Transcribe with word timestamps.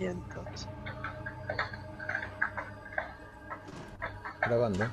Vientos. 0.00 0.66
Grabando. 4.40 4.86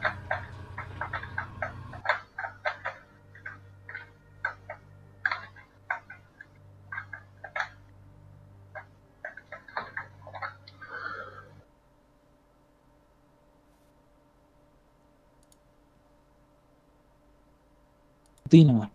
rutina. 18.43 18.91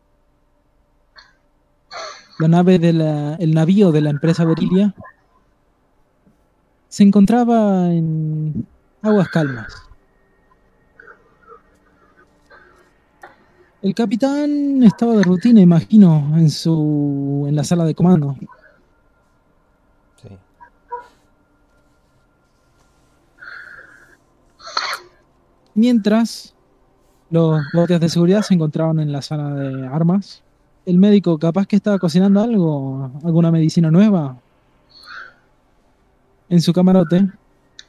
La 2.39 2.49
nave 2.49 2.79
de 2.79 2.93
la, 2.93 3.35
el 3.37 3.55
navío 3.55 3.93
de 3.93 4.03
la 4.03 4.11
empresa 4.11 4.45
Berilia 4.45 4.95
se 6.93 7.03
encontraba 7.03 7.91
en 7.91 8.67
aguas 9.01 9.27
calmas. 9.29 9.73
El 13.81 13.95
capitán 13.95 14.83
estaba 14.83 15.15
de 15.15 15.23
rutina, 15.23 15.63
imagino, 15.63 16.37
en 16.37 16.51
su 16.51 17.47
en 17.49 17.57
la 17.57 17.65
sala 17.65 17.87
de 17.87 17.95
comando. 17.95 18.37
Sí. 20.21 20.29
Mientras 25.75 26.55
los 27.31 27.63
guardias 27.73 28.03
de 28.03 28.11
seguridad 28.11 28.43
se 28.43 28.53
encontraban 28.53 29.01
en 29.01 29.13
la 29.13 29.23
sala 29.23 29.55
de 29.55 29.87
armas. 29.87 30.43
El 30.85 30.99
médico 30.99 31.39
capaz 31.39 31.67
que 31.67 31.77
estaba 31.77 31.99
cocinando 31.99 32.43
algo, 32.43 33.11
alguna 33.25 33.51
medicina 33.51 33.91
nueva 33.91 34.37
en 36.53 36.61
su 36.61 36.73
camarote. 36.75 37.27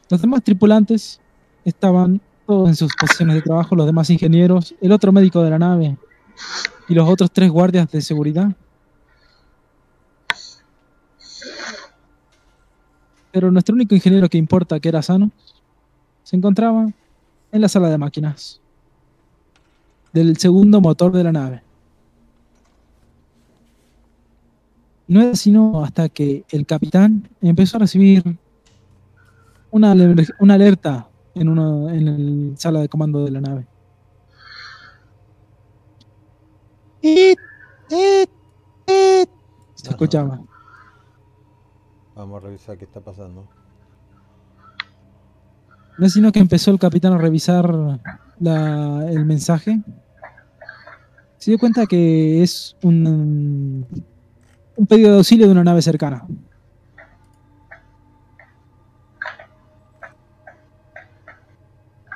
Los 0.09 0.21
demás 0.21 0.41
tripulantes 0.41 1.19
estaban 1.65 2.21
todos 2.47 2.69
en 2.69 2.75
sus 2.77 2.95
posiciones 2.95 3.35
de 3.35 3.41
trabajo, 3.41 3.75
los 3.75 3.85
demás 3.85 4.09
ingenieros, 4.09 4.73
el 4.79 4.93
otro 4.93 5.11
médico 5.11 5.43
de 5.43 5.49
la 5.49 5.59
nave 5.59 5.97
y 6.87 6.93
los 6.93 7.07
otros 7.09 7.29
tres 7.29 7.51
guardias 7.51 7.91
de 7.91 8.01
seguridad. 8.01 8.55
Pero 13.33 13.51
nuestro 13.51 13.75
único 13.75 13.95
ingeniero 13.95 14.29
que 14.29 14.37
importa, 14.37 14.79
que 14.79 14.87
era 14.87 15.01
sano, 15.01 15.29
se 16.23 16.37
encontraba 16.37 16.87
en 17.51 17.61
la 17.61 17.67
sala 17.67 17.89
de 17.89 17.97
máquinas 17.97 18.61
del 20.13 20.37
segundo 20.37 20.79
motor 20.79 21.11
de 21.11 21.23
la 21.25 21.33
nave. 21.33 21.63
No 25.05 25.21
era 25.21 25.35
sino 25.35 25.83
hasta 25.83 26.07
que 26.07 26.45
el 26.49 26.65
capitán 26.65 27.27
empezó 27.41 27.75
a 27.75 27.81
recibir 27.81 28.37
una, 29.73 29.93
una 30.39 30.53
alerta 30.53 31.09
en, 31.35 31.49
uno, 31.49 31.89
en 31.89 32.07
el 32.07 32.53
sala 32.57 32.79
de 32.81 32.89
comando 32.89 33.25
de 33.25 33.31
la 33.31 33.41
nave. 33.41 33.65
Se 39.75 39.89
escuchaba. 39.89 40.39
Vamos 42.15 42.41
a 42.41 42.45
revisar 42.45 42.77
qué 42.77 42.85
está 42.85 43.01
pasando. 43.01 43.47
No 45.97 46.05
es 46.05 46.13
sino 46.13 46.31
que 46.31 46.39
empezó 46.39 46.71
el 46.71 46.79
capitán 46.79 47.13
a 47.13 47.17
revisar 47.17 47.99
la- 48.39 49.05
el 49.09 49.25
mensaje. 49.25 49.81
Se 51.37 51.51
dio 51.51 51.59
cuenta 51.59 51.85
que 51.85 52.41
es 52.41 52.75
un, 52.83 53.85
un 54.77 54.85
pedido 54.87 55.11
de 55.11 55.17
auxilio 55.17 55.45
de 55.47 55.51
una 55.51 55.63
nave 55.63 55.81
cercana. 55.81 56.25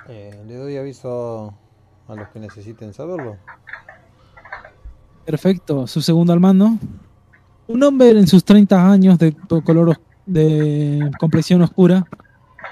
Eh, 0.09 0.43
le 0.47 0.56
doy 0.67 0.75
aviso 0.75 1.53
a 2.09 2.15
los 2.15 2.27
que 2.27 2.39
necesiten 2.39 2.93
saberlo. 2.93 3.37
Perfecto, 5.25 5.87
su 5.87 6.01
segundo 6.01 6.33
al 6.33 6.41
mando. 6.41 6.71
Un 7.67 7.83
hombre 7.83 8.09
en 8.09 8.27
sus 8.27 8.43
30 8.43 8.91
años 8.91 9.17
de 9.17 9.33
color 9.63 9.97
de 10.25 11.09
complexión 11.19 11.61
oscura 11.61 12.05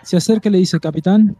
se 0.03 0.17
acerca 0.17 0.49
y 0.49 0.51
le 0.51 0.57
dice, 0.57 0.77
capitán, 0.79 1.37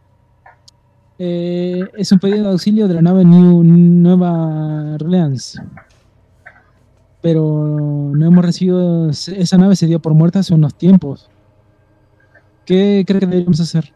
eh, 1.18 1.84
es 1.94 2.10
un 2.10 2.18
pedido 2.18 2.44
de 2.44 2.50
auxilio 2.50 2.88
de 2.88 2.94
la 2.94 3.02
nave 3.02 3.24
New, 3.24 3.62
Nueva 3.62 4.94
Orleans. 4.94 5.60
Pero 7.20 8.12
no 8.14 8.26
hemos 8.26 8.44
recibido, 8.44 9.10
esa 9.10 9.58
nave 9.58 9.76
se 9.76 9.86
dio 9.86 10.00
por 10.00 10.14
muerta 10.14 10.38
hace 10.38 10.54
unos 10.54 10.74
tiempos. 10.74 11.28
¿Qué 12.64 13.04
cree 13.06 13.20
que 13.20 13.26
deberíamos 13.26 13.60
hacer? 13.60 13.92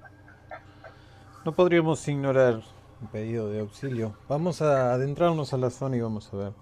No 1.45 1.53
podríamos 1.53 2.07
ignorar 2.07 2.63
un 3.01 3.09
pedido 3.09 3.49
de 3.49 3.61
auxilio. 3.61 4.15
Vamos 4.29 4.61
a 4.63 4.93
adentrarnos 4.93 5.53
a 5.53 5.57
la 5.57 5.71
zona 5.71 5.97
y 5.97 6.01
vamos 6.01 6.33
a 6.33 6.37
ver. 6.37 6.53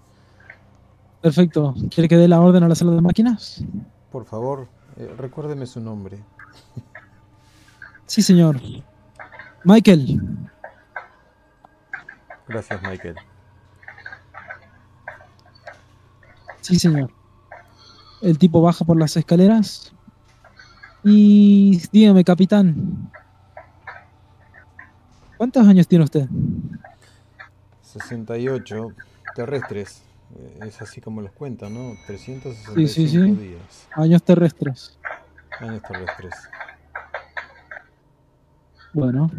Perfecto, 1.21 1.75
¿quiere 1.93 2.07
que 2.07 2.15
dé 2.15 2.27
la 2.27 2.39
orden 2.39 2.63
a 2.63 2.69
la 2.69 2.75
sala 2.75 2.91
de 2.91 3.01
máquinas? 3.01 3.63
Por 4.09 4.25
favor, 4.25 4.67
eh, 4.97 5.13
recuérdeme 5.17 5.65
su 5.65 5.81
nombre. 5.81 6.23
Sí, 8.05 8.21
señor. 8.23 8.59
Michael, 9.65 10.19
Gracias, 12.49 12.81
Michael. 12.81 13.15
Sí, 16.61 16.79
señor. 16.79 17.11
El 18.21 18.39
tipo 18.39 18.59
baja 18.59 18.83
por 18.83 18.97
las 18.97 19.15
escaleras. 19.15 19.93
Y 21.03 21.79
dígame, 21.91 22.23
capitán. 22.23 23.11
¿Cuántos 25.39 25.65
años 25.65 25.87
tiene 25.87 26.03
usted? 26.03 26.27
68 27.81 28.89
terrestres. 29.35 30.01
Eh, 30.37 30.59
Es 30.67 30.81
así 30.81 30.99
como 30.99 31.21
los 31.21 31.31
cuentan, 31.31 31.73
¿no? 31.73 31.93
365 32.07 32.75
Sí, 32.75 32.87
sí, 32.87 33.07
sí. 33.07 33.17
días. 33.31 33.87
Años 33.95 34.21
terrestres. 34.21 34.97
Años 35.61 35.81
terrestres. 35.81 36.33
Bueno. 38.93 39.31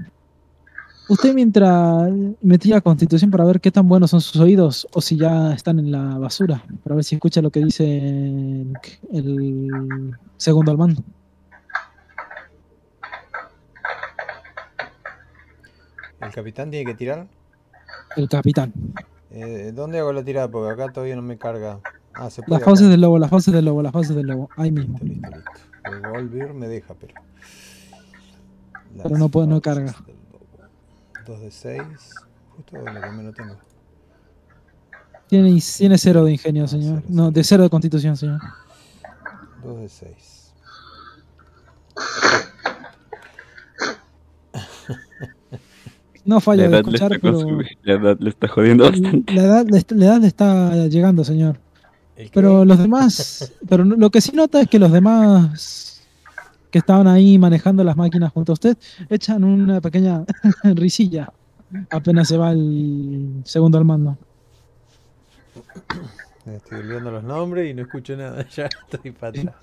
Usted 1.10 1.34
mientras 1.34 2.10
metía 2.40 2.80
constitución 2.80 3.30
para 3.30 3.44
ver 3.44 3.60
qué 3.60 3.70
tan 3.70 3.86
buenos 3.86 4.10
son 4.12 4.22
sus 4.22 4.40
oídos 4.40 4.88
o 4.94 5.02
si 5.02 5.16
ya 5.18 5.52
están 5.52 5.78
en 5.80 5.92
la 5.92 6.16
basura, 6.16 6.64
para 6.82 6.94
ver 6.94 7.04
si 7.04 7.16
escucha 7.16 7.42
lo 7.42 7.50
que 7.50 7.62
dice 7.62 7.98
el, 7.98 8.72
el 9.12 9.68
segundo 10.38 10.70
al 10.70 10.78
mando. 10.78 11.02
¿El 16.20 16.30
capitán 16.32 16.70
tiene 16.70 16.84
que 16.90 16.94
tirar? 16.96 17.26
El 18.16 18.28
capitán. 18.28 18.72
Eh, 19.30 19.72
¿Dónde 19.74 19.98
hago 19.98 20.12
la 20.12 20.22
tirada? 20.24 20.48
Porque 20.50 20.72
acá 20.72 20.92
todavía 20.92 21.16
no 21.16 21.22
me 21.22 21.38
carga. 21.38 21.80
Ah, 22.14 22.28
se 22.30 22.42
puede. 22.42 22.58
Las 22.58 22.64
fauces 22.64 22.88
del 22.88 23.00
lobo, 23.00 23.18
las 23.18 23.30
fauces 23.30 23.54
del 23.54 23.64
lobo, 23.64 23.82
las 23.82 23.92
fauces 23.92 24.14
del 24.16 24.26
lobo. 24.26 24.50
Ahí 24.56 24.70
mismo. 24.70 24.98
Listo, 25.02 25.28
listo, 25.30 25.30
listo. 25.36 25.50
El 25.84 26.00
Volver 26.02 26.54
me 26.54 26.68
deja, 26.68 26.94
pero. 26.94 27.14
Pero 29.02 29.16
no 29.18 29.28
puede- 29.28 29.46
no 29.46 29.60
carga. 29.60 29.94
Dos 31.26 31.40
de 31.40 31.50
6. 31.50 31.82
Justo 32.56 32.76
lo 32.76 32.84
que 32.84 33.10
menos 33.10 33.34
tengo. 33.34 33.56
Tiene, 35.28 35.60
tiene 35.78 35.96
cero 35.96 36.24
de 36.24 36.32
ingenio, 36.32 36.64
Ah, 36.64 36.68
señor. 36.68 37.02
cero, 37.02 37.06
No, 37.08 37.30
de 37.30 37.44
cero 37.44 37.62
de 37.62 37.70
constitución, 37.70 38.16
señor. 38.16 38.40
Dos 39.62 39.78
de 39.80 39.88
6. 39.88 40.52
No 46.24 46.40
falla 46.40 46.64
La 46.64 46.68
de 46.68 46.76
escuchar, 46.78 47.18
pero 47.20 47.60
la 47.82 47.92
edad 47.94 48.16
le 48.20 48.30
está 48.30 48.48
jodiendo 48.48 48.84
bastante. 48.84 49.32
la 49.32 49.42
edad, 49.42 49.66
la 49.68 50.04
edad 50.04 50.20
le 50.20 50.26
está 50.26 50.86
llegando, 50.88 51.24
señor. 51.24 51.58
Pero 52.34 52.64
los 52.64 52.78
demás, 52.78 53.52
pero 53.68 53.84
lo 53.84 54.10
que 54.10 54.20
sí 54.20 54.32
nota 54.34 54.60
es 54.60 54.68
que 54.68 54.78
los 54.78 54.92
demás 54.92 56.02
que 56.70 56.78
estaban 56.78 57.08
ahí 57.08 57.38
manejando 57.38 57.82
las 57.82 57.96
máquinas 57.96 58.32
junto 58.32 58.52
a 58.52 58.54
usted 58.54 58.76
echan 59.08 59.42
una 59.42 59.80
pequeña 59.80 60.24
risilla 60.74 61.32
apenas 61.90 62.28
se 62.28 62.36
va 62.36 62.52
el 62.52 63.42
segundo 63.44 63.78
al 63.78 63.84
mando. 63.84 64.18
Estoy 66.46 66.80
olvidando 66.80 67.10
los 67.12 67.24
nombres 67.24 67.70
y 67.70 67.74
no 67.74 67.82
escucho 67.82 68.16
nada. 68.16 68.46
Ya 68.56 68.66
estoy 68.66 69.12
para 69.12 69.40
atrás. 69.40 69.54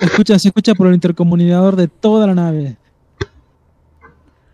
Escucha, 0.00 0.38
se 0.38 0.48
escucha 0.48 0.74
por 0.74 0.86
el 0.86 0.94
intercomunicador 0.94 1.76
de 1.76 1.88
toda 1.88 2.26
la 2.26 2.34
nave. 2.34 2.76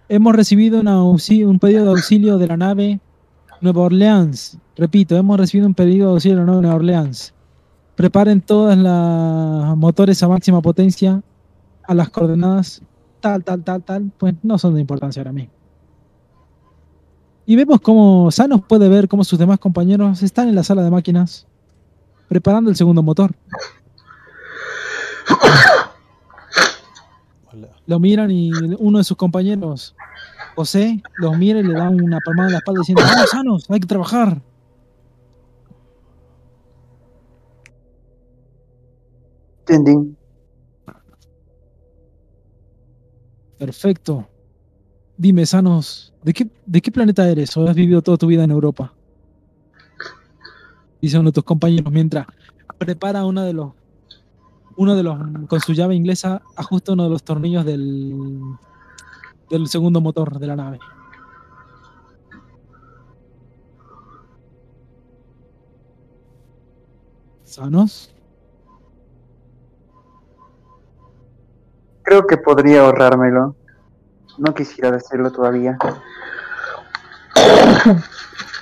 Hemos 0.09 0.37
recibido 0.37 0.81
un 0.81 1.59
pedido 1.59 1.85
de 1.85 1.91
auxilio 1.91 2.37
de 2.37 2.47
la 2.47 2.57
nave 2.57 3.01
Nueva 3.61 3.83
Orleans. 3.83 4.59
Repito, 4.77 5.17
hemos 5.17 5.39
recibido 5.39 5.67
un 5.67 5.75
pedido 5.75 6.09
de 6.09 6.15
auxilio 6.15 6.37
de 6.37 6.45
la 6.45 6.47
nave 6.47 6.63
Nueva 6.63 6.77
Orleans. 6.77 7.33
Preparen 7.97 8.41
todas 8.43 8.77
las 8.77 9.77
motores 9.77 10.23
a 10.23 10.29
máxima 10.29 10.61
potencia 10.61 11.23
a 11.85 11.95
las 11.95 12.11
coordenadas 12.11 12.83
tal, 13.21 13.43
tal, 13.45 13.65
tal, 13.65 13.83
tal. 13.83 14.11
Pues 14.19 14.35
no 14.43 14.59
son 14.59 14.75
de 14.75 14.81
importancia 14.81 15.21
ahora 15.21 15.33
mismo. 15.33 15.53
Y 17.47 17.57
vemos 17.57 17.81
cómo 17.81 18.31
Sanos 18.31 18.63
puede 18.67 18.89
ver 18.89 19.09
cómo 19.09 19.25
sus 19.25 19.39
demás 19.39 19.59
compañeros 19.59 20.23
están 20.23 20.49
en 20.49 20.55
la 20.55 20.65
sala 20.65 20.83
de 20.83 20.91
máquinas 20.91 21.47
preparando 22.29 22.71
el 22.71 22.77
segundo 22.77 23.03
motor. 23.03 23.35
Lo 27.87 28.01
miran 28.01 28.31
y 28.31 28.51
uno 28.79 28.99
de 28.99 29.05
sus 29.05 29.17
compañeros, 29.17 29.95
José, 30.55 31.03
los 31.19 31.37
mira 31.37 31.61
y 31.61 31.63
le 31.63 31.75
da 31.75 31.89
una 31.89 32.19
palmada 32.21 32.49
en 32.49 32.53
la 32.53 32.59
espalda 32.59 32.81
diciendo, 32.81 33.03
vamos, 33.03 33.31
sanos, 33.31 33.71
hay 33.71 33.81
que 33.81 33.87
trabajar. 33.87 34.41
Perfecto. 43.59 44.29
Dime, 45.17 45.47
Sanos, 45.47 46.13
¿de 46.23 46.33
qué, 46.33 46.51
¿de 46.67 46.83
qué 46.83 46.91
planeta 46.91 47.29
eres 47.29 47.57
o 47.57 47.69
has 47.69 47.75
vivido 47.75 48.03
toda 48.03 48.17
tu 48.17 48.27
vida 48.27 48.45
en 48.45 48.51
Europa? 48.51 48.93
Dice 51.01 51.19
uno 51.19 51.29
de 51.29 51.35
tus 51.35 51.45
compañeros 51.45 51.93
mientras 51.93 52.27
prepara 52.79 53.25
uno 53.25 53.43
de 53.43 53.53
los 53.53 53.73
uno 54.77 54.95
de 54.95 55.03
los 55.03 55.19
con 55.49 55.61
su 55.61 55.73
llave 55.73 55.95
inglesa 55.95 56.43
ajusta 56.57 56.93
uno 56.93 57.05
de 57.05 57.11
los 57.11 57.23
tornillos 57.23 57.65
del 57.65 58.15
del 59.51 59.69
segundo 59.69 60.01
motor 60.01 60.39
de 60.39 60.47
la 60.47 60.57
nave. 60.57 60.79
¿Sanos? 67.45 68.13
Creo 72.03 72.27
que 72.27 72.37
podría 72.37 72.83
ahorrármelo. 72.83 73.55
No 74.39 74.55
quisiera 74.55 74.91
decirlo 74.91 75.31
todavía. 75.31 75.79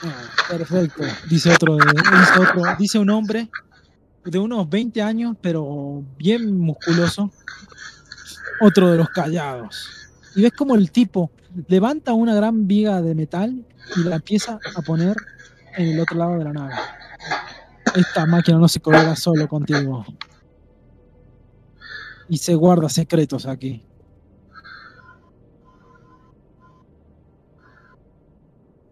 Ah, 0.05 0.51
perfecto. 0.51 1.05
Dice 1.31 1.53
otro, 1.55 1.77
dice 1.77 2.41
otro, 2.41 2.63
dice 2.77 2.99
un 2.99 3.11
hombre 3.11 3.49
de 4.25 4.39
unos 4.39 4.69
20 4.69 5.03
años, 5.03 5.37
pero 5.41 6.03
bien 6.17 6.59
musculoso. 6.59 7.31
Otro 8.61 8.91
de 8.91 8.99
los 8.99 9.09
callados. 9.09 10.11
Y 10.35 10.43
ves 10.43 10.53
como 10.53 10.75
el 10.75 10.91
tipo 10.91 11.31
levanta 11.69 12.13
una 12.13 12.35
gran 12.35 12.67
viga 12.67 13.03
de 13.03 13.15
metal 13.15 13.65
y 13.97 14.01
la 14.05 14.17
empieza 14.17 14.59
a 14.77 14.83
poner 14.83 15.17
en 15.77 15.89
el 15.89 16.01
otro 16.01 16.17
lado 16.17 16.39
de 16.39 16.45
la 16.45 16.53
nave. 16.53 16.75
Esta 17.95 18.27
máquina 18.27 18.59
no 18.59 18.69
se 18.69 18.81
colgará 18.81 19.17
solo 19.17 19.49
contigo. 19.49 20.05
Y 22.29 22.39
se 22.39 22.55
guarda 22.55 22.89
secretos 22.89 23.47
aquí. 23.47 23.85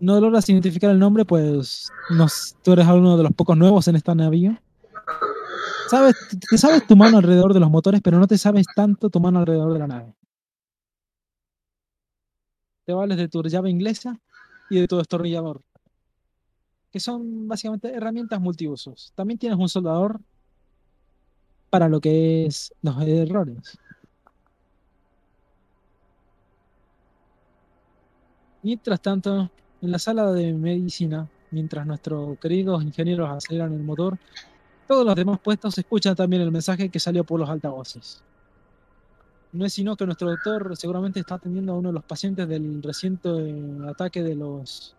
No 0.00 0.18
logras 0.18 0.48
identificar 0.48 0.90
el 0.90 0.98
nombre, 0.98 1.24
pues 1.24 1.90
nos, 2.10 2.56
tú 2.62 2.72
eres 2.72 2.86
uno 2.86 3.16
de 3.16 3.22
los 3.22 3.32
pocos 3.32 3.56
nuevos 3.56 3.86
en 3.88 3.96
esta 3.96 4.14
navío. 4.14 4.58
Sabes, 5.90 6.14
te 6.48 6.56
sabes 6.56 6.86
tu 6.86 6.94
mano 6.94 7.16
alrededor 7.16 7.52
de 7.52 7.58
los 7.58 7.68
motores, 7.68 8.00
pero 8.00 8.20
no 8.20 8.28
te 8.28 8.38
sabes 8.38 8.64
tanto 8.76 9.10
tu 9.10 9.18
mano 9.18 9.40
alrededor 9.40 9.72
de 9.72 9.78
la 9.80 9.88
nave. 9.88 10.14
Te 12.84 12.92
vales 12.92 13.18
de 13.18 13.26
tu 13.26 13.42
llave 13.42 13.70
inglesa 13.70 14.16
y 14.70 14.78
de 14.78 14.86
tu 14.86 14.98
destornillador, 14.98 15.62
que 16.92 17.00
son 17.00 17.48
básicamente 17.48 17.92
herramientas 17.92 18.40
multiusos. 18.40 19.12
También 19.16 19.36
tienes 19.36 19.58
un 19.58 19.68
soldador 19.68 20.20
para 21.70 21.88
lo 21.88 22.00
que 22.00 22.46
es 22.46 22.72
los 22.82 22.96
errores. 23.02 23.76
Mientras 28.62 29.00
tanto, 29.00 29.50
en 29.82 29.90
la 29.90 29.98
sala 29.98 30.30
de 30.30 30.52
medicina, 30.52 31.28
mientras 31.50 31.84
nuestros 31.84 32.38
queridos 32.38 32.84
ingenieros 32.84 33.28
aceleran 33.28 33.72
el 33.72 33.82
motor, 33.82 34.20
todos 34.90 35.06
los 35.06 35.14
demás 35.14 35.38
puestos 35.38 35.78
escuchan 35.78 36.16
también 36.16 36.42
el 36.42 36.50
mensaje 36.50 36.88
que 36.88 36.98
salió 36.98 37.22
por 37.22 37.38
los 37.38 37.48
altavoces. 37.48 38.24
No 39.52 39.64
es 39.64 39.72
sino 39.72 39.94
que 39.94 40.04
nuestro 40.04 40.30
doctor 40.30 40.76
seguramente 40.76 41.20
está 41.20 41.36
atendiendo 41.36 41.72
a 41.72 41.76
uno 41.76 41.90
de 41.90 41.92
los 41.92 42.02
pacientes 42.02 42.48
del 42.48 42.82
reciente 42.82 43.28
ataque 43.88 44.24
de 44.24 44.34
los 44.34 44.96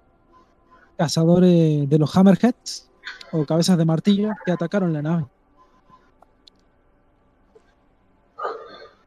cazadores 0.97 1.89
de 1.89 1.99
los 1.99 2.15
Hammerheads 2.15 2.89
o 3.33 3.45
cabezas 3.45 3.77
de 3.77 3.83
martillo 3.83 4.29
que 4.45 4.53
atacaron 4.53 4.93
la 4.93 5.01
nave. 5.01 5.25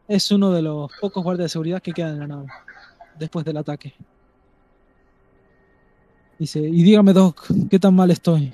Es 0.06 0.30
uno 0.32 0.50
de 0.50 0.60
los 0.60 0.90
pocos 1.00 1.24
guardias 1.24 1.46
de 1.46 1.48
seguridad 1.48 1.80
que 1.80 1.92
quedan 1.92 2.12
en 2.12 2.20
la 2.20 2.26
nave 2.26 2.48
después 3.18 3.42
del 3.46 3.56
ataque. 3.56 3.94
Dice, 6.38 6.60
y 6.60 6.82
dígame, 6.82 7.14
Doc, 7.14 7.46
¿qué 7.70 7.78
tan 7.78 7.94
mal 7.94 8.10
estoy? 8.10 8.52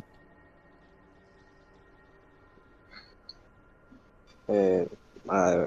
Eh, 4.51 4.89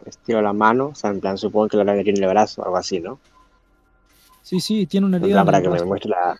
estiro 0.05 0.41
la 0.41 0.51
mano, 0.53 0.87
o 0.87 0.95
sea, 0.95 1.09
en 1.09 1.21
plan, 1.21 1.37
supongo 1.37 1.69
que 1.69 1.77
lo 1.77 1.83
harán 1.83 1.99
aquí 1.99 2.09
en 2.09 2.21
el 2.21 2.29
brazo, 2.29 2.63
algo 2.65 2.77
así, 2.77 2.99
¿no? 2.99 3.19
Sí, 4.41 4.59
sí, 4.59 4.85
tiene 4.87 5.07
una 5.07 5.17
En 5.17 5.23
herida. 5.23 5.43
plan, 5.43 5.43
en 5.43 5.45
para 5.45 5.57
el 5.57 5.63
que 5.63 5.69
me 5.69 5.73
brazo. 5.73 5.85
muestre 5.87 6.09
la. 6.09 6.39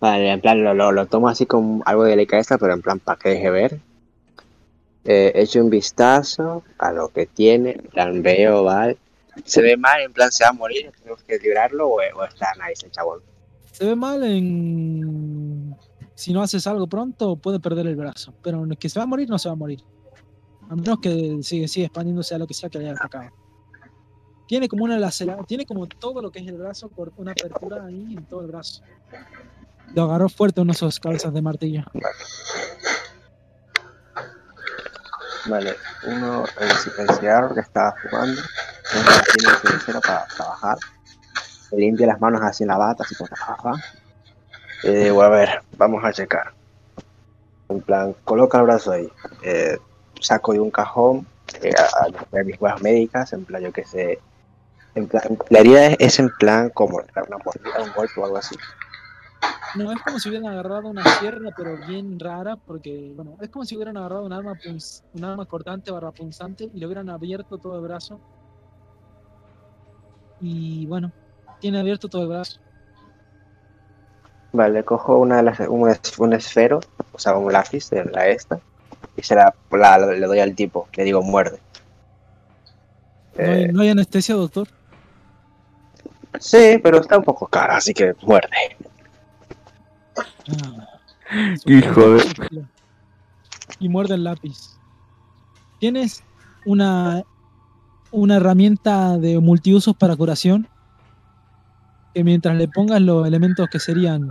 Vale, 0.00 0.30
en 0.30 0.40
plan, 0.40 0.62
lo, 0.62 0.74
lo, 0.74 0.92
lo 0.92 1.06
tomo 1.06 1.28
así 1.28 1.46
con 1.46 1.82
algo 1.84 2.04
de 2.04 2.10
delicadeza, 2.10 2.56
pero 2.58 2.72
en 2.74 2.82
plan, 2.82 3.00
para 3.00 3.18
que 3.18 3.30
deje 3.30 3.50
ver. 3.50 3.80
Eh, 5.04 5.32
echo 5.34 5.60
un 5.60 5.70
vistazo 5.70 6.62
a 6.78 6.92
lo 6.92 7.08
que 7.08 7.26
tiene, 7.26 7.70
en 7.72 7.86
plan, 7.86 8.22
veo, 8.22 8.62
vale. 8.64 8.98
Se 9.44 9.62
ve 9.62 9.76
mal, 9.76 10.00
en 10.02 10.12
plan, 10.12 10.30
se 10.30 10.44
va 10.44 10.50
a 10.50 10.52
morir, 10.52 10.92
tenemos 10.98 11.22
que 11.22 11.38
librarlo 11.38 11.88
o, 11.88 11.94
o 11.96 12.24
está 12.24 12.52
nice 12.68 12.86
el 12.86 12.92
chabón. 12.92 13.20
Se 13.72 13.86
ve 13.86 13.96
mal 13.96 14.22
en... 14.24 15.74
Si 16.14 16.32
no 16.32 16.42
haces 16.42 16.66
algo 16.66 16.88
pronto, 16.88 17.36
puede 17.36 17.60
perder 17.60 17.86
el 17.86 17.94
brazo. 17.96 18.34
Pero 18.42 18.64
en 18.64 18.72
el 18.72 18.76
que 18.78 18.88
se 18.88 18.98
va 18.98 19.04
a 19.04 19.06
morir, 19.06 19.28
no 19.30 19.38
se 19.38 19.48
va 19.48 19.52
a 19.52 19.56
morir. 19.56 19.82
A 20.68 20.76
menos 20.76 20.98
que 21.00 21.38
sigue, 21.42 21.66
sigue 21.68 21.86
expandiéndose 21.86 22.34
a 22.34 22.38
lo 22.38 22.46
que 22.46 22.54
sea 22.54 22.68
que 22.68 22.78
haya 22.78 22.92
atacado. 22.92 23.30
Tiene 24.46 24.68
como 24.68 24.84
una 24.84 24.98
lacerada, 24.98 25.42
tiene 25.44 25.66
como 25.66 25.86
todo 25.86 26.22
lo 26.22 26.30
que 26.30 26.38
es 26.40 26.46
el 26.46 26.56
brazo, 26.56 26.88
por 26.88 27.12
una 27.16 27.32
apertura 27.32 27.84
ahí 27.84 28.14
en 28.16 28.24
todo 28.26 28.42
el 28.42 28.46
brazo. 28.48 28.82
Lo 29.94 30.04
agarró 30.04 30.28
fuerte 30.28 30.60
uno 30.60 30.72
de 30.72 30.76
esos 30.76 30.98
cabezas 31.00 31.32
de 31.32 31.42
martillo. 31.42 31.84
Vale, 35.48 35.76
uno 36.06 36.44
el, 36.60 36.68
el 36.68 37.54
que 37.54 37.60
estaba 37.60 37.94
fumando, 38.02 38.40
uno 38.40 39.10
tiene 39.34 39.50
el 39.50 39.56
cenicero 39.56 40.00
para 40.00 40.26
trabajar, 40.26 40.78
se 41.68 41.76
limpia 41.76 42.06
las 42.06 42.20
manos 42.20 42.42
así 42.42 42.64
en 42.64 42.68
la 42.68 42.76
bata, 42.76 43.04
así 43.04 43.14
como 43.14 43.30
ajá. 43.32 43.72
Y 44.82 44.90
digo, 44.90 45.22
a 45.22 45.28
ver, 45.28 45.62
vamos 45.76 46.04
a 46.04 46.12
checar. 46.12 46.52
En 47.68 47.80
plan, 47.80 48.14
coloca 48.24 48.58
el 48.58 48.64
brazo 48.64 48.92
ahí. 48.92 49.08
Eh, 49.42 49.78
saco 50.20 50.52
de 50.52 50.60
un 50.60 50.70
cajón 50.70 51.26
eh, 51.62 51.72
a, 51.76 52.42
mis 52.44 52.58
cosas 52.58 52.82
médicas, 52.82 53.32
en 53.32 53.44
plan, 53.44 53.62
yo 53.62 53.72
que 53.72 53.84
sé. 53.84 54.20
En 54.94 55.06
plan, 55.06 55.22
la 55.50 55.60
herida 55.60 55.86
es, 55.86 55.96
es 56.00 56.18
en 56.18 56.30
plan 56.30 56.70
como 56.70 56.96
una 56.98 57.38
mordida, 57.44 57.82
un 57.82 57.92
golpe 57.92 58.20
o 58.20 58.24
algo 58.24 58.36
así. 58.36 58.56
No, 59.74 59.92
es 59.92 60.02
como 60.02 60.18
si 60.18 60.28
hubieran 60.30 60.50
agarrado 60.50 60.88
una 60.88 61.04
sierra, 61.18 61.50
pero 61.56 61.76
bien 61.86 62.18
rara, 62.18 62.56
porque, 62.56 63.12
bueno, 63.14 63.36
es 63.40 63.50
como 63.50 63.64
si 63.64 63.76
hubieran 63.76 63.96
agarrado 63.96 64.24
un 64.24 64.32
arma, 64.32 64.54
punz- 64.54 65.02
un 65.12 65.24
arma 65.24 65.44
cortante 65.46 65.90
barra 65.90 66.10
punzante 66.10 66.68
y 66.72 66.78
le 66.80 66.86
hubieran 66.86 67.10
abierto 67.10 67.58
todo 67.58 67.76
el 67.76 67.82
brazo. 67.82 68.20
Y 70.40 70.86
bueno, 70.86 71.12
tiene 71.60 71.78
abierto 71.78 72.08
todo 72.08 72.22
el 72.22 72.28
brazo. 72.28 72.58
Vale, 74.52 74.82
cojo 74.84 75.18
una 75.18 75.36
de 75.36 75.42
las, 75.42 75.60
un, 75.60 75.90
es- 75.90 76.18
un 76.18 76.32
esfero, 76.32 76.80
o 77.12 77.18
sea, 77.18 77.36
un 77.36 77.52
lápiz 77.52 77.90
de 77.90 78.04
la 78.06 78.26
esta, 78.28 78.58
y 79.18 79.22
se 79.22 79.34
la, 79.34 79.52
la- 79.72 79.98
le 79.98 80.26
doy 80.26 80.38
al 80.38 80.54
tipo, 80.54 80.88
le 80.94 81.04
digo 81.04 81.22
muerde. 81.22 81.58
¿No 83.36 83.44
hay, 83.52 83.62
Eh, 83.64 83.72
no 83.72 83.82
hay 83.82 83.88
anestesia, 83.90 84.34
doctor? 84.36 84.68
sí, 86.38 86.78
pero 86.82 87.00
está 87.00 87.18
un 87.18 87.24
poco 87.24 87.46
cara, 87.48 87.76
así 87.76 87.92
que 87.92 88.14
muerde. 88.22 88.48
Ah, 90.16 90.86
Hijo 91.66 92.10
de- 92.10 92.64
Y 93.80 93.88
muerde 93.88 94.14
el 94.14 94.24
lápiz. 94.24 94.78
Tienes 95.80 96.22
una, 96.64 97.22
una 98.10 98.36
herramienta 98.36 99.18
de 99.18 99.38
multiusos 99.40 99.96
para 99.96 100.16
curación. 100.16 100.68
Que 102.14 102.24
mientras 102.24 102.56
le 102.56 102.66
pongas 102.68 103.00
los 103.00 103.26
elementos 103.26 103.68
que 103.68 103.78
serían 103.78 104.30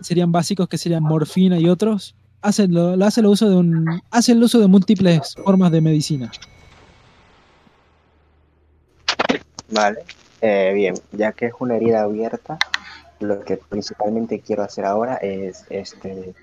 serían 0.00 0.30
básicos, 0.30 0.68
que 0.68 0.78
serían 0.78 1.02
morfina 1.02 1.58
y 1.58 1.68
otros, 1.68 2.14
hace, 2.42 2.68
lo, 2.68 2.96
lo 2.96 3.04
hace 3.04 3.20
el 3.20 3.26
uso 3.26 3.48
de 3.48 3.56
un 3.56 4.00
hace 4.10 4.32
el 4.32 4.42
uso 4.42 4.58
de 4.58 4.66
múltiples 4.66 5.34
formas 5.44 5.72
de 5.72 5.80
medicina. 5.80 6.30
Vale, 9.70 9.98
eh, 10.40 10.72
bien, 10.74 10.94
ya 11.12 11.32
que 11.32 11.46
es 11.46 11.52
una 11.58 11.76
herida 11.76 12.02
abierta, 12.02 12.58
lo 13.20 13.40
que 13.40 13.58
principalmente 13.58 14.40
quiero 14.40 14.62
hacer 14.62 14.84
ahora 14.84 15.16
es 15.16 15.64
este 15.68 16.34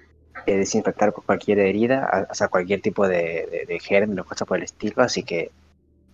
eh, 0.45 0.57
desinfectar 0.57 1.11
cualquier 1.13 1.59
herida, 1.59 2.27
o 2.29 2.35
sea, 2.35 2.49
cualquier 2.49 2.81
tipo 2.81 3.07
de, 3.07 3.65
de, 3.67 3.79
germen 3.79 4.19
o 4.19 4.25
cosa 4.25 4.45
por 4.45 4.57
el 4.57 4.63
estilo, 4.63 5.01
así 5.01 5.23
que 5.23 5.51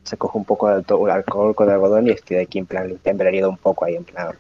se 0.03 0.17
coge 0.17 0.37
un 0.37 0.45
poco 0.45 0.69
de 0.69 1.11
alcohol 1.11 1.53
con 1.53 1.69
algodón 1.69 2.07
y 2.07 2.11
estoy 2.11 2.37
aquí 2.37 2.59
en 2.59 2.65
plan 2.65 2.87
limpiando 2.87 3.23
la 3.23 3.29
herida 3.29 3.49
un 3.49 3.57
poco 3.57 3.85
ahí, 3.85 3.95
en 3.95 4.05
plan, 4.05 4.35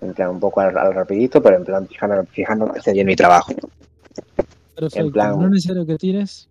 en 0.00 0.14
plan 0.14 0.28
un 0.28 0.40
poco 0.40 0.60
al, 0.60 0.94
rapidito, 0.94 1.42
pero 1.42 1.56
en 1.56 1.64
plan 1.64 1.86
fijando, 1.86 2.24
fijando 2.26 2.72
que 2.72 2.92
bien 2.92 3.06
mi 3.06 3.16
trabajo. 3.16 3.52
Perfecto. 4.80 5.10
plan- 5.12 5.38
No 5.38 5.44
es 5.46 5.50
necesario 5.50 5.86
que 5.86 5.96
tires. 5.96 6.48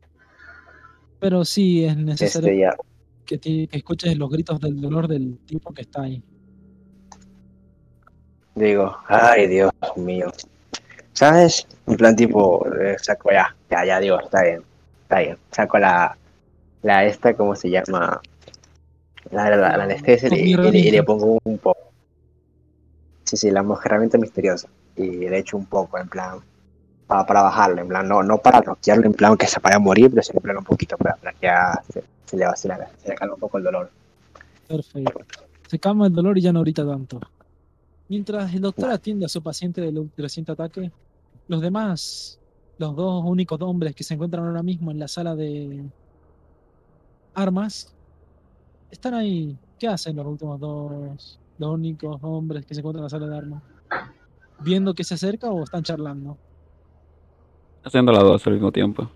Pero 1.20 1.46
sí 1.46 1.84
es 1.86 1.98
necesario. 1.98 2.50
Este 2.50 2.60
ya, 2.60 2.76
que, 3.26 3.38
te- 3.38 3.68
que 3.68 3.78
escuches 3.78 4.16
los 4.18 4.30
gritos 4.30 4.60
del 4.60 4.80
dolor 4.80 5.08
del 5.08 5.38
tipo 5.46 5.74
que 5.74 5.82
está 5.82 6.04
ahí. 6.04 6.22
Digo, 8.56 8.96
ay 9.08 9.48
Dios 9.48 9.72
mío. 9.96 10.32
¿Sabes? 11.14 11.68
En 11.88 11.96
plan 11.98 12.16
tipo, 12.16 12.66
eh, 12.80 12.96
saco 13.02 13.32
ya, 13.32 13.56
ya, 13.70 13.86
ya 13.86 14.00
digo, 14.00 14.20
está 14.20 14.44
bien, 14.44 14.64
está 15.04 15.20
bien. 15.20 15.38
Saco 15.52 15.78
la, 15.80 16.16
la 16.84 17.06
esta, 17.06 17.36
¿cómo 17.36 17.56
se 17.56 17.70
llama? 17.70 18.22
La, 19.32 19.50
la, 19.50 19.78
la 19.78 19.84
anestesia 19.84 20.30
y, 20.36 20.54
y- 20.78 20.88
y 20.88 20.92
le 20.92 21.04
pongo 21.04 21.38
un 21.44 21.58
poco. 21.58 21.92
Sí, 23.26 23.36
sí, 23.38 23.52
la 23.52 23.66
herramienta 23.84 24.18
misteriosa. 24.18 24.70
Y 24.96 25.08
le 25.28 25.38
echo 25.40 25.58
un 25.58 25.66
poco, 25.66 25.98
en 25.98 26.08
plan, 26.08 26.40
para, 27.08 27.26
para 27.26 27.42
bajarlo, 27.44 27.82
en 27.82 27.88
plan, 27.88 28.08
no, 28.08 28.22
no 28.22 28.38
para 28.38 28.60
noquearlo, 28.62 29.06
en 29.06 29.14
plan 29.14 29.38
que 29.38 29.48
se 29.48 29.60
vaya 29.60 29.78
a 29.78 29.80
morir, 29.80 30.10
pero 30.10 30.22
sí 30.22 30.32
en 30.34 30.42
plan 30.42 30.58
un 30.58 30.64
poquito 30.64 30.98
para, 30.98 31.18
que 31.34 31.50
se, 32.26 32.38
le 32.38 32.46
va 32.46 32.56
se 32.56 32.68
le, 32.68 32.76
se 32.98 33.10
le 33.10 33.16
calma 33.16 33.36
un 33.36 33.40
poco 33.40 33.58
el 33.58 33.64
dolor. 33.64 33.90
Perfecto. 34.68 35.22
Se 35.68 35.80
calma 35.80 36.08
el 36.08 36.14
dolor 36.14 36.38
y 36.38 36.42
ya 36.42 36.52
no 36.52 36.62
grita 36.62 36.86
tanto. 36.86 37.20
Mientras 38.10 38.54
el 38.54 38.62
doctor 38.62 38.92
atiende 38.92 39.26
a 39.26 39.30
su 39.30 39.42
paciente 39.42 39.82
del 39.82 40.10
reciente 40.18 40.52
ataque, 40.52 40.92
los 41.48 41.62
demás, 41.62 42.40
los 42.78 42.96
dos 42.96 43.24
únicos 43.26 43.60
hombres 43.62 43.96
que 43.96 44.04
se 44.04 44.14
encuentran 44.14 44.46
ahora 44.46 44.64
mismo 44.64 44.92
en 44.92 45.00
la 45.00 45.08
sala 45.08 45.36
de 45.36 45.84
armas, 47.34 47.94
están 48.92 49.14
ahí. 49.14 49.58
¿Qué 49.80 49.88
hacen 49.88 50.16
los 50.16 50.26
últimos 50.26 50.60
dos, 50.60 51.40
los 51.58 51.70
únicos 51.70 52.18
hombres 52.22 52.66
que 52.66 52.74
se 52.74 52.80
encuentran 52.80 53.02
en 53.02 53.04
la 53.04 53.10
sala 53.10 53.28
de 53.28 53.38
armas? 53.38 53.64
¿Viendo 54.60 54.94
que 54.94 55.04
se 55.04 55.14
acerca 55.14 55.50
o 55.50 55.64
están 55.64 55.84
charlando? 55.84 56.38
Haciendo 57.88 58.12
las 58.12 58.24
dos 58.24 58.46
al 58.46 58.54
mismo 58.54 58.74
tiempo. 58.74 59.10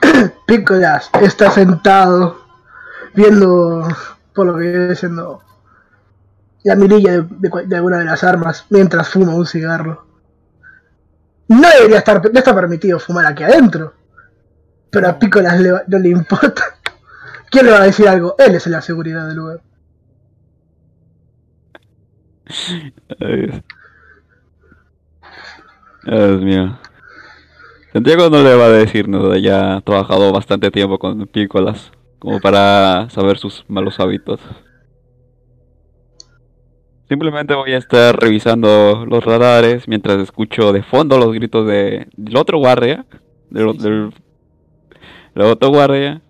Picolas 0.46 1.10
está 1.20 1.50
sentado 1.50 2.38
viendo 3.12 3.88
por 4.32 4.46
lo 4.46 4.56
que 4.56 4.70
viene 4.70 4.94
siendo 4.94 5.42
la 6.62 6.76
mirilla 6.76 7.10
de, 7.10 7.22
de 7.22 7.66
de 7.66 7.76
alguna 7.76 7.98
de 7.98 8.04
las 8.04 8.22
armas 8.22 8.66
mientras 8.70 9.08
fuma 9.08 9.34
un 9.34 9.46
cigarro. 9.46 10.06
No 11.48 11.68
debería 11.68 11.98
estar, 11.98 12.22
no 12.22 12.38
está 12.38 12.54
permitido 12.54 13.00
fumar 13.00 13.26
aquí 13.26 13.42
adentro. 13.42 13.94
Pero 14.90 15.08
a 15.08 15.18
Picolas 15.18 15.58
le 15.58 15.72
no 15.88 15.98
le 15.98 16.10
importa. 16.10 16.62
¿Quién 17.50 17.66
le 17.66 17.72
va 17.72 17.78
a 17.78 17.86
decir 17.86 18.06
algo? 18.06 18.36
Él 18.38 18.54
es 18.54 18.66
la 18.68 18.80
seguridad 18.80 19.26
del 19.26 19.38
lugar. 19.38 19.60
Ay, 23.18 23.60
Dios 26.04 26.42
mío. 26.42 26.78
Santiago 27.92 28.28
no 28.28 28.42
le 28.42 28.54
va 28.54 28.66
a 28.66 28.70
decir 28.70 29.08
nada, 29.08 29.38
ya 29.38 29.76
ha 29.76 29.80
trabajado 29.80 30.30
bastante 30.32 30.70
tiempo 30.70 30.98
con 30.98 31.26
pícolas, 31.26 31.90
como 32.18 32.38
para 32.40 33.08
saber 33.10 33.38
sus 33.38 33.64
malos 33.68 33.98
hábitos. 33.98 34.40
Simplemente 37.08 37.54
voy 37.54 37.72
a 37.72 37.78
estar 37.78 38.14
revisando 38.20 39.06
los 39.06 39.24
radares 39.24 39.88
mientras 39.88 40.18
escucho 40.18 40.74
de 40.74 40.82
fondo 40.82 41.16
los 41.18 41.32
gritos 41.32 41.66
de, 41.66 42.06
del 42.16 42.36
otro 42.36 42.58
guardia, 42.58 43.06
del, 43.48 43.72
Sí, 43.72 43.78
sí. 43.78 43.84
del, 43.84 44.12
del 45.34 45.44
otro 45.46 45.70
guardia. 45.70 46.20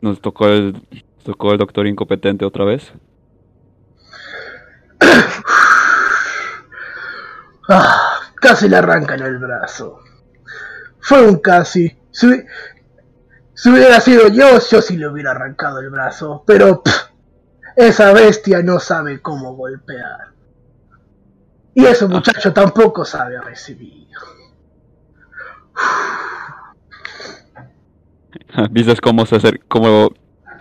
Nos 0.00 0.20
tocó 0.20 0.48
el, 0.48 0.72
nos 0.72 1.24
tocó 1.24 1.52
el 1.52 1.58
doctor 1.58 1.86
incompetente 1.86 2.44
otra 2.44 2.64
vez. 2.64 2.92
Ah, 8.38 8.40
casi 8.40 8.68
le 8.68 8.76
arrancan 8.76 9.20
el 9.22 9.38
brazo. 9.38 10.00
Fue 11.00 11.26
un 11.26 11.38
casi. 11.38 11.96
Si, 12.10 12.26
hubi- 12.26 12.46
si 13.54 13.70
hubiera 13.70 14.00
sido 14.00 14.28
yo, 14.28 14.58
yo 14.70 14.82
sí 14.82 14.96
le 14.96 15.08
hubiera 15.08 15.32
arrancado 15.32 15.80
el 15.80 15.90
brazo. 15.90 16.44
Pero 16.46 16.82
pff, 16.82 17.10
esa 17.76 18.12
bestia 18.12 18.62
no 18.62 18.78
sabe 18.80 19.20
cómo 19.20 19.54
golpear. 19.54 20.28
Y 21.74 21.86
ese 21.86 22.06
muchacho 22.06 22.52
tampoco 22.52 23.04
sabe 23.06 23.40
recibir. 23.40 24.08
¿Viste 28.70 28.96
cómo 28.96 29.26
se 29.26 29.36
acer 29.36 29.60
cómo 29.68 30.10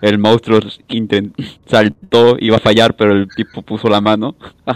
el 0.02 0.20
monstruo 0.20 0.60
intent 0.90 1.36
saltó, 1.66 2.36
iba 2.40 2.58
a 2.58 2.60
fallar, 2.60 2.96
pero 2.96 3.14
el 3.14 3.28
tipo 3.30 3.62
puso 3.62 3.88
la 3.90 4.02
mano? 4.02 4.36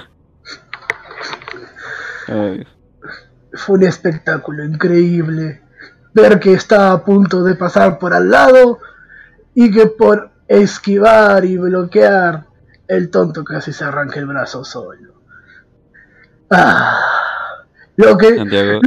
Ay, 2.27 2.65
Fue 3.53 3.77
un 3.77 3.83
espectáculo 3.83 4.63
increíble. 4.63 5.61
Ver 6.13 6.39
que 6.39 6.53
está 6.53 6.91
a 6.91 7.03
punto 7.03 7.43
de 7.43 7.55
pasar 7.55 7.97
por 7.99 8.13
al 8.13 8.29
lado 8.29 8.79
y 9.53 9.71
que 9.71 9.87
por 9.87 10.31
esquivar 10.47 11.45
y 11.45 11.57
bloquear 11.57 12.45
el 12.87 13.09
tonto 13.09 13.43
casi 13.43 13.71
se 13.71 13.85
arranca 13.85 14.19
el 14.19 14.25
brazo 14.25 14.65
solo. 14.65 15.21
Ah, 16.49 16.99
lo 17.95 18.17
que, 18.17 18.35
Santiago, 18.35 18.81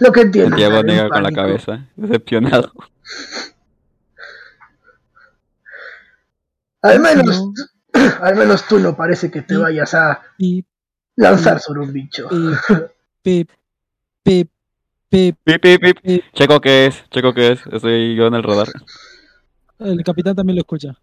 lo 0.00 0.12
que 0.12 0.20
entiendo. 0.20 0.50
Santiago 0.50 0.82
niega 0.84 1.08
con 1.08 1.22
la 1.22 1.32
cabeza, 1.32 1.88
decepcionado. 1.96 2.72
Al 6.82 7.00
menos, 7.00 7.50
al 8.20 8.36
menos 8.36 8.66
tú 8.66 8.78
no 8.78 8.96
parece 8.96 9.30
que 9.30 9.42
te 9.42 9.56
vayas 9.56 9.94
a 9.94 10.22
lanzar 11.16 11.60
sobre 11.60 11.80
un 11.80 11.92
bicho. 11.92 12.28
pip, 13.22 13.50
pip, 13.50 13.50
pip, 14.22 14.50
pip. 15.08 15.36
Pip, 15.44 15.60
pip, 15.62 15.80
pip. 15.82 15.98
Sí. 16.04 16.22
Checo 16.34 16.60
qué 16.60 16.86
es, 16.86 17.04
checo 17.10 17.32
qué 17.34 17.52
es, 17.52 17.60
estoy 17.70 18.14
yo 18.16 18.26
en 18.26 18.34
el 18.34 18.42
radar. 18.42 18.68
El 19.78 20.02
capitán 20.04 20.34
también 20.36 20.56
lo 20.56 20.60
escucha. 20.62 20.94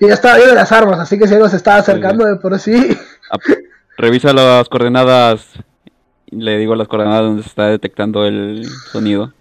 Y 0.00 0.08
ya 0.08 0.14
estaba 0.14 0.36
viendo 0.36 0.54
las 0.54 0.70
armas, 0.72 0.98
así 0.98 1.18
que 1.18 1.26
si 1.28 1.34
algo 1.34 1.48
se 1.48 1.56
estaba 1.56 1.78
acercando 1.78 2.24
de 2.26 2.36
por 2.36 2.58
sí. 2.58 2.96
Ap- 3.30 3.40
Revisa 3.96 4.32
las 4.32 4.68
coordenadas, 4.68 5.46
le 6.30 6.58
digo 6.58 6.74
las 6.74 6.88
coordenadas 6.88 7.22
donde 7.24 7.42
se 7.42 7.48
está 7.48 7.66
detectando 7.68 8.26
el 8.26 8.66
sonido. 8.90 9.32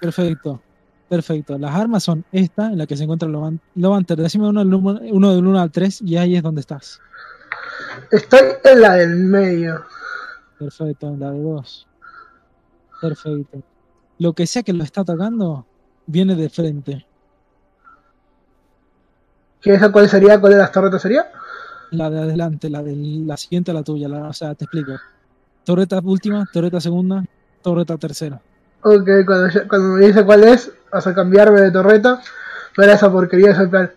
Perfecto. 0.00 0.60
Perfecto. 1.08 1.58
Las 1.58 1.74
armas 1.74 2.02
son 2.02 2.24
esta, 2.32 2.66
en 2.68 2.78
la 2.78 2.86
que 2.86 2.96
se 2.96 3.04
encuentra 3.04 3.28
Lovan- 3.28 3.60
Lovanter. 3.74 4.18
Decime 4.18 4.48
uno, 4.48 4.60
del 4.60 4.68
número- 4.70 5.00
uno 5.10 5.34
del 5.34 5.46
1 5.46 5.60
al 5.60 5.70
3 5.70 6.02
y 6.02 6.16
ahí 6.16 6.36
es 6.36 6.42
donde 6.42 6.60
estás. 6.60 7.00
Estoy 8.10 8.40
en 8.64 8.80
la 8.80 8.94
del 8.94 9.16
medio. 9.16 9.82
Perfecto, 10.58 11.08
en 11.08 11.20
la 11.20 11.30
de 11.30 11.40
2. 11.40 11.86
Perfecto. 13.08 13.62
Lo 14.18 14.32
que 14.32 14.46
sea 14.46 14.62
que 14.62 14.72
lo 14.72 14.82
está 14.84 15.02
atacando, 15.02 15.66
viene 16.06 16.34
de 16.34 16.48
frente. 16.48 17.06
¿Qué 19.60 19.74
esa 19.74 19.90
cuál 19.92 20.08
sería? 20.08 20.40
¿Cuál 20.40 20.52
de 20.54 20.58
las 20.58 20.72
torretas 20.72 21.02
sería? 21.02 21.30
La 21.90 22.08
de 22.10 22.20
adelante, 22.20 22.70
la 22.70 22.82
de 22.82 22.94
la 22.96 23.36
siguiente 23.36 23.70
a 23.70 23.74
la 23.74 23.82
tuya. 23.82 24.08
la- 24.08 24.28
o 24.28 24.32
sea, 24.32 24.54
te 24.54 24.64
explico. 24.64 24.92
Torreta 25.64 26.00
última, 26.02 26.44
torreta 26.52 26.80
segunda, 26.80 27.24
torreta 27.62 27.96
tercera. 27.98 28.40
Ok, 28.82 29.08
cuando, 29.26 29.48
ya- 29.48 29.68
cuando 29.68 29.88
me 29.96 30.06
dice 30.06 30.24
cuál 30.24 30.44
es, 30.44 30.72
vas 30.92 31.06
a 31.06 31.14
cambiarme 31.14 31.60
de 31.60 31.70
torreta. 31.70 32.20
Pero 32.76 32.92
esa 32.92 33.10
porquería 33.10 33.52
es 33.52 33.58
en 33.58 33.70
plan. 33.70 33.90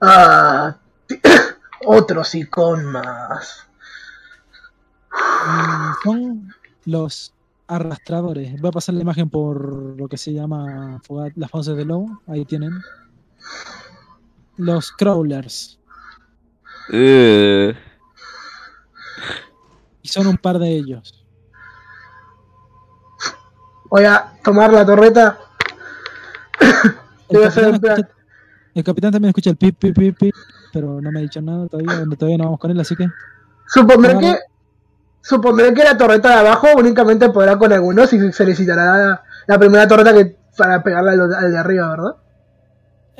Ah, 0.00 0.76
otro 1.86 2.24
sicón 2.24 2.84
más. 2.86 3.66
Mm, 5.12 5.92
Son 6.04 6.54
los 6.86 7.32
arrastradores. 7.70 8.60
Voy 8.60 8.68
a 8.68 8.72
pasar 8.72 8.94
la 8.94 9.02
imagen 9.02 9.30
por 9.30 9.96
lo 9.98 10.08
que 10.08 10.16
se 10.16 10.32
llama 10.32 11.00
las 11.36 11.50
fauces 11.50 11.76
de 11.76 11.84
lobo. 11.84 12.20
Ahí 12.26 12.44
tienen. 12.44 12.72
Los 14.56 14.92
crawlers. 14.92 15.78
Ugh. 16.88 17.74
Y 20.02 20.08
son 20.08 20.26
un 20.26 20.36
par 20.36 20.58
de 20.58 20.70
ellos. 20.70 21.24
Voy 23.90 24.04
a 24.04 24.32
tomar 24.44 24.72
la 24.72 24.84
torreta. 24.84 25.38
El 27.28 27.42
capitán, 27.42 27.74
escucha- 27.74 28.08
el 28.74 28.84
capitán 28.84 29.12
también 29.12 29.28
escucha 29.30 29.50
el 29.50 29.56
pip, 29.56 29.78
pip, 29.78 29.96
pip, 29.96 30.18
pip, 30.18 30.34
pero 30.72 31.00
no 31.00 31.12
me 31.12 31.20
ha 31.20 31.22
dicho 31.22 31.40
nada 31.40 31.66
todavía. 31.68 32.04
Todavía 32.16 32.38
no 32.38 32.44
vamos 32.44 32.60
con 32.60 32.70
él, 32.72 32.80
así 32.80 32.96
que. 32.96 33.08
Supondré 33.66 34.18
que. 34.18 34.36
Supondré 35.22 35.72
que 35.74 35.84
la 35.84 35.96
torreta 35.96 36.28
de 36.30 36.34
abajo 36.34 36.68
únicamente 36.76 37.28
podrá 37.30 37.58
con 37.58 37.72
algunos 37.72 38.12
y 38.12 38.32
se 38.32 38.44
necesitará 38.44 38.96
la, 38.96 39.22
la 39.46 39.58
primera 39.58 39.86
torreta 39.86 40.14
que 40.14 40.36
para 40.56 40.82
pegarle 40.82 41.12
al, 41.12 41.34
al 41.34 41.52
de 41.52 41.58
arriba, 41.58 41.90
¿verdad? 41.90 42.16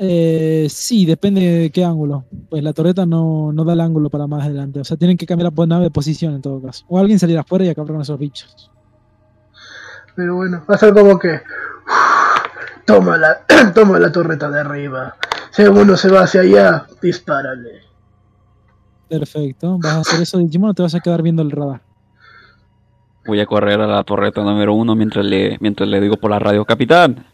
Eh, 0.03 0.67
sí, 0.67 1.05
depende 1.05 1.41
de 1.41 1.71
qué 1.71 1.85
ángulo. 1.85 2.25
Pues 2.49 2.63
la 2.63 2.73
torreta 2.73 3.05
no, 3.05 3.53
no 3.53 3.63
da 3.63 3.73
el 3.73 3.81
ángulo 3.81 4.09
para 4.09 4.25
más 4.25 4.43
adelante. 4.43 4.79
O 4.79 4.83
sea, 4.83 4.97
tienen 4.97 5.15
que 5.15 5.27
cambiar 5.27 5.53
la 5.55 5.65
nave 5.67 5.83
de 5.85 5.91
posición 5.91 6.33
en 6.33 6.41
todo 6.41 6.59
caso. 6.59 6.85
O 6.89 6.97
alguien 6.97 7.19
salir 7.19 7.37
afuera 7.37 7.65
y 7.65 7.69
acabar 7.69 7.91
con 7.91 8.01
esos 8.01 8.17
bichos. 8.17 8.71
Pero 10.15 10.37
bueno, 10.37 10.63
va 10.67 10.73
a 10.73 10.77
ser 10.79 10.93
como 10.93 11.19
que. 11.19 11.39
Toma 12.85 13.15
la, 13.15 13.41
toma 13.75 13.99
la 13.99 14.11
torreta 14.11 14.49
de 14.49 14.59
arriba. 14.59 15.15
Si 15.51 15.61
alguno 15.61 15.95
se 15.95 16.09
va 16.09 16.23
hacia 16.23 16.41
allá, 16.41 16.87
dispárale. 16.99 17.81
Perfecto. 19.07 19.77
Vas 19.77 19.93
a 19.93 19.99
hacer 19.99 20.21
eso, 20.21 20.39
Digimon, 20.39 20.71
o 20.71 20.73
te 20.73 20.81
vas 20.81 20.95
a 20.95 20.99
quedar 20.99 21.21
viendo 21.21 21.43
el 21.43 21.51
radar. 21.51 21.81
Voy 23.31 23.39
a 23.39 23.45
correr 23.45 23.79
a 23.79 23.87
la 23.87 24.03
torreta 24.03 24.43
número 24.43 24.73
uno 24.73 24.93
mientras 24.93 25.23
le, 25.25 25.55
mientras 25.61 25.87
le 25.87 26.01
digo 26.01 26.17
por 26.17 26.29
la 26.31 26.37
radio, 26.37 26.65
capitán. 26.65 27.25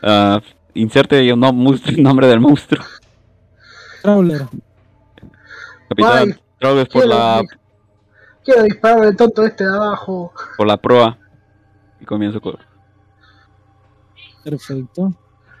ah, 0.00 0.40
inserte 0.74 1.18
el 1.28 1.36
nombre 1.98 2.28
del 2.28 2.38
monstruo. 2.38 2.84
Crawler. 4.00 4.46
Capitán, 5.88 6.38
Traves 6.60 6.84
por 6.86 7.02
quiero- 7.02 7.08
la, 7.18 7.42
Quiero 8.44 8.62
dispararle 8.62 9.06
al 9.08 9.16
tonto 9.16 9.42
este 9.42 9.64
de 9.64 9.74
abajo. 9.74 10.32
por 10.56 10.68
la 10.68 10.76
proa. 10.76 11.18
Y 12.00 12.04
comienzo 12.04 12.40
con... 12.40 12.56
Perfecto. 14.44 15.14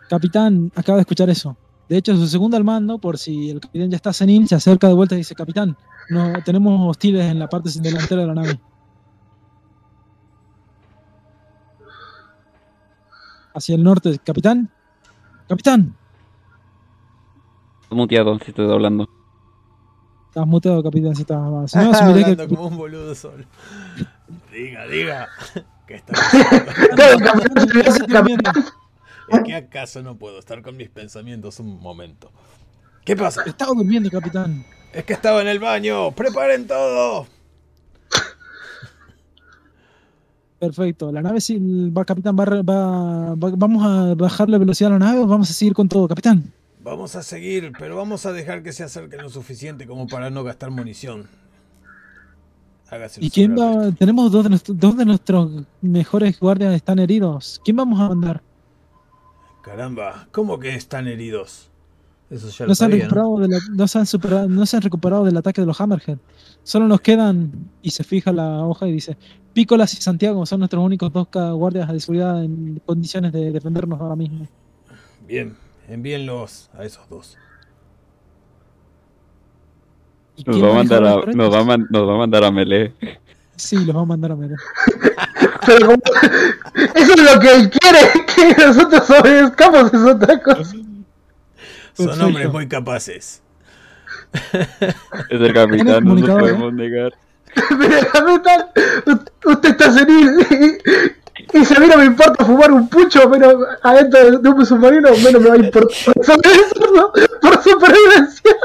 Capitán, 0.08 0.70
acaba 0.76 0.98
de 0.98 1.02
escuchar 1.02 1.28
eso. 1.30 1.56
De 1.88 1.96
hecho, 1.96 2.14
su 2.14 2.28
segundo 2.28 2.56
al 2.56 2.62
mando, 2.62 2.98
por 2.98 3.18
si 3.18 3.50
el 3.50 3.58
capitán 3.58 3.90
ya 3.90 3.96
está 3.96 4.12
senil, 4.12 4.46
se 4.46 4.54
acerca 4.54 4.86
de 4.86 4.94
vuelta 4.94 5.16
y 5.16 5.18
dice, 5.18 5.34
Capitán, 5.34 5.76
no, 6.10 6.32
tenemos 6.44 6.78
hostiles 6.88 7.24
en 7.24 7.40
la 7.40 7.48
parte 7.48 7.70
delantera 7.80 8.20
de 8.20 8.26
la 8.28 8.34
nave. 8.34 8.60
Hacia 13.54 13.76
el 13.76 13.82
norte, 13.82 14.18
Capitán. 14.24 14.70
Capitán. 15.48 15.96
muteado 17.90 18.38
si 18.40 18.50
estoy 18.50 18.70
hablando. 18.70 19.08
Estás 20.28 20.46
muteado, 20.46 20.82
Capitán, 20.82 21.14
si 21.14 21.22
estás... 21.22 21.70
Si 21.70 21.78
no, 21.78 21.92
que... 21.92 21.96
Hablando 21.98 22.48
como 22.48 22.66
un 22.66 22.76
boludo 22.76 23.14
solo. 23.14 23.44
Diga, 24.52 24.86
diga. 24.86 25.28
¿Qué 25.86 25.94
está. 25.94 26.14
¿Es 29.28 29.40
que 29.42 29.54
acaso 29.54 30.02
no 30.02 30.16
puedo 30.16 30.38
estar 30.38 30.60
con 30.62 30.76
mis 30.76 30.90
pensamientos 30.90 31.60
un 31.60 31.80
momento? 31.80 32.32
¿Qué 33.04 33.16
pasa? 33.16 33.42
Estaba 33.46 33.72
durmiendo, 33.74 34.10
Capitán. 34.10 34.66
Es 34.92 35.04
que 35.04 35.12
estaba 35.12 35.40
en 35.40 35.48
el 35.48 35.58
baño. 35.58 36.10
¡Preparen 36.12 36.66
todo! 36.66 37.26
Perfecto. 40.58 41.12
La 41.12 41.20
nave, 41.20 41.40
sí, 41.40 41.58
va, 41.90 42.04
Capitán, 42.04 42.36
va, 42.38 42.44
va- 42.44 43.34
va- 43.34 43.52
vamos 43.56 43.84
a 43.84 44.14
bajar 44.14 44.48
la 44.48 44.58
velocidad 44.58 44.90
a 44.94 44.98
la 44.98 45.04
nave 45.06 45.18
o 45.20 45.26
vamos 45.26 45.50
a 45.50 45.52
seguir 45.52 45.74
con 45.74 45.88
todo, 45.88 46.08
Capitán. 46.08 46.52
Vamos 46.82 47.16
a 47.16 47.22
seguir, 47.22 47.72
pero 47.78 47.96
vamos 47.96 48.26
a 48.26 48.32
dejar 48.32 48.62
que 48.62 48.72
se 48.72 48.82
acerquen 48.84 49.22
lo 49.22 49.30
suficiente 49.30 49.86
como 49.86 50.06
para 50.06 50.30
no 50.30 50.44
gastar 50.44 50.70
munición. 50.70 51.26
Hágase 52.90 53.24
¿Y 53.24 53.30
quién 53.30 53.56
va? 53.58 53.90
Tenemos 53.92 54.30
dos 54.30 54.48
de, 54.48 54.74
dos 54.74 54.96
de 54.96 55.04
nuestros 55.06 55.50
mejores 55.80 56.38
guardias 56.38 56.74
están 56.74 56.98
heridos. 56.98 57.60
¿Quién 57.64 57.76
vamos 57.78 57.98
a 58.00 58.08
mandar? 58.10 58.42
Caramba, 59.62 60.28
¿cómo 60.30 60.58
que 60.58 60.74
están 60.74 61.08
heridos? 61.08 61.70
Eso 62.30 62.48
ya 62.48 62.64
lo 62.64 62.68
No 62.70 62.74
se, 62.74 62.84
han 62.84 62.90
sabía, 62.90 63.04
¿no? 63.04 63.10
recuperado 63.10 63.38
de 63.38 63.48
la- 63.48 63.60
no, 63.76 63.86
se 63.88 63.98
han 63.98 64.06
superado- 64.06 64.48
no 64.48 64.66
se 64.66 64.76
han 64.76 64.82
recuperado 64.82 65.24
del 65.24 65.36
ataque 65.36 65.60
de 65.60 65.66
los 65.66 65.80
Hammerhead. 65.80 66.18
Solo 66.62 66.88
nos 66.88 67.00
quedan, 67.00 67.52
y 67.82 67.90
se 67.90 68.02
fija 68.04 68.32
la 68.32 68.64
hoja 68.64 68.86
y 68.88 68.92
dice, 68.92 69.16
Pícolas 69.52 69.92
y 69.94 69.96
Santiago 70.02 70.44
son 70.46 70.58
nuestros 70.60 70.82
únicos 70.82 71.12
dos 71.12 71.28
guardias 71.30 71.92
de 71.92 72.00
seguridad 72.00 72.42
en 72.42 72.80
condiciones 72.84 73.32
de 73.32 73.52
defendernos 73.52 74.00
ahora 74.00 74.16
mismo. 74.16 74.48
Bien, 75.28 75.54
envíenlos 75.88 76.70
a 76.76 76.84
esos 76.84 77.08
dos. 77.08 77.36
¿Y 80.36 80.42
Nos 80.44 80.60
va, 80.62 80.70
a 80.70 80.74
mandar 80.74 81.04
a, 81.04 81.10
nos, 81.10 81.14
va 81.14 81.20
a 81.20 81.20
torretas? 81.20 81.66
man- 81.66 81.86
nos 81.90 82.08
va 82.08 82.14
a 82.14 82.18
mandar 82.18 82.44
a 82.44 82.50
Melee. 82.50 82.92
Sí, 83.56 83.76
los 83.84 83.94
va 83.94 84.00
a 84.00 84.04
mandar 84.04 84.32
a 84.32 84.36
Mere. 84.36 84.56
Pero 85.66 85.86
como- 85.86 86.02
eso 86.96 87.12
es 87.14 87.34
lo 87.34 87.40
que 87.40 87.54
él 87.54 87.70
quiere, 87.70 87.98
que 88.56 88.66
nosotros 88.66 89.08
obedezcamos 89.10 89.94
es 89.94 90.00
otra 90.00 90.42
cosa. 90.42 90.74
Son 91.94 92.20
hombres 92.20 92.52
muy 92.52 92.68
capaces. 92.68 93.42
Es 95.30 95.40
el 95.40 95.52
capitán, 95.52 96.04
no 96.04 96.14
nos 96.14 96.28
podemos 96.28 96.72
negar. 96.72 97.12
Mire, 97.78 98.00
capitán, 98.12 98.66
usted 99.44 99.70
está 99.70 99.92
senil 99.92 100.44
y, 100.50 101.58
y 101.58 101.64
si 101.64 101.74
a 101.74 101.80
mí 101.80 101.86
no 101.86 101.98
me 101.98 102.06
importa 102.06 102.44
fumar 102.44 102.72
un 102.72 102.88
pucho 102.88 103.30
pero 103.30 103.64
adentro 103.82 104.38
de, 104.38 104.48
un 104.48 104.66
submarino, 104.66 105.10
menos 105.22 105.40
me 105.40 105.48
va 105.48 105.54
a 105.54 105.58
importar 105.58 106.14
por 107.40 107.62
supervivencia. 107.62 108.56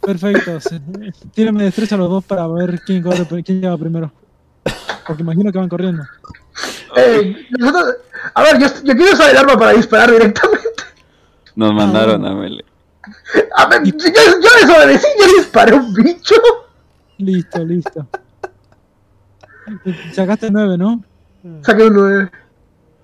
Perfecto. 0.00 0.58
Tírenme 1.32 1.64
destreza 1.64 1.96
los 1.96 2.10
dos 2.10 2.24
para 2.24 2.46
ver 2.48 2.80
quién, 2.80 3.02
corre, 3.02 3.24
quién 3.44 3.60
llega 3.60 3.76
primero. 3.76 4.12
Porque 5.06 5.22
imagino 5.22 5.52
que 5.52 5.58
van 5.58 5.68
corriendo. 5.68 6.02
Eh, 6.96 7.46
nosotros, 7.58 7.96
a 8.34 8.42
ver, 8.42 8.58
yo, 8.58 8.66
yo 8.82 8.94
quiero 8.94 9.12
usar 9.12 9.30
el 9.30 9.36
arma 9.36 9.56
para 9.56 9.72
disparar 9.72 10.10
directamente. 10.10 10.71
Nos 11.54 11.74
mandaron 11.74 12.24
a 12.26 12.34
Melee. 12.34 12.64
A 13.56 13.66
ver, 13.66 13.82
yo, 13.84 13.92
yo 13.92 14.48
desobedecí, 14.60 15.06
yo 15.18 15.26
disparé 15.38 15.74
un 15.74 15.92
bicho. 15.92 16.34
Listo, 17.18 17.64
listo. 17.64 18.06
Sacaste 20.12 20.50
nueve, 20.50 20.76
¿no? 20.76 21.02
Saqué 21.62 21.84
un 21.84 21.94
9. 21.94 22.30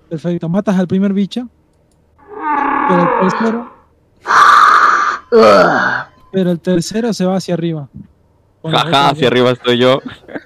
Perfecto. 0.09 0.49
Matas 0.49 0.79
al 0.79 0.87
primer 0.87 1.13
bicho. 1.13 1.49
Pero 2.89 3.03
el 3.03 3.21
tercero, 3.21 3.73
pero 6.33 6.51
el 6.51 6.61
tercero 6.61 7.13
se 7.13 7.25
va 7.27 7.37
hacia 7.37 7.55
arriba. 7.55 7.89
Otros 8.63 8.83
hacia 8.93 9.29
arriba 9.29 9.51
estoy 9.51 9.79
yo. 9.79 10.01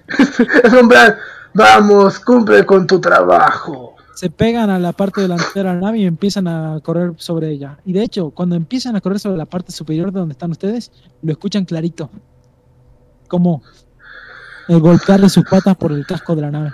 Es 0.64 0.72
un 0.72 0.88
plan, 0.88 1.16
vamos, 1.54 2.18
cumple 2.18 2.66
con 2.66 2.86
tu 2.86 3.00
trabajo. 3.00 3.91
Se 4.14 4.30
pegan 4.30 4.70
a 4.70 4.78
la 4.78 4.92
parte 4.92 5.22
delantera 5.22 5.70
de 5.70 5.76
la 5.76 5.80
nave 5.80 5.98
y 5.98 6.06
empiezan 6.06 6.46
a 6.46 6.80
correr 6.80 7.14
sobre 7.16 7.50
ella. 7.50 7.78
Y 7.84 7.92
de 7.92 8.02
hecho, 8.02 8.30
cuando 8.30 8.56
empiezan 8.56 8.94
a 8.94 9.00
correr 9.00 9.18
sobre 9.18 9.38
la 9.38 9.46
parte 9.46 9.72
superior 9.72 10.12
de 10.12 10.20
donde 10.20 10.32
están 10.32 10.50
ustedes, 10.50 10.92
lo 11.22 11.32
escuchan 11.32 11.64
clarito. 11.64 12.10
Como 13.26 13.62
el 14.68 14.80
golpear 14.80 15.20
de 15.20 15.28
sus 15.28 15.44
patas 15.44 15.76
por 15.76 15.92
el 15.92 16.06
casco 16.06 16.36
de 16.36 16.42
la 16.42 16.50
nave. 16.50 16.72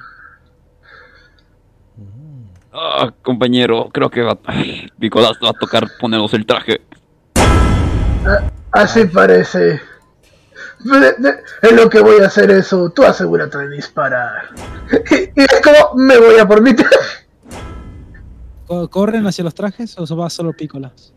Ah, 2.73 3.13
compañero, 3.23 3.89
creo 3.93 4.11
que 4.11 4.23
va, 4.23 4.35
va 4.35 5.51
a 5.51 5.53
tocar 5.53 5.89
ponernos 6.01 6.35
el 6.35 6.45
traje. 6.45 6.81
Así 8.73 9.05
parece. 9.07 9.81
Es 11.63 11.73
lo 11.73 11.89
que 11.89 12.01
voy 12.01 12.21
a 12.23 12.27
hacer 12.27 12.51
eso. 12.51 12.91
Tú 12.91 13.05
asegúrate 13.05 13.59
de 13.59 13.71
disparar. 13.71 14.51
Y, 15.11 15.41
y 15.41 15.45
es 15.45 15.61
como, 15.63 15.95
me 15.97 16.19
voy 16.19 16.39
a 16.39 16.47
por 16.47 16.61
mi 16.61 16.75
traje. 16.75 17.28
Co- 18.69 18.89
¿Corren 18.89 19.27
hacia 19.27 19.43
los 19.43 19.55
trajes 19.55 19.99
o 19.99 20.17
va 20.17 20.31
solo 20.31 20.53
pícolas? 20.53 21.13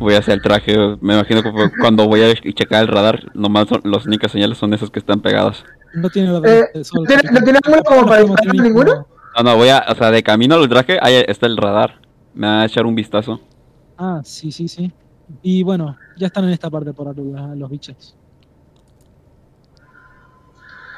Voy 0.00 0.14
hacia 0.14 0.34
el 0.34 0.42
traje. 0.42 0.76
Me 1.00 1.14
imagino 1.14 1.42
que 1.42 1.50
cuando 1.80 2.08
voy 2.08 2.22
a 2.22 2.34
checar 2.34 2.82
el 2.82 2.88
radar, 2.88 3.30
nomás 3.34 3.68
son, 3.68 3.80
las 3.84 4.04
únicas 4.06 4.32
señales 4.32 4.58
son 4.58 4.74
esas 4.74 4.90
que 4.90 4.98
están 4.98 5.20
pegadas. 5.20 5.64
No 5.94 6.10
tiene 6.10 6.32
la 6.32 6.38
Eh, 6.38 6.64
¿tiene- 6.72 7.22
capitán. 7.22 7.34
¿No 7.34 7.40
tiene 7.44 7.58
ángulo 7.64 7.82
como 7.84 8.00
No 8.02 8.06
para 8.08 8.22
disparar 8.22 8.54
ninguno? 8.56 9.06
No, 9.36 9.42
no, 9.44 9.56
voy 9.56 9.68
a, 9.68 9.84
o 9.88 9.94
sea, 9.94 10.10
de 10.10 10.22
camino 10.22 10.56
al 10.56 10.68
traje, 10.68 10.98
ahí 11.00 11.22
está 11.28 11.46
el 11.46 11.56
radar. 11.56 12.00
Me 12.34 12.46
va 12.48 12.62
a 12.62 12.66
echar 12.66 12.84
un 12.84 12.94
vistazo. 12.94 13.40
Ah, 13.96 14.20
sí, 14.24 14.50
sí, 14.50 14.66
sí. 14.68 14.92
Y 15.42 15.62
bueno, 15.62 15.96
ya 16.16 16.26
están 16.26 16.44
en 16.44 16.50
esta 16.50 16.68
parte 16.68 16.92
por 16.92 17.06
ahora 17.06 17.54
los 17.54 17.70
bichos. 17.70 18.16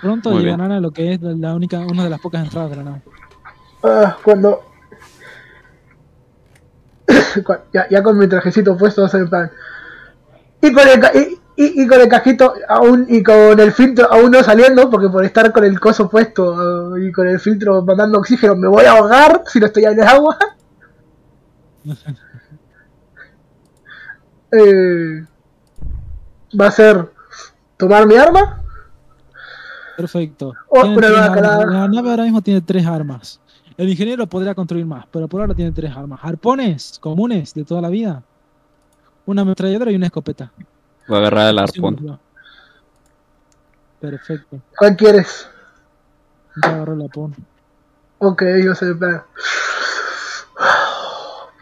Pronto 0.01 0.31
Muy 0.31 0.43
llegarán 0.43 0.73
a 0.73 0.81
lo 0.81 0.91
que 0.91 1.13
es 1.13 1.21
la 1.21 1.55
única, 1.55 1.81
una 1.81 2.05
de 2.05 2.11
las 2.11 2.21
pocas 2.21 2.45
entradas 2.45 2.71
de 2.71 2.77
la 2.77 2.83
nave. 2.85 3.03
Ah, 3.83 4.17
cuando. 4.25 4.63
Ya, 7.73 7.89
ya 7.91 8.03
con 8.03 8.17
mi 8.19 8.27
trajecito 8.29 8.77
puesto, 8.77 9.03
va 9.03 9.09
a 9.09 9.11
ser 9.11 9.21
en 9.23 9.29
plan. 9.29 9.51
Y 10.63 10.73
con 10.73 10.89
el, 10.89 11.01
y, 11.15 11.41
y- 11.63 11.83
y 11.83 11.87
con 11.87 12.01
el 12.01 12.09
cajito 12.09 12.55
aún 12.69 13.07
y 13.09 13.23
con 13.23 13.61
el 13.61 13.73
filtro 13.73 14.11
aún 14.13 14.31
no 14.31 14.43
saliendo, 14.43 14.91
porque 14.91 15.09
por 15.09 15.25
estar 15.25 15.53
con 15.53 15.65
el 15.65 15.79
coso 15.79 16.09
puesto 16.09 16.97
eh, 16.97 17.07
y 17.09 17.13
con 17.13 17.29
el 17.29 17.39
filtro 17.39 17.83
mandando 17.83 18.19
oxígeno 18.19 18.57
me 18.57 18.69
voy 18.69 18.85
a 18.87 18.93
ahogar 18.93 19.43
si 19.47 19.61
no 19.61 19.67
estoy 19.67 19.85
en 19.85 20.01
el 20.01 20.07
agua. 20.09 20.37
Eh, 24.53 25.25
va 26.61 26.67
a 26.69 26.71
ser 26.71 27.11
tomar 27.77 28.07
mi 28.07 28.15
arma. 28.17 28.63
Perfecto. 29.97 30.53
Oh, 30.69 30.87
una 30.87 31.09
nueva 31.09 31.33
calada. 31.33 31.67
La 31.67 31.89
nave 31.89 32.11
ahora 32.11 32.23
mismo 32.25 32.41
tiene 32.43 32.61
tres 32.61 32.87
armas. 32.87 33.41
El 33.77 33.89
ingeniero 33.89 34.27
podría 34.27 34.55
construir 34.55 34.87
más, 34.87 35.05
pero 35.11 35.27
por 35.27 35.41
ahora 35.41 35.55
tiene 35.55 35.73
tres 35.73 35.91
armas. 35.97 36.21
Arpones 36.23 36.99
comunes 37.01 37.55
de 37.55 37.65
toda 37.65 37.81
la 37.81 37.89
vida. 37.89 38.23
Una 39.27 39.43
ametralladora 39.43 39.91
y 39.91 39.97
una 39.97 40.07
escopeta. 40.07 40.53
Voy 41.09 41.17
a 41.17 41.21
agarrar 41.21 41.49
el 41.49 41.59
arpón. 41.59 42.21
Perfecto. 44.01 44.61
¿Cuál 44.77 44.97
quieres? 44.97 45.49
Ya 46.63 46.69
agarró 46.71 46.95
el 46.95 47.03
arpón. 47.03 47.35
Ok, 48.19 48.43
yo 48.63 48.75
sé. 48.75 48.95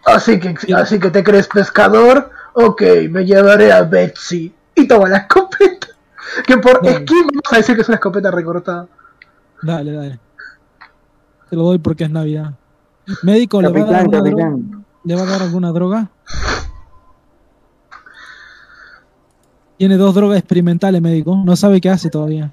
Así 0.04 0.38
que, 0.38 0.54
así 0.74 0.98
que 1.00 1.10
te 1.10 1.24
crees 1.24 1.48
pescador. 1.48 2.30
Ok, 2.52 2.82
me 3.08 3.24
llevaré 3.24 3.72
a 3.72 3.82
Betsy. 3.82 4.54
Y 4.74 4.86
toma 4.86 5.08
la 5.08 5.18
escopeta. 5.18 5.88
Que 6.46 6.58
por 6.58 6.82
Dale. 6.82 7.06
skin 7.06 7.26
vamos 7.26 7.52
a 7.52 7.56
decir 7.56 7.74
que 7.74 7.82
es 7.82 7.88
una 7.88 7.96
escopeta 7.96 8.30
recortada. 8.30 8.86
Dale, 9.62 9.92
dale. 9.92 10.18
Te 11.52 11.56
lo 11.56 11.64
doy 11.64 11.76
porque 11.76 12.04
es 12.04 12.10
Navidad. 12.10 12.54
Médico, 13.22 13.60
¿le 13.60 13.68
va, 13.68 13.80
a 13.80 13.84
dar 13.84 14.08
Capitán, 14.08 14.24
alguna 14.24 14.30
droga? 14.30 14.58
¿Le 15.04 15.14
va 15.14 15.20
a 15.20 15.26
dar 15.26 15.42
alguna 15.42 15.70
droga? 15.70 16.10
Tiene 19.76 19.98
dos 19.98 20.14
drogas 20.14 20.38
experimentales, 20.38 21.02
médico. 21.02 21.36
No 21.44 21.54
sabe 21.54 21.82
qué 21.82 21.90
hace 21.90 22.08
todavía. 22.08 22.50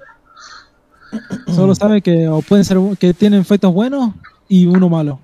Solo 1.46 1.74
sabe 1.74 2.02
que 2.02 2.28
o 2.28 2.42
pueden 2.42 2.66
ser 2.66 2.76
que 2.98 3.14
tienen 3.14 3.40
efectos 3.40 3.72
buenos 3.72 4.12
y 4.48 4.66
uno 4.66 4.90
malo. 4.90 5.18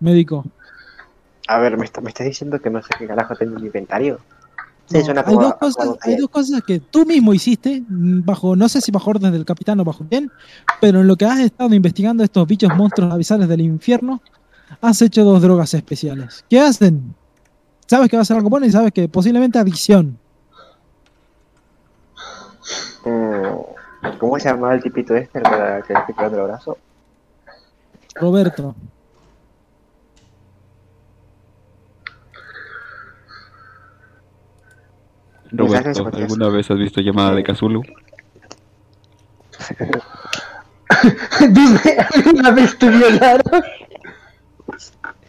Médico. 0.00 0.44
A 1.46 1.60
ver, 1.60 1.76
¿me, 1.76 1.84
está- 1.84 2.00
me 2.00 2.08
estás 2.08 2.26
diciendo 2.26 2.60
que 2.60 2.70
no 2.70 2.82
sé 2.82 2.88
qué 2.98 3.06
carajo 3.06 3.36
tengo 3.36 3.54
en 3.54 3.60
mi 3.60 3.66
inventario? 3.68 4.18
Sí, 4.90 4.98
No, 4.98 5.04
suena 5.04 5.24
hay, 5.26 5.34
dos 5.34 5.54
cosas, 5.56 5.86
como 5.86 5.98
hay 6.00 6.10
bien. 6.10 6.20
dos 6.22 6.30
cosas 6.30 6.62
que 6.66 6.80
tú 6.80 7.04
mismo 7.04 7.34
hiciste, 7.34 7.82
mm, 7.86 8.24
bajo, 8.24 8.56
no 8.56 8.68
sé 8.68 8.80
si 8.80 8.90
bajo 8.90 9.10
orden 9.10 9.32
del 9.32 9.44
capitán 9.44 9.78
o 9.80 9.84
bajo 9.84 10.04
quién, 10.08 10.30
pero 10.80 11.00
en 11.00 11.06
lo 11.06 11.16
que 11.16 11.26
has 11.26 11.40
estado 11.40 11.74
investigando 11.74 12.24
estos 12.24 12.46
bichos 12.46 12.74
monstruos 12.74 13.12
abisales 13.12 13.48
del 13.48 13.60
infierno, 13.60 14.22
has 14.80 15.02
hecho 15.02 15.24
dos 15.24 15.42
drogas 15.42 15.74
especiales. 15.74 16.44
¿Qué 16.48 16.58
hacen? 16.60 17.14
Sabes 17.86 18.08
que 18.08 18.16
va 18.16 18.22
a 18.22 18.24
ser 18.24 18.36
algo 18.36 18.48
bueno 18.50 18.66
y 18.66 18.70
sabes 18.70 18.92
que 18.92 19.08
posiblemente 19.08 19.58
adicción. 19.58 20.18
Mm, 23.04 24.18
¿Cómo 24.18 24.38
se 24.38 24.48
llamaba 24.48 24.74
el 24.74 24.82
tipito 24.82 25.14
este, 25.16 25.38
el 25.38 25.44
que 25.44 25.94
le 25.94 26.00
pegando 26.14 26.38
el 26.38 26.44
brazo? 26.44 26.78
Roberto, 28.14 28.74
Roberto. 35.52 36.10
¿alguna 36.14 36.48
vez 36.48 36.70
has 36.70 36.78
visto 36.78 37.00
llamada 37.00 37.34
de 37.34 37.44
Cthulhu? 37.44 37.82
Dime, 41.50 41.80
¿alguna 42.14 42.50
vez 42.50 42.78
te 42.78 42.88
violaron? 42.88 43.62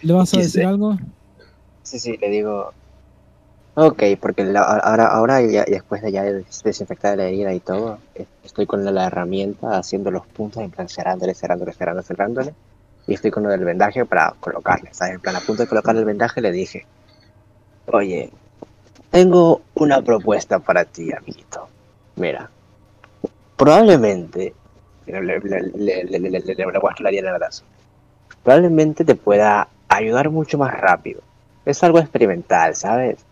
¿le 0.02 0.14
vas 0.14 0.34
a 0.34 0.38
¿Qué 0.38 0.44
decir 0.44 0.66
algo? 0.66 0.98
Sí, 1.84 2.00
sí, 2.00 2.18
le 2.18 2.30
digo. 2.30 2.74
Ok, 3.76 4.04
porque 4.20 4.44
la- 4.44 4.62
ahora, 4.64 5.08
ahora 5.08 5.42
ya, 5.42 5.64
y 5.68 5.72
después 5.72 6.02
de 6.02 6.12
ya 6.12 6.24
des- 6.24 6.64
desinfectar 6.64 7.18
la 7.18 7.26
herida 7.26 7.54
y 7.54 7.60
todo, 7.60 8.00
estoy 8.44 8.66
con 8.66 8.84
la, 8.84 8.92
la 8.92 9.06
herramienta 9.08 9.78
haciendo 9.78 10.12
los 10.12 10.26
puntos, 10.28 10.64
en 10.64 10.72
plan 10.72 10.90
cerrándole, 10.90 11.34
cerrándole, 11.34 11.72
cerrándole, 11.74 12.06
cerrándole. 12.06 12.54
Y 13.08 13.14
estoy 13.14 13.32
con 13.32 13.44
lo 13.44 13.50
del 13.50 13.64
vendaje 13.64 14.06
para 14.06 14.34
colocarle, 14.40 14.90
¿sabes? 14.94 15.16
En 15.16 15.22
plan, 15.22 15.36
a 15.36 15.40
punto 15.40 15.64
de 15.64 15.70
colocarle 15.70 16.02
el 16.02 16.06
vendaje 16.06 16.42
le 16.42 16.52
dije, 16.52 16.86
oye, 17.88 18.30
tengo 19.12 19.62
una 19.76 20.02
propuesta 20.02 20.60
para 20.60 20.86
ti, 20.86 21.12
amiguito. 21.12 21.68
Mira, 22.16 22.50
probablemente, 23.56 24.54
le, 25.08 25.22
le, 25.22 25.40
en 25.40 27.26
el 27.26 27.34
brazo, 27.34 27.64
probablemente 28.44 29.06
te 29.06 29.16
pueda 29.16 29.68
ayudar 29.88 30.30
mucho 30.30 30.58
más 30.58 30.74
rápido. 30.80 31.22
Es 31.66 31.84
algo 31.84 32.00
experimental, 32.00 32.76
¿sabes? 32.76 33.26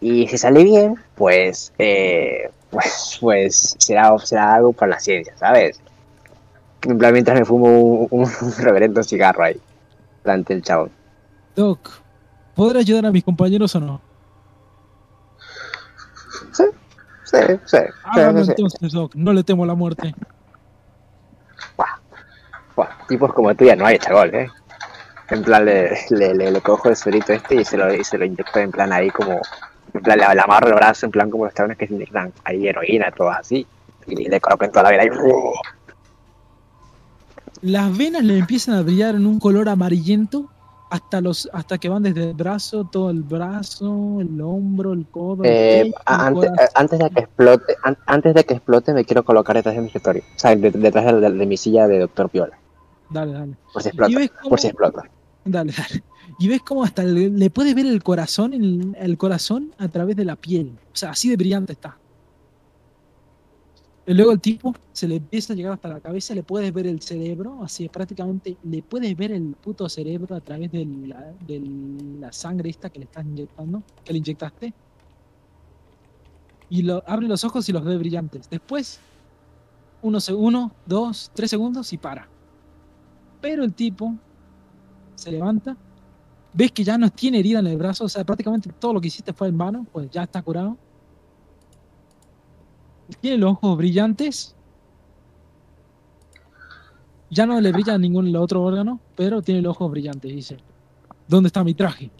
Y 0.00 0.26
si 0.28 0.36
sale 0.36 0.64
bien, 0.64 0.96
pues, 1.14 1.72
eh, 1.78 2.50
pues, 2.70 3.18
pues 3.20 3.76
será, 3.78 4.14
algo 4.54 4.72
para 4.72 4.92
la 4.92 5.00
ciencia, 5.00 5.36
¿sabes? 5.36 5.80
Mientras 6.86 7.38
me 7.38 7.44
fumo 7.44 7.66
un, 7.66 8.08
un, 8.10 8.20
un 8.20 8.56
reverendo 8.58 9.02
cigarro 9.02 9.44
ahí, 9.44 9.60
delante 10.22 10.52
del 10.52 10.62
chabón. 10.62 10.90
Doc, 11.56 12.03
¿podré 12.54 12.80
ayudar 12.80 13.06
a 13.06 13.12
mis 13.12 13.24
compañeros 13.24 13.74
o 13.76 13.80
no? 13.80 14.00
Sí, 16.52 16.64
sí, 17.24 17.36
sí. 17.64 17.76
sí, 18.14 18.22
sí. 18.44 18.50
entonces, 18.50 18.92
Doc, 18.92 19.14
no 19.14 19.32
le 19.32 19.42
temo 19.42 19.66
la 19.66 19.74
muerte. 19.74 20.14
Buah, 22.76 22.88
tipos 23.08 23.32
como 23.32 23.54
tú 23.54 23.64
ya 23.64 23.76
no 23.76 23.86
hay, 23.86 23.98
chagol, 23.98 24.34
¿eh? 24.34 24.48
En 25.30 25.42
plan, 25.42 25.64
le, 25.64 25.96
le, 26.10 26.34
le, 26.34 26.50
le 26.50 26.60
cojo 26.60 26.88
el 26.88 26.96
suerito 26.96 27.32
este 27.32 27.56
y 27.56 27.64
se 27.64 27.76
lo, 27.76 27.92
y 27.92 28.04
se 28.04 28.18
lo 28.18 28.24
inyecto 28.24 28.58
en 28.58 28.70
plan 28.70 28.92
ahí 28.92 29.10
como... 29.10 29.40
En 29.94 30.02
plan, 30.02 30.18
le, 30.18 30.34
le 30.34 30.40
amarro 30.40 30.68
el 30.68 30.74
brazo 30.74 31.06
en 31.06 31.12
plan 31.12 31.30
como 31.30 31.44
los 31.44 31.54
cabrones 31.54 31.78
que 31.78 31.86
se 31.86 31.94
inyectan 31.94 32.32
ahí 32.44 32.66
heroína, 32.66 33.10
todo 33.12 33.30
así. 33.30 33.66
Y 34.06 34.28
le 34.28 34.40
coloco 34.40 34.64
en 34.64 34.72
toda 34.72 34.82
la 34.84 34.90
vida 34.90 35.02
ahí. 35.02 35.08
Las 37.62 37.96
venas 37.96 38.22
le 38.22 38.38
empiezan 38.38 38.74
a 38.74 38.82
brillar 38.82 39.14
en 39.14 39.26
un 39.26 39.38
color 39.40 39.68
amarillento 39.68 40.50
hasta 40.90 41.20
los 41.20 41.48
hasta 41.52 41.78
que 41.78 41.88
van 41.88 42.02
desde 42.02 42.30
el 42.30 42.34
brazo, 42.34 42.84
todo 42.84 43.10
el 43.10 43.22
brazo, 43.22 44.18
el 44.20 44.40
hombro, 44.40 44.92
el 44.92 45.06
codo, 45.06 45.42
Eh, 45.44 45.92
antes, 46.06 46.50
antes 46.74 46.98
de 46.98 47.10
que 47.10 47.20
explote, 47.20 47.76
an- 47.82 47.98
antes 48.06 48.34
de 48.34 48.44
que 48.44 48.54
explote 48.54 48.92
me 48.94 49.04
quiero 49.04 49.24
colocar 49.24 49.56
detrás 49.56 49.74
de 49.74 49.80
mi 49.80 49.86
escritorio. 49.88 50.22
O 50.36 50.38
sea, 50.38 50.54
de- 50.54 50.70
detrás 50.70 51.04
de, 51.06 51.20
de- 51.20 51.30
de 51.32 51.46
mi 51.46 51.56
silla 51.56 51.88
de 51.88 51.98
doctor 52.00 52.28
Piola. 52.30 52.58
Dale, 53.10 53.32
dale. 53.32 53.54
Por 53.72 53.82
si 53.82 53.88
explota. 53.88 54.12
cómo, 54.40 54.50
Por 54.50 54.60
si 54.60 54.66
explota. 54.68 55.02
dale, 55.44 55.72
dale. 55.76 56.04
Y 56.38 56.48
ves 56.48 56.62
cómo 56.62 56.84
hasta 56.84 57.02
le, 57.02 57.28
le 57.30 57.50
puedes 57.50 57.74
ver 57.74 57.86
el 57.86 58.02
corazón, 58.02 58.52
el, 58.54 58.96
el 58.98 59.18
corazón 59.18 59.72
a 59.78 59.88
través 59.88 60.16
de 60.16 60.24
la 60.24 60.36
piel. 60.36 60.78
O 60.92 60.96
sea, 60.96 61.10
así 61.10 61.28
de 61.28 61.36
brillante 61.36 61.72
está. 61.72 61.98
Y 64.06 64.12
luego 64.12 64.32
el 64.32 64.40
tipo 64.40 64.74
se 64.92 65.08
le 65.08 65.16
empieza 65.16 65.54
a 65.54 65.56
llegar 65.56 65.72
hasta 65.72 65.88
la 65.88 66.00
cabeza, 66.00 66.34
le 66.34 66.42
puedes 66.42 66.72
ver 66.74 66.86
el 66.86 67.00
cerebro, 67.00 67.60
así 67.62 67.88
prácticamente 67.88 68.56
le 68.62 68.82
puedes 68.82 69.16
ver 69.16 69.32
el 69.32 69.54
puto 69.54 69.88
cerebro 69.88 70.36
a 70.36 70.40
través 70.40 70.70
de 70.72 70.84
la, 70.84 71.32
de 71.46 71.60
la 72.20 72.30
sangre 72.30 72.68
esta 72.68 72.90
que 72.90 72.98
le 72.98 73.06
estás 73.06 73.24
inyectando, 73.24 73.82
que 74.04 74.12
le 74.12 74.18
inyectaste. 74.18 74.74
Y 76.68 76.82
lo, 76.82 77.02
abre 77.06 77.28
los 77.28 77.44
ojos 77.44 77.66
y 77.68 77.72
los 77.72 77.82
ve 77.82 77.96
brillantes. 77.96 78.50
Después, 78.50 79.00
uno, 80.02 80.18
uno, 80.36 80.72
dos, 80.84 81.30
tres 81.34 81.48
segundos 81.48 81.92
y 81.94 81.98
para. 81.98 82.28
Pero 83.40 83.64
el 83.64 83.72
tipo 83.72 84.14
se 85.14 85.30
levanta, 85.30 85.76
ves 86.52 86.72
que 86.72 86.84
ya 86.84 86.98
no 86.98 87.08
tiene 87.10 87.38
herida 87.38 87.60
en 87.60 87.68
el 87.68 87.78
brazo, 87.78 88.04
o 88.04 88.08
sea, 88.08 88.24
prácticamente 88.24 88.70
todo 88.78 88.92
lo 88.92 89.00
que 89.00 89.08
hiciste 89.08 89.32
fue 89.32 89.48
en 89.48 89.56
vano, 89.56 89.86
pues 89.90 90.10
ya 90.10 90.24
está 90.24 90.42
curado. 90.42 90.76
Tiene 93.20 93.38
los 93.38 93.52
ojos 93.52 93.76
brillantes. 93.78 94.54
Ya 97.30 97.46
no 97.46 97.60
le 97.60 97.72
brilla 97.72 97.98
ningún 97.98 98.34
otro 98.36 98.62
órgano, 98.62 99.00
pero 99.16 99.42
tiene 99.42 99.60
los 99.62 99.72
ojos 99.76 99.90
brillantes. 99.90 100.30
Dice: 100.32 100.56
¿Dónde 101.26 101.48
está 101.48 101.64
mi 101.64 101.74
traje? 101.74 102.10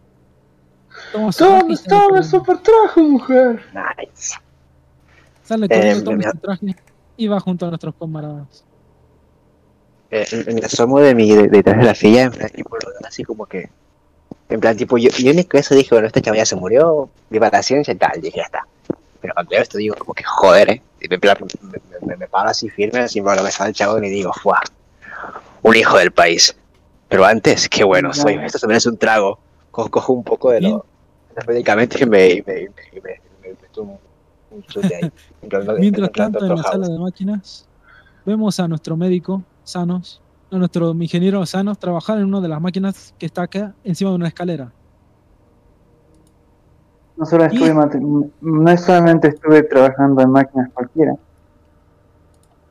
Toma 1.13 1.31
¿Dónde 1.39 1.75
el 1.75 1.81
corriendo. 1.89 2.23
super 2.23 2.59
traje, 2.59 3.01
mujer? 3.03 3.63
Nice. 3.73 4.35
Sale 5.45 5.67
Eh, 5.71 6.01
toma 6.03 6.17
mira. 6.17 6.31
su 6.33 6.39
traje 6.39 6.77
y 7.17 7.27
va 7.29 7.39
junto 7.41 7.67
a 7.67 7.69
nuestros 7.69 7.95
camaradas. 7.99 8.65
Eh, 10.11 10.25
me 10.55 10.61
asomo 10.61 11.01
de 11.01 11.15
mi, 11.15 11.31
de- 11.33 11.49
detrás 11.49 11.79
de 11.79 11.85
la 11.85 11.95
silla, 11.95 12.23
en 12.25 12.31
plan, 12.33 12.49
tipo, 12.51 12.77
así 13.07 13.25
como 13.25 13.47
que. 13.47 13.69
En 14.49 14.61
plan, 14.61 14.77
tipo, 14.77 14.99
yo, 14.99 15.11
yo 15.11 15.31
en 15.31 15.47
eso 15.53 15.75
dije, 15.75 15.89
bueno, 15.95 16.07
este 16.07 16.21
chaval 16.23 16.39
ya 16.39 16.47
se 16.47 16.57
murió, 16.57 17.09
viva 17.31 17.49
la 17.51 17.63
ciencia 17.63 17.93
y 17.93 17.97
tal, 17.97 18.21
dije, 18.21 18.39
ya 18.39 18.45
está. 18.45 18.67
Pero 19.25 19.33
cuando 19.33 19.49
veo 19.53 19.63
esto 19.63 19.79
digo, 19.79 19.95
como 19.97 20.13
que 20.13 20.23
joder, 20.23 20.69
¿eh? 20.69 20.83
Y 21.01 21.09
me, 21.09 21.17
me, 21.17 21.79
me, 22.07 22.17
me 22.19 22.29
paro 22.29 22.51
así 22.51 22.69
firme, 22.69 22.99
así 22.99 23.23
me 23.23 23.35
lo 23.35 23.43
me 23.43 23.51
sale 23.51 23.71
el 23.71 23.75
chabón 23.75 24.05
y 24.05 24.11
digo, 24.11 24.31
¡fuah! 24.35 24.61
Un 25.63 25.75
hijo 25.77 25.97
del 25.97 26.11
país. 26.13 26.55
Pero 27.09 27.25
antes, 27.25 27.67
qué 27.71 27.85
bueno 27.85 28.13
soy, 28.13 28.35
esto 28.45 28.59
se 28.59 28.67
merece 28.67 28.91
un 28.91 28.99
trago. 28.99 29.39
Co- 29.71 29.89
Cojo 29.91 30.13
un 30.13 30.25
poco 30.25 30.51
de 30.51 30.61
lo- 30.61 30.85
de 31.31 31.35
los 31.37 31.47
medicamentos 31.47 31.99
y 32.03 32.05
me, 32.05 32.45
me, 32.47 32.69
un, 33.79 33.99
un 34.51 34.63
chute 34.65 34.95
ahí. 34.95 35.11
Mientras 35.81 36.13
tanto, 36.13 36.45
en 36.45 36.49
la 36.51 36.63
sala 36.71 36.87
de 36.89 36.99
máquinas, 36.99 37.67
vemos 38.27 38.61
a 38.61 38.69
nuestro 38.69 38.95
médico 38.99 39.43
Sanos, 39.63 40.21
a 40.51 40.59
nuestro 40.59 40.91
ingeniero 40.93 41.47
Sanos, 41.47 41.79
trabajar 41.79 42.19
en 42.19 42.27
una 42.27 42.43
de 42.43 42.49
las 42.49 42.61
máquinas 42.61 43.15
que 43.19 43.25
está 43.25 43.45
acá 43.45 43.75
encima 43.85 44.11
de 44.11 44.17
una 44.17 44.29
escalera. 44.29 44.71
No, 47.17 47.25
solo 47.27 47.45
estuve 47.45 47.73
no 48.41 48.77
solamente 48.77 49.29
estuve 49.29 49.63
trabajando 49.63 50.23
en 50.23 50.31
máquinas 50.31 50.71
cualquiera. 50.73 51.15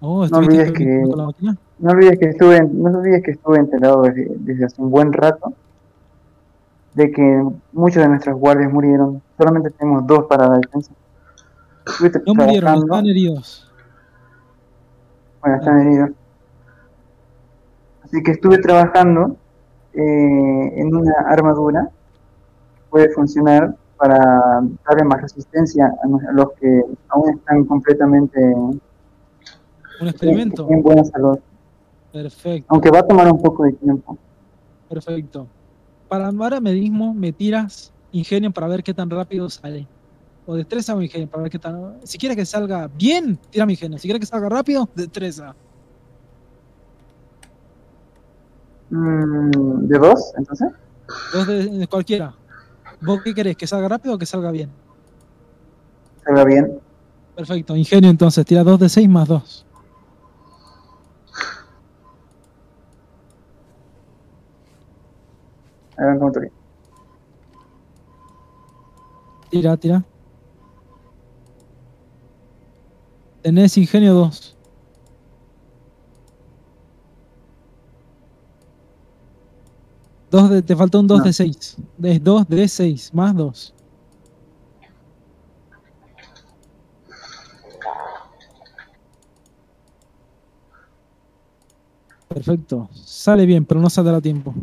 Oh, 0.01 0.25
¿estuviste 0.25 0.63
olvides 0.63 0.71
que-? 0.73 1.55
No 1.79 1.91
olvides 1.91 2.19
que 2.19 2.25
estuve, 2.29 2.61
no 2.61 2.89
olvides 2.89 3.23
que 3.23 3.31
estuve 3.31 3.57
enterado 3.57 4.01
desde, 4.01 4.27
desde 4.37 4.65
hace 4.65 4.81
un 4.81 4.91
buen 4.91 5.13
rato 5.13 5.53
de 6.93 7.11
que 7.11 7.45
muchos 7.71 8.03
de 8.03 8.09
nuestros 8.09 8.37
guardias 8.37 8.71
murieron. 8.71 9.21
Solamente 9.37 9.71
tenemos 9.71 10.05
dos 10.05 10.25
para 10.25 10.47
la 10.47 10.59
defensa. 10.59 10.91
Estuve 11.87 12.21
No 12.25 12.35
murieron, 12.35 12.83
están 12.83 13.05
heridos. 13.07 13.71
Bueno, 15.41 15.57
están 15.57 15.79
heridos. 15.81 16.09
Así 18.03 18.21
que 18.21 18.31
estuve 18.31 18.57
trabajando 18.59 19.37
eh, 19.93 20.73
en 20.75 20.95
una 20.95 21.13
armadura 21.27 21.89
que 22.75 22.81
puede 22.89 23.09
funcionar 23.09 23.75
para 24.03 24.19
darle 24.85 25.03
más 25.05 25.21
resistencia 25.21 25.85
a, 25.85 26.29
a 26.29 26.33
los 26.33 26.51
que 26.59 26.81
aún 27.07 27.29
están 27.37 27.63
completamente 27.63 28.39
Un 30.01 30.07
experimento. 30.07 30.67
en 30.69 30.81
buena 30.81 31.05
salud. 31.05 31.39
Perfecto, 32.11 32.65
Aunque 32.69 32.91
va 32.91 32.99
a 32.99 33.07
tomar 33.07 33.31
un 33.31 33.41
poco 33.41 33.63
de 33.63 33.71
tiempo. 33.73 34.17
perfecto. 34.89 35.47
Para 36.09 36.27
ahora 36.27 36.59
mismo 36.59 37.13
me 37.13 37.31
tiras 37.31 37.93
ingenio 38.11 38.51
para 38.51 38.67
ver 38.67 38.83
qué 38.83 38.93
tan 38.93 39.09
rápido 39.09 39.49
sale. 39.49 39.87
O 40.45 40.55
destreza 40.55 40.93
o 40.93 41.01
ingenio 41.01 41.29
para 41.29 41.43
ver 41.43 41.51
qué 41.51 41.59
tan. 41.59 41.99
Si 42.03 42.17
quieres 42.17 42.35
que 42.37 42.45
salga 42.45 42.89
bien, 42.89 43.39
tira 43.49 43.65
mi 43.65 43.73
ingenio. 43.73 43.97
Si 43.97 44.07
quieres 44.07 44.19
que 44.19 44.25
salga 44.25 44.49
rápido, 44.49 44.89
destreza. 44.93 45.55
Mm, 48.89 49.87
¿De 49.87 49.97
dos, 49.97 50.33
entonces? 50.37 50.67
Dos 51.33 51.47
de, 51.47 51.65
de 51.69 51.87
cualquiera. 51.87 52.35
¿Vos 53.05 53.21
qué 53.21 53.33
querés? 53.33 53.57
¿Que 53.57 53.67
salga 53.67 53.89
rápido 53.89 54.15
o 54.15 54.17
que 54.17 54.25
salga 54.25 54.51
bien? 54.51 54.71
Salga 56.23 56.45
bien. 56.45 56.79
Perfecto, 57.35 57.75
ingenio 57.75 58.09
entonces, 58.09 58.45
tira 58.45 58.63
2 58.63 58.79
de 58.79 58.89
6 58.89 59.09
más 59.09 59.27
2. 59.27 59.65
Arranca 65.97 66.25
motor. 66.25 66.51
Tira, 69.49 69.77
tira. 69.77 70.03
Tenés 73.41 73.77
ingenio 73.77 74.13
2. 74.13 74.57
Dos 80.33 80.49
de, 80.49 80.63
te 80.63 80.75
falta 80.75 80.97
un 80.97 81.05
2 81.05 81.19
No. 81.19 81.25
de 81.25 81.31
6. 81.31 81.77
Es 82.01 82.23
2 82.23 82.47
de 82.49 82.67
6, 82.67 83.13
más 83.13 83.35
2. 83.35 83.73
Perfecto. 92.27 92.89
Sale 92.93 93.45
bien, 93.45 93.65
pero 93.65 93.79
no 93.79 93.89
saldrá 93.89 94.17
a 94.17 94.21
tiempo. 94.21 94.53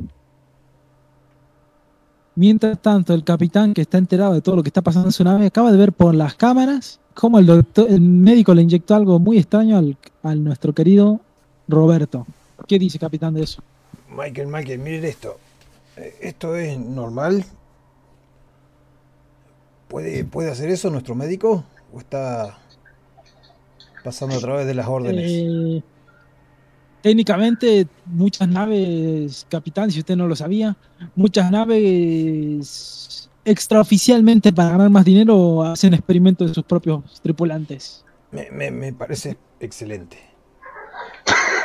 Mientras 2.35 2.81
tanto, 2.81 3.13
el 3.13 3.23
capitán 3.23 3.75
que 3.75 3.83
está 3.83 3.99
enterado 3.99 4.33
de 4.33 4.41
todo 4.41 4.57
lo 4.57 4.63
que 4.63 4.71
está 4.71 4.83
pasando 4.83 5.09
en 5.09 5.13
su 5.13 5.23
nave 5.25 5.47
acaba 5.47 5.71
de 5.71 5.79
ver 5.79 5.93
por 5.93 6.15
las 6.15 6.35
cámaras 6.35 6.99
cómo 7.15 7.39
el, 7.39 7.47
doctor, 7.47 7.87
el 7.91 8.01
médico 8.01 8.55
le 8.55 8.63
inyectó 8.63 8.95
algo 8.95 9.19
muy 9.19 9.39
extraño 9.39 9.77
al, 9.77 9.97
al 10.23 10.43
nuestro 10.43 10.73
querido 10.73 11.21
Roberto. 11.69 12.27
¿Qué 12.67 12.79
dice 12.79 12.99
capitán 12.99 13.35
de 13.35 13.43
eso? 13.43 13.63
Michael, 14.09 14.49
Michael, 14.49 14.79
miren 14.79 15.05
esto. 15.05 15.37
¿Esto 16.21 16.57
es 16.57 16.79
normal? 16.79 17.45
¿Puede, 19.89 20.25
¿Puede 20.25 20.51
hacer 20.51 20.71
eso 20.71 20.91
nuestro 20.91 21.15
médico? 21.15 21.65
¿O 21.93 21.99
está 21.99 22.59
pasando 24.05 24.37
a 24.37 24.41
través 24.41 24.67
de 24.67 24.75
las 24.75 24.87
órdenes? 24.87 25.31
Eh, 25.31 25.83
técnicamente, 27.03 27.87
muchas 28.07 28.49
naves, 28.49 29.47
capitán, 29.51 29.91
si 29.91 29.99
usted 29.99 30.17
no 30.17 30.27
lo 30.29 30.37
sabía, 30.37 30.77
muchas 31.17 31.51
naves 31.51 33.29
extraoficialmente 33.45 34.53
para 34.53 34.71
ganar 34.71 34.91
más 34.91 35.05
dinero 35.05 35.65
hacen 35.65 35.95
experimentos 35.95 36.49
de 36.49 36.55
sus 36.55 36.65
propios 36.65 37.21
tripulantes. 37.23 38.05
Me, 38.31 38.49
me- 38.51 38.71
me 38.71 38.93
parece 38.93 39.37
excelente. 39.59 40.19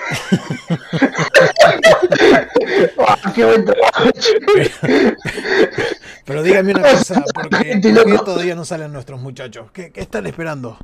Ah, 3.07 3.31
qué 3.33 3.45
buen 3.45 3.65
trabajo. 3.65 4.09
Pero 6.25 6.43
dígame 6.43 6.71
una 6.73 6.81
cosa, 6.81 7.23
¿por 7.33 7.49
qué, 7.49 7.57
Gente, 7.57 7.93
por 7.93 8.03
qué 8.05 8.11
loco. 8.11 8.23
todavía 8.25 8.55
no 8.55 8.65
salen 8.65 8.91
nuestros 8.91 9.21
muchachos? 9.21 9.71
¿Qué, 9.71 9.91
qué 9.91 10.01
están 10.01 10.25
esperando? 10.25 10.77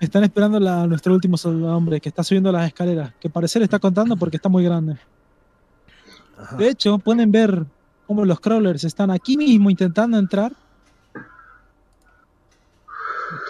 Están 0.00 0.24
esperando 0.24 0.58
la, 0.60 0.86
nuestro 0.86 1.14
último 1.14 1.36
soldado 1.36 1.76
hombre 1.76 2.00
que 2.00 2.08
está 2.08 2.24
subiendo 2.24 2.50
las 2.50 2.66
escaleras, 2.66 3.12
que 3.20 3.30
parecer 3.30 3.62
está 3.62 3.78
contando 3.78 4.16
porque 4.16 4.36
está 4.36 4.48
muy 4.48 4.64
grande. 4.64 4.96
Ajá. 6.38 6.56
De 6.56 6.68
hecho, 6.68 6.98
pueden 6.98 7.30
ver 7.30 7.64
cómo 8.06 8.24
los 8.24 8.40
crawlers 8.40 8.84
están 8.84 9.10
aquí 9.10 9.36
mismo 9.36 9.70
intentando 9.70 10.18
entrar. 10.18 10.52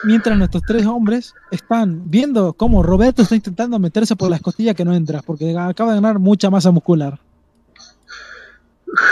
Mientras 0.05 0.37
nuestros 0.39 0.63
tres 0.67 0.87
hombres 0.87 1.35
están 1.51 2.11
viendo 2.11 2.53
cómo 2.53 2.83
Roberto 2.83 3.23
está 3.23 3.35
intentando 3.35 3.79
meterse 3.79 4.17
por 4.17 4.31
la 4.31 4.37
escotilla 4.37 4.75
que 4.75 4.85
no 4.85 4.95
entra, 4.95 5.23
porque 5.23 5.57
acaba 5.59 5.91
de 5.91 6.01
ganar 6.01 6.19
mucha 6.19 6.51
masa 6.51 6.71
muscular. 6.71 7.19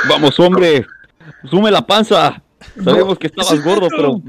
Vamos, 0.09 0.39
hombre. 0.39 0.87
Sume 1.51 1.71
la 1.71 1.85
panza. 1.87 2.43
Sabemos 2.85 3.19
que 3.19 3.27
estabas 3.29 3.63
gordo, 3.65 3.89
pero 3.91 4.21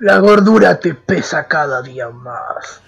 La 0.00 0.18
gordura 0.18 0.78
te 0.78 0.94
pesa 0.94 1.46
cada 1.46 1.80
día 1.82 2.08
más. 2.10 2.80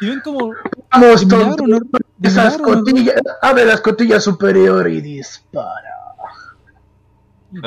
Y 0.00 0.06
ven 0.08 0.20
cómo 0.22 0.52
Vamos, 0.90 1.26
tonto. 1.28 1.66
no- 1.66 1.78
de 2.18 2.28
Esa 2.28 2.44
milagro 2.44 2.66
no- 2.66 2.72
escotilla, 2.74 3.12
abre 3.42 3.64
la 3.66 3.74
escotilla 3.74 4.20
superior 4.20 4.88
y 4.88 5.00
dispara. 5.00 5.90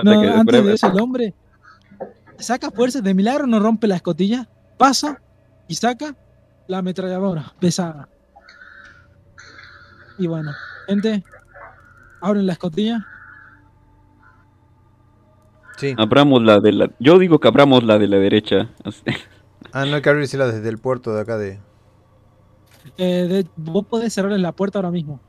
No, 0.04 0.12
Antes 0.39 0.63
de 0.65 0.74
eso, 0.74 0.88
el 0.88 1.00
hombre 1.00 1.34
saca 2.39 2.71
fuerzas 2.71 3.04
de 3.04 3.13
milagro, 3.13 3.47
no 3.47 3.60
rompe 3.60 3.88
la 3.88 3.95
escotilla, 3.95 4.47
pasa 4.78 5.21
y 5.67 5.76
saca 5.76 6.15
la 6.67 6.80
ametralladora 6.80 7.54
pesada. 7.60 8.10
Y 10.17 10.28
bueno, 10.28 10.52
gente, 10.88 11.23
abren 12.21 12.45
la 12.45 12.54
escotilla. 12.54 13.06
Sí. 15.78 15.93
abramos 15.97 16.41
la 16.41 16.60
de 16.60 16.71
la. 16.71 16.91
Yo 17.00 17.19
digo 17.19 17.39
que 17.39 17.47
abramos 17.47 17.84
la 17.84 18.00
de 18.00 18.08
la 18.08 18.17
derecha. 18.17 18.69
Ah, 19.73 19.86
no 19.86 19.95
hay 19.95 20.02
que 20.02 20.10
abrírsela 20.10 20.47
desde 20.47 20.69
el 20.69 20.78
puerto 20.78 21.13
de 21.13 21.21
acá 21.21 21.38
de... 21.38 21.60
Eh, 22.97 23.28
de- 23.28 23.47
vos 23.58 23.86
podés 23.86 24.13
cerrarles 24.13 24.39
la 24.39 24.54
puerta 24.54 24.80
ahora 24.80 24.91
mismo. 24.91 25.19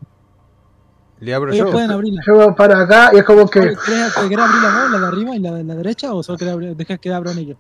¿Le 1.21 1.35
abro 1.35 1.53
Ellos 1.53 1.67
yo? 1.67 1.73
pueden 1.73 1.91
abrirla. 1.91 2.23
Yo 2.27 2.35
voy 2.35 2.55
para 2.55 2.81
acá 2.83 3.11
y 3.13 3.19
es 3.19 3.25
como 3.25 3.49
que. 3.49 3.61
¿Querés, 3.61 3.79
querés 3.85 4.15
abrir 4.17 4.39
la 4.39 4.81
vos, 4.83 4.91
la 4.93 4.99
de 5.01 5.07
arriba 5.07 5.37
y 5.37 5.39
la 5.41 5.53
de 5.53 5.65
la 5.65 5.75
derecha 5.75 6.13
o 6.13 6.23
solo 6.23 6.39
querés 6.39 6.77
dejar 6.77 7.01
que 7.01 7.13
abran 7.13 7.37
ellos? 7.39 7.59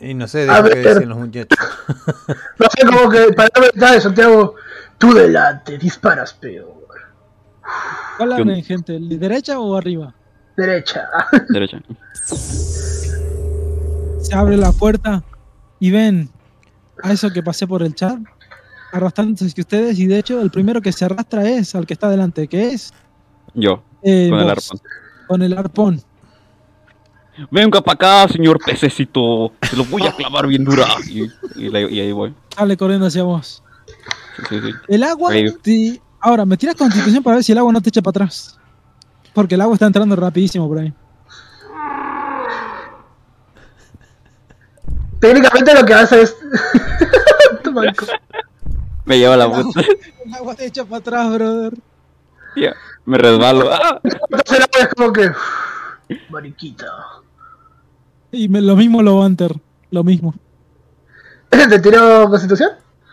Y 0.00 0.14
no 0.14 0.26
sé, 0.28 0.48
A 0.50 0.60
de 0.62 0.70
qué 0.70 0.74
ver. 0.76 0.84
decían 0.94 1.08
los 1.08 1.18
muchachos. 1.18 1.58
No 2.58 2.66
sé, 2.70 2.86
como 2.86 3.08
que 3.10 3.32
para 3.32 3.48
la 3.54 3.60
verdad 3.60 3.92
de 3.94 4.00
Santiago, 4.00 4.54
tú 4.98 5.12
delante, 5.14 5.78
disparas 5.78 6.32
peor. 6.34 6.72
¿Cuál 8.16 8.32
abren, 8.32 8.62
gente? 8.62 8.98
¿De 9.00 9.18
¿Derecha 9.18 9.58
o 9.58 9.76
arriba? 9.76 10.14
Derecha. 10.56 11.08
derecha. 11.48 11.80
se 14.20 14.34
abre 14.34 14.56
la 14.56 14.72
puerta 14.72 15.22
y 15.80 15.90
ven 15.90 16.28
a 17.02 17.12
eso 17.12 17.30
que 17.30 17.42
pasé 17.42 17.66
por 17.66 17.82
el 17.82 17.94
chat 17.94 18.18
arrastrándose 18.94 19.52
que 19.52 19.60
ustedes 19.62 19.98
y 19.98 20.06
de 20.06 20.18
hecho 20.18 20.40
el 20.40 20.50
primero 20.50 20.80
que 20.80 20.92
se 20.92 21.04
arrastra 21.04 21.48
es 21.48 21.74
al 21.74 21.86
que 21.86 21.94
está 21.94 22.08
delante 22.08 22.46
que 22.48 22.68
es 22.68 22.92
Yo, 23.54 23.82
eh, 24.02 24.28
con 24.30 24.38
el 24.40 24.50
arpón. 24.50 24.80
con 25.26 25.42
el 25.42 25.58
arpón 25.58 26.02
Venga 27.50 27.80
para 27.80 27.94
acá, 28.22 28.32
señor 28.32 28.60
pececito. 28.64 29.50
Se 29.68 29.74
lo 29.74 29.84
voy 29.86 30.06
a 30.06 30.12
clavar 30.14 30.46
bien 30.46 30.62
dura. 30.64 30.86
Y, 31.08 31.22
y 31.56 31.68
la- 31.68 31.80
y 31.80 31.98
ahí 31.98 32.12
voy. 32.12 32.32
sale 32.56 32.76
corriendo 32.76 33.06
hacia 33.06 33.24
vos 33.24 33.60
Sí, 34.36 34.42
sí, 34.50 34.60
sí. 34.60 34.70
el 34.86 35.02
agua 35.02 35.32
te- 35.62 36.00
ahora 36.20 36.44
me 36.44 36.56
tiras 36.56 36.76
constitución 36.76 37.24
para 37.24 37.34
ver 37.36 37.44
si 37.44 37.50
el 37.50 37.58
agua 37.58 37.72
no 37.72 37.80
te 37.80 37.88
echa 37.88 38.00
para 38.02 38.10
atrás 38.10 38.56
porque 39.32 39.56
el 39.56 39.60
agua 39.62 39.74
está 39.74 39.86
entrando 39.86 40.14
rapidísimo 40.14 40.68
por 40.68 40.78
ahí 40.78 40.92
Técnicamente 45.20 45.74
lo 45.74 45.84
que 45.84 45.94
hace 45.94 46.22
es. 46.22 46.36
Tu. 47.64 47.72
Me 49.04 49.18
lleva 49.18 49.36
la 49.36 49.50
puta. 49.52 49.80
el 50.24 50.34
agua 50.34 50.54
te 50.54 50.66
echa 50.66 50.84
para 50.84 50.98
atrás 50.98 51.32
brother 51.34 51.74
Ya, 52.56 52.74
Me 53.04 53.18
resbalo. 53.18 53.70
¡Ah! 53.72 54.00
Entonces 54.02 54.56
el 54.58 54.62
agua 54.62 54.80
es 54.80 54.88
como 54.94 55.12
que. 55.12 55.30
Mariquita. 56.30 56.86
y 58.32 58.48
me- 58.48 58.60
lo 58.60 58.76
mismo 58.76 59.02
lo 59.02 59.18
Banter 59.18 59.54
lo 59.90 60.02
mismo 60.04 60.34
¿Te 61.50 61.78
tiró 61.78 62.28
constitución? 62.28 62.70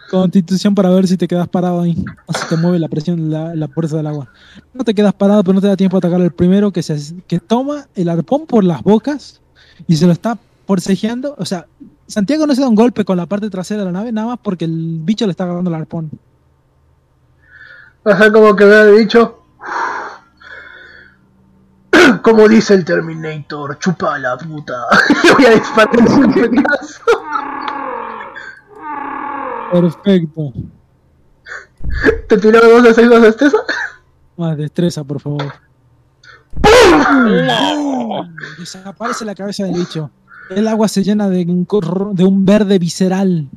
Constitución 0.10 0.76
para 0.76 0.90
ver 0.90 1.08
si 1.08 1.16
te 1.16 1.28
quedas 1.28 1.48
parado 1.48 1.82
ahí. 1.82 2.04
O 2.26 2.34
si 2.34 2.46
te 2.48 2.58
mueve 2.58 2.80
la 2.80 2.90
presión, 2.90 3.30
la, 3.32 3.56
la 3.56 3.68
fuerza 3.70 3.96
del 3.98 4.08
agua. 4.08 4.28
No 4.74 4.84
te 4.84 4.94
quedas 4.94 5.14
parado, 5.14 5.42
pero 5.44 5.54
no 5.54 5.62
te 5.62 5.68
da 5.68 5.78
tiempo 5.78 5.96
a 5.96 6.00
atacar 6.00 6.20
al 6.20 6.32
primero 6.32 6.72
que, 6.72 6.84
se, 6.84 6.98
que 7.28 7.40
toma 7.40 7.88
el 7.96 8.10
arpón 8.10 8.46
por 8.46 8.64
las 8.66 8.82
bocas 8.84 9.40
y 9.88 9.96
se 9.96 10.06
lo 10.08 10.12
está 10.12 10.38
forcejeando. 10.68 11.36
O 11.38 11.46
sea, 11.46 11.66
Santiago 12.12 12.46
no 12.46 12.54
se 12.54 12.62
da 12.62 12.68
un 12.68 12.76
golpe 12.76 13.06
con 13.06 13.16
la 13.16 13.26
parte 13.26 13.50
trasera 13.50 13.80
de 13.80 13.86
la 13.86 13.92
nave, 13.94 14.12
nada 14.12 14.28
más 14.28 14.40
porque 14.44 14.66
el 14.66 15.00
bicho 15.02 15.26
le 15.26 15.32
está 15.32 15.46
agarrando 15.46 15.70
el 15.70 15.76
arpón. 15.76 16.12
O 18.04 18.16
sea, 18.16 18.32
como 18.32 18.54
que 18.56 18.66
ve 18.66 18.82
el 18.82 18.98
dicho. 18.98 19.38
Como 22.22 22.48
dice 22.50 22.74
el 22.74 22.84
Terminator, 22.84 23.80
chupa 23.80 24.18
la 24.20 24.38
puta. 24.38 24.74
Y 25.24 25.34
voy 25.34 25.46
a 25.46 25.52
disparar 25.52 25.98
un 25.98 26.34
pedazo. 26.34 27.04
Perfecto. 29.72 30.54
¿Te 32.28 32.38
tiró 32.38 32.60
dos 32.60 32.84
de 32.84 32.94
seis 32.94 33.10
de 33.10 33.20
destreza? 33.22 33.58
Más 34.36 34.58
destreza, 34.58 35.04
por 35.04 35.22
favor. 35.22 35.54
Desaparece 38.60 39.24
la 39.24 39.36
cabeza 39.36 39.64
del 39.64 39.76
bicho. 39.76 40.12
El 40.56 40.68
agua 40.68 40.88
se 40.88 41.04
llena 41.04 41.30
de 41.30 41.46
un, 41.46 41.68
de 42.16 42.24
un 42.24 42.46
verde 42.46 42.78
visceral. 42.80 43.48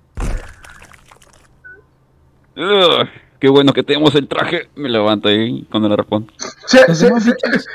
Ugh, 2.57 3.09
Qué 3.40 3.48
bueno 3.50 3.72
que 3.72 3.83
tenemos 3.83 4.14
el 4.14 4.26
traje. 4.26 4.70
Me 4.74 4.88
levanto 4.88 5.28
ahí 5.28 5.64
con 5.70 5.85
el 5.85 5.92
arpón. 5.92 6.30
Se- 6.66 6.87
Los 6.88 6.96
se- 6.98 7.04
demás 7.07 7.24
se- 7.24 7.33
bichos 7.33 7.66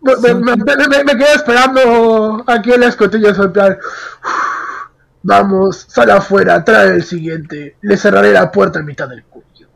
me, 0.00 0.16
me, 0.34 0.34
me- 0.56 0.88
me- 0.88 1.04
me 1.04 1.16
quedé 1.16 1.32
esperando 1.34 2.42
aquí 2.46 2.72
en 2.72 2.80
la 2.80 2.86
escotilla 2.86 3.32
plan. 3.52 3.76
Vamos, 5.22 5.86
sal 5.88 6.10
afuera, 6.10 6.64
trae 6.64 6.88
el 6.96 7.02
siguiente. 7.04 7.76
Le 7.82 7.96
cerraré 7.96 8.32
la 8.32 8.50
puerta 8.50 8.78
en 8.80 8.86
mitad 8.86 9.08
del 9.08 9.22
cuello. 9.24 9.68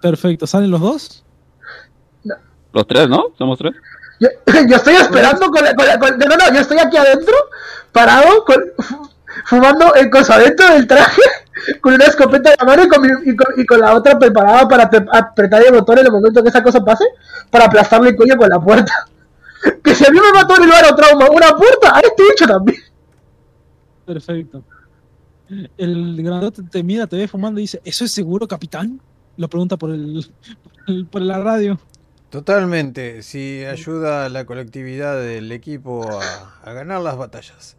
Perfecto. 0.00 0.46
¿Salen 0.46 0.70
los 0.70 0.80
dos? 0.80 1.24
Los 2.72 2.86
tres, 2.86 3.08
¿no? 3.08 3.26
Somos 3.36 3.58
tres. 3.58 3.74
Yo, 4.20 4.28
yo 4.68 4.76
estoy 4.76 4.94
esperando 4.94 5.50
con 5.50 5.64
la, 5.64 5.74
con 5.74 5.86
la- 5.86 5.98
con- 5.98 6.18
no, 6.18 6.26
no, 6.36 6.54
yo 6.54 6.60
estoy 6.60 6.78
aquí 6.78 6.96
adentro, 6.96 7.34
parado, 7.92 8.44
con, 8.44 8.56
fu- 8.78 9.08
fumando 9.46 9.94
el 9.94 10.08
cosa 10.10 10.34
adentro 10.36 10.68
del 10.72 10.86
traje. 10.86 11.20
con 11.82 11.92
una 11.94 12.04
escopeta 12.06 12.50
en 12.50 12.56
la 12.60 12.64
mano 12.64 12.84
y 12.84 12.88
con, 12.88 13.02
mi- 13.02 13.30
y 13.30 13.36
con- 13.36 13.60
y 13.60 13.66
con 13.66 13.80
la 13.80 13.94
otra 13.94 14.18
preparada 14.18 14.66
para 14.68 14.90
apretar 15.12 15.62
el 15.62 15.72
botón 15.72 15.98
en 15.98 16.06
el 16.06 16.12
momento 16.12 16.42
que 16.42 16.48
esa 16.48 16.62
cosa 16.62 16.82
pase 16.84 17.04
para 17.50 17.66
aplastarle 17.66 18.10
el 18.10 18.16
cuello 18.16 18.36
con 18.36 18.48
la 18.48 18.60
puerta. 18.60 18.92
Que 19.84 19.94
si 19.94 20.06
a 20.06 20.10
mí 20.10 20.18
me 20.18 20.32
mató 20.32 20.56
en 20.56 20.62
el 20.62 20.70
bar 20.70 20.96
trauma 20.96 21.28
una 21.28 21.48
puerta, 21.54 21.94
a 21.94 22.00
este 22.00 22.22
bicho 22.22 22.46
también. 22.46 22.78
Perfecto. 24.06 24.62
El 25.76 26.22
grandote 26.22 26.62
te 26.62 26.82
mira, 26.82 27.06
te 27.06 27.16
ve 27.16 27.28
fumando 27.28 27.60
y 27.60 27.64
dice, 27.64 27.80
¿eso 27.84 28.04
es 28.06 28.12
seguro, 28.12 28.48
capitán? 28.48 29.00
Lo 29.36 29.48
pregunta 29.48 29.76
por 29.76 29.90
el, 29.90 30.26
por 30.62 30.94
el- 30.94 31.06
por 31.06 31.20
la 31.20 31.38
radio. 31.40 31.78
Totalmente, 32.30 33.22
si 33.22 33.64
ayuda 33.64 34.24
a 34.26 34.28
la 34.28 34.44
colectividad 34.46 35.20
del 35.20 35.50
equipo 35.50 36.08
a, 36.20 36.60
a 36.62 36.72
ganar 36.72 37.00
las 37.02 37.16
batallas. 37.16 37.76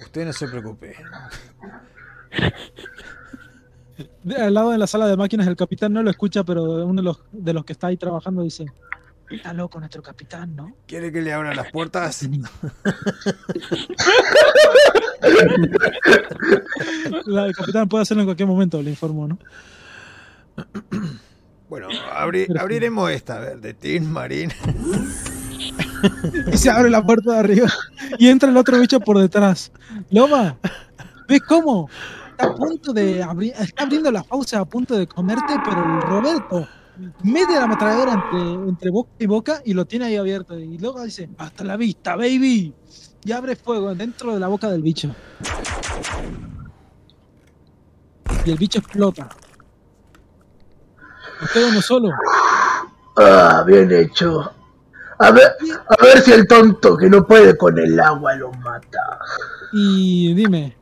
Usted 0.00 0.24
no 0.24 0.32
se 0.32 0.46
preocupe. 0.48 0.94
De- 4.22 4.36
al 4.36 4.54
lado 4.54 4.70
de 4.70 4.78
la 4.78 4.86
sala 4.86 5.06
de 5.08 5.16
máquinas 5.16 5.46
el 5.48 5.56
capitán 5.56 5.92
no 5.92 6.02
lo 6.02 6.10
escucha, 6.10 6.44
pero 6.44 6.62
uno 6.62 7.00
de 7.02 7.04
los, 7.04 7.20
de 7.32 7.52
los 7.52 7.64
que 7.64 7.72
está 7.72 7.88
ahí 7.88 7.96
trabajando 7.96 8.42
dice, 8.42 8.66
está 9.30 9.52
loco 9.52 9.78
nuestro 9.80 10.00
capitán, 10.02 10.54
¿no? 10.54 10.76
¿Quiere 10.86 11.10
que 11.10 11.20
le 11.20 11.32
abra 11.32 11.52
las 11.54 11.70
puertas? 11.72 12.28
La- 17.26 17.46
el 17.46 17.54
capitán 17.54 17.88
puede 17.88 18.02
hacerlo 18.02 18.22
en 18.22 18.26
cualquier 18.26 18.48
momento, 18.48 18.80
le 18.82 18.90
informo, 18.90 19.26
¿no? 19.28 19.38
Bueno, 21.72 21.88
abri- 22.14 22.46
abriremos 22.60 23.10
esta, 23.10 23.38
a 23.38 23.40
ver, 23.40 23.58
de 23.62 23.72
Tin 23.72 24.12
Marine. 24.12 24.54
Y 26.52 26.58
se 26.58 26.68
abre 26.68 26.90
la 26.90 27.02
puerta 27.02 27.32
de 27.32 27.38
arriba 27.38 27.72
y 28.18 28.28
entra 28.28 28.50
el 28.50 28.56
otro 28.58 28.78
bicho 28.78 29.00
por 29.00 29.18
detrás. 29.18 29.72
Loba, 30.10 30.58
¿ves 31.26 31.40
cómo? 31.40 31.88
Está 32.32 32.48
a 32.48 32.54
punto 32.54 32.92
de 32.92 33.22
abrir, 33.22 33.54
está 33.58 33.84
abriendo 33.84 34.10
la 34.12 34.22
fauce 34.22 34.54
a 34.54 34.66
punto 34.66 34.98
de 34.98 35.06
comerte, 35.06 35.54
pero 35.64 35.78
el 35.96 36.02
Roberto 36.02 36.68
mete 37.22 37.54
la 37.54 37.62
ametralladora 37.64 38.12
entre, 38.22 38.68
entre 38.68 38.90
boca 38.90 39.10
y 39.18 39.24
boca 39.24 39.62
y 39.64 39.72
lo 39.72 39.86
tiene 39.86 40.04
ahí 40.04 40.16
abierto. 40.16 40.58
Y 40.58 40.76
luego 40.76 41.02
dice, 41.02 41.30
hasta 41.38 41.64
la 41.64 41.78
vista, 41.78 42.16
baby. 42.16 42.74
Y 43.24 43.32
abre 43.32 43.56
fuego 43.56 43.94
dentro 43.94 44.34
de 44.34 44.40
la 44.40 44.48
boca 44.48 44.68
del 44.70 44.82
bicho. 44.82 45.14
Y 48.44 48.50
el 48.50 48.58
bicho 48.58 48.78
explota. 48.80 49.30
Queda 51.52 51.68
uno 51.68 51.82
solo. 51.82 52.10
Ah, 53.16 53.64
bien 53.66 53.90
hecho. 53.92 54.50
A 55.18 55.30
ver, 55.30 55.52
a 55.88 56.02
ver 56.02 56.20
si 56.20 56.32
el 56.32 56.46
tonto 56.46 56.96
que 56.96 57.08
no 57.08 57.26
puede 57.26 57.56
con 57.56 57.78
el 57.78 57.98
agua 58.00 58.34
lo 58.34 58.50
mata. 58.52 59.18
Y 59.72 60.34
dime, 60.34 60.76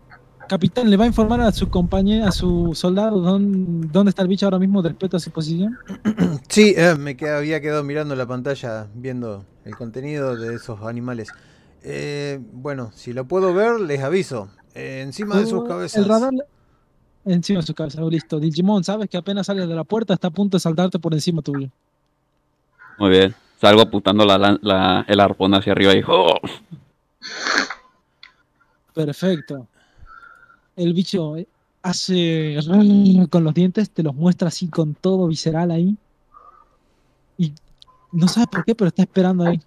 capitán, 0.49 0.89
¿le 0.91 0.97
va 0.97 1.05
a 1.05 1.09
informar 1.09 1.41
a 1.43 1.53
su 1.53 1.69
compañero, 1.69 2.27
a 2.27 2.33
su 2.33 2.71
soldado, 2.75 3.21
dónde, 3.21 3.89
dónde 3.93 4.11
está 4.11 4.23
el 4.23 4.29
bicho 4.29 4.47
ahora 4.47 4.59
mismo 4.59 4.81
respecto 4.83 5.17
a 5.17 5.21
su 5.21 5.31
posición? 5.31 5.77
Sí, 6.49 6.75
eh, 6.77 6.97
me 6.99 7.17
qued- 7.17 7.37
había 7.37 7.61
quedado 7.61 7.85
mirando 7.85 8.17
la 8.17 8.27
pantalla, 8.27 8.89
viendo 8.95 9.45
el 9.65 9.77
contenido 9.77 10.37
de 10.37 10.55
esos 10.57 10.83
animales. 10.83 11.29
Eh, 11.83 12.41
bueno, 12.53 12.91
si 12.95 13.13
lo 13.13 13.27
puedo 13.27 13.55
ver, 13.55 13.79
les 13.81 14.03
aviso. 14.03 14.49
Eh, 14.75 15.03
encima 15.05 15.37
de 15.37 15.47
sus 15.47 15.61
Oh, 15.61 15.65
cabezas. 15.65 16.03
El 16.03 16.09
radar 16.09 16.33
encima 17.25 17.61
de 17.61 17.67
su 17.67 17.75
cabeza, 17.75 18.03
listo. 18.03 18.39
Digimon, 18.41 18.83
sabes 18.85 19.09
que 19.09 19.17
apenas 19.17 19.47
sales 19.47 19.69
de 19.69 19.75
la 19.75 19.85
puerta 19.85 20.15
está 20.15 20.29
a 20.29 20.31
punto 20.31 20.57
de 20.57 20.61
saltarte 20.61 20.99
por 20.99 21.13
encima 21.15 21.43
tuyo. 21.43 21.69
Muy 22.99 23.11
bien. 23.11 23.35
Salgo 23.61 23.83
apuntando 23.83 24.25
la, 24.25 24.39
lan- 24.39 24.59
la- 24.63 25.05
el 25.07 25.21
arpón 25.21 25.55
hacia 25.55 25.73
arriba 25.73 25.95
y 25.95 26.03
¡oh! 26.07 26.35
Perfecto. 28.95 29.67
El 30.77 30.95
bicho 30.95 31.37
eh, 31.37 31.47
hace 31.83 32.57
con 33.29 33.45
los 33.45 33.55
dientes, 33.55 33.91
te 33.91 34.03
los 34.03 34.15
muestra 34.15 34.49
así 34.49 34.69
con 34.69 34.95
todo 34.95 35.27
visceral 35.27 35.71
ahí. 35.71 35.97
Y 37.37 37.53
no 38.13 38.29
sabe 38.29 38.47
por 38.47 38.65
qué, 38.65 38.75
pero 38.75 38.89
está 38.89 39.03
esperando 39.03 39.45
ahí. 39.45 39.61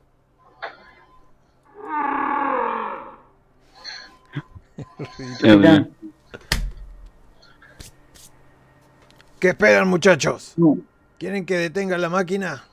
Dios 5.44 5.62
¿Qué 9.44 9.50
esperan, 9.50 9.90
muchachos? 9.90 10.54
No, 10.56 10.78
¿Quieren 11.20 11.46
que 11.46 11.58
detenga 11.58 11.98
la 11.98 12.08
máquina? 12.08 12.64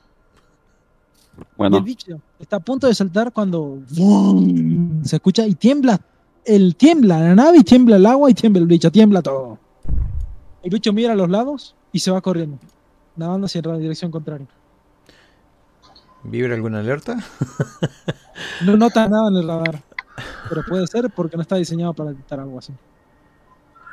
Bueno, 1.57 1.79
el 1.79 1.83
bicho 1.83 2.21
está 2.39 2.55
a 2.55 2.59
punto 2.61 2.87
de 2.87 2.95
saltar 2.95 3.33
cuando 3.33 3.79
se 5.03 5.17
escucha 5.17 5.45
y 5.45 5.55
tiembla. 5.55 5.99
El 6.45 6.77
tiembla 6.77 7.19
la 7.19 7.35
nave 7.35 7.57
y 7.57 7.63
tiembla 7.65 7.97
el 7.97 8.05
agua 8.05 8.31
y 8.31 8.33
tiembla 8.33 8.61
el 8.61 8.67
bicho, 8.67 8.89
tiembla 8.89 9.21
todo. 9.21 9.59
El 10.63 10.69
bicho 10.69 10.93
mira 10.93 11.11
a 11.11 11.15
los 11.17 11.29
lados 11.29 11.75
y 11.91 11.99
se 11.99 12.09
va 12.09 12.21
corriendo, 12.21 12.57
nadando 13.17 13.47
hacia 13.47 13.61
la 13.63 13.77
dirección 13.77 14.09
contraria. 14.09 14.47
¿Vibra 16.23 16.55
alguna 16.55 16.79
alerta? 16.79 17.17
No 18.65 18.77
nota 18.77 19.09
nada 19.09 19.27
en 19.27 19.35
el 19.35 19.47
radar, 19.47 19.83
pero 20.47 20.63
puede 20.63 20.87
ser 20.87 21.09
porque 21.13 21.35
no 21.35 21.41
está 21.41 21.57
diseñado 21.57 21.93
para 21.93 22.11
detectar 22.11 22.39
algo 22.39 22.59
así. 22.59 22.71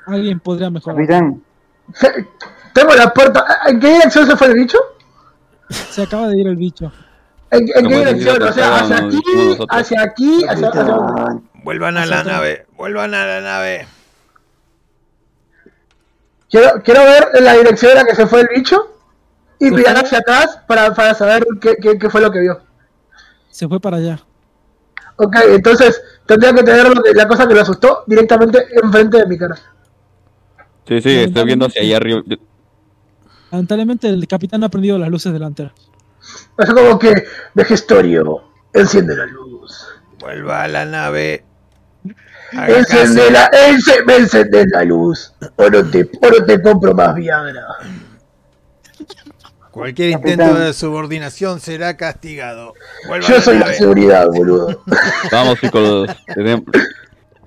Alguien 0.06 0.38
podría 0.38 0.70
mejorar. 0.70 0.96
capitán, 0.96 1.42
Tengo 2.78 2.94
la 2.94 3.12
puerta. 3.12 3.44
¿En 3.66 3.80
qué 3.80 3.88
dirección 3.88 4.24
se 4.24 4.36
fue 4.36 4.46
el 4.46 4.54
bicho? 4.54 4.78
Se 5.68 6.02
acaba 6.02 6.28
de 6.28 6.38
ir 6.38 6.46
el 6.46 6.54
bicho. 6.54 6.92
¿En, 7.50 7.66
qué 7.66 7.96
dirección? 7.98 8.40
O 8.40 8.52
sea, 8.52 8.76
hacia 8.76 8.98
aquí, 8.98 9.18
hacia 9.68 10.02
aquí, 10.02 10.44
hacia, 10.48 10.68
hacia 10.68 11.40
Vuelvan 11.64 11.96
a 11.96 12.06
la 12.06 12.22
nave, 12.22 12.66
vuelvan 12.76 13.14
a 13.14 13.26
la 13.26 13.40
nave. 13.40 13.88
Quiero, 16.48 16.80
quiero 16.84 17.00
ver 17.02 17.28
en 17.34 17.44
la 17.44 17.54
dirección 17.54 17.90
en 17.90 17.96
la 17.96 18.04
que 18.04 18.14
se 18.14 18.28
fue 18.28 18.42
el 18.42 18.48
bicho 18.54 18.94
y 19.58 19.70
¿Se 19.70 19.74
mirar 19.74 19.96
hacia 19.96 20.18
atrás 20.18 20.60
para, 20.68 20.94
para 20.94 21.14
saber 21.14 21.44
qué, 21.60 21.76
qué, 21.82 21.98
qué 21.98 22.08
fue 22.08 22.20
lo 22.20 22.30
que 22.30 22.40
vio. 22.40 22.60
Se 23.50 23.66
fue 23.66 23.80
para 23.80 23.96
allá. 23.96 24.20
Ok, 25.16 25.34
entonces 25.48 26.00
tendría 26.26 26.54
que 26.54 26.62
tener 26.62 26.92
la 27.12 27.26
cosa 27.26 27.48
que 27.48 27.54
lo 27.54 27.60
asustó 27.60 28.04
directamente 28.06 28.68
enfrente 28.80 29.18
de 29.18 29.26
mi 29.26 29.36
cara. 29.36 29.56
sí, 30.86 31.00
sí, 31.00 31.18
estoy 31.18 31.44
viendo 31.44 31.66
hacia 31.66 31.82
allá 31.82 31.96
arriba. 31.96 32.22
Lamentablemente 33.50 34.08
el 34.08 34.26
capitán 34.28 34.62
ha 34.64 34.68
prendido 34.68 34.98
las 34.98 35.08
luces 35.08 35.32
delanteras. 35.32 35.72
Es 36.58 36.70
como 36.70 36.98
que, 36.98 37.24
Vejestorio, 37.54 38.42
enciende 38.72 39.16
la 39.16 39.26
luz. 39.26 39.86
Vuelva 40.18 40.62
a 40.64 40.68
la 40.68 40.84
nave. 40.84 41.44
Encende 42.52 43.30
la, 43.30 43.48
ence- 43.50 44.04
me 44.06 44.16
encendés 44.16 44.66
la 44.72 44.84
luz. 44.84 45.32
O 45.56 45.68
no, 45.70 45.84
te, 45.84 46.02
o 46.02 46.30
no 46.30 46.44
te 46.46 46.60
compro 46.62 46.94
más 46.94 47.14
Viagra. 47.14 47.62
Cualquier 49.70 50.12
Capitán. 50.12 50.32
intento 50.32 50.58
de 50.60 50.72
subordinación 50.72 51.60
será 51.60 51.96
castigado. 51.96 52.74
Vuelva 53.06 53.26
a 53.26 53.28
Yo 53.30 53.36
la 53.36 53.42
soy 53.42 53.58
la 53.58 53.72
seguridad, 53.72 54.26
boludo. 54.28 54.82
Vamos, 55.32 55.60
chicos. 55.60 56.08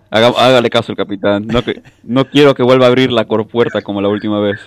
hágale 0.10 0.70
caso 0.70 0.92
al 0.92 0.98
capitán. 0.98 1.48
No, 1.48 1.64
que, 1.64 1.82
no 2.04 2.30
quiero 2.30 2.56
que 2.56 2.64
vuelva 2.64 2.86
a 2.86 2.90
abrir 2.90 3.12
la 3.12 3.26
corpuerta 3.26 3.82
como 3.82 4.02
la 4.02 4.08
última 4.08 4.40
vez. 4.40 4.60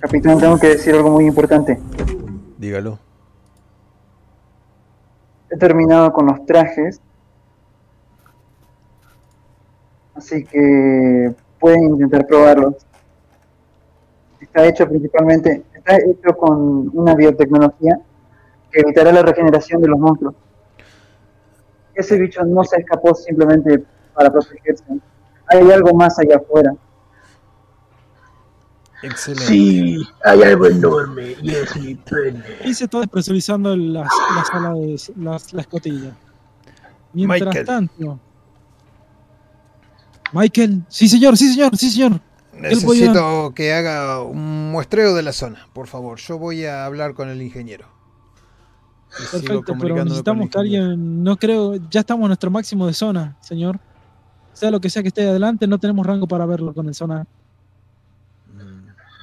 Capitán, 0.00 0.38
tengo 0.38 0.58
que 0.58 0.68
decir 0.68 0.94
algo 0.94 1.10
muy 1.10 1.26
importante. 1.26 1.78
Dígalo. 2.58 2.98
He 5.50 5.56
terminado 5.56 6.12
con 6.12 6.26
los 6.26 6.44
trajes. 6.46 7.00
Así 10.14 10.44
que 10.44 11.34
pueden 11.58 11.84
intentar 11.84 12.26
probarlos. 12.26 12.86
Está 14.40 14.66
hecho 14.66 14.88
principalmente, 14.88 15.62
está 15.74 15.96
hecho 15.96 16.36
con 16.36 16.90
una 16.92 17.14
biotecnología 17.14 17.98
que 18.70 18.80
evitará 18.80 19.12
la 19.12 19.22
regeneración 19.22 19.80
de 19.80 19.88
los 19.88 19.98
monstruos. 19.98 20.34
Ese 21.94 22.18
bicho 22.18 22.44
no 22.44 22.64
se 22.64 22.76
escapó 22.76 23.14
simplemente 23.14 23.84
para 24.14 24.30
protegerse. 24.30 24.84
Hay 25.46 25.70
algo 25.70 25.94
más 25.94 26.18
allá 26.18 26.36
afuera. 26.36 26.74
Excelente. 29.02 29.46
Sí, 29.46 30.06
hay 30.24 30.42
algo 30.42 30.66
enorme 30.66 31.34
y 31.42 31.50
es 31.50 31.76
mi 31.76 31.94
pene. 31.96 32.42
Y 32.64 32.72
se 32.74 32.84
está 32.84 33.00
despresurizando 33.00 33.76
las- 33.76 34.08
la 34.36 34.44
sala 34.44 34.74
de 34.74 35.00
las- 35.16 35.52
la 35.52 35.60
escotilla. 35.62 36.12
Mientras 37.12 37.46
Michael. 37.48 37.66
tanto. 37.66 38.20
Michael, 40.32 40.82
sí 40.88 41.08
señor, 41.08 41.36
sí 41.36 41.52
señor, 41.52 41.76
sí 41.76 41.90
señor. 41.90 42.20
Necesito 42.54 43.52
que 43.54 43.72
haga 43.72 44.22
un 44.22 44.70
muestreo 44.70 45.14
de 45.14 45.22
la 45.22 45.32
zona, 45.32 45.66
por 45.72 45.88
favor. 45.88 46.18
Yo 46.20 46.38
voy 46.38 46.64
a 46.64 46.84
hablar 46.86 47.14
con 47.14 47.28
el 47.28 47.42
ingeniero. 47.42 47.86
Y 49.18 49.30
Perfecto, 49.30 49.74
pero 49.78 50.04
necesitamos 50.04 50.48
que 50.48 50.58
alguien, 50.58 51.22
no 51.22 51.36
creo, 51.36 51.74
ya 51.90 52.00
estamos 52.00 52.22
en 52.22 52.28
nuestro 52.28 52.50
máximo 52.50 52.86
de 52.86 52.94
zona, 52.94 53.36
señor. 53.40 53.78
Sea 54.54 54.70
lo 54.70 54.80
que 54.80 54.88
sea 54.88 55.02
que 55.02 55.08
esté 55.08 55.28
adelante, 55.28 55.66
no 55.66 55.78
tenemos 55.78 56.06
rango 56.06 56.26
para 56.26 56.46
verlo 56.46 56.72
con 56.72 56.86
el 56.88 56.94
sonar. 56.94 57.26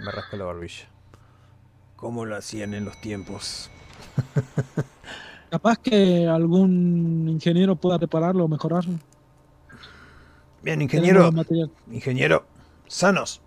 Me 0.03 0.11
rasco 0.11 0.37
la 0.37 0.45
barbilla. 0.45 0.87
¿Cómo 1.95 2.25
lo 2.25 2.35
hacían 2.37 2.73
en 2.73 2.85
los 2.85 2.99
tiempos? 3.01 3.69
Capaz 5.51 5.77
que 5.79 6.27
algún 6.27 7.27
ingeniero 7.27 7.75
pueda 7.75 7.97
repararlo 7.97 8.45
o 8.45 8.47
mejorarlo. 8.47 8.93
Bien, 10.63 10.81
ingeniero. 10.81 11.29
Ingeniero. 11.91 12.45
Sanos. 12.87 13.41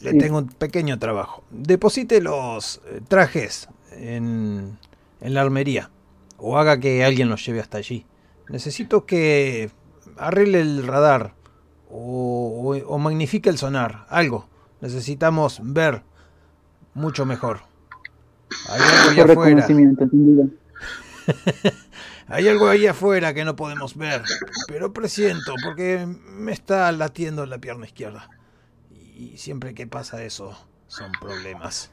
le 0.00 0.12
Sí. 0.12 0.18
tengo 0.18 0.38
un 0.38 0.48
pequeño 0.48 0.98
trabajo. 0.98 1.42
Deposite 1.50 2.20
los 2.20 2.80
eh, 2.86 3.00
trajes 3.08 3.68
en, 3.92 4.78
en 5.20 5.34
la 5.34 5.40
armería 5.40 5.90
o 6.38 6.58
haga 6.58 6.78
que 6.80 7.02
alguien 7.04 7.28
los 7.30 7.44
lleve 7.46 7.60
hasta 7.60 7.78
allí. 7.78 8.04
Necesito 8.50 9.06
que 9.06 9.70
arregle 10.18 10.60
el 10.60 10.86
radar 10.86 11.32
o, 11.90 12.74
o- 12.76 12.94
o 12.94 12.98
magnifique 12.98 13.48
el 13.48 13.56
sonar, 13.58 14.06
algo. 14.10 14.46
Necesitamos 14.80 15.60
ver 15.62 16.02
mucho 16.94 17.26
mejor. 17.26 17.60
Hay 18.68 18.80
algo 18.80 19.10
ahí 19.10 19.16
afuera. 19.20 19.66
Hay 22.28 22.48
algo 22.48 22.68
ahí 22.68 22.86
afuera 22.88 23.34
que 23.34 23.44
no 23.44 23.54
podemos 23.54 23.96
ver, 23.96 24.22
pero 24.66 24.92
presiento 24.92 25.54
porque 25.64 26.06
me 26.06 26.52
está 26.52 26.90
latiendo 26.90 27.46
la 27.46 27.58
pierna 27.58 27.86
izquierda. 27.86 28.28
Y 29.16 29.36
siempre 29.38 29.74
que 29.74 29.86
pasa 29.86 30.22
eso, 30.24 30.52
son 30.88 31.12
problemas. 31.20 31.90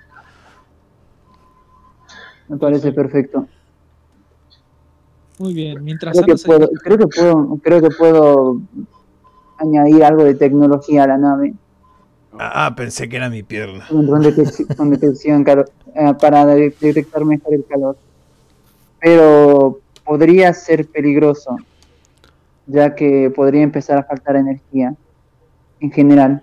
Me 2.47 2.57
parece 2.57 2.91
perfecto. 2.91 3.47
Muy 5.39 5.53
bien, 5.53 5.83
mientras 5.83 6.13
Creo 6.13 6.25
que 6.25 6.31
Ana 6.31 6.37
se- 6.37 6.47
puedo, 6.47 6.69
creo 6.83 6.97
que 6.97 7.07
puedo, 7.07 7.59
creo 7.63 7.81
que 7.81 7.89
puedo 7.91 8.61
añadir 9.59 10.03
algo 10.03 10.23
de 10.23 10.35
tecnología 10.35 11.03
a 11.03 11.07
la 11.07 11.17
nave 11.17 11.53
Ah, 12.39 12.73
pensé 12.75 13.07
que 13.07 13.15
era 13.17 13.29
mi 13.29 13.43
pierna. 13.43 13.85
con, 13.89 14.05
con 14.07 14.23
detec- 14.23 14.75
con 14.75 14.89
detección 14.89 15.45
eh, 15.47 16.13
para 16.19 16.45
de- 16.45 16.73
detectar 16.79 17.23
mejor 17.25 17.53
el 17.53 17.65
calor. 17.65 17.97
Pero 18.99 19.79
podría 20.05 20.53
ser 20.53 20.87
peligroso, 20.87 21.57
ya 22.67 22.95
que 22.95 23.31
podría 23.35 23.61
empezar 23.63 23.97
a 23.97 24.03
faltar 24.03 24.35
energía 24.37 24.93
en 25.79 25.91
general. 25.91 26.41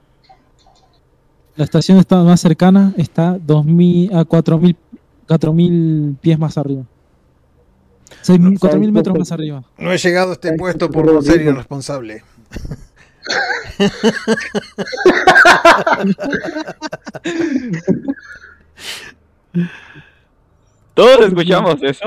la 1.56 1.64
estación 1.64 1.98
está 1.98 2.22
más 2.22 2.40
cercana 2.40 2.92
está 2.96 3.38
2000 3.38 4.14
a 4.14 4.24
4000 4.24 4.76
4000 5.26 6.16
pies 6.20 6.38
más 6.38 6.58
arriba. 6.58 6.82
6.000 8.24 8.58
4000 8.58 8.92
metros 8.92 9.18
más 9.18 9.32
arriba. 9.32 9.62
No 9.78 9.92
he 9.92 9.96
llegado 9.98 10.30
a 10.30 10.32
este 10.34 10.52
puesto 10.54 10.90
por 10.90 11.06
no 11.12 11.22
ser 11.22 11.40
irresponsable. 11.42 12.22
¿Todos 20.94 21.26
escuchamos 21.26 21.76
eso? 21.82 22.04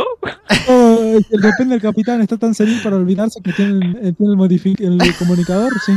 Oh, 0.68 1.18
el 1.30 1.42
repente 1.42 1.74
del 1.74 1.82
capitán 1.82 2.22
está 2.22 2.38
tan 2.38 2.54
senil 2.54 2.82
para 2.84 2.98
olvidarse 2.98 3.42
que 3.42 3.54
tiene, 3.54 3.98
el- 4.02 4.16
tiene 4.78 4.80
el, 4.80 5.16
comunicador, 5.18 5.72
sí. 5.86 5.94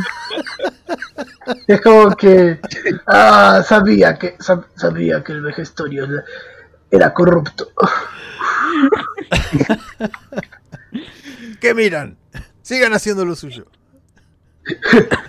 Es 1.66 1.80
como 1.82 2.14
que. 2.16 2.58
Ah, 3.06 3.62
sabía 3.66 4.18
que. 4.18 4.36
sab- 4.38 4.66
sabía 4.76 5.22
que 5.22 5.32
el 5.32 5.42
vejestorio 5.42 6.04
era- 6.04 6.24
era 6.90 7.12
corrupto. 7.12 7.68
¿Qué 11.60 11.74
miran? 11.74 12.16
Sigan 12.62 12.94
haciendo 12.94 13.24
lo 13.24 13.34
suyo. 13.36 13.66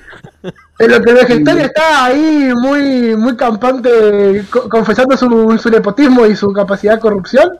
En 0.79 0.91
lo 0.91 1.01
que 1.01 1.09
el 1.09 1.15
vegestorio 1.15 1.63
está 1.65 2.05
ahí 2.05 2.53
muy, 2.55 3.15
muy 3.15 3.35
campante, 3.35 4.45
co- 4.51 4.69
confesando 4.69 5.17
su, 5.17 5.57
su 5.57 5.69
nepotismo 5.71 6.23
y 6.27 6.35
su 6.35 6.53
capacidad 6.53 6.93
de 6.93 6.99
corrupción, 6.99 7.57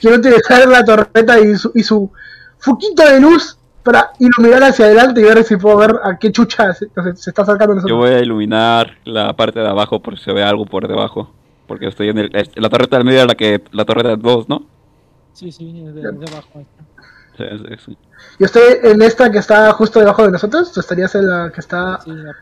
quiere 0.00 0.18
utilizar 0.18 0.68
la 0.68 0.84
torreta 0.84 1.40
y 1.40 1.56
su, 1.56 1.72
y 1.74 1.82
su 1.82 2.10
foquito 2.58 3.02
de 3.04 3.20
luz 3.20 3.58
para 3.82 4.12
iluminar 4.20 4.62
hacia 4.62 4.84
adelante 4.84 5.20
y 5.20 5.24
ver 5.24 5.42
si 5.42 5.56
puedo 5.56 5.78
ver 5.78 5.96
a 6.04 6.16
qué 6.16 6.30
chucha 6.30 6.72
se, 6.72 6.86
se- 6.86 7.16
se 7.16 7.30
está 7.30 7.42
acercando 7.42 7.72
a 7.72 7.76
Yo 7.78 7.82
nosotros. 7.82 7.98
voy 7.98 8.10
a 8.10 8.20
iluminar 8.20 8.96
la 9.04 9.32
parte 9.34 9.58
de 9.58 9.68
abajo 9.68 10.00
por 10.00 10.16
si 10.16 10.24
se 10.26 10.32
ve 10.32 10.44
algo 10.44 10.64
por 10.64 10.86
debajo. 10.86 11.32
Porque 11.66 11.88
estoy 11.88 12.10
en 12.10 12.18
el, 12.18 12.30
la 12.54 12.68
torreta 12.68 12.96
del 12.98 13.04
medio 13.04 13.20
es 13.22 13.26
la 13.26 13.34
que 13.34 13.62
la 13.72 13.84
torreta 13.84 14.14
2, 14.14 14.48
¿no? 14.48 14.62
Sí, 15.32 15.50
sí, 15.50 15.72
de, 15.72 15.92
de 16.02 16.08
abajo. 16.08 16.60
está. 16.60 16.84
Sí, 17.36 17.44
sí, 17.58 17.74
sí. 17.86 17.98
Yo 18.38 18.46
estoy 18.46 18.62
en 18.82 19.00
esta 19.02 19.30
que 19.30 19.38
está 19.38 19.72
justo 19.72 19.98
debajo 20.00 20.24
de 20.24 20.32
nosotros, 20.32 20.72
tú 20.72 20.80
estarías 20.80 21.14
en 21.14 21.26
la 21.26 21.50
que 21.52 21.60
está 21.60 21.98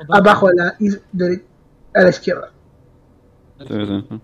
abajo 0.08 0.48
a 0.48 0.52
la, 0.54 0.74
de- 1.12 1.44
a 1.94 2.02
la 2.02 2.08
izquierda. 2.08 2.50
sí, 3.60 3.66
sí. 3.86 4.20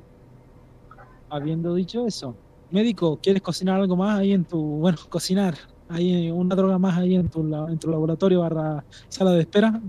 Habiendo 1.30 1.74
dicho 1.74 2.06
eso, 2.06 2.36
médico, 2.70 3.18
¿quieres 3.22 3.42
cocinar 3.42 3.80
algo 3.80 3.96
más 3.96 4.18
ahí 4.18 4.32
en 4.32 4.44
tu, 4.44 4.60
bueno, 4.60 4.98
cocinar, 5.08 5.54
ahí 5.88 6.30
una 6.30 6.54
droga 6.54 6.78
más 6.78 6.96
ahí 6.98 7.14
en 7.14 7.28
tu, 7.28 7.44
la- 7.44 7.66
en 7.68 7.78
tu 7.78 7.90
laboratorio 7.90 8.40
barra 8.40 8.84
sala 9.08 9.32
de 9.32 9.40
espera? 9.40 9.80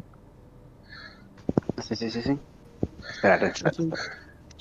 Sí, 1.84 1.96
sí, 1.96 2.10
sí, 2.10 2.22
sí. 2.22 2.40
Espérate. 3.10 3.54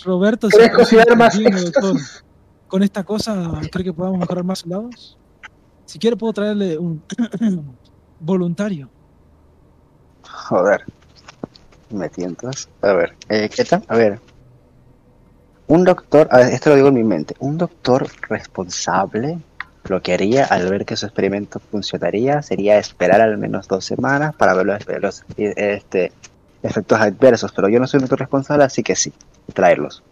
Roberto, 0.05 0.49
¿Querés 0.49 0.67
si- 0.69 0.73
cocinar 0.75 1.17
más 1.17 1.39
Bien, 1.39 1.53
doctor. 1.53 1.91
éxtasis? 1.97 2.25
con 2.67 2.83
esta 2.83 3.05
cosa, 3.05 3.53
¿cree 3.71 3.85
que 3.85 3.93
podamos 3.93 4.19
mejorar 4.19 4.43
más 4.45 4.59
soldados? 4.59 5.17
Si 5.87 5.99
quiere 5.99 6.17
puedo 6.17 6.33
traerle 6.33 6.79
un 6.79 7.03
voluntario. 8.21 8.89
Joder. 10.23 10.85
Me 11.91 12.09
tientas. 12.09 12.69
A 12.83 12.93
ver, 12.93 13.15
eh, 13.29 13.49
¿qué 13.55 13.65
tal? 13.65 13.85
A 13.89 13.97
ver. 13.97 14.21
Un 15.67 15.85
doctor, 15.85 16.29
a 16.31 16.39
ver, 16.39 16.53
esto 16.53 16.71
lo 16.71 16.77
digo 16.77 16.89
en 16.89 16.95
mi 16.95 17.05
mente. 17.05 17.35
Un 17.39 17.57
doctor 17.57 18.07
responsable 18.29 19.39
lo 19.85 20.03
que 20.03 20.15
haría 20.15 20.45
al 20.45 20.69
ver 20.69 20.87
que 20.87 20.97
su 20.97 21.07
experimento 21.07 21.61
funcionaría 21.61 22.43
sería 22.43 22.79
esperar 22.79 23.21
al 23.21 23.37
menos 23.37 23.69
dos 23.69 23.85
semanas 23.85 24.35
para 24.35 24.55
ver 24.55 24.67
los, 24.67 24.87
los, 25.01 25.25
este, 25.37 26.13
efectos 26.63 27.01
adversos. 27.01 27.53
Pero 27.53 27.69
yo 27.69 27.79
no 27.81 27.87
soy 27.87 27.99
un 27.99 28.03
doctor 28.03 28.21
responsable, 28.21 28.65
así 28.65 28.83
que 28.83 28.97
sí, 28.97 29.13
traerlos. 29.53 30.03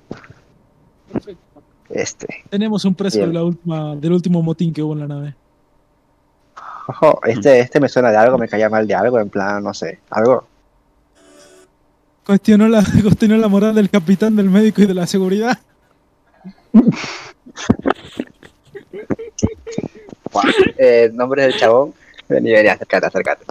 Perfecto. 1.13 1.43
Este. 1.89 2.45
Tenemos 2.49 2.85
un 2.85 2.95
Bien. 2.95 3.29
de 3.29 3.33
la 3.35 3.45
última, 3.45 3.97
del 3.97 4.13
último 4.13 4.43
motín 4.43 4.73
que 4.73 4.83
hubo 4.83 4.95
en 4.95 5.01
la 5.01 5.09
nave. 5.09 5.35
Ojo, 6.87 7.21
este, 7.27 7.61
este 7.61 7.81
me 7.81 7.89
suena 7.89 8.11
de 8.11 8.17
algo, 8.17 8.39
me 8.39 8.49
caía 8.49 8.69
mal 8.69 8.87
de 8.87 8.95
algo, 8.95 9.19
en 9.19 9.31
plan, 9.31 9.63
no 9.63 9.75
sé, 9.75 10.01
algo. 10.11 10.47
Cuestionó 12.25 12.69
la, 12.69 12.85
cuestionó 13.03 13.37
la 13.37 13.49
moral 13.49 13.75
del 13.75 13.91
capitán, 13.91 14.37
del 14.37 14.51
médico 14.51 14.83
y 14.83 14.87
de 14.87 14.95
la 14.95 15.07
seguridad. 15.07 15.59
Eh, 20.79 21.11
nombre 21.13 21.43
del 21.43 21.55
chabón. 21.57 21.93
Vení, 22.27 22.53
vení, 22.53 22.69
acércate, 22.69 23.07
acércate. 23.07 23.45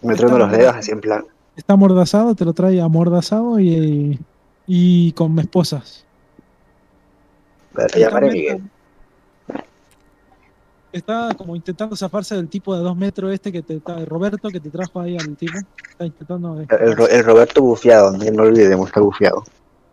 Me 0.00 0.14
trueno 0.14 0.38
los 0.38 0.52
dedos 0.52 0.76
así 0.76 0.92
en 0.92 1.00
plan. 1.00 1.24
Está 1.56 1.72
amordazado, 1.72 2.34
te 2.36 2.44
lo 2.44 2.52
trae 2.52 2.80
amordazado 2.80 3.58
y, 3.58 4.20
y 4.66 5.12
con 5.12 5.36
esposas. 5.40 6.06
Te 7.92 7.98
llamaré 7.98 8.30
Miguel. 8.30 8.62
Está 10.92 11.34
como 11.36 11.56
intentando 11.56 11.96
zafarse 11.96 12.34
del 12.34 12.48
tipo 12.48 12.76
de 12.76 12.82
dos 12.82 12.96
metros 12.96 13.32
este 13.32 13.50
que 13.50 13.62
te 13.62 13.76
está, 13.76 14.04
Roberto, 14.04 14.50
que 14.50 14.60
te 14.60 14.68
trajo 14.68 15.00
ahí 15.00 15.16
al 15.16 15.36
tipo. 15.36 15.58
Está 15.90 16.04
intentando. 16.04 16.60
El, 16.60 16.66
el 16.70 17.10
el 17.10 17.24
Roberto 17.24 17.62
bufiado, 17.62 18.12
no 18.12 18.30
no 18.30 18.42
olvidemos, 18.42 18.88
está 18.88 19.00
bufiado. 19.00 19.42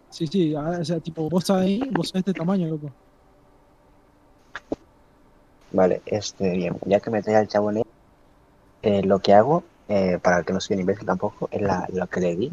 Sí, 0.10 0.28
sí, 0.28 0.56
ah, 0.56 0.80
o 0.82 0.86
sea, 0.86 1.00
tipo, 1.00 1.30
vos 1.30 1.50
ahí, 1.52 1.82
vos 1.92 2.10
sos 2.10 2.18
este 2.18 2.34
tamaño, 2.34 2.68
loco. 2.68 2.92
Vale, 5.72 6.02
este, 6.06 6.52
bien, 6.52 6.78
ya 6.86 7.00
que 7.00 7.12
me 7.12 7.22
trae 7.22 7.36
al 7.36 7.48
chabón, 7.48 7.84
eh, 8.82 9.04
lo 9.04 9.20
que 9.20 9.34
hago, 9.34 9.64
eh, 9.88 10.18
para 10.22 10.44
que 10.44 10.52
no 10.52 10.60
soy 10.60 10.76
un 10.76 10.82
imbécil 10.82 11.06
tampoco, 11.06 11.48
es 11.52 11.62
la, 11.62 11.88
lo 11.94 12.08
que 12.08 12.20
le 12.22 12.36
di, 12.36 12.52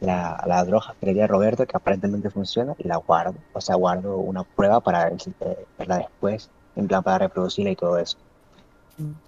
la, 0.00 0.44
la 0.46 0.62
droga 0.64 0.94
que 1.00 1.06
le 1.06 1.14
di 1.14 1.20
a 1.20 1.26
Roberto, 1.26 1.66
que 1.66 1.76
aparentemente 1.76 2.28
funciona, 2.28 2.74
y 2.78 2.86
la 2.86 2.96
guardo. 2.98 3.34
O 3.54 3.60
sea, 3.60 3.74
guardo 3.76 4.18
una 4.18 4.44
prueba 4.44 4.80
para 4.80 5.08
eh, 5.08 5.66
verla 5.78 5.98
después, 5.98 6.50
en 6.76 6.86
plan 6.86 7.02
para 7.02 7.18
reproducirla 7.18 7.70
y 7.70 7.76
todo 7.76 7.98
eso. 7.98 8.18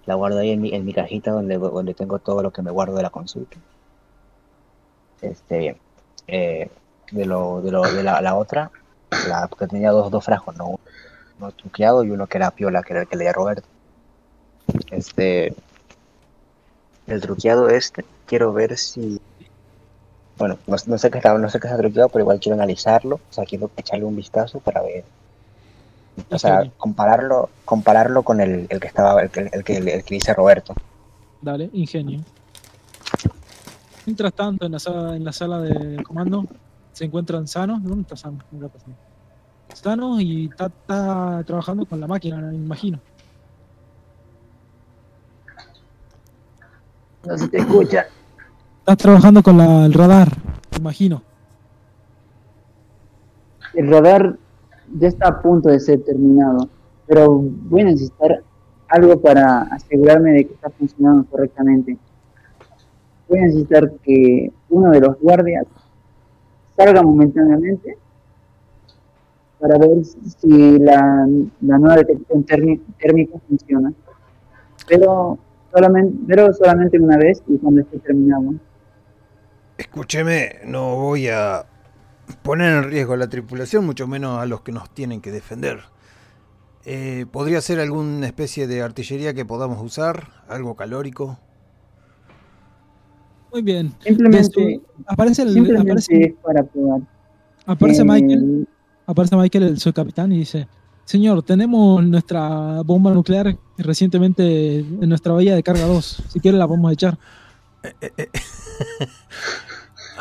La 0.05 0.15
guardo 0.15 0.39
ahí 0.39 0.51
en 0.51 0.61
mi, 0.61 0.73
en 0.73 0.85
mi 0.85 0.93
cajita 0.93 1.31
donde, 1.31 1.57
donde 1.57 1.93
tengo 1.93 2.19
todo 2.19 2.41
lo 2.41 2.51
que 2.51 2.61
me 2.61 2.71
guardo 2.71 2.95
de 2.95 3.03
la 3.03 3.09
consulta. 3.09 3.57
Este. 5.21 5.77
Eh, 6.27 6.69
de 7.11 7.25
lo, 7.25 7.61
de 7.61 7.71
lo, 7.71 7.81
de 7.81 8.03
la, 8.03 8.21
la 8.21 8.35
otra, 8.35 8.71
la, 9.27 9.47
porque 9.47 9.65
tenía 9.67 9.89
dos, 9.91 10.11
dos 10.11 10.23
frascos, 10.23 10.55
¿no? 10.55 10.79
uno 11.39 11.51
truqueado 11.51 12.03
y 12.03 12.11
uno 12.11 12.27
que 12.27 12.37
era 12.37 12.51
piola, 12.51 12.83
que 12.83 12.93
era 12.93 13.01
el 13.01 13.07
que 13.07 13.15
leía 13.15 13.33
Roberto. 13.33 13.67
Este. 14.91 15.53
El 17.07 17.21
truqueado 17.21 17.69
este, 17.69 18.05
quiero 18.25 18.53
ver 18.53 18.77
si. 18.77 19.19
Bueno, 20.37 20.57
no, 20.67 20.75
no 20.85 20.97
sé 20.97 21.09
qué 21.09 21.17
está, 21.17 21.37
no 21.37 21.49
sé 21.49 21.59
qué 21.59 21.67
está 21.67 21.79
truqueado, 21.79 22.09
pero 22.09 22.23
igual 22.23 22.39
quiero 22.39 22.55
analizarlo. 22.55 23.15
O 23.15 23.33
sea, 23.33 23.45
quiero 23.45 23.71
echarle 23.75 24.05
un 24.05 24.15
vistazo 24.15 24.59
para 24.59 24.81
ver. 24.81 25.03
O 26.31 26.37
sea, 26.39 26.69
compararlo, 26.77 27.49
compararlo 27.65 28.23
con 28.23 28.41
el, 28.41 28.67
el 28.69 28.79
que 28.79 28.87
estaba, 28.87 29.21
el 29.21 29.29
que, 29.29 29.49
el 29.51 29.63
que, 29.63 29.77
el 29.77 30.03
que 30.03 30.15
dice 30.15 30.33
Roberto. 30.33 30.73
Dale, 31.41 31.69
ingenio. 31.73 32.21
Mientras 34.05 34.33
tanto, 34.33 34.65
en 34.65 34.71
la 34.73 34.79
sala, 34.79 35.15
en 35.15 35.23
la 35.23 35.31
sala 35.31 35.59
de 35.59 36.03
comando 36.03 36.45
se 36.91 37.05
encuentran 37.05 37.47
sanos. 37.47 37.81
¿Dónde 37.83 38.01
está 38.01 38.17
Sano? 38.17 38.39
¿Dónde 38.51 38.65
está 38.67 38.79
Sano? 38.79 38.95
Sanos 39.73 40.21
y 40.21 40.45
está, 40.47 40.65
está 40.65 41.43
trabajando 41.45 41.85
con 41.85 41.99
la 41.99 42.07
máquina, 42.07 42.37
me 42.37 42.55
imagino. 42.55 42.99
No 47.25 47.37
se 47.37 47.47
te 47.47 47.57
escucha. 47.59 48.07
Estás 48.79 48.97
trabajando 48.97 49.43
con 49.43 49.57
la- 49.57 49.85
el 49.85 49.93
radar, 49.93 50.29
me 50.71 50.77
imagino. 50.79 51.21
El 53.75 53.89
radar 53.91 54.35
ya 54.97 55.07
está 55.07 55.27
a 55.27 55.41
punto 55.41 55.69
de 55.69 55.79
ser 55.79 56.01
terminado, 56.03 56.69
pero 57.07 57.39
voy 57.39 57.81
a 57.81 57.85
necesitar 57.85 58.43
algo 58.87 59.19
para 59.21 59.61
asegurarme 59.63 60.31
de 60.31 60.45
que 60.45 60.53
está 60.53 60.69
funcionando 60.69 61.25
correctamente. 61.29 61.97
Voy 63.27 63.39
a 63.39 63.43
necesitar 63.43 63.91
que 64.03 64.51
uno 64.69 64.89
de 64.91 64.99
los 65.01 65.19
guardias 65.19 65.65
salga 66.75 67.03
momentáneamente 67.03 67.97
para 69.59 69.77
ver 69.77 70.03
si 70.05 70.79
la, 70.79 71.27
nueva 71.59 71.97
detección 71.97 72.45
térmi- 72.45 72.81
térmica 72.97 73.37
funciona. 73.47 73.91
Pero 74.87 75.37
solamente, 75.71 76.17
pero 76.27 76.53
solamente 76.53 76.97
una 76.99 77.17
vez 77.17 77.43
y 77.47 77.57
cuando 77.57 77.81
esté 77.81 77.99
terminado. 77.99 78.53
Escúcheme, 79.77 80.55
no 80.65 80.95
voy 80.95 81.27
a 81.27 81.65
poner 82.35 82.83
en 82.83 82.89
riesgo 82.89 83.13
a 83.13 83.17
la 83.17 83.29
tripulación, 83.29 83.85
mucho 83.85 84.07
menos 84.07 84.39
a 84.39 84.45
los 84.45 84.61
que 84.61 84.71
nos 84.71 84.89
tienen 84.89 85.21
que 85.21 85.31
defender. 85.31 85.79
Eh, 86.85 87.25
¿Podría 87.31 87.61
ser 87.61 87.79
alguna 87.79 88.25
especie 88.25 88.65
de 88.67 88.81
artillería 88.81 89.33
que 89.33 89.45
podamos 89.45 89.83
usar? 89.83 90.27
¿Algo 90.47 90.75
calórico? 90.75 91.37
Muy 93.51 93.61
bien. 93.61 93.93
Simplemente, 93.99 94.81
aparece 95.07 95.43
el, 95.43 95.53
simplemente 95.53 95.91
aparece, 95.91 96.21
es 96.21 96.33
para 96.43 96.63
probar. 96.63 97.01
aparece 97.65 98.01
Eh, 98.01 98.05
Michael, 98.05 98.67
aparece 99.05 99.35
Michael, 99.35 99.63
el 99.65 99.79
subcapitán, 99.79 100.31
y 100.31 100.39
dice, 100.39 100.67
señor, 101.05 101.43
tenemos 101.43 102.03
nuestra 102.03 102.81
bomba 102.83 103.11
nuclear 103.11 103.57
recientemente 103.77 104.79
en 104.79 105.09
nuestra 105.09 105.33
bahía 105.33 105.55
de 105.55 105.63
carga 105.63 105.85
2. 105.85 106.23
Si 106.29 106.39
quiere 106.39 106.57
la 106.57 106.67
podemos 106.67 106.93
echar. 106.93 107.17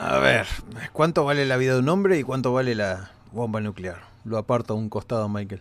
A 0.01 0.19
ver, 0.21 0.47
¿cuánto 0.93 1.25
vale 1.25 1.45
la 1.45 1.57
vida 1.57 1.75
de 1.75 1.81
un 1.81 1.89
hombre 1.89 2.21
y 2.21 2.23
cuánto 2.23 2.53
vale 2.53 2.77
la 2.77 3.11
bomba 3.33 3.61
nuclear? 3.61 3.99
Lo 4.25 4.39
aparto 4.39 4.75
a 4.75 4.77
un 4.77 4.89
costado 4.89 5.29
Michael. 5.29 5.61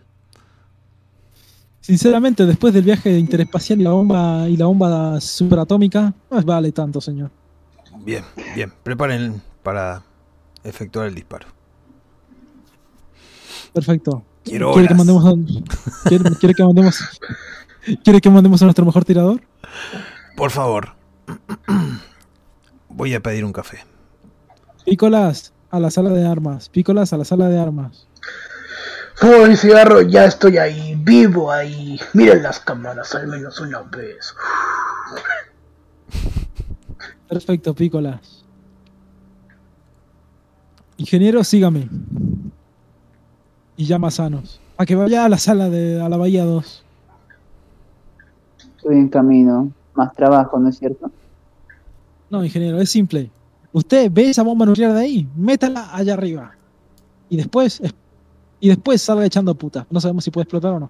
Sinceramente, 1.80 2.46
después 2.46 2.72
del 2.72 2.84
viaje 2.84 3.18
interespacial 3.18 3.80
y 3.80 3.82
la 3.82 3.90
bomba 3.90 4.48
y 4.48 4.56
la 4.56 4.66
bomba 4.66 5.20
superatómica, 5.20 6.14
no 6.30 6.42
vale 6.42 6.70
tanto, 6.70 7.00
señor. 7.00 7.32
Bien, 8.04 8.22
bien, 8.54 8.72
preparen 8.84 9.42
para 9.64 10.02
efectuar 10.62 11.08
el 11.08 11.16
disparo. 11.16 11.48
Perfecto. 13.72 14.22
Quiero 14.44 14.72
¿Quiere 14.72 14.86
que 14.86 14.94
mandemos 14.94 15.26
a, 15.26 16.08
quiere, 16.08 16.24
quiere 16.36 16.54
que 16.54 16.62
mandemos 16.62 17.20
quiere 18.04 18.20
que 18.20 18.30
mandemos 18.30 18.62
a 18.62 18.66
nuestro 18.66 18.84
mejor 18.84 19.04
tirador? 19.04 19.40
Por 20.36 20.52
favor, 20.52 20.90
voy 22.88 23.14
a 23.14 23.20
pedir 23.20 23.44
un 23.44 23.52
café. 23.52 23.87
Pícolas 24.88 25.52
a 25.70 25.78
la 25.80 25.90
sala 25.90 26.08
de 26.08 26.26
armas. 26.26 26.70
Pícolas 26.70 27.12
a 27.12 27.18
la 27.18 27.24
sala 27.26 27.50
de 27.50 27.58
armas. 27.58 28.08
Fumo 29.16 29.46
mi 29.46 29.54
cigarro, 29.54 30.00
ya 30.00 30.24
estoy 30.24 30.56
ahí, 30.56 30.94
vivo 30.98 31.52
ahí. 31.52 32.00
Miren 32.14 32.42
las 32.42 32.60
cámaras 32.60 33.14
al 33.14 33.26
menos 33.26 33.60
una 33.60 33.82
vez. 33.82 34.34
Perfecto, 37.28 37.74
Pícolas. 37.74 38.46
Ingeniero, 40.96 41.44
sígame. 41.44 41.90
Y 43.76 43.84
llama 43.84 44.08
a 44.08 44.10
Sanos. 44.10 44.58
A 44.78 44.86
que 44.86 44.94
vaya 44.94 45.26
a 45.26 45.28
la 45.28 45.36
sala 45.36 45.68
de 45.68 46.00
a 46.00 46.08
la 46.08 46.16
bahía 46.16 46.46
2. 46.46 46.84
Estoy 48.78 48.96
en 48.96 49.08
camino. 49.10 49.70
Más 49.94 50.14
trabajo, 50.14 50.58
¿no 50.58 50.70
es 50.70 50.78
cierto? 50.78 51.10
No, 52.30 52.42
ingeniero, 52.42 52.80
es 52.80 52.90
simple. 52.90 53.30
Usted 53.72 54.10
ve 54.10 54.30
esa 54.30 54.42
bomba 54.42 54.64
nuclear 54.64 54.92
de 54.94 55.00
ahí, 55.00 55.28
métala 55.36 55.94
allá 55.94 56.14
arriba. 56.14 56.54
Y 57.28 57.36
después, 57.36 57.82
y 58.60 58.68
después 58.68 59.02
salga 59.02 59.26
echando 59.26 59.54
puta. 59.54 59.86
No 59.90 60.00
sabemos 60.00 60.24
si 60.24 60.30
puede 60.30 60.44
explotar 60.44 60.72
o 60.72 60.80
no. 60.80 60.88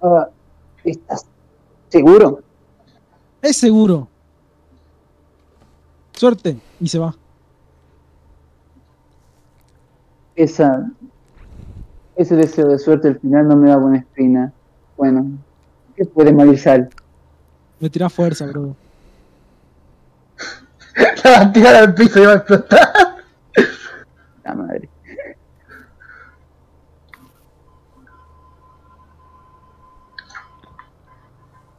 Ah, 0.00 0.28
¿Estás 0.84 1.26
seguro? 1.88 2.40
Es 3.42 3.56
seguro. 3.56 4.08
Suerte. 6.12 6.58
Y 6.80 6.88
se 6.88 6.98
va. 6.98 7.14
Esa, 10.34 10.90
ese 12.16 12.36
deseo 12.36 12.68
de 12.68 12.78
suerte 12.78 13.08
al 13.08 13.18
final 13.18 13.48
no 13.48 13.56
me 13.56 13.68
da 13.70 13.76
buena 13.76 13.98
espina. 13.98 14.52
Bueno, 14.96 15.26
¿qué 15.96 16.04
puede 16.04 16.32
mal 16.32 16.56
sal? 16.58 16.88
Me 17.80 17.90
tira 17.90 18.08
fuerza, 18.08 18.46
bro. 18.46 18.74
La 21.24 21.30
va 21.30 21.40
a 21.40 21.52
tirar 21.52 21.74
al 21.76 21.94
piso 21.94 22.22
y 22.22 22.26
va 22.26 22.32
a 22.32 22.36
explotar. 22.36 22.92
La 24.44 24.54
madre. 24.54 24.88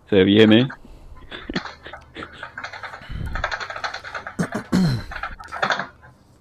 Se 0.10 0.24
viene. 0.24 0.68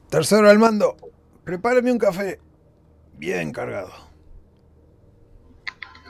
Tercero 0.08 0.48
al 0.48 0.58
mando, 0.58 0.96
prepáreme 1.44 1.92
un 1.92 1.98
café. 1.98 2.40
Bien 3.18 3.52
cargado. 3.52 3.90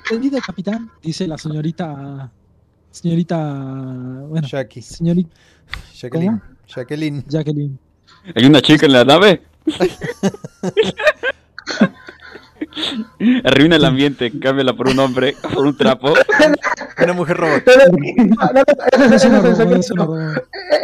Entendido, 0.05 0.39
capitán, 0.41 0.91
dice 1.03 1.27
la 1.27 1.37
señorita. 1.37 2.31
Señorita. 2.91 3.37
Bueno, 4.29 4.47
Jackie. 4.47 4.83
señorita 4.83 5.35
Jacqueline. 5.93 6.57
Jacqueline. 6.69 7.25
Jacqueline. 7.29 7.79
¿Hay 8.35 8.45
una 8.45 8.61
chica 8.61 8.87
en 8.87 8.93
la 8.93 9.05
nave? 9.05 9.43
Arruina 13.45 13.77
el 13.77 13.85
ambiente, 13.85 14.33
cámbiala 14.39 14.75
por 14.75 14.89
un 14.89 14.99
hombre, 14.99 15.37
por 15.55 15.66
un 15.66 15.77
trapo. 15.77 16.14
Una 17.03 17.12
mujer 17.12 17.37
robot. 17.37 17.62
No, 17.66 17.77
no, 17.77 17.85
no, 18.53 18.62
ese, 18.93 19.05
ese 19.16 19.16
es. 19.16 19.25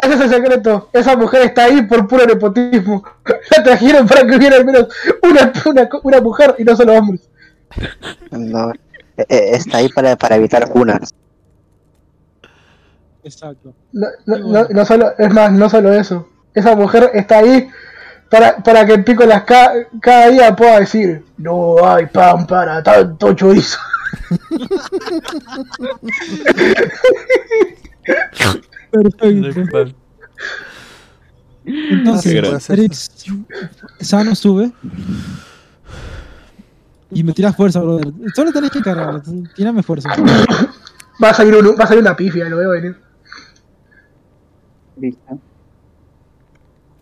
Ese 0.03 0.15
es 0.15 0.21
el 0.21 0.31
secreto. 0.31 0.89
Esa 0.93 1.17
mujer 1.17 1.43
está 1.43 1.65
ahí 1.65 1.83
por 1.83 2.07
puro 2.09 2.27
nepotismo. 2.27 3.05
La 3.57 3.63
trajeron 3.63 4.07
para 4.07 4.27
que 4.27 4.37
hubiera 4.37 4.57
al 4.57 4.65
menos 4.65 4.89
una, 5.23 5.53
una, 5.67 5.89
una 6.03 6.21
mujer 6.21 6.55
y 6.59 6.65
no 6.65 6.75
solo 6.77 6.95
hombres. 6.95 7.29
No, 8.31 8.71
eh, 9.17 9.27
eh, 9.29 9.51
está 9.53 9.79
ahí 9.79 9.89
para, 9.89 10.17
para 10.17 10.37
evitar 10.37 10.69
cunas. 10.69 11.15
Exacto. 13.25 13.75
No, 13.93 14.07
no, 14.27 14.39
no, 14.39 14.67
no 14.69 14.85
solo, 14.85 15.13
es 15.19 15.33
más, 15.33 15.51
no 15.53 15.69
solo 15.69 15.93
eso. 15.93 16.29
Esa 16.55 16.77
mujer 16.77 17.11
está 17.15 17.39
ahí 17.39 17.69
para, 18.31 18.57
para 18.63 18.85
que 18.87 18.99
Pico 18.99 19.25
las 19.25 19.45
ca- 19.45 19.73
cada 20.01 20.29
día 20.29 20.55
pueda 20.55 20.81
decir, 20.81 21.25
no 21.39 21.85
hay 21.87 22.07
pan 22.07 22.47
para 22.47 22.83
tanto 22.83 23.33
chorizo. 23.35 23.79
Perfecto. 28.91 29.95
Entonces. 31.67 32.71
Eric 32.71 32.93
Sano 34.01 34.35
sube. 34.35 34.71
Y 37.11 37.23
me 37.23 37.33
tiras 37.33 37.57
fuerza, 37.57 37.81
brother. 37.81 38.13
Solo 38.35 38.53
tenés 38.53 38.71
que 38.71 38.81
cargar. 38.81 39.23
Tírame 39.55 39.83
fuerza. 39.83 40.09
Va 41.23 41.31
a 41.31 41.35
salir, 41.35 41.55
un- 41.55 41.77
va 41.79 41.85
a 41.85 41.87
salir 41.87 42.03
una 42.03 42.17
pifia, 42.17 42.49
lo 42.49 42.57
veo 42.57 42.71
venir. 42.71 42.97
Listo. 44.97 45.39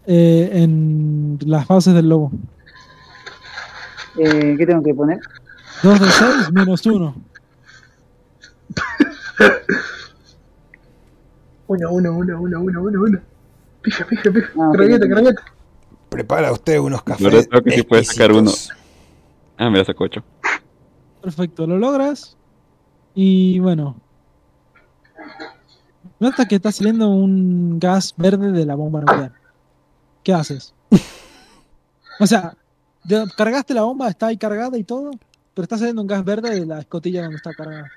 Eh, 0.07 0.51
en 0.53 1.39
las 1.47 1.67
bases 1.67 1.95
del 1.95 2.09
lobo. 2.09 2.33
Eh, 4.19 4.55
¿Qué 4.59 4.67
tengo 4.67 4.83
que 4.83 4.95
poner? 4.95 5.21
2 5.83 6.01
de 6.01 6.07
6 6.07 6.53
menos 6.53 6.85
1. 6.85 7.15
Uno, 11.69 11.91
uno, 11.91 12.13
uno, 12.13 12.41
uno, 12.41 12.61
uno, 12.61 12.83
uno, 12.83 13.03
uno. 13.03 13.21
Pifia, 13.81 14.07
pifia, 14.07 14.33
pifia. 14.33 14.51
Ah, 14.57 14.69
ok, 14.69 14.77
Carguete, 14.77 15.07
ok. 15.07 15.11
carguete. 15.13 15.43
Prepara 16.11 16.53
usted 16.53 16.79
unos 16.79 17.03
cafés. 17.03 17.25
verdad 17.25 17.45
creo 17.49 17.63
que 17.63 17.71
sí 17.71 17.83
puede 17.83 18.05
sacar 18.05 18.33
uno. 18.33 18.51
Ah, 19.57 19.71
mira, 19.71 19.85
sacó 19.85 20.05
ocho. 20.05 20.23
Perfecto, 21.23 21.67
lo 21.67 21.79
logras. 21.79 22.37
Y 23.15 23.59
bueno. 23.61 23.97
Nota 26.23 26.47
que 26.47 26.55
está 26.55 26.71
saliendo 26.71 27.09
un 27.09 27.81
gas 27.81 28.15
verde 28.17 28.53
de 28.53 28.65
la 28.65 28.77
bomba 28.77 29.01
nuclear. 29.01 29.33
¿Qué 30.23 30.33
haces? 30.33 30.73
O 32.21 32.27
sea, 32.29 32.57
cargaste 33.37 33.75
la 33.75 33.83
bomba, 33.83 34.09
está 34.09 34.29
ahí 34.29 34.37
cargada 34.37 34.79
y 34.79 34.85
todo, 34.85 35.11
pero 35.53 35.65
está 35.65 35.79
saliendo 35.79 36.01
un 36.01 36.07
gas 36.07 36.25
verde 36.25 36.55
de 36.61 36.65
la 36.65 36.79
escotilla 36.79 37.23
donde 37.23 37.39
está 37.39 37.53
cargada. 37.53 37.91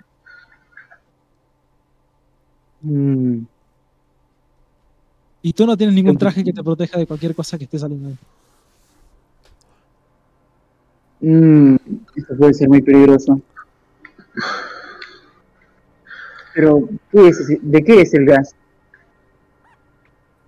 Mm, 2.81 3.43
Y 5.43 5.53
tú 5.53 5.67
no 5.67 5.77
tienes 5.77 5.93
ningún 5.93 6.17
traje 6.17 6.43
que 6.43 6.51
te 6.51 6.63
proteja 6.63 6.97
de 6.97 7.05
cualquier 7.05 7.35
cosa 7.35 7.59
que 7.59 7.65
esté 7.65 7.77
saliendo 7.77 8.09
ahí. 8.09 8.17
mm, 11.21 11.75
esto 12.15 12.35
puede 12.35 12.55
ser 12.55 12.69
muy 12.69 12.81
peligroso. 12.81 13.39
Pero, 16.55 16.87
¿qué 17.11 17.27
es 17.27 17.37
ese- 17.41 17.59
¿de 17.61 17.83
qué 17.83 18.01
es 18.01 18.13
el 18.13 18.25
gas? 18.25 18.55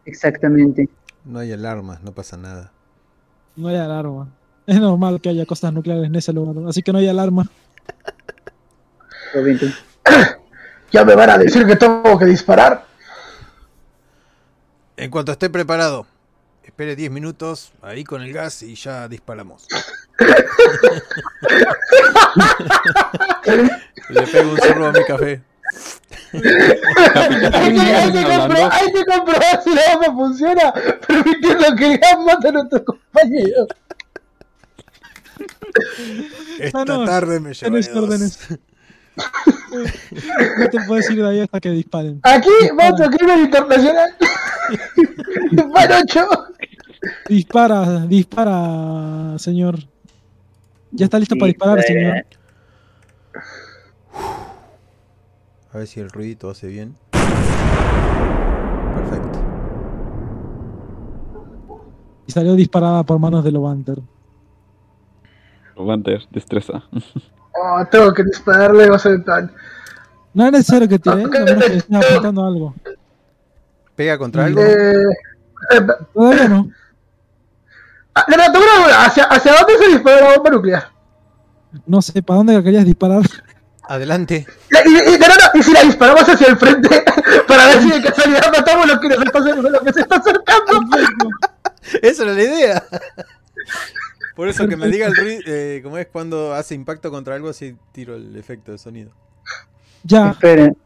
Exactamente. 0.06 0.88
No 1.26 1.40
hay 1.40 1.52
alarmas, 1.52 2.02
no 2.02 2.14
pasa 2.14 2.38
nada. 2.38 2.72
No 3.58 3.68
hay 3.68 3.76
alarma. 3.76 4.30
Es 4.66 4.80
normal 4.80 5.20
que 5.20 5.28
haya 5.30 5.46
cosas 5.46 5.74
nucleares 5.74 6.06
en 6.06 6.16
ese 6.16 6.32
lugar, 6.32 6.56
así 6.70 6.82
que 6.82 6.92
no 6.94 6.98
hay 7.00 7.08
alarma. 7.10 7.44
Ya 10.90 11.04
me 11.04 11.16
van 11.16 11.30
a 11.30 11.38
decir 11.38 11.66
que 11.68 11.76
tengo 11.76 12.18
que 12.18 12.24
disparar. 12.26 12.86
En 14.96 15.12
cuanto 15.12 15.34
esté 15.34 15.50
preparado, 15.50 16.08
espere 16.64 16.96
10 16.96 17.12
minutos 17.12 17.74
ahí 17.82 18.06
con 18.06 18.22
el 18.22 18.32
gas 18.32 18.64
y 18.64 18.76
ya 18.76 19.10
disparamos. 19.10 19.68
Le 24.10 24.22
pego 24.28 24.52
un 24.52 24.58
sorbo 24.58 24.86
a 24.86 24.92
mi 24.94 25.04
café. 25.06 25.42
Hay 26.34 26.42
que, 26.42 27.80
hay 27.82 28.12
que 28.12 28.20
Hablando. 28.20 28.56
compro- 28.56 28.70
hay 28.72 28.92
que 28.92 29.06
comprobar 29.06 29.62
si 29.64 29.74
la 29.74 29.82
arma 29.94 30.16
funciona, 30.16 30.74
permitiendo 31.08 31.76
que 31.76 31.86
el 31.94 31.98
gas 32.00 32.18
mate 32.26 32.48
a 32.48 32.52
nuestros 32.52 32.82
compañeros. 32.84 33.68
Esta 36.60 36.86
no, 36.86 37.06
tarde 37.06 37.40
me 37.40 37.54
llevaré 37.54 37.82
dos. 37.88 38.04
órdenes. 38.04 38.40
No 40.60 40.70
te 40.70 40.78
puedes 40.86 41.10
ir 41.10 41.18
de 41.24 41.28
ahí 41.28 41.40
hasta 41.40 41.60
que 41.60 41.72
disparen. 41.72 42.20
Aquí, 42.22 42.50
voto 42.76 43.10
crimen 43.10 43.40
internacional. 43.40 44.16
Panocho. 45.74 46.28
Dispara, 47.28 48.06
dispara, 48.06 49.40
señor. 49.40 49.80
Ya 50.92 51.06
está 51.06 51.18
listo 51.18 51.36
para 51.36 51.48
disparar, 51.48 51.82
señor. 51.82 52.26
A 55.78 55.82
ver 55.82 55.88
si 55.88 56.00
el 56.00 56.10
ruidito 56.10 56.50
hace 56.50 56.66
bien. 56.66 56.96
Perfecto. 58.96 59.40
Y 62.26 62.32
salió 62.32 62.56
disparada 62.56 63.04
por 63.04 63.20
manos 63.20 63.44
de 63.44 63.52
Lovanter. 63.52 64.00
Wanter, 65.76 66.24
destreza. 66.32 66.82
Oh, 67.54 67.86
tengo 67.92 68.12
que 68.12 68.24
dispararle, 68.24 68.90
va 68.90 68.96
a 68.96 69.00
ser 69.00 69.24
plan. 69.24 69.52
No 70.34 70.48
es 70.48 70.52
necesario 70.52 70.90
que 70.90 70.98
tire, 70.98 71.14
a 71.26 71.28
menos 71.28 71.64
que 71.66 71.76
estés 71.76 71.96
apuntando 71.96 72.44
algo. 72.44 72.74
¿Pega 73.96 74.18
contra 74.18 74.46
algo? 74.46 74.60
Eh, 74.60 74.96
Todavía 76.12 76.48
no. 76.48 76.72
ah, 78.16 78.26
una 78.28 78.50
duda. 78.50 79.06
¿Hacia, 79.06 79.26
¿Hacia 79.26 79.54
dónde 79.54 79.78
se 79.78 79.90
dispara 79.92 80.22
la 80.22 80.38
bomba 80.38 80.50
nuclear? 80.50 80.90
No 81.86 82.02
sé 82.02 82.24
para 82.24 82.38
dónde 82.38 82.54
la 82.56 82.64
querías 82.64 82.84
disparar. 82.84 83.22
Adelante. 83.88 84.46
Y, 84.72 84.90
y- 84.90 85.16
y- 85.16 85.20
no, 85.20 85.28
no, 85.28 85.34
no, 85.36 85.60
y 85.60 85.64
si 85.64 85.72
la 85.74 85.82
disparamos 85.84 86.28
hacia 86.28 86.48
el 86.48 86.58
frente 86.58 87.04
para 87.48 87.68
ver 87.68 87.82
si 87.82 87.90
de 87.90 88.02
casualidad 88.04 88.52
matamos 88.52 88.88
lo 88.88 89.00
que, 89.00 89.08
nos 89.10 89.20
está, 89.26 89.40
lo 89.40 89.80
que 89.82 89.94
se 89.94 90.02
está 90.02 90.16
acercando. 90.18 90.80
Esa 92.02 92.24
era 92.24 92.34
la 92.34 92.44
idea. 92.44 92.84
Por 94.36 94.48
eso 94.50 94.68
que 94.68 94.76
me 94.78 94.88
diga 94.88 95.08
el 95.08 95.16
ruido, 95.16 95.42
eh, 95.48 95.80
como 95.84 95.98
es 95.98 96.08
cuando 96.12 96.54
hace 96.54 96.76
impacto 96.76 97.10
contra 97.10 97.36
algo, 97.36 97.50
así 97.50 97.76
tiro 97.92 98.16
el 98.16 98.36
efecto 98.36 98.72
de 98.72 98.78
sonido. 98.78 99.12
Ya, 100.04 100.32
Esperen. 100.32 100.78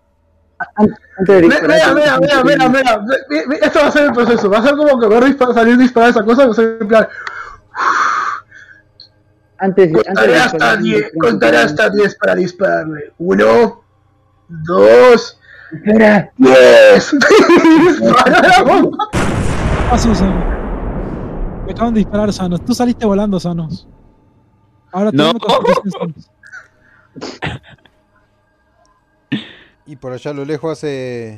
An- 0.76 0.96
Antes 1.18 1.42
de 1.42 1.48
vea, 1.68 1.94
vea, 1.94 2.18
vea. 2.44 2.98
Ve- 3.30 3.46
ve- 3.48 3.60
Esto 3.62 3.80
va 3.80 3.88
a 3.88 3.92
ser 3.92 4.04
el 4.04 4.12
proceso. 4.14 4.50
Va 4.50 4.60
a 4.60 4.64
ser 4.64 4.76
como 4.78 5.00
que 5.00 5.08
ver 5.08 5.24
dispar- 5.26 5.54
salir 5.56 5.76
disparar 5.78 6.12
esa 6.12 6.24
cosa. 6.24 6.46
Va 6.46 6.52
a 6.52 6.56
ser 6.56 6.78
en 6.80 6.88
plan. 6.88 7.08
Antes, 9.62 9.90
antes 9.90 10.06
Contaré 10.08 10.36
hasta 10.38 10.76
disparar, 10.76 10.80
10. 10.82 11.12
Contaré 11.22 11.58
hasta 11.58 11.90
10 11.92 12.16
para 12.16 12.36
dispararle. 12.36 13.14
1, 13.20 13.84
2, 14.50 15.40
Espera. 15.74 16.34
10. 16.38 17.12
Dispara 18.00 18.42
la 18.42 18.64
bomba. 18.68 18.98
pasó, 19.90 20.16
Sanos. 20.16 20.44
Me 21.66 21.72
acaban 21.74 21.94
de 21.94 22.00
disparar, 22.00 22.34
Sanos. 22.34 22.66
Tú 22.66 22.74
saliste 22.74 23.06
volando, 23.06 23.40
Sanos. 23.40 23.88
Ahora 24.92 25.12
No. 25.14 25.32
Sanos. 26.00 26.32
Y 29.86 29.96
por 29.96 30.14
allá 30.14 30.32
a 30.32 30.34
lo 30.34 30.44
lejos 30.46 30.72
hace... 30.72 31.38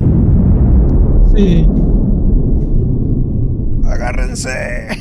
Sí. 1.35 1.67
¡Agárrense! 3.85 4.87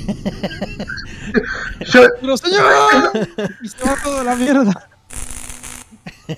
Yo, 1.92 2.00
¡Pero 2.20 2.36
señor! 2.36 2.64
Y 3.62 3.68
se 3.68 3.84
va 3.84 3.96
toda 4.02 4.24
la 4.24 4.34
mierda. 4.34 4.88
eh, 6.28 6.36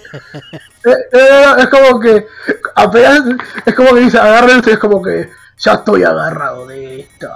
eh, 1.12 1.54
es 1.58 1.68
como 1.68 2.00
que. 2.00 2.26
Apenas. 2.74 3.22
Es 3.64 3.74
como 3.74 3.94
que 3.94 4.00
dice 4.00 4.18
agárrense. 4.18 4.72
Es 4.72 4.78
como 4.78 5.02
que. 5.02 5.30
Ya 5.58 5.74
estoy 5.74 6.02
agarrado 6.02 6.66
de 6.66 7.00
esta. 7.00 7.32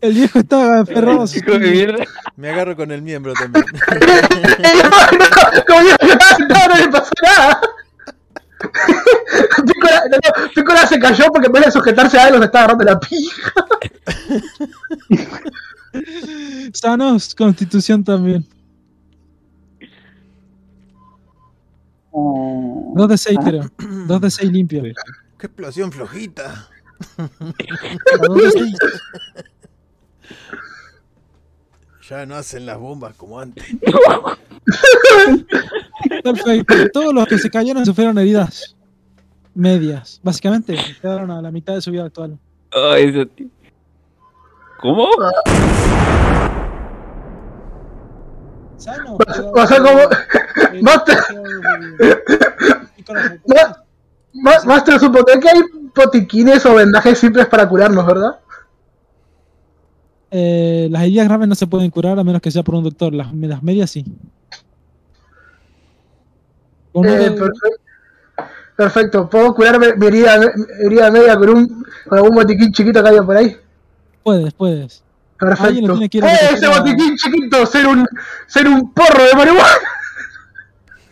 el 0.00 0.12
viejo 0.14 0.38
estaba 0.40 0.80
aferrado 0.80 1.22
a 1.22 1.26
su. 1.26 1.40
Me 2.36 2.50
agarro 2.50 2.76
con 2.76 2.90
el 2.92 3.00
miembro 3.02 3.32
también. 3.34 3.64
como 5.66 5.80
yo, 5.82 5.96
no, 6.48 6.68
no 6.68 6.76
le 6.76 6.88
pasó 6.88 7.10
nada. 7.22 7.60
Pícola, 9.66 10.02
no, 10.10 10.18
Pícola 10.54 10.86
se 10.86 10.98
cayó 10.98 11.24
porque 11.32 11.46
en 11.46 11.52
vez 11.52 11.64
de 11.66 11.70
sujetarse 11.72 12.18
a 12.18 12.24
algo 12.24 12.38
se 12.38 12.44
estaba 12.46 12.64
agarrando 12.64 12.84
la 12.84 13.00
pija. 13.00 13.52
Sanos, 16.72 17.34
constitución 17.34 18.04
también. 18.04 18.44
Oh. 22.10 22.92
Dos 22.96 23.08
de 23.08 23.18
seis, 23.18 23.38
creo. 23.44 23.70
Dos 24.06 24.20
de 24.20 24.30
seis 24.30 24.50
limpio. 24.50 24.82
¡Qué 25.38 25.46
explosión 25.46 25.92
flojita! 25.92 26.68
Ya 32.08 32.24
no 32.24 32.36
hacen 32.36 32.66
las 32.66 32.78
bombas 32.78 33.14
como 33.16 33.40
antes. 33.40 33.64
Perfecto. 36.22 36.74
Todos 36.92 37.12
los 37.12 37.26
que 37.26 37.38
se 37.38 37.50
cayeron 37.50 37.84
sufrieron 37.84 38.16
heridas 38.18 38.76
medias. 39.54 40.20
Básicamente, 40.22 40.76
quedaron 41.00 41.30
a 41.30 41.42
la 41.42 41.50
mitad 41.50 41.74
de 41.74 41.80
su 41.80 41.90
vida 41.90 42.04
actual. 42.04 42.38
Ay, 42.70 43.08
ese 43.08 43.26
tío. 43.26 43.48
¿Cómo? 44.80 45.08
Sano. 48.76 49.18
Va 49.56 49.62
a 49.62 49.66
ser 49.66 49.82
como. 49.82 50.00
Ma- 50.82 51.04
Master, 54.42 54.98
supone 54.98 55.40
que 55.40 55.48
hay 55.48 55.60
botiquines 55.94 56.64
o 56.66 56.74
vendajes 56.74 57.18
simples 57.18 57.46
para 57.46 57.68
curarnos, 57.68 58.04
¿verdad? 58.06 58.38
Eh, 60.30 60.88
las 60.90 61.02
heridas 61.04 61.28
graves 61.28 61.48
no 61.48 61.54
se 61.54 61.66
pueden 61.66 61.90
curar 61.90 62.18
a 62.18 62.24
menos 62.24 62.42
que 62.42 62.50
sea 62.50 62.62
por 62.62 62.74
un 62.74 62.84
doctor. 62.84 63.14
Las, 63.14 63.32
las 63.32 63.62
medias 63.62 63.90
sí. 63.90 64.04
Eh, 66.94 67.00
de- 67.00 67.30
perfecto. 67.30 67.68
Perfecto. 68.76 69.30
¿Puedo 69.30 69.54
curarme 69.54 69.94
mi 69.96 70.06
herida, 70.06 70.38
mi 70.38 70.46
herida 70.86 71.10
media 71.10 71.36
con, 71.36 71.48
un, 71.48 71.84
con 72.08 72.18
algún 72.18 72.34
botiquín 72.34 72.70
chiquito 72.72 73.02
que 73.02 73.08
haya 73.08 73.22
por 73.22 73.36
ahí? 73.36 73.56
Puedes, 74.22 74.52
puedes. 74.52 75.02
Perfecto. 75.38 75.86
lo 75.86 75.92
tiene 75.94 76.08
que 76.10 76.18
ir 76.18 76.24
a 76.24 76.34
¡Eh, 76.34 76.38
ese 76.54 76.66
a- 76.66 76.78
botiquín 76.78 77.16
chiquito! 77.16 77.64
¡Ser 77.66 77.86
un, 77.86 78.06
ser 78.46 78.68
un 78.68 78.92
porro 78.92 79.22
de 79.24 79.34
marihuana! 79.34 79.78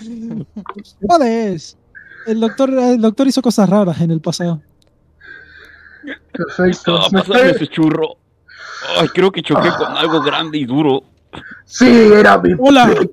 Puedes. 1.01 1.77
El 2.27 2.41
doctor, 2.41 2.70
el 2.70 3.01
doctor 3.01 3.27
hizo 3.27 3.43
cosas 3.43 3.68
raras 3.68 4.01
en 4.01 4.11
el 4.11 4.20
pasado. 4.20 4.61
Perfecto. 6.33 6.97
Ah, 6.97 7.09
Me 7.12 7.18
pásame 7.20 7.39
estoy- 7.51 7.51
ese 7.57 7.66
churro. 7.68 8.09
Ay, 8.99 9.09
creo 9.09 9.31
que 9.33 9.43
choqué 9.43 9.70
con 9.79 9.97
algo 9.97 10.20
grande 10.22 10.59
y 10.59 10.64
duro. 10.66 11.03
Sí, 11.64 11.87
era 12.14 12.39
mi 12.39 12.51
Hola, 12.59 12.87
dice. 12.87 13.11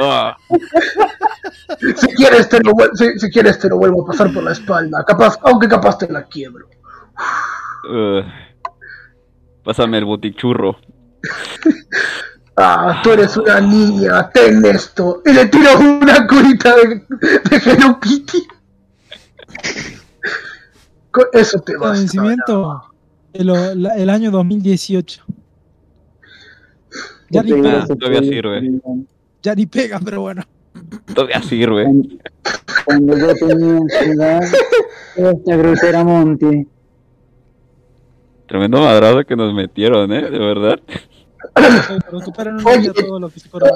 Ah, 0.00 0.36
Si 1.96 2.06
quieres 2.14 2.48
te 2.48 2.60
lo 2.60 2.72
si, 2.94 3.18
si 3.18 3.30
quieres 3.30 3.58
te 3.58 3.68
lo 3.68 3.76
vuelvo 3.78 4.02
a 4.04 4.06
pasar 4.06 4.32
por 4.32 4.42
la 4.44 4.52
espalda. 4.52 5.04
Capaz, 5.06 5.36
aunque 5.42 5.68
capaz 5.68 5.98
te 5.98 6.10
la 6.10 6.22
quiebro. 6.24 6.66
eh, 7.90 8.22
pásame 9.64 9.98
el 9.98 10.04
botichurro. 10.06 10.76
Ah, 12.64 13.00
tú 13.02 13.10
eres 13.10 13.36
una 13.36 13.60
niña, 13.60 14.30
ten 14.30 14.64
esto. 14.64 15.20
Y 15.26 15.32
le 15.32 15.46
tiro 15.46 15.70
una 15.80 16.24
curita 16.28 16.76
de, 16.76 17.02
de 17.50 17.56
Hello 17.56 17.98
Kitty. 17.98 18.38
Con 21.10 21.24
eso 21.32 21.58
te 21.58 21.76
basta. 21.76 21.98
vencimiento 21.98 22.84
el, 23.32 23.50
el 23.96 24.10
año 24.10 24.30
2018. 24.30 25.24
Ya 27.30 27.42
ni, 27.42 27.52
pega, 27.52 27.84
todavía 27.84 28.20
sirve. 28.20 28.80
ya 29.42 29.54
ni 29.56 29.66
pega, 29.66 29.98
pero 29.98 30.20
bueno. 30.20 30.42
Todavía 31.12 31.42
sirve. 31.42 31.86
Cuando, 32.84 33.18
yo 33.18 33.34
tenía 33.34 33.80
su 33.88 34.12
edad, 34.12 34.40
esta 35.16 35.56
grosera 35.56 36.04
monte. 36.04 36.68
Tremendo 38.46 38.80
madrazo 38.80 39.24
que 39.24 39.34
nos 39.34 39.52
metieron, 39.52 40.12
¿eh? 40.12 40.30
De 40.30 40.38
verdad. 40.38 40.78
Oye, 41.54 42.80
día 42.80 42.92
todo 42.94 43.20
lo 43.20 43.28
que 43.28 43.40
se 43.40 43.48
fueron 43.48 43.70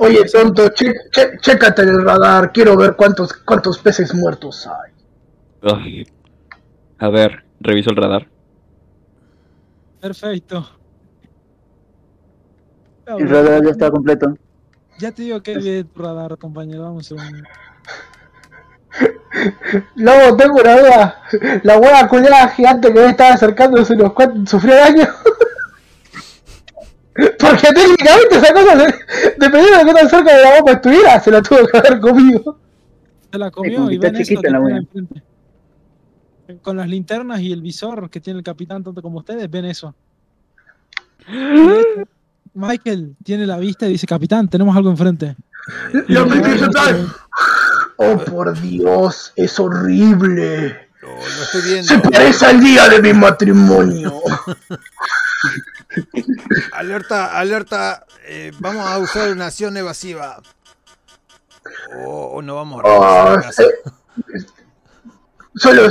Oye, 0.00 0.24
tonto, 0.30 0.68
che- 0.70 0.94
che- 1.10 1.36
chécate 1.40 1.82
en 1.82 1.88
el 1.90 2.04
radar. 2.04 2.52
Quiero 2.52 2.76
ver 2.76 2.96
cuántos, 2.96 3.32
cuántos 3.34 3.78
peces 3.78 4.14
muertos 4.14 4.66
hay. 4.66 4.92
Ay. 5.62 6.06
A 6.98 7.08
ver, 7.10 7.44
reviso 7.60 7.90
el 7.90 7.96
radar. 7.96 8.26
Perfecto. 10.00 10.68
El 13.06 13.28
radar 13.28 13.62
ya 13.64 13.70
está 13.70 13.90
completo. 13.90 14.36
Ya 14.98 15.12
te 15.12 15.22
digo 15.22 15.42
que 15.42 15.58
vi 15.58 15.84
tu 15.84 16.02
radar, 16.02 16.36
compañero. 16.38 16.82
Vamos 16.84 17.10
un 17.10 17.18
segundo. 17.18 17.48
No, 19.96 20.36
tengo 20.36 20.60
una 20.60 20.78
duda. 20.78 21.22
La 21.62 21.78
hueá 21.78 22.06
culiada 22.08 22.48
gigante 22.48 22.92
que 22.92 23.00
me 23.00 23.06
estaba 23.10 23.34
acercando 23.34 23.82
unos 23.88 24.12
cuantos 24.12 24.48
sufrió 24.50 24.74
daño. 24.76 25.04
Porque 27.14 27.68
técnicamente 27.74 28.36
esa 28.36 28.54
cosa, 28.54 28.76
dependiendo 29.38 29.78
de 29.78 29.84
qué 29.84 29.94
tan 29.94 30.08
cerca 30.08 30.36
de 30.36 30.42
la 30.42 30.56
bomba 30.56 30.72
estuviera, 30.72 31.20
se 31.20 31.30
la 31.30 31.42
tuvo 31.42 31.66
que 31.66 31.78
haber 31.78 32.00
comido. 32.00 32.58
Se 33.30 33.38
la 33.38 33.50
comió 33.50 33.90
y 33.90 33.94
está 33.96 34.10
ven 34.10 34.16
eso 34.16 34.42
la 34.42 34.60
wea. 34.60 34.76
enfrente. 34.78 35.22
Con 36.62 36.76
las 36.76 36.88
linternas 36.88 37.40
y 37.40 37.52
el 37.52 37.62
visor 37.62 38.08
que 38.10 38.20
tiene 38.20 38.38
el 38.38 38.44
capitán, 38.44 38.82
tanto 38.82 39.02
como 39.02 39.18
ustedes, 39.18 39.50
ven 39.50 39.66
eso. 39.66 39.94
Michael 42.54 43.16
tiene 43.22 43.46
la 43.46 43.58
vista 43.58 43.86
y 43.86 43.92
dice, 43.92 44.06
capitán, 44.06 44.48
tenemos 44.48 44.76
algo 44.76 44.90
enfrente. 44.90 45.36
Tal. 46.72 47.08
Oh, 47.96 48.18
por 48.18 48.58
Dios, 48.60 49.32
es 49.36 49.58
horrible. 49.60 50.88
Lo, 51.00 51.08
lo 51.08 51.20
estoy 51.20 51.62
viendo. 51.62 51.88
Se 51.88 51.98
parece 51.98 52.46
al 52.46 52.60
día 52.60 52.88
de 52.88 53.00
mi 53.00 53.12
matrimonio. 53.12 54.12
Alerta, 56.72 57.38
alerta. 57.38 58.04
eh, 58.24 58.52
vamos 58.60 58.86
a 58.88 58.98
usar 58.98 59.30
una 59.30 59.46
acción 59.46 59.76
evasiva. 59.76 60.40
O, 61.96 62.24
o 62.36 62.42
no 62.42 62.56
vamos 62.56 62.82
a 62.84 62.88
Ah, 62.88 63.36
regresar 63.36 63.66
eh, 63.66 64.44
Solo, 65.54 65.82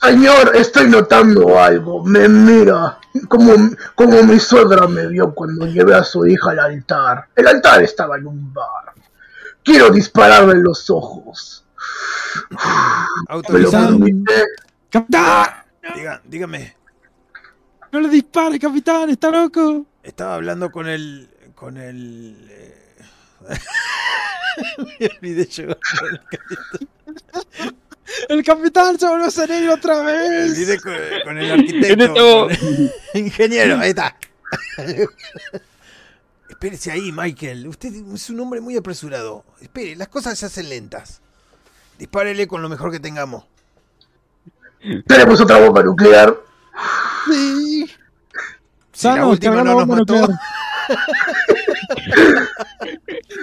señor, 0.00 0.56
estoy 0.56 0.88
notando 0.88 1.60
algo. 1.60 2.02
Me 2.04 2.26
mira 2.26 2.98
como, 3.28 3.52
como 3.94 4.22
mi 4.22 4.40
suegra 4.40 4.86
me 4.88 5.06
vio 5.08 5.34
cuando 5.34 5.66
llevé 5.66 5.94
a 5.94 6.02
su 6.02 6.26
hija 6.26 6.52
al 6.52 6.58
altar. 6.60 7.26
El 7.36 7.46
altar 7.48 7.82
estaba 7.82 8.16
en 8.16 8.26
un 8.26 8.52
bar. 8.54 8.94
Quiero 9.62 9.90
dispararle 9.90 10.52
en 10.54 10.62
los 10.62 10.88
ojos. 10.88 11.66
¿Me 12.50 12.56
lo 12.56 13.34
Autorizado. 13.34 13.88
permite? 13.98 14.44
capitán, 14.88 15.46
Diga- 15.94 16.20
dígame. 16.24 16.77
No 17.92 18.00
le 18.00 18.08
dispare, 18.08 18.58
capitán, 18.58 19.10
está 19.10 19.30
loco. 19.30 19.86
Estaba 20.02 20.34
hablando 20.36 20.70
con 20.70 20.88
el. 20.88 21.28
con 21.54 21.76
el. 21.76 22.46
eh, 22.50 22.94
Me 25.00 25.06
olvidé 25.06 25.46
yo. 25.46 25.64
El 28.28 28.42
capitán 28.42 28.98
se 28.98 29.06
volvió 29.06 29.74
otra 29.74 30.02
Me 30.02 30.12
vez. 30.12 30.50
olvidé 30.52 30.80
con, 30.80 30.92
con 31.24 31.38
el 31.38 31.50
arquitecto. 31.52 32.14
Con 32.48 32.50
el 32.50 32.92
ingeniero, 33.14 33.78
ahí 33.78 33.90
está. 33.90 34.16
Espérese 36.48 36.90
ahí, 36.90 37.12
Michael. 37.12 37.68
Usted 37.68 37.92
es 38.14 38.30
un 38.30 38.40
hombre 38.40 38.60
muy 38.60 38.76
apresurado. 38.76 39.44
Espere, 39.60 39.94
las 39.94 40.08
cosas 40.08 40.38
se 40.38 40.46
hacen 40.46 40.68
lentas. 40.68 41.20
Dispárele 41.98 42.46
con 42.48 42.62
lo 42.62 42.68
mejor 42.68 42.90
que 42.90 42.98
tengamos. 43.00 43.44
Tenemos 45.06 45.40
otra 45.40 45.58
bomba 45.58 45.82
nuclear. 45.82 46.34
Sí. 47.30 47.86
Si 48.92 49.06
la 49.06 49.14
Thanos, 49.14 49.30
última 49.32 49.54
carga 49.56 49.64
no 49.64 49.70
la 49.70 49.76
nos 49.76 49.86
bomba 49.86 49.96
mató. 49.96 50.14
nuclear. 50.14 50.38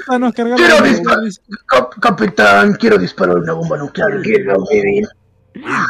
Thanos, 0.08 0.34
carga 0.34 0.52
la 0.52 0.56
Quiero 0.58 0.76
bomba 0.76 0.90
disparar. 0.90 1.30
Cap- 1.68 2.00
capitán, 2.02 2.74
quiero 2.74 2.98
disparar 2.98 3.38
una 3.38 3.54
bomba 3.54 3.78
nuclear. 3.78 4.22
Quiero 4.22 4.58
vivir. 4.72 5.08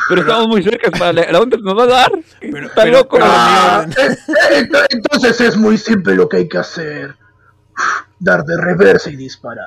Pero 0.10 0.22
estamos 0.22 0.48
muy 0.48 0.62
cerca, 0.64 1.12
la, 1.12 1.32
la 1.32 1.40
onda 1.40 1.58
nos 1.58 1.78
va 1.78 1.84
a 1.84 1.88
dar. 1.88 2.12
Pero- 2.40 2.68
Está 2.68 2.84
pero- 2.84 2.98
loco. 3.00 3.18
pero- 3.18 3.26
Ah, 3.28 3.86
ent- 3.88 4.86
entonces 4.92 5.42
es 5.42 5.58
muy 5.58 5.78
simple 5.78 6.14
lo 6.16 6.30
que 6.30 6.38
hay 6.38 6.48
que 6.48 6.58
hacer. 6.60 7.16
Dar 8.20 8.44
de 8.46 8.62
reversa 8.62 9.10
y 9.10 9.16
disparar. 9.16 9.66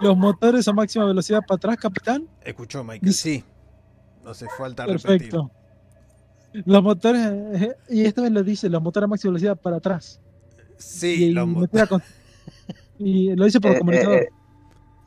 Los 0.00 0.16
motores 0.16 0.68
a 0.68 0.72
máxima 0.72 1.06
velocidad 1.06 1.40
para 1.46 1.56
atrás, 1.56 1.76
capitán. 1.78 2.28
Escuchó, 2.42 2.84
Michael. 2.84 3.00
Dice- 3.02 3.22
Sí. 3.22 3.44
No 4.26 4.32
hace 4.32 4.46
falta 4.58 4.84
repetir. 4.84 5.06
Perfecto. 5.06 5.50
Los 6.52 6.82
motores, 6.82 7.22
eh, 7.62 7.76
y 7.88 8.04
esta 8.06 8.22
vez 8.22 8.32
lo 8.32 8.42
dice, 8.42 8.68
los 8.68 8.82
motores 8.82 9.04
a 9.04 9.08
máxima 9.08 9.30
velocidad 9.30 9.56
para 9.56 9.76
atrás. 9.76 10.18
Sí, 10.78 11.26
y, 11.26 11.30
los 11.30 11.46
mo- 11.46 11.60
metida 11.60 11.86
con- 11.86 12.02
y 12.98 13.36
lo 13.36 13.44
dice 13.44 13.60
por 13.60 13.70
Eh, 13.76 13.78
comunicador. 13.78 14.16
eh, 14.16 14.22
eh, 14.24 14.28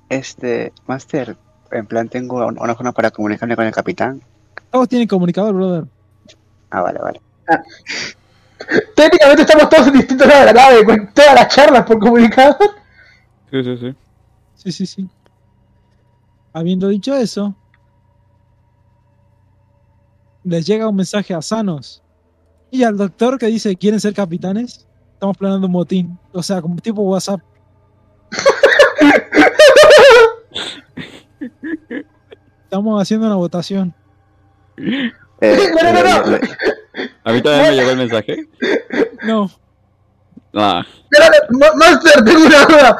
este, 0.09 0.71
Master, 0.87 1.35
en 1.71 1.85
plan 1.85 2.07
tengo 2.07 2.47
un- 2.47 2.57
una 2.57 2.75
forma 2.75 2.93
para 2.93 3.11
comunicarme 3.11 3.57
con 3.57 3.65
el 3.65 3.73
capitán. 3.73 4.21
Todos 4.71 4.87
tienen 4.87 5.07
comunicador, 5.09 5.53
brother. 5.53 5.83
Ah, 6.69 6.81
vale, 6.81 6.99
vale. 6.99 7.21
Técnicamente 8.95 9.41
estamos 9.41 9.67
todos 9.69 9.87
en 9.87 9.93
distintos 9.95 10.27
lados 10.27 10.45
de 10.45 10.53
la 10.53 10.61
nave, 10.69 10.85
con 10.85 11.13
todas 11.13 11.35
las 11.35 11.53
charlas 11.53 11.83
por 11.85 11.99
comunicador. 11.99 12.55
Sí, 13.51 13.63
sí, 13.65 13.77
sí. 13.77 13.95
Sí, 14.55 14.71
sí, 14.71 14.85
sí. 14.85 15.09
Habiendo 16.53 16.87
dicho 16.87 17.13
eso, 17.15 17.53
les 20.49 20.65
llega 20.65 20.87
un 20.87 20.95
mensaje 20.95 21.33
a 21.33 21.41
Sanos 21.41 22.01
y 22.71 22.83
al 22.83 22.97
doctor 22.97 23.37
que 23.37 23.47
dice, 23.47 23.75
¿quieren 23.75 23.99
ser 23.99 24.13
capitanes? 24.13 24.87
Estamos 25.13 25.37
planeando 25.37 25.67
un 25.67 25.73
motín. 25.73 26.17
O 26.33 26.41
sea, 26.43 26.61
como 26.61 26.75
tipo 26.77 27.01
WhatsApp. 27.01 27.41
Estamos 32.63 33.01
haciendo 33.01 33.27
una 33.27 33.35
votación. 33.35 33.93
Eh, 34.77 35.11
No, 35.41 35.93
no, 35.93 36.03
no, 36.03 36.31
no. 36.31 36.37
A 37.23 37.31
mí 37.31 37.41
también 37.41 37.69
me 37.69 37.75
llegó 37.75 37.91
el 37.91 37.97
mensaje. 37.97 38.47
No, 39.23 39.49
Ah, 40.55 40.83
Master, 41.75 42.23
tengo 42.23 42.45
una 42.45 42.65
duda. 42.65 42.97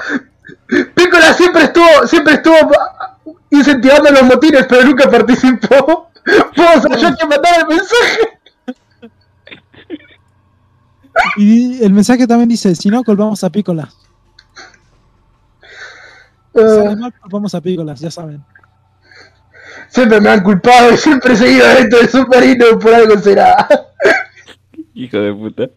Pícola 0.93 1.34
siempre 1.34 1.64
estuvo, 1.64 2.06
siempre 2.08 2.36
estuvo 2.36 2.56
ah, 2.56 3.18
incentivando 3.50 4.12
los 4.12 4.24
motines, 4.24 4.66
pero 4.70 4.86
nunca 4.86 5.10
participó. 5.10 6.10
¿Puedo 6.56 6.82
ser 6.82 6.98
yo 6.98 7.16
quien 7.16 7.30
mandara 7.30 7.58
el 7.62 7.68
mensaje? 7.68 8.40
y 11.38 11.84
el 11.84 11.92
mensaje 11.92 12.26
también 12.28 12.50
dice, 12.50 12.76
si 12.76 12.90
no, 12.90 13.04
colvamos 13.04 13.44
a 13.44 13.50
Pícolas. 13.50 13.94
Si 16.54 16.62
Eh, 16.62 16.68
sale 16.68 16.96
mal, 16.96 17.14
colvamos 17.20 17.54
a 17.56 17.62
Pícolas, 17.62 18.00
ya 18.00 18.10
saben. 18.12 18.44
siempre 19.90 20.20
me 20.22 20.30
han 20.30 20.42
culpado 20.44 20.92
y 20.94 20.98
siempre 20.98 21.34
he 21.34 21.38
seguido 21.38 21.68
dentro 21.68 22.00
del 22.00 22.10
submarino, 22.10 22.80
por 22.80 22.94
algo 22.94 23.18
será. 23.18 23.68
hijo 24.94 25.18
de 25.18 25.34
puta. 25.34 25.68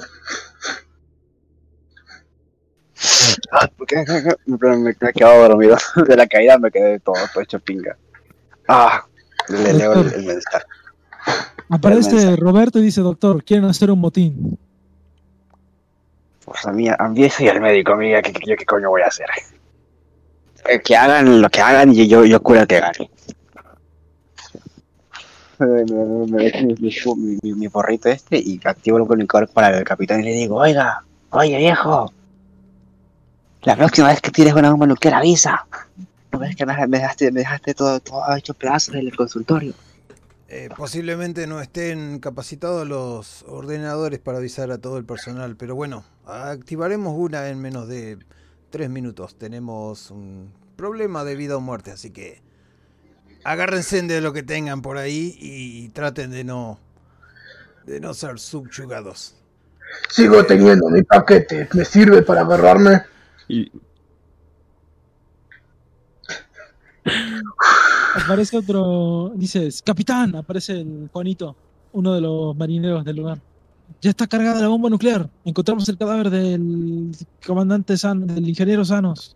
Me, 4.45 4.91
he 5.09 5.13
quedado 5.13 5.47
dormido. 5.49 5.77
De 6.07 6.15
la 6.15 6.27
caída 6.27 6.57
me 6.57 6.71
quedé 6.71 6.99
todo, 6.99 7.15
todo 7.33 7.43
hecho 7.43 7.59
pinga. 7.59 7.95
Ah, 8.67 9.05
le 9.49 9.73
leo 9.73 9.93
el, 9.93 10.13
el 10.13 10.23
mensaje. 10.23 10.65
aparece 11.69 12.15
mensaje. 12.15 12.35
Roberto 12.37 12.79
y 12.79 12.83
dice, 12.83 13.01
doctor, 13.01 13.43
quieren 13.43 13.65
hacer 13.65 13.91
un 13.91 13.99
motín. 13.99 14.57
Pues 16.43 16.65
a 16.65 16.71
mí, 16.71 16.87
a 16.89 17.07
mí 17.09 17.29
soy 17.29 17.47
el 17.47 17.59
médico, 17.61 17.93
amiga, 17.93 18.21
¿qué, 18.21 18.31
qué, 18.33 18.55
qué 18.55 18.65
coño 18.65 18.89
voy 18.89 19.01
a 19.01 19.07
hacer? 19.07 19.25
Eh, 20.69 20.79
que 20.81 20.95
hagan 20.95 21.41
lo 21.41 21.49
que 21.49 21.61
hagan 21.61 21.91
y 21.93 22.07
yo, 22.07 22.23
yo 22.25 22.41
cura 22.41 22.65
que 22.65 22.79
gane. 22.79 23.09
Me, 25.57 25.85
me, 25.85 26.27
me 26.27 26.43
dejo 26.43 27.15
mi, 27.15 27.29
mi, 27.31 27.39
mi- 27.41 27.53
mi 27.53 27.69
porrito 27.69 28.09
este 28.09 28.37
y 28.37 28.59
activo 28.65 28.97
el 28.97 29.03
comunicador 29.07 29.47
para 29.49 29.77
el 29.77 29.85
capitán 29.85 30.19
y 30.19 30.23
le 30.23 30.31
digo, 30.33 30.57
oiga, 30.57 31.03
oye 31.29 31.57
viejo, 31.57 32.11
la 33.65 33.75
próxima 33.75 34.09
vez 34.09 34.21
que 34.21 34.31
tires 34.31 34.53
una 34.53 34.69
bomba 34.69 34.85
nuclear 34.85 35.15
avisa. 35.15 35.65
¿No 36.31 36.39
ves 36.39 36.55
que 36.55 36.65
me 36.65 36.75
dejaste, 36.87 37.31
me 37.31 37.39
dejaste 37.41 37.73
todo, 37.73 37.99
todo 37.99 38.35
hecho 38.35 38.53
pedazos 38.53 38.95
en 38.95 39.07
el 39.07 39.15
consultorio? 39.15 39.73
Eh, 40.47 40.69
posiblemente 40.77 41.47
no 41.47 41.59
estén 41.59 42.19
capacitados 42.19 42.87
los 42.87 43.43
ordenadores 43.47 44.19
para 44.19 44.37
avisar 44.37 44.71
a 44.71 44.77
todo 44.77 44.97
el 44.97 45.05
personal, 45.05 45.55
pero 45.55 45.75
bueno, 45.75 46.05
activaremos 46.25 47.15
una 47.17 47.49
en 47.49 47.59
menos 47.59 47.87
de 47.87 48.19
tres 48.69 48.89
minutos. 48.89 49.35
Tenemos 49.37 50.11
un 50.11 50.53
problema 50.75 51.23
de 51.23 51.35
vida 51.35 51.57
o 51.57 51.61
muerte, 51.61 51.91
así 51.91 52.11
que 52.11 52.41
agárrense 53.43 54.01
de 54.03 54.21
lo 54.21 54.31
que 54.31 54.43
tengan 54.43 54.81
por 54.81 54.97
ahí 54.97 55.35
y 55.39 55.89
traten 55.89 56.31
de 56.31 56.43
no 56.43 56.79
de 57.85 57.99
no 57.99 58.13
ser 58.13 58.39
subyugados. 58.39 59.35
Sigo 60.09 60.43
teniendo 60.45 60.89
mi 60.89 61.03
paquete, 61.03 61.67
me 61.73 61.85
sirve 61.85 62.21
para 62.21 62.41
agarrarme. 62.41 63.14
Y 63.47 63.71
Aparece 68.15 68.57
otro. 68.57 69.31
Dices, 69.35 69.81
capitán, 69.85 70.35
aparece 70.35 70.79
el 70.81 71.09
Juanito, 71.11 71.55
uno 71.93 72.13
de 72.13 72.21
los 72.21 72.55
marineros 72.55 73.03
del 73.05 73.17
lugar. 73.17 73.39
Ya 74.01 74.09
está 74.09 74.25
cargada 74.25 74.61
la 74.61 74.67
bomba 74.67 74.89
nuclear. 74.89 75.29
Encontramos 75.43 75.87
el 75.89 75.97
cadáver 75.97 76.29
del 76.29 77.11
comandante 77.45 77.97
San, 77.97 78.25
del 78.25 78.47
ingeniero 78.49 78.83
Sanos. 78.83 79.35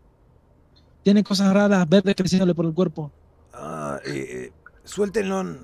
Tiene 1.03 1.23
cosas 1.23 1.53
raras, 1.53 1.87
verdes 1.87 2.15
creciéndole 2.15 2.55
por 2.55 2.65
el 2.65 2.73
cuerpo. 2.73 3.11
Ah, 3.53 3.99
eh, 4.05 4.47
eh, 4.47 4.51
suéltenlo 4.83 5.41
en- 5.41 5.59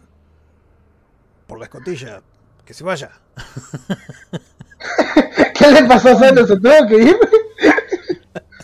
por 1.47 1.57
la 1.59 1.65
escotilla. 1.65 2.21
Que 2.65 2.73
se 2.73 2.83
vaya. 2.83 3.11
¿Qué 5.57 5.71
le 5.71 5.83
pasó 5.85 6.09
a 6.09 6.15
Sano? 6.15 6.45
¿Se 6.47 6.57
tuvo 6.59 6.87
que 6.87 6.97
ir? 7.03 7.15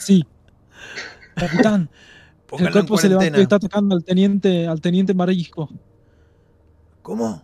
Sí. 0.02 0.26
Capitán, 1.36 1.90
el 2.60 2.72
cuerpo 2.72 2.98
se 2.98 3.08
levantó 3.10 3.40
y 3.40 3.44
está 3.44 3.56
atacando 3.58 3.96
al 3.96 4.04
teniente, 4.04 4.68
al 4.68 4.82
teniente 4.82 5.14
Marisco. 5.14 5.70
¿Cómo? 7.02 7.44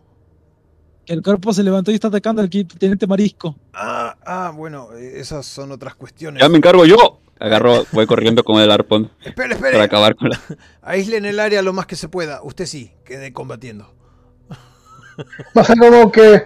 Que 1.05 1.13
el 1.13 1.23
cuerpo 1.23 1.53
se 1.53 1.63
levantó 1.63 1.91
y 1.91 1.95
está 1.95 2.09
atacando 2.09 2.41
al 2.41 2.49
teniente 2.49 3.07
Marisco. 3.07 3.55
Ah, 3.73 4.17
ah, 4.25 4.51
bueno, 4.53 4.89
eh, 4.93 5.19
esas 5.19 5.45
son 5.45 5.71
otras 5.71 5.95
cuestiones. 5.95 6.41
Ya 6.41 6.49
me 6.49 6.57
encargo 6.57 6.85
yo. 6.85 7.21
Agarro, 7.39 7.85
voy 7.91 8.07
corriendo 8.07 8.43
con 8.43 8.59
el 8.59 8.71
arpón 8.71 9.11
Espere, 9.23 9.55
para 9.55 9.67
espere. 9.69 9.83
acabar 9.83 10.15
con 10.15 10.29
la... 10.31 10.39
Aíslen 10.81 11.23
el 11.25 11.39
área 11.39 11.61
lo 11.61 11.71
más 11.71 11.85
que 11.85 11.95
se 11.95 12.09
pueda. 12.09 12.41
Usted 12.41 12.65
sí, 12.65 12.91
quede 13.05 13.31
combatiendo. 13.31 13.93
Va 15.55 15.61
a 15.61 15.63
ser 15.63 15.77
como 15.77 16.11
que. 16.11 16.43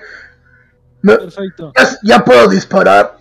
me- 1.01 1.17
Perfecto. 1.17 1.73
ya, 1.77 1.97
ya 2.03 2.23
puedo 2.25 2.47
disparar. 2.49 3.17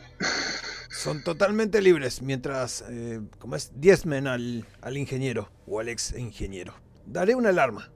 Son 1.02 1.22
totalmente 1.24 1.80
libres 1.80 2.20
mientras, 2.20 2.84
eh, 2.90 3.20
como 3.38 3.56
es, 3.56 3.72
diezmen 3.74 4.26
al, 4.26 4.66
al 4.82 4.96
ingeniero 4.98 5.50
o 5.66 5.80
al 5.80 5.88
ex 5.88 6.12
ingeniero. 6.18 6.74
Daré 7.06 7.34
una 7.34 7.48
alarma. 7.48 7.90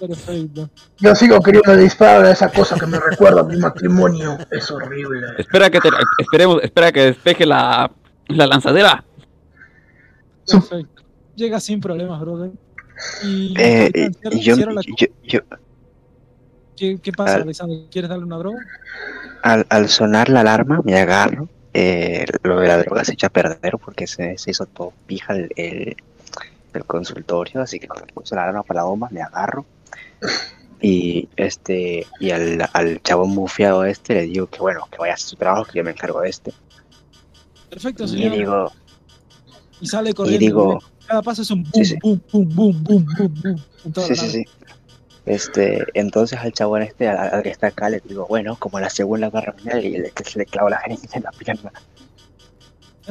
Perfecto. 0.00 0.70
Yo 0.98 1.14
sigo 1.14 1.40
queriendo 1.40 1.76
disparar 1.76 2.24
a 2.26 2.30
esa 2.30 2.50
cosa 2.50 2.76
que 2.78 2.86
me 2.86 2.98
recuerda 2.98 3.40
a 3.40 3.44
mi 3.44 3.56
matrimonio. 3.56 4.38
Es 4.50 4.70
horrible. 4.70 5.26
Espera 5.38 5.70
que 5.70 5.78
te- 5.80 5.88
esperemos, 6.18 6.62
espera 6.62 6.92
que 6.92 7.00
despeje 7.00 7.44
la, 7.46 7.90
la 8.28 8.46
lanzadera. 8.46 9.04
Perfecto. 10.50 11.02
Llega 11.34 11.60
sin 11.60 11.80
problemas, 11.80 12.20
brother. 12.20 12.50
Y 13.24 13.54
Eh, 13.58 14.10
yo, 14.40 14.54
cierra 14.54 14.72
la- 14.72 14.80
yo, 14.82 15.06
yo, 15.22 15.40
¿Qué, 16.76 16.98
qué 17.02 17.12
pasa, 17.12 17.36
al- 17.36 17.42
Alexander? 17.42 17.78
¿Quieres 17.90 18.08
darle 18.10 18.24
una 18.24 18.36
droga? 18.38 18.58
al, 19.42 19.66
al 19.68 19.88
sonar 19.88 20.28
la 20.28 20.40
alarma, 20.40 20.80
me 20.84 20.96
agarro. 20.98 21.48
eh, 21.72 22.24
lo 22.42 22.58
de 22.60 22.68
la 22.68 22.78
droga 22.78 23.04
se 23.04 23.12
echa 23.12 23.26
a 23.28 23.30
perder 23.30 23.74
porque 23.84 24.06
se, 24.06 24.36
se 24.38 24.50
hizo 24.50 24.66
todo 24.66 24.92
pija 25.06 25.34
el, 25.34 25.50
el, 25.56 25.96
el 26.72 26.84
consultorio. 26.84 27.62
Así 27.62 27.78
que 27.78 27.86
cuando 27.88 28.06
puse 28.14 28.34
la 28.34 28.42
alarma 28.44 28.62
para 28.62 28.80
la 28.80 28.84
bomba, 28.86 29.08
me 29.10 29.22
agarro. 29.22 29.64
Y 30.80 31.28
este 31.36 32.06
y 32.20 32.30
al, 32.32 32.68
al 32.72 33.00
chabón 33.02 33.34
bufiado 33.34 33.84
este 33.84 34.14
le 34.14 34.22
digo 34.22 34.46
que 34.46 34.58
bueno, 34.60 34.86
que 34.90 34.98
vaya 34.98 35.12
a 35.12 35.14
hacer 35.14 35.28
su 35.30 35.36
trabajo, 35.36 35.64
que 35.64 35.78
yo 35.78 35.84
me 35.84 35.92
encargo 35.92 36.20
de 36.20 36.28
este. 36.28 36.52
Perfecto, 37.70 38.04
Y 38.04 38.08
señor. 38.08 38.36
digo, 38.36 38.72
Y 39.80 39.86
sale 39.86 40.12
corriendo. 40.12 40.44
digo- 40.46 40.82
Cada 41.06 41.22
paso 41.22 41.42
es 41.42 41.50
un 41.50 41.62
boom, 41.62 41.72
Sí, 41.74 41.84
sí. 41.84 41.96
boom, 42.02 42.22
boom, 42.32 42.54
boom, 42.54 42.84
boom, 42.84 43.06
boom, 43.16 43.34
boom. 43.42 43.94
Sí, 44.06 44.16
sí, 44.16 44.28
sí. 44.30 44.44
Este, 45.26 45.84
entonces 45.94 46.38
al 46.38 46.52
chabón 46.52 46.82
este, 46.82 47.08
al, 47.08 47.34
al 47.34 47.42
que 47.42 47.50
está 47.50 47.66
acá, 47.68 47.90
le 47.90 48.00
digo, 48.00 48.26
bueno, 48.28 48.56
como 48.58 48.78
la 48.80 48.88
segunda 48.88 49.28
guerra 49.28 49.52
mundial 49.54 49.84
y 49.84 49.98
le, 49.98 50.10
que 50.12 50.24
se 50.24 50.38
le 50.38 50.46
clavo 50.46 50.70
la 50.70 50.78
jeringa 50.78 51.02
en 51.12 51.22
la 51.24 51.30
pierna. 51.32 51.72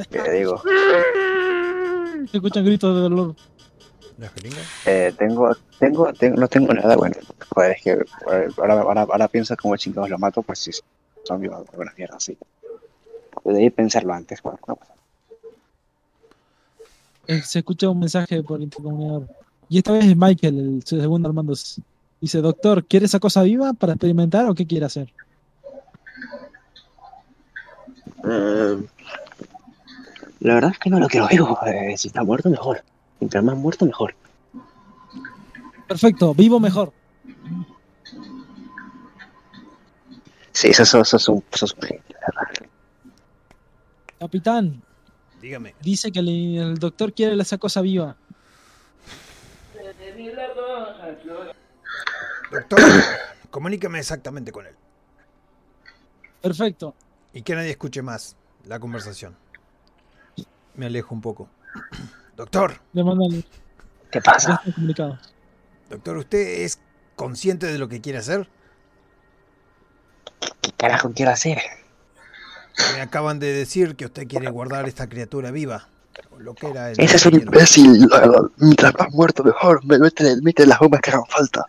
Le 0.09 0.31
digo, 0.31 0.61
Se 2.31 2.37
escuchan 2.37 2.65
gritos 2.65 2.95
de 2.95 3.01
dolor. 3.01 3.35
¿La 4.17 4.29
jeringa? 4.29 4.57
eh, 4.85 5.13
tengo, 5.17 5.53
tengo, 5.77 6.13
tengo, 6.13 6.37
no 6.37 6.47
tengo 6.47 6.73
nada, 6.73 6.95
bueno, 6.95 7.15
joder, 7.49 7.71
es 7.73 7.81
que 7.83 7.97
ahora, 8.57 8.79
ahora, 8.81 9.01
ahora 9.01 9.27
pienso 9.27 9.55
como 9.57 9.75
chingados 9.75 10.09
lo 10.09 10.17
mato, 10.17 10.41
pues 10.41 10.59
si 10.59 10.71
son 11.25 11.41
vivos, 11.41 11.67
alguna 11.69 11.93
mierda 11.97 12.15
así. 12.15 12.37
Debí 13.43 13.69
pensarlo 13.69 14.13
antes, 14.13 14.41
bueno, 14.41 14.57
no 14.67 14.75
pasa. 14.77 14.93
Eh, 17.27 17.41
Se 17.41 17.59
escucha 17.59 17.89
un 17.89 17.99
mensaje 17.99 18.41
por 18.41 18.61
intercomunicador. 18.61 19.27
Y 19.67 19.79
esta 19.79 19.91
vez 19.91 20.05
es 20.05 20.15
Michael, 20.15 20.59
el 20.59 20.83
segundo 20.85 21.27
Armando. 21.27 21.53
Dice, 22.21 22.41
doctor, 22.41 22.85
¿quiere 22.85 23.05
esa 23.05 23.19
cosa 23.19 23.43
viva 23.43 23.73
para 23.73 23.93
experimentar 23.93 24.47
o 24.47 24.55
qué 24.55 24.65
quiere 24.65 24.85
hacer? 24.85 25.13
Eh, 28.23 28.83
la 30.39 30.53
verdad 30.55 30.71
es 30.71 30.79
que 30.79 30.89
no 30.89 30.99
lo 30.99 31.07
quiero 31.07 31.27
vivo, 31.27 31.59
eh, 31.65 31.95
si 31.97 32.07
está 32.07 32.23
muerto 32.23 32.49
mejor. 32.49 32.83
Mientras 33.19 33.43
más 33.43 33.55
muerto 33.55 33.85
mejor. 33.85 34.15
Perfecto, 35.87 36.33
vivo 36.33 36.59
mejor. 36.59 36.91
Sí, 40.51 40.69
eso, 40.69 40.83
eso, 40.83 41.01
eso 41.01 41.17
es 41.17 41.27
un, 41.29 41.43
eso 41.51 41.65
es 41.65 41.73
un 41.73 41.81
genio, 41.81 42.03
la 42.09 42.41
verdad. 42.47 42.69
Capitán, 44.19 44.81
Dígame. 45.41 45.75
dice 45.81 46.11
que 46.11 46.19
el, 46.19 46.29
el 46.29 46.77
doctor 46.79 47.13
quiere 47.13 47.39
esa 47.39 47.57
cosa 47.57 47.81
viva. 47.81 48.15
Doctor, 52.51 52.79
comuníqueme 53.51 53.99
exactamente 53.99 54.51
con 54.51 54.65
él. 54.67 54.75
Perfecto. 56.41 56.93
Y 57.33 57.41
que 57.41 57.55
nadie 57.55 57.71
escuche 57.71 58.01
más 58.01 58.35
la 58.65 58.79
conversación. 58.79 59.35
Me 60.75 60.85
alejo 60.87 61.13
un 61.13 61.21
poco. 61.21 61.49
Doctor, 62.35 62.79
¿Qué 64.11 64.21
pasa? 64.21 64.55
está 64.63 64.73
comunicado. 64.73 65.19
doctor, 65.89 66.17
¿usted 66.17 66.63
es 66.63 66.79
consciente 67.15 67.65
de 67.67 67.77
lo 67.77 67.87
que 67.87 68.01
quiere 68.01 68.19
hacer? 68.19 68.47
¿Qué 70.61 70.71
carajo 70.73 71.11
quiero 71.13 71.31
hacer? 71.31 71.59
Me 72.93 73.01
acaban 73.01 73.39
de 73.39 73.53
decir 73.53 73.95
que 73.95 74.05
usted 74.05 74.27
quiere 74.27 74.49
guardar 74.49 74.87
esta 74.87 75.07
criatura 75.07 75.51
viva. 75.51 75.87
Lo 76.37 76.53
que 76.53 76.67
era 76.67 76.91
el 76.91 76.99
Ese 76.99 77.15
es 77.15 77.25
un 77.25 77.35
imbécil. 77.35 78.07
Mientras 78.57 78.93
más 78.97 79.11
muerto, 79.13 79.43
mejor. 79.43 79.83
Me 79.85 79.97
mete, 79.97 80.35
mete 80.41 80.65
las 80.65 80.79
bombas 80.79 80.99
que 81.01 81.11
hagan 81.11 81.25
falta. 81.27 81.65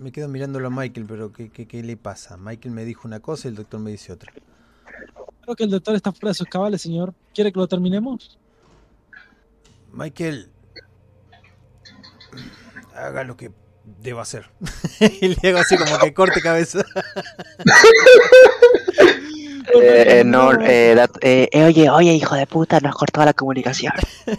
Me 0.00 0.12
quedo 0.12 0.28
mirándolo 0.28 0.68
a 0.68 0.70
Michael, 0.70 1.04
pero 1.06 1.30
¿qué, 1.30 1.50
qué, 1.50 1.68
qué 1.68 1.82
le 1.82 1.98
pasa? 1.98 2.38
Michael 2.38 2.74
me 2.74 2.86
dijo 2.86 3.06
una 3.06 3.20
cosa 3.20 3.48
y 3.48 3.50
el 3.50 3.56
doctor 3.56 3.80
me 3.80 3.90
dice 3.90 4.12
otra. 4.12 4.32
Creo 5.42 5.54
que 5.54 5.64
el 5.64 5.70
doctor 5.70 5.94
está 5.94 6.10
fuera 6.10 6.30
de 6.30 6.34
sus 6.34 6.46
cabales, 6.46 6.80
señor. 6.80 7.12
¿Quiere 7.34 7.52
que 7.52 7.58
lo 7.58 7.68
terminemos? 7.68 8.38
Michael, 9.92 10.50
haga 12.94 13.24
lo 13.24 13.36
que 13.36 13.52
deba 14.00 14.22
hacer. 14.22 14.50
y 15.20 15.28
le 15.28 15.48
hago 15.50 15.58
así 15.58 15.76
como 15.76 15.98
que 15.98 16.14
corte 16.14 16.40
cabeza. 16.40 16.82
Eh, 19.74 20.22
no, 20.26 20.52
eh, 20.60 20.94
dat- 20.94 21.18
eh, 21.22 21.48
eh, 21.52 21.64
oye, 21.64 21.90
oye, 21.90 22.14
hijo 22.14 22.34
de 22.34 22.46
puta, 22.46 22.80
nos 22.80 22.94
cortó 22.94 23.24
la 23.24 23.32
comunicación. 23.34 23.92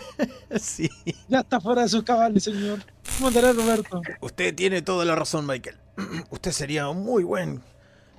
sí. 0.60 0.90
Ya 1.28 1.40
está 1.42 1.60
fuera 1.60 1.84
de 1.84 1.90
sus 1.90 2.04
cabales, 2.04 2.44
señor. 2.44 2.80
Mandaré 3.22 3.54
Roberto. 3.54 4.02
Usted 4.22 4.56
tiene 4.56 4.82
toda 4.82 5.06
la 5.06 5.16
razón, 5.16 5.46
Michael. 5.46 5.78
Usted 6.30 6.52
sería 6.52 6.90
un 6.90 7.04
muy 7.04 7.24
buen 7.24 7.62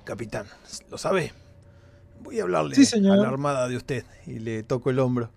capitán. 0.03 0.45
¿Lo 0.89 0.97
sabe? 0.97 1.33
Voy 2.21 2.39
a 2.39 2.43
hablarle 2.43 2.75
Sí, 2.75 2.85
señor. 2.85 3.19
a 3.19 3.21
la 3.21 3.27
armada 3.27 3.67
de 3.67 3.75
usted 3.75 4.05
y 4.25 4.39
le 4.39 4.63
toco 4.63 4.89
el 4.89 4.99
hombro. 4.99 5.29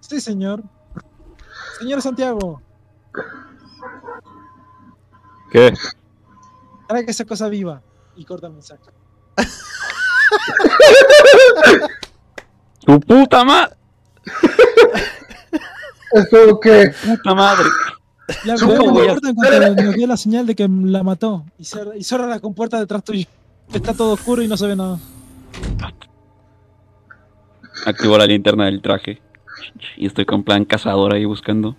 Sí, 0.00 0.20
señor. 0.20 0.62
Señor 1.78 2.00
Santiago, 2.02 2.62
¿Qué? 5.52 5.72
trae 6.88 7.04
esa 7.06 7.24
cosa 7.24 7.48
viva. 7.48 7.82
Y 8.16 8.24
corta 8.24 8.46
el 8.48 8.54
mensaje. 8.54 8.82
¡Tu 12.84 13.00
puta 13.00 13.44
madre! 13.44 13.74
Es 16.12 16.28
como 16.30 16.60
que. 16.60 16.92
¡Puta 17.04 17.34
madre! 17.34 17.64
La 18.44 18.56
Supongo, 18.56 19.00
la 19.00 19.06
ya. 19.06 19.12
puerta 19.12 19.28
en 19.30 19.34
cuanto 19.34 19.82
nos 19.82 19.94
dio 19.94 20.06
la 20.06 20.16
señal 20.16 20.46
de 20.46 20.54
que 20.54 20.68
la 20.68 21.02
mató. 21.02 21.44
Y 21.58 21.64
cierra, 21.64 21.96
y 21.96 22.04
cierra 22.04 22.26
la 22.26 22.40
compuerta 22.40 22.78
detrás 22.78 23.02
tuyo. 23.04 23.26
Está 23.72 23.94
todo 23.94 24.12
oscuro 24.12 24.42
y 24.42 24.48
no 24.48 24.56
se 24.56 24.66
ve 24.66 24.76
nada. 24.76 24.98
Activo 27.86 28.18
la 28.18 28.26
linterna 28.26 28.66
del 28.66 28.82
traje. 28.82 29.20
Y 29.96 30.06
estoy 30.06 30.24
con 30.24 30.44
plan 30.44 30.64
cazador 30.64 31.14
ahí 31.14 31.24
buscando. 31.24 31.76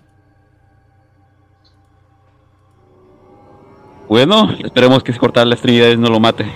Bueno, 4.08 4.52
esperemos 4.64 5.04
que 5.04 5.16
cortar 5.16 5.46
las 5.46 5.58
extremidades 5.58 6.00
no 6.00 6.10
lo 6.10 6.20
mate. 6.20 6.52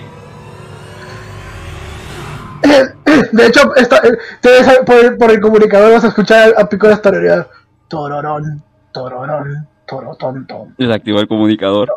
De 3.32 3.46
hecho, 3.46 3.74
esta, 3.76 3.98
eh, 3.98 4.18
por, 4.84 4.96
el, 4.96 5.16
por 5.16 5.30
el 5.30 5.40
comunicador 5.40 5.92
vas 5.92 6.02
a 6.04 6.08
escuchar 6.08 6.52
a 6.56 6.68
Pico 6.68 6.88
tararear. 6.98 7.48
Tororón, 7.88 8.62
tororón, 8.92 9.68
torotonton. 9.86 10.74
Desactivó 10.78 11.20
el 11.20 11.28
comunicador. 11.28 11.94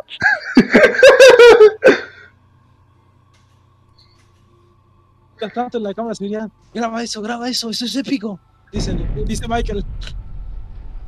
Tanto, 5.53 5.77
en 5.77 5.83
la 5.83 5.93
cámara 5.93 6.09
de 6.09 6.15
seguridad, 6.15 6.49
graba 6.73 7.03
eso, 7.03 7.21
graba 7.21 7.47
eso, 7.47 7.69
eso 7.69 7.85
es 7.85 7.95
épico. 7.95 8.39
Dice, 8.71 8.93
dice 9.25 9.47
Michael. 9.47 9.85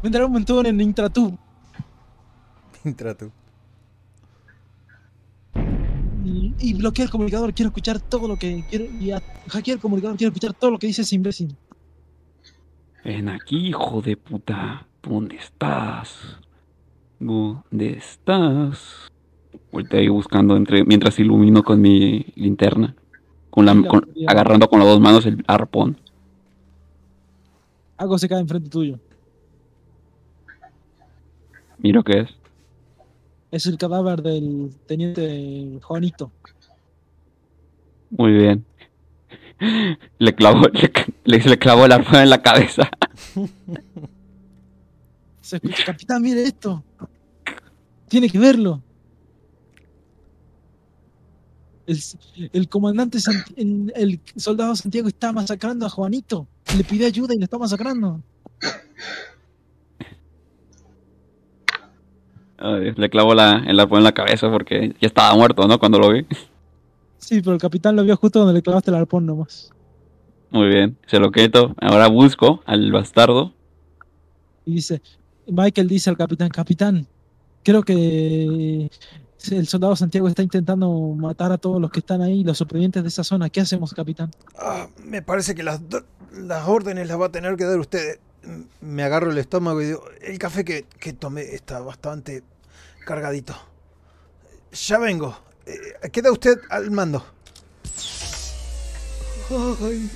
Vendrá 0.02 0.26
un 0.26 0.32
montón 0.32 0.66
en 0.66 0.80
Intratú. 0.80 1.38
Intratu. 2.86 3.30
Y, 6.62 6.74
bloquea 6.74 7.06
el 7.06 7.12
comunicador. 7.12 7.54
Quiero 7.54 7.70
escuchar 7.70 8.00
todo 8.00 8.28
lo 8.28 8.36
que. 8.38 8.64
Quiero, 8.70 8.86
y 9.00 9.12
a- 9.12 9.22
hackea 9.48 9.76
el 9.76 9.80
comunicador. 9.80 10.18
Quiero 10.18 10.30
escuchar 10.34 10.54
todo 10.54 10.72
lo 10.72 10.78
que 10.80 10.88
dice 10.88 11.02
ese 11.04 11.16
imbécil. 11.16 11.56
Ven 13.04 13.30
aquí, 13.30 13.68
hijo 13.68 14.02
de 14.02 14.18
puta. 14.18 14.86
¿Dónde 15.02 15.38
estás? 15.38 16.38
¿Dónde 17.20 17.92
estás? 17.94 19.10
Volteo 19.72 20.00
ahí 20.00 20.10
buscando 20.10 20.56
entre, 20.58 20.84
mientras 20.84 21.18
ilumino 21.20 21.64
con 21.64 21.80
mi 21.82 22.26
linterna. 22.36 22.96
Con 23.50 23.66
la, 23.66 23.74
con- 23.88 24.08
agarrando 24.28 24.68
con 24.70 24.80
las 24.80 24.88
dos 24.88 25.00
manos 25.00 25.26
el 25.26 25.44
arpón. 25.48 25.98
Algo 27.98 28.18
se 28.18 28.28
cae 28.30 28.40
enfrente 28.40 28.70
tuyo. 28.70 29.00
Miro 31.80 32.04
qué 32.04 32.20
es. 32.22 32.30
Es 33.52 33.66
el 33.66 33.78
cadáver 33.78 34.22
del 34.22 34.72
teniente 34.88 35.80
Juanito. 35.82 36.32
Muy 38.12 38.32
bien. 38.34 38.66
Le 40.20 40.34
clavo, 40.36 40.68
le, 40.72 40.92
le, 41.26 41.40
le 41.40 41.58
clavo 41.60 41.86
el 41.86 41.92
arpón 41.92 42.16
en 42.22 42.30
la 42.30 42.42
cabeza. 42.42 42.90
Se 45.42 45.56
escucha, 45.58 45.84
capitán, 45.86 46.22
mire 46.22 46.44
esto. 46.44 46.84
Tiene 48.08 48.30
que 48.30 48.38
verlo. 48.40 48.82
El, 51.88 52.00
el 52.54 52.70
comandante, 52.70 53.18
Sant- 53.18 53.52
el, 53.58 53.92
el 53.96 54.20
soldado 54.36 54.76
Santiago 54.76 55.08
está 55.08 55.34
masacrando 55.34 55.88
a 55.88 55.90
Juanito. 55.90 56.48
Le 56.78 56.84
pide 56.84 57.08
ayuda 57.08 57.34
y 57.34 57.40
le 57.40 57.46
está 57.46 57.58
masacrando. 57.58 58.22
Ay, 58.62 58.70
le 62.60 63.10
clavo 63.10 63.34
la, 63.34 63.64
el 63.68 63.80
arpón 63.80 64.00
en 64.00 64.04
la 64.04 64.12
cabeza 64.14 64.50
porque 64.50 64.96
ya 65.00 65.08
estaba 65.08 65.36
muerto, 65.36 65.68
¿no? 65.68 65.80
Cuando 65.80 66.00
lo 66.00 66.12
vi. 66.12 66.26
Sí, 67.18 67.42
pero 67.42 67.54
el 67.54 67.62
capitán 67.62 67.96
lo 67.96 68.04
vio 68.04 68.16
justo 68.18 68.40
donde 68.40 68.54
le 68.54 68.62
clavaste 68.62 68.92
el 68.92 68.98
arpón 68.98 69.26
nomás. 69.26 69.72
Muy 70.52 70.68
bien. 70.70 70.98
Se 71.08 71.20
lo 71.20 71.32
quito. 71.32 71.76
Ahora 71.80 72.08
busco 72.08 72.62
al 72.66 72.92
bastardo. 72.92 73.54
Y 74.66 74.76
dice, 74.76 75.02
Michael 75.48 75.88
dice 75.88 76.10
al 76.10 76.18
capitán, 76.18 76.50
capitán, 76.50 77.08
creo 77.64 77.84
que 77.84 78.90
el 79.52 79.68
soldado 79.68 79.96
Santiago 79.96 80.28
está 80.28 80.44
intentando 80.44 80.92
matar 81.16 81.52
a 81.52 81.58
todos 81.58 81.80
los 81.80 81.92
que 81.92 82.00
están 82.00 82.22
ahí, 82.22 82.44
los 82.44 82.58
supervivientes 82.58 83.04
de 83.04 83.10
esa 83.10 83.24
zona. 83.24 83.50
¿Qué 83.50 83.62
hacemos, 83.62 83.94
capitán? 83.94 84.32
Ah, 84.58 84.88
me 85.04 85.22
parece 85.22 85.56
que 85.56 85.64
las, 85.64 85.82
las 86.34 86.68
órdenes 86.68 87.08
las 87.08 87.20
va 87.20 87.28
a 87.28 87.32
tener 87.32 87.56
que 87.56 87.66
dar 87.66 87.80
usted. 87.80 88.20
Me 88.82 89.04
agarro 89.04 89.32
el 89.32 89.38
estómago 89.38 89.82
y 89.82 89.86
digo, 89.86 90.04
el 90.22 90.40
café 90.40 90.64
que, 90.64 90.84
que 91.00 91.14
tomé 91.14 91.42
está 91.42 91.80
bastante 91.82 92.44
cargadito. 93.06 93.56
Ya 94.72 94.98
vengo. 94.98 95.38
Eh, 95.66 96.10
queda 96.10 96.32
usted 96.32 96.60
al 96.70 96.92
mando. 96.92 97.26
Ay, 99.82 100.10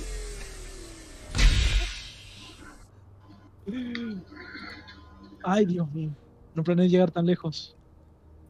Ay, 5.42 5.66
Dios 5.66 5.90
mío, 5.92 6.10
no 6.54 6.62
planeé 6.62 6.88
llegar 6.88 7.10
tan 7.10 7.26
lejos. 7.26 7.76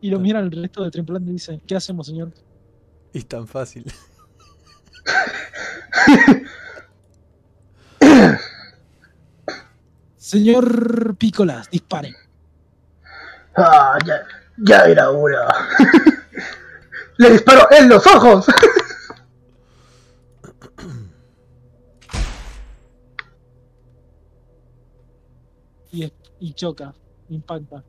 Y 0.00 0.10
lo 0.10 0.20
mira 0.20 0.40
el 0.40 0.50
resto 0.50 0.82
del 0.82 0.90
tripulante 0.90 1.30
y 1.30 1.34
dice, 1.34 1.60
¿qué 1.66 1.76
hacemos, 1.76 2.06
señor? 2.06 2.32
es 3.12 3.26
tan 3.26 3.46
fácil. 3.46 3.84
Señor 10.24 11.16
Pícolas, 11.16 11.68
dispare. 11.68 12.14
Ah, 13.54 13.98
ya, 14.06 14.26
ya 14.56 14.86
era 14.86 15.10
hora. 15.10 15.54
Le 17.18 17.30
disparo 17.32 17.68
en 17.70 17.90
los 17.90 18.06
ojos. 18.06 18.46
Y, 25.92 26.10
y 26.40 26.54
choca, 26.54 26.94
impacta. 27.28 27.84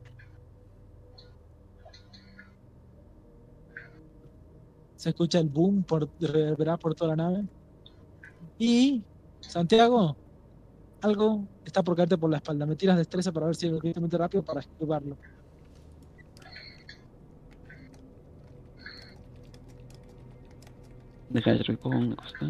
Se 4.96 5.08
escucha 5.08 5.38
el 5.38 5.48
boom 5.48 5.84
por 5.84 6.06
reverberar 6.20 6.78
por 6.78 6.94
toda 6.94 7.16
la 7.16 7.30
nave. 7.30 7.44
Y 8.58 9.02
Santiago, 9.40 10.18
algo 11.06 11.46
está 11.64 11.82
por 11.82 11.96
caerte 11.96 12.18
por 12.18 12.30
la 12.30 12.36
espalda. 12.38 12.66
Me 12.66 12.74
tiras 12.76 12.98
destreza 12.98 13.32
para 13.32 13.46
ver 13.46 13.56
si 13.56 13.66
es 13.66 13.72
suficientemente 13.72 14.18
rápido 14.18 14.44
para 14.44 14.60
esquivarlo. 14.60 15.16
Deja 21.30 21.52
de 21.52 21.78
¿dónde 21.82 22.16
está? 22.26 22.46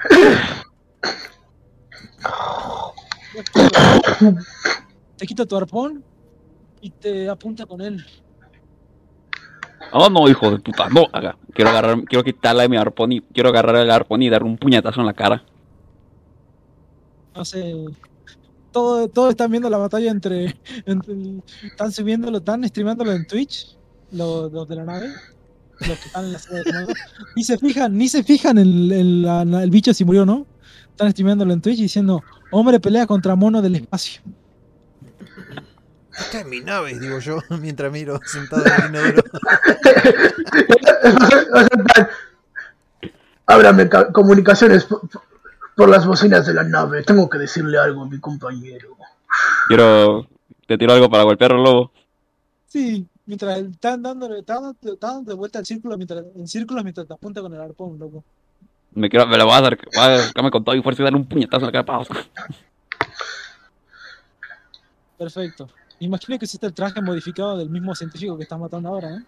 Te 5.16 5.26
quita 5.26 5.46
tu 5.46 5.56
arpón 5.56 6.04
y 6.80 6.90
te 6.90 7.28
apunta 7.28 7.66
con 7.66 7.80
él. 7.80 8.04
Oh 9.92 10.08
no, 10.08 10.28
hijo 10.28 10.50
de 10.50 10.58
puta, 10.58 10.88
no, 10.88 11.06
haga. 11.12 11.36
Quiero 11.52 11.70
agarrar, 11.70 12.02
quiero 12.04 12.22
quitarle 12.24 12.68
mi 12.68 12.76
arpón 12.76 13.12
y 13.12 13.20
quiero 13.20 13.48
agarrar 13.48 13.76
el 13.76 13.90
arpón 13.90 14.22
y 14.22 14.28
darle 14.30 14.48
un 14.48 14.56
puñetazo 14.56 15.00
en 15.00 15.06
la 15.06 15.12
cara. 15.14 15.42
No 17.34 17.44
sé. 17.44 17.74
Todo, 18.72 19.08
todos 19.08 19.30
están 19.30 19.50
viendo 19.50 19.68
la 19.68 19.78
batalla 19.78 20.10
entre, 20.10 20.56
Están 21.64 21.90
subiéndolo, 21.92 22.38
están 22.38 22.62
streamándolo 22.68 23.12
en 23.12 23.26
Twitch. 23.26 23.76
Los, 24.12 24.52
los 24.52 24.68
de 24.68 24.76
la 24.76 24.84
nave. 24.84 25.08
Los 25.80 25.98
que 25.98 26.06
están 26.06 26.24
en 26.26 26.32
la 26.32 26.38
sala 26.38 26.58
de 26.58 26.64
comando. 26.64 26.92
Ni 27.36 27.44
se 27.44 27.58
fijan, 27.58 27.96
ni 27.96 28.08
se 28.08 28.22
fijan 28.22 28.58
en, 28.58 29.22
la- 29.22 29.42
el 29.42 29.70
bicho 29.70 29.92
si 29.94 30.04
murió 30.04 30.22
o 30.22 30.26
no. 30.26 30.46
Están 30.90 31.10
streamándolo 31.12 31.52
en 31.52 31.60
Twitch 31.60 31.78
diciendo: 31.78 32.22
Hombre 32.52 32.78
pelea 32.80 33.06
contra 33.06 33.34
mono 33.34 33.62
del 33.62 33.76
espacio. 33.76 34.20
Esta 36.18 36.40
es 36.40 36.46
mi 36.46 36.60
nave, 36.60 36.98
digo 36.98 37.18
yo, 37.20 37.38
mientras 37.60 37.90
miro 37.92 38.20
sentado 38.24 38.64
en 38.66 38.94
el 38.94 39.08
inodoro. 39.10 39.22
En 41.02 42.08
Ábrame 43.46 43.88
ca- 43.88 44.12
comunicaciones 44.12 44.86
por, 45.76 45.88
las 45.88 46.06
bocinas 46.06 46.46
de 46.46 46.54
la 46.54 46.62
nave. 46.62 47.02
Tengo 47.02 47.28
que 47.28 47.38
decirle 47.38 47.78
algo 47.78 48.02
a 48.02 48.06
mi 48.08 48.20
compañero. 48.20 48.96
Quiero, 49.66 50.28
te 50.66 50.78
tiro 50.78 50.92
algo 50.92 51.10
para 51.10 51.24
golpearlo, 51.24 51.62
lobo. 51.62 51.92
Sí, 52.68 53.06
mientras 53.26 53.58
él- 53.58 53.70
están 53.72 54.02
dándole, 54.02 54.40
están 54.40 54.62
dando, 54.62 54.92
están 54.92 55.10
dando 55.14 55.30
de 55.30 55.36
vuelta 55.36 55.58
al 55.58 55.66
círculo 55.66 55.96
mientras, 55.96 56.24
en 56.36 56.46
círculos 56.46 56.84
mientras 56.84 57.06
te 57.08 57.14
apunta 57.14 57.40
con 57.40 57.52
el 57.54 57.60
arpón, 57.60 57.98
loco. 57.98 58.22
Me 58.92 59.08
quiero, 59.08 59.26
me 59.26 59.36
lo 59.38 59.46
voy 59.46 59.54
a 59.54 59.60
dar, 59.62 59.76
voy 59.76 60.04
a 60.04 60.14
acercarme 60.16 60.50
con 60.50 60.64
todo 60.64 60.74
y 60.74 60.82
fuerza 60.82 61.02
y 61.02 61.04
darle 61.04 61.18
un 61.18 61.26
puñetazo 61.26 61.66
en 61.68 61.72
la 61.72 61.84
cara. 61.84 62.02
Perfecto. 65.18 65.68
Imagino 66.00 66.38
que 66.38 66.46
existe 66.46 66.66
el 66.66 66.72
traje 66.72 67.00
modificado 67.02 67.58
del 67.58 67.68
mismo 67.68 67.94
científico 67.94 68.36
que 68.36 68.44
está 68.44 68.56
matando 68.56 68.88
ahora, 68.88 69.16
¿eh? 69.16 69.20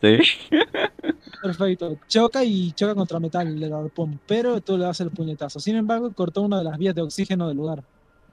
Sí. 0.00 0.18
Perfecto. 1.42 1.98
Choca 2.06 2.44
y 2.44 2.72
choca 2.72 2.94
contra 2.94 3.18
metal 3.18 3.62
el 3.62 3.72
arpón, 3.72 4.20
pero 4.26 4.60
tú 4.60 4.78
le 4.78 4.84
das 4.84 5.00
el 5.00 5.10
puñetazo. 5.10 5.58
Sin 5.58 5.74
embargo, 5.76 6.12
cortó 6.12 6.42
una 6.42 6.58
de 6.58 6.64
las 6.64 6.78
vías 6.78 6.94
de 6.94 7.02
oxígeno 7.02 7.48
del 7.48 7.56
lugar. 7.56 7.82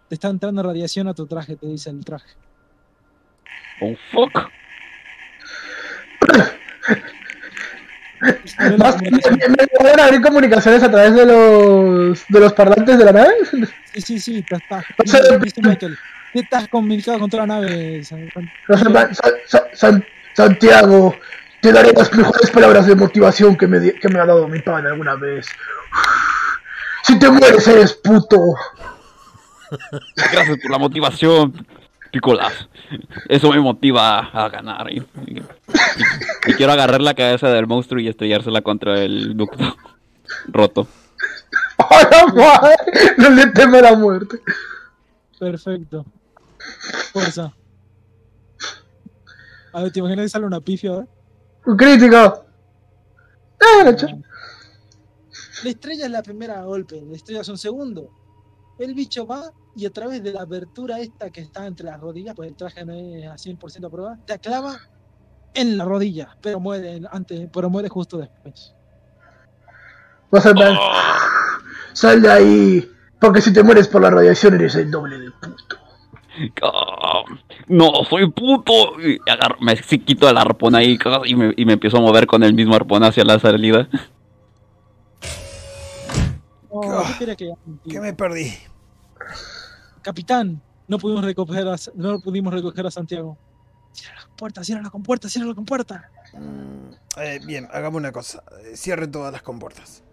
Te 0.08 0.16
está 0.16 0.30
entrando 0.30 0.62
radiación 0.62 1.08
a 1.08 1.16
tu 1.16 1.26
traje, 1.26 1.56
te 1.56 1.66
dice 1.66 1.90
el 1.90 2.06
traje. 2.06 2.30
Oh 3.82 3.96
Más, 8.78 8.96
comunicación. 8.96 9.40
¿Me 9.40 9.48
me 9.50 9.68
pueden 9.68 10.00
abrir 10.00 10.22
comunicaciones 10.22 10.84
a 10.84 10.92
través 10.92 11.16
de 11.16 11.26
los, 11.26 12.26
de 12.30 12.40
los 12.40 12.54
parlantes 12.54 12.98
de 12.98 13.06
la 13.06 13.12
nave? 13.12 13.34
Sí, 13.94 14.02
sí, 14.02 14.20
sí, 14.20 14.44
te 14.44 14.56
está. 14.56 14.84
¿Qué 16.36 16.42
estás 16.42 16.68
comunicado 16.68 17.18
con 17.18 17.30
toda 17.30 17.48
la 17.48 17.62
nave? 17.62 18.04
Santiago, 20.34 21.16
te 21.62 21.72
daré 21.72 21.94
las 21.94 22.14
mejores 22.14 22.52
palabras 22.52 22.86
de 22.88 22.94
motivación 22.94 23.56
que 23.56 23.68
me, 23.68 23.94
que 23.94 24.10
me 24.10 24.20
ha 24.20 24.26
dado 24.26 24.46
mi 24.50 24.60
padre 24.60 24.90
alguna 24.90 25.16
vez. 25.16 25.48
Si 27.04 27.18
te 27.18 27.30
mueres, 27.30 27.66
eres 27.70 27.94
puto. 27.94 28.38
Gracias 30.34 30.58
por 30.62 30.72
la 30.72 30.78
motivación, 30.78 31.66
Picolas. 32.12 32.68
Eso 33.30 33.50
me 33.54 33.62
motiva 33.62 34.20
a 34.20 34.50
ganar. 34.50 34.92
Y, 34.92 34.98
y- 35.28 35.42
y 36.48 36.54
quiero 36.56 36.74
agarrar 36.74 37.00
la 37.00 37.14
cabeza 37.14 37.48
del 37.48 37.66
monstruo 37.66 38.02
y 38.02 38.10
estrellársela 38.10 38.60
contra 38.60 39.00
el 39.02 39.38
ducto 39.38 39.78
roto. 40.48 40.86
¡A 41.78 42.10
la 42.12 42.26
madre! 42.34 42.76
No 43.20 43.30
le 43.30 43.48
teme 43.52 43.82
la 43.82 43.96
muerte. 43.96 44.42
Perfecto. 45.40 46.06
Fuerza. 47.14 47.54
A 49.74 49.84
ver, 49.84 49.92
¿te 49.92 50.00
imaginas 50.00 50.26
que 50.26 50.30
sale 50.30 50.46
una 50.46 50.62
pifia 50.62 50.92
ahora? 50.92 51.08
Un 51.66 51.78
crítico. 51.78 52.18
Ah, 53.62 53.84
La 55.64 55.70
estrella 55.70 56.06
es 56.06 56.12
la 56.12 56.22
primera 56.24 56.64
golpe, 56.64 57.02
la 57.02 57.16
estrella 57.16 57.42
es 57.42 57.50
un 57.50 57.58
segundo. 57.58 58.10
el 58.80 58.94
bicho 58.94 59.26
va 59.26 59.52
y 59.76 59.86
a 59.86 59.90
través 59.90 60.22
de 60.24 60.32
la 60.34 60.42
abertura 60.42 61.00
esta 61.00 61.30
que 61.30 61.42
está 61.42 61.66
entre 61.66 61.86
las 61.88 62.00
rodillas, 62.00 62.36
pues 62.36 62.50
el 62.50 62.56
traje 62.56 62.86
no 62.86 62.94
es 62.94 63.26
a 63.28 63.36
100% 63.36 63.86
a 63.88 63.90
prueba, 63.90 64.18
te 64.26 64.38
clava 64.40 64.78
en 65.54 65.78
la 65.78 65.86
rodilla, 65.86 66.38
pero 66.42 66.60
muere 66.60 67.02
antes, 67.12 67.50
pero 67.52 67.70
muere 67.70 67.90
justo 67.90 68.18
después. 68.18 68.74
Vas 70.32 70.46
a 70.46 70.50
andar. 70.50 70.78
Sal 71.94 72.22
de 72.22 72.32
ahí. 72.32 72.92
Porque 73.20 73.42
si 73.42 73.54
te 73.54 73.64
mueres 73.64 73.88
por 73.88 74.02
la 74.02 74.10
radiación 74.10 74.54
eres 74.56 74.76
el 74.76 74.92
doble 74.92 75.18
de 75.18 75.32
puto. 75.32 75.78
No, 77.68 77.92
soy 78.10 78.30
puto. 78.32 79.00
Y 79.02 79.18
agarro- 79.30 79.58
me 79.62 79.76
sí, 79.78 80.00
quito 80.00 80.30
el 80.30 80.38
arpón 80.38 80.76
ahí 80.76 80.98
y 81.26 81.36
me, 81.36 81.54
y 81.56 81.66
me 81.66 81.74
empiezo 81.74 81.98
a 81.98 82.02
mover 82.02 82.28
con 82.28 82.44
el 82.44 82.54
mismo 82.54 82.76
arpón 82.76 83.04
hacia 83.04 83.24
la 83.24 83.40
salida. 83.40 83.88
Quería 87.20 87.36
que- 87.36 87.54
¿Qué 87.90 88.00
me 88.02 88.14
perdí? 88.14 88.54
Capitán, 90.02 90.62
no 90.88 90.98
pudimos 91.00 91.24
recoger 91.24 91.68
a, 91.68 91.76
no 91.96 92.20
pudimos 92.20 92.54
recoger 92.54 92.86
a 92.86 92.92
Santiago. 92.92 93.38
Cierra 93.94 94.16
la 94.20 94.26
compuerta, 94.28 94.64
cierra 94.64 94.82
la 94.82 94.90
compuerta, 94.90 95.30
cierra 95.30 95.48
la 95.48 95.56
compuerta. 95.56 96.12
Mm, 96.34 96.92
eh, 97.22 97.40
bien, 97.46 97.68
hagamos 97.72 98.00
una 98.00 98.12
cosa. 98.12 98.44
Eh, 98.66 98.76
Cierren 98.76 99.10
todas 99.12 99.32
las 99.32 99.42
compuertas. 99.42 100.04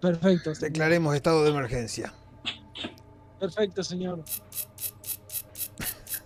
Perfecto, 0.00 0.54
señor. 0.54 0.72
Declaremos 0.72 1.14
estado 1.14 1.42
de 1.44 1.50
emergencia. 1.50 2.12
perfecto, 3.40 3.82
señor. 3.82 4.22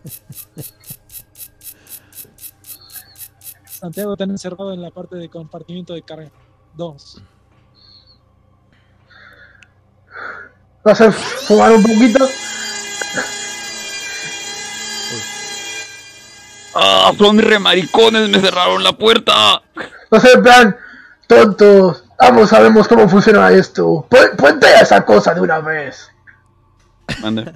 Santiago 3.65 4.13
está 4.13 4.25
encerrado 4.25 4.73
en 4.73 4.83
la 4.83 4.91
parte 4.91 5.17
de 5.17 5.29
compartimiento 5.29 5.95
de 5.95 6.03
carga. 6.03 6.31
Dos. 6.75 7.23
Vas 10.85 11.01
a 11.01 11.11
fumar 11.13 11.73
un 11.73 11.83
poquito. 11.83 12.29
¡Ah! 16.75 17.13
Son 17.19 17.39
re 17.39 17.59
maricones, 17.59 18.29
me 18.29 18.41
cerraron 18.41 18.83
la 18.85 18.93
puerta. 18.93 19.63
Vas 20.11 20.25
a 20.25 20.31
en 20.33 20.43
plan. 20.43 20.77
Tontos. 21.27 22.05
Ambos 22.19 22.51
sabemos 22.51 22.87
cómo 22.87 23.09
funciona 23.09 23.51
esto. 23.51 24.07
Pu- 24.11 24.37
Puentea 24.37 24.81
esa 24.81 25.05
cosa 25.05 25.33
de 25.35 25.41
una 25.41 25.61
vez. 25.61 26.11
Mande. 27.21 27.53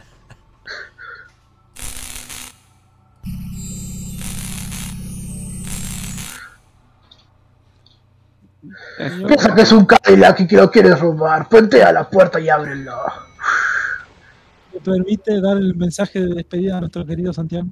Piensa 8.96 9.54
que 9.54 9.62
es 9.62 9.72
un 9.72 9.86
Cadillac 9.86 10.40
y 10.40 10.46
que 10.46 10.56
lo 10.56 10.70
quieres 10.70 10.98
robar. 11.00 11.48
Puentea 11.48 11.92
la 11.92 12.08
puerta 12.08 12.40
y 12.40 12.48
ábrela. 12.48 12.96
¿Me 14.72 14.80
permite 14.80 15.40
dar 15.40 15.56
el 15.56 15.74
mensaje 15.74 16.20
de 16.20 16.34
despedida 16.34 16.76
a 16.76 16.80
nuestro 16.80 17.04
querido 17.06 17.32
Santiago? 17.32 17.68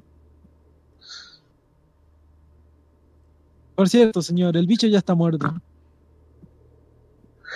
Por 3.75 3.89
cierto, 3.89 4.21
señor, 4.21 4.55
el 4.55 4.67
bicho 4.67 4.87
ya 4.87 4.99
está 4.99 5.15
muerto. 5.15 5.53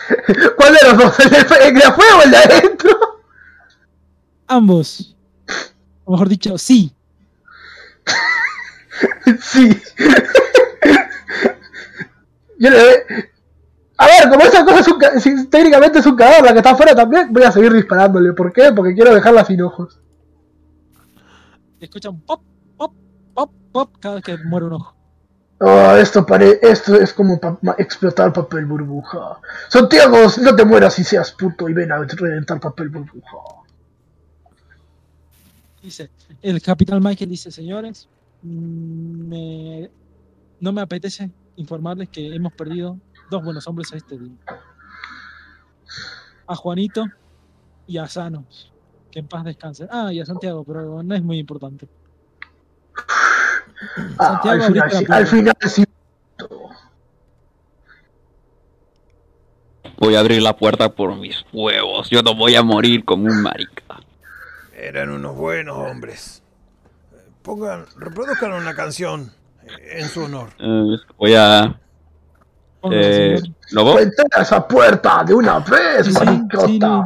¿Cuál 0.57 0.73
de 0.73 0.79
los 0.87 0.97
dos? 0.97 1.19
¿El 1.19 1.29
de, 1.29 1.37
el 1.67 1.73
de 1.75 1.83
afuera 1.83 2.17
o 2.17 2.23
el 2.23 2.31
de 2.31 2.37
adentro? 2.37 2.89
Ambos. 4.47 5.15
O 6.05 6.11
mejor 6.13 6.29
dicho, 6.29 6.57
sí. 6.57 6.93
Sí. 9.41 9.69
Yo 12.59 12.69
le 12.71 13.05
A 13.97 14.05
ver, 14.05 14.29
como 14.29 14.43
esa 14.43 14.63
cosa 14.63 14.79
es 14.79 14.87
un 14.87 14.99
ca- 14.99 15.19
si 15.19 15.47
técnicamente 15.47 15.99
es 15.99 16.05
un 16.05 16.15
cadáver 16.15 16.43
la 16.43 16.51
que 16.53 16.59
está 16.59 16.71
afuera 16.71 16.93
también, 16.95 17.33
voy 17.33 17.43
a 17.43 17.51
seguir 17.51 17.73
disparándole. 17.73 18.33
¿Por 18.33 18.53
qué? 18.53 18.71
Porque 18.75 18.93
quiero 18.93 19.13
dejarla 19.13 19.43
sin 19.43 19.61
ojos. 19.61 19.99
Escuchan 21.79 22.19
pop, 22.21 22.41
pop, 22.77 22.93
pop, 23.33 23.51
pop 23.71 23.95
cada 23.99 24.15
vez 24.15 24.23
que 24.23 24.37
muere 24.37 24.67
un 24.67 24.73
ojo. 24.73 24.95
Oh, 25.59 25.95
esto 25.95 26.23
pare... 26.23 26.59
esto 26.61 26.95
es 26.95 27.11
como 27.13 27.39
pa- 27.39 27.57
explotar 27.79 28.31
papel 28.31 28.65
burbuja. 28.67 29.39
Santiago, 29.69 30.17
no 30.43 30.55
te 30.55 30.63
mueras 30.65 30.99
y 30.99 31.03
seas 31.03 31.31
puto 31.31 31.67
y 31.67 31.73
ven 31.73 31.91
a 31.91 31.97
reventar 31.97 32.59
papel 32.59 32.89
burbuja. 32.89 33.37
Dice, 35.81 36.09
el 36.41 36.61
capitán 36.61 37.01
Michael 37.01 37.29
dice, 37.31 37.49
señores, 37.51 38.07
mm, 38.43 39.27
me- 39.27 39.89
no 40.59 40.71
me 40.71 40.81
apetece 40.81 41.31
informarles 41.55 42.09
que 42.09 42.35
hemos 42.35 42.53
perdido 42.53 42.99
dos 43.29 43.43
buenos 43.43 43.67
hombres 43.67 43.91
a 43.93 43.97
este 43.97 44.17
día. 44.17 44.35
A 46.47 46.55
Juanito 46.55 47.05
y 47.87 47.97
a 47.97 48.07
Sanos. 48.07 48.71
Que 49.11 49.19
en 49.19 49.27
paz 49.27 49.43
descansen. 49.43 49.87
Ah, 49.91 50.11
y 50.11 50.19
a 50.19 50.25
Santiago, 50.25 50.63
pero 50.63 51.03
no 51.03 51.15
es 51.15 51.21
muy 51.21 51.39
importante. 51.39 51.87
Ah, 54.17 54.39
Santiago, 54.43 54.63
al 54.63 54.73
final, 54.73 54.91
sí, 54.91 55.05
al 55.09 55.27
final 55.27 55.57
sí. 55.61 55.83
Voy 59.99 60.15
a 60.15 60.19
abrir 60.19 60.41
la 60.41 60.55
puerta 60.55 60.89
por 60.89 61.15
mis 61.15 61.43
huevos. 61.51 62.09
Yo 62.09 62.21
no 62.21 62.35
voy 62.35 62.55
a 62.55 62.63
morir 62.63 63.03
como 63.03 63.25
un 63.25 63.41
marica. 63.41 64.01
Eran 64.75 65.09
unos 65.09 65.35
buenos 65.35 65.75
hombres. 65.75 66.43
Pongan, 67.41 67.85
reproduzcan 67.97 68.53
una 68.53 68.75
canción 68.75 69.33
en 69.89 70.07
su 70.07 70.23
honor. 70.23 70.49
Eh, 70.59 70.97
voy 71.17 71.33
a. 71.33 71.79
Eh. 72.91 73.41
Puentea 73.73 74.41
esa 74.41 74.67
puerta 74.67 75.23
de 75.23 75.33
una 75.33 75.59
vez, 75.59 76.05
Sí, 76.05 76.13
sí, 76.13 76.19
sí, 76.19 76.25
maricota. 76.25 77.03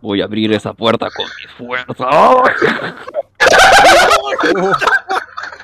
Voy 0.00 0.20
a 0.20 0.24
abrir 0.24 0.52
esa 0.52 0.72
puerta 0.72 1.08
con 1.10 1.26
mi 1.26 1.66
fuerza. 1.66 2.04
¡Oh! 2.10 2.44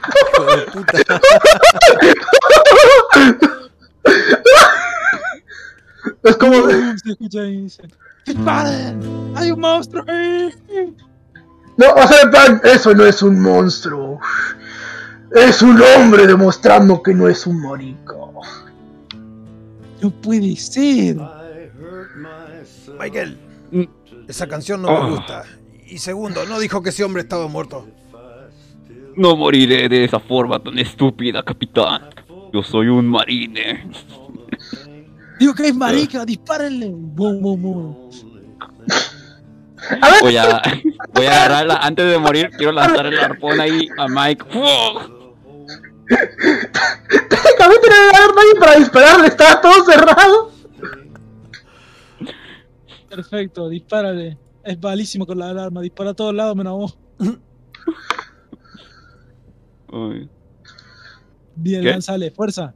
Hijo 0.09 0.57
de 0.57 0.63
puta. 0.73 1.21
Es 6.23 6.37
como... 6.37 6.69
Se 6.69 7.11
escucha 7.11 7.41
ahí, 7.41 7.63
dice, 7.63 7.83
¡Disparen! 8.27 9.33
¡Hay 9.37 9.51
un 9.51 9.61
monstruo 9.61 10.05
ahí! 10.07 10.55
No, 11.77 11.93
o 11.95 12.07
sea, 12.07 12.23
en 12.23 12.31
plan, 12.31 12.61
eso 12.65 12.95
no 12.95 13.05
es 13.07 13.23
un 13.23 13.41
monstruo. 13.41 14.21
Es 15.33 15.63
un 15.63 15.81
hombre 15.81 16.27
demostrando 16.27 17.03
que 17.03 17.15
no 17.15 17.29
es 17.29 17.47
un 17.47 17.63
marico. 17.63 18.20
No 20.03 20.11
puede 20.11 20.57
ser. 20.57 21.17
Michael, 22.99 23.39
Mm. 23.73 23.85
esa 24.29 24.47
canción 24.49 24.83
no 24.83 24.89
Oh. 24.89 25.05
me 25.05 25.11
gusta. 25.17 25.45
Y 25.87 25.99
segundo, 25.99 26.45
no 26.47 26.59
dijo 26.59 26.83
que 26.83 26.91
ese 26.91 27.05
hombre 27.05 27.23
estaba 27.23 27.47
muerto. 27.49 27.87
No 29.17 29.37
moriré 29.37 29.89
de 29.89 30.05
esa 30.05 30.21
forma 30.21 30.63
tan 30.63 30.79
estúpida, 30.79 31.43
capitán. 31.43 32.11
Yo 32.53 32.63
soy 32.63 32.89
un 32.89 33.07
marine. 33.09 33.91
Digo 35.39 35.55
que 35.55 35.69
es 35.69 35.75
marica, 35.75 36.25
dispárenle. 36.25 36.89
Boom, 36.93 37.41
boom, 37.43 37.63
boom. 37.63 38.11
Voy 40.21 40.37
a, 40.37 40.61
voy 41.15 41.27
a 41.27 41.31
agarrarla 41.45 41.77
antes 41.77 42.11
de 42.11 42.19
morir. 42.19 42.51
Quiero 42.57 42.73
lanzar 42.73 43.07
el 43.07 43.19
arpón 43.19 43.61
ahí 43.61 43.89
a 43.99 44.07
Mike. 44.09 44.45
¡Fu! 44.51 44.61
Técnicamente 46.11 47.89
no 47.89 47.97
debe 47.97 48.17
haber 48.17 48.35
nadie 48.35 48.55
para 48.59 48.77
dispararle, 48.77 49.27
estaba 49.29 49.61
todo 49.61 49.85
cerrado. 49.85 50.53
Perfecto, 53.09 53.69
dispárale. 53.69 54.39
Es 54.65 54.81
malísimo 54.81 55.25
con 55.27 55.39
la 55.39 55.51
alarma. 55.51 55.81
Dispara 55.81 56.11
a 56.11 56.15
todos 56.15 56.35
lados 56.35 56.55
menos 56.57 56.71
a 56.73 56.77
vos. 56.77 56.99
Uy, 59.93 60.29
Bien, 61.57 61.83
¿Qué? 61.83 62.31
fuerza. 62.31 62.73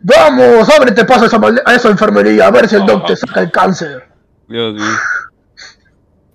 Vamos, 0.00 0.68
ábrete 0.68 1.04
paso 1.04 1.24
a 1.24 1.26
esa, 1.26 1.38
malde- 1.38 1.62
a 1.64 1.74
esa 1.74 1.88
enfermería, 1.90 2.46
a 2.46 2.50
ver 2.50 2.68
si 2.68 2.76
el 2.76 2.86
doc 2.86 3.06
te 3.06 3.16
saca 3.16 3.40
el 3.40 3.50
cáncer. 3.50 4.08
Dios 4.48 4.74
mío. 4.74 4.84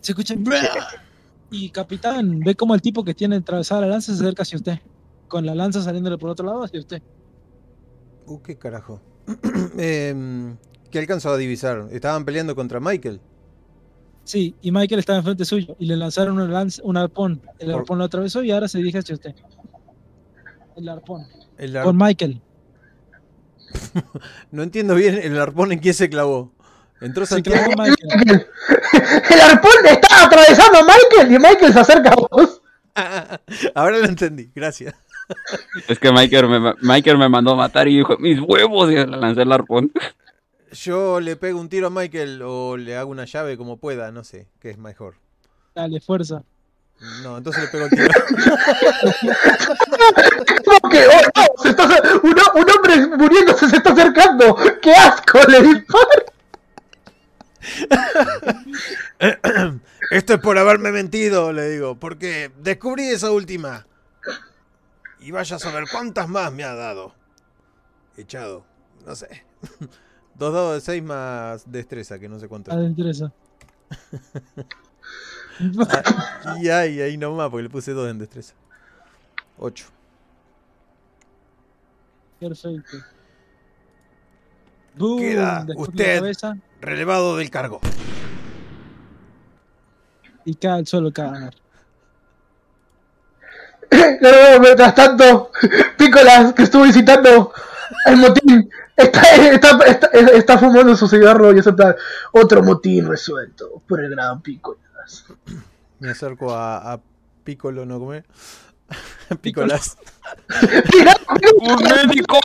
Se 0.01 0.11
escucha. 0.11 0.35
Y 1.55 1.69
capitán, 1.69 2.39
ve 2.39 2.55
como 2.55 2.73
el 2.73 2.81
tipo 2.81 3.03
que 3.03 3.13
tiene 3.13 3.35
atravesada 3.35 3.81
la 3.81 3.87
lanza 3.87 4.11
se 4.15 4.23
acerca 4.23 4.41
hacia 4.41 4.57
usted. 4.57 4.79
Con 5.27 5.45
la 5.45 5.53
lanza 5.53 5.81
saliéndole 5.83 6.17
por 6.17 6.31
otro 6.31 6.45
lado 6.47 6.63
hacia 6.63 6.79
usted. 6.79 7.01
Uh, 8.25 8.41
qué 8.41 8.57
carajo. 8.57 8.99
Em, 9.77 10.57
¿Qué 10.89 10.99
alcanzó 10.99 11.29
a 11.29 11.37
divisar? 11.37 11.87
Estaban 11.91 12.25
peleando 12.25 12.55
contra 12.55 12.79
Michael. 12.79 13.19
Sí, 14.23 14.55
y 14.61 14.71
Michael 14.71 14.99
estaba 14.99 15.19
enfrente 15.19 15.45
suyo 15.45 15.75
y 15.79 15.85
le 15.85 15.95
lanzaron 15.97 16.35
una 16.39 16.47
lanza, 16.47 16.81
un 16.85 16.97
arpón. 16.97 17.41
El 17.59 17.71
Por- 17.71 17.79
arpón 17.81 17.97
lo 17.99 18.03
atravesó 18.05 18.41
y 18.43 18.51
ahora 18.51 18.67
se 18.67 18.79
dirige 18.79 18.97
hacia 18.99 19.15
usted. 19.15 19.35
El 20.75 20.89
arpón. 20.89 21.23
El 21.57 21.77
ar- 21.77 21.83
Con 21.85 21.97
Michael. 21.97 22.41
No 24.51 24.63
entiendo 24.63 24.95
bien 24.95 25.15
el 25.21 25.39
arpón 25.39 25.71
en 25.71 25.79
quién 25.79 25.93
se 25.93 26.09
clavó. 26.09 26.51
Entró 27.03 27.25
Santiago. 27.25 27.65
clavó 27.65 27.83
Michael. 27.83 28.07
Michael. 28.17 28.47
El 29.29 29.41
arpón 29.41 29.71
está 29.85 30.25
atravesando 30.25 30.79
a 30.79 30.83
Michael 30.83 31.31
y 31.31 31.37
Michael 31.39 31.73
se 31.73 31.79
acerca 31.79 32.09
a 32.11 32.15
vos. 32.15 32.61
Ahora 33.75 33.97
lo 33.99 34.05
entendí, 34.05 34.49
gracias. 34.55 34.95
Es 35.87 35.99
que 35.99 36.11
Michael 36.11 36.47
me, 36.47 36.73
Michael 36.81 37.17
me 37.17 37.29
mandó 37.29 37.51
a 37.51 37.55
matar 37.55 37.87
y 37.87 37.97
dijo, 37.97 38.17
mis 38.17 38.39
huevos, 38.39 38.91
y 38.91 38.95
le 38.95 39.05
lancé 39.07 39.41
el 39.43 39.51
arpón. 39.51 39.91
Yo 40.71 41.19
le 41.19 41.35
pego 41.35 41.59
un 41.59 41.69
tiro 41.69 41.87
a 41.87 41.89
Michael 41.89 42.41
o 42.43 42.77
le 42.77 42.97
hago 42.97 43.11
una 43.11 43.25
llave 43.25 43.57
como 43.57 43.77
pueda, 43.77 44.11
no 44.11 44.23
sé, 44.23 44.47
qué 44.59 44.69
es 44.71 44.77
mejor. 44.77 45.15
Dale, 45.75 45.99
fuerza. 46.01 46.43
No, 47.23 47.37
entonces 47.37 47.63
le 47.63 47.69
pego 47.69 47.85
el 47.85 47.91
tiro. 47.91 48.07
¿Cómo 50.65 50.89
que? 50.91 51.05
Oh, 51.07 51.21
no, 51.35 51.63
se 51.63 51.69
está- 51.69 51.87
un, 52.23 52.31
ho- 52.39 52.53
un 52.55 52.65
hombre 52.69 53.07
muriéndose 53.17 53.69
se 53.69 53.77
está 53.77 53.91
acercando. 53.91 54.55
¡Qué 54.81 54.91
asco! 54.93 55.39
Le 55.49 55.61
disparo. 55.61 56.25
Esto 60.11 60.33
es 60.33 60.39
por 60.39 60.57
haberme 60.57 60.91
mentido, 60.91 61.53
le 61.53 61.69
digo, 61.69 61.99
porque 61.99 62.51
descubrí 62.59 63.09
esa 63.09 63.31
última. 63.31 63.85
Y 65.19 65.31
vaya 65.31 65.55
a 65.55 65.59
saber 65.59 65.85
cuántas 65.91 66.27
más 66.27 66.51
me 66.51 66.63
ha 66.63 66.75
dado. 66.75 67.15
Echado, 68.17 68.65
no 69.05 69.15
sé. 69.15 69.45
Dos 70.35 70.53
dados 70.53 70.75
de 70.75 70.81
seis 70.81 71.03
más 71.03 71.71
destreza, 71.71 72.19
que 72.19 72.27
no 72.27 72.39
sé 72.39 72.47
cuánto. 72.47 72.71
A 72.71 72.75
la 72.75 72.89
destreza. 72.89 73.31
Y 76.59 76.69
ahí, 76.69 76.99
ahí 76.99 77.15
nomás, 77.15 77.51
porque 77.51 77.63
le 77.63 77.69
puse 77.69 77.91
dos 77.91 78.09
en 78.09 78.17
destreza. 78.17 78.55
Ocho. 79.59 79.85
Perfecto. 82.39 82.97
Boom, 84.95 85.19
Queda 85.19 85.67
usted. 85.75 86.35
Relevado 86.83 87.37
del 87.37 87.49
cargo. 87.49 87.79
y 90.43 90.55
cae 90.55 90.79
al 90.79 90.85
suelo. 90.85 91.13
Pero 91.13 91.39
mientras 94.61 94.93
tanto, 94.93 95.49
Pícolas, 95.97 96.53
que 96.53 96.63
estuvo 96.63 96.83
visitando 96.83 97.53
el 98.05 98.17
motín, 98.17 98.69
está, 98.97 99.21
está, 99.35 99.77
está, 99.85 100.07
está 100.07 100.57
fumando 100.57 100.93
su 100.97 101.07
cigarro 101.07 101.55
y 101.55 101.59
es 101.59 101.67
en 101.67 101.77
plan, 101.77 101.95
otro 102.33 102.61
motín 102.61 103.07
resuelto 103.07 103.81
por 103.87 104.01
el 104.01 104.11
gran 104.11 104.41
Pícolas. 104.41 105.25
Me 105.99 106.09
acerco 106.09 106.53
a, 106.53 106.93
a 106.93 106.99
Piccolo, 107.45 107.85
¿no 107.85 107.97
come? 107.97 108.25
Picolas. 109.41 109.97
¡Un 111.61 111.81
médico! 111.81 112.39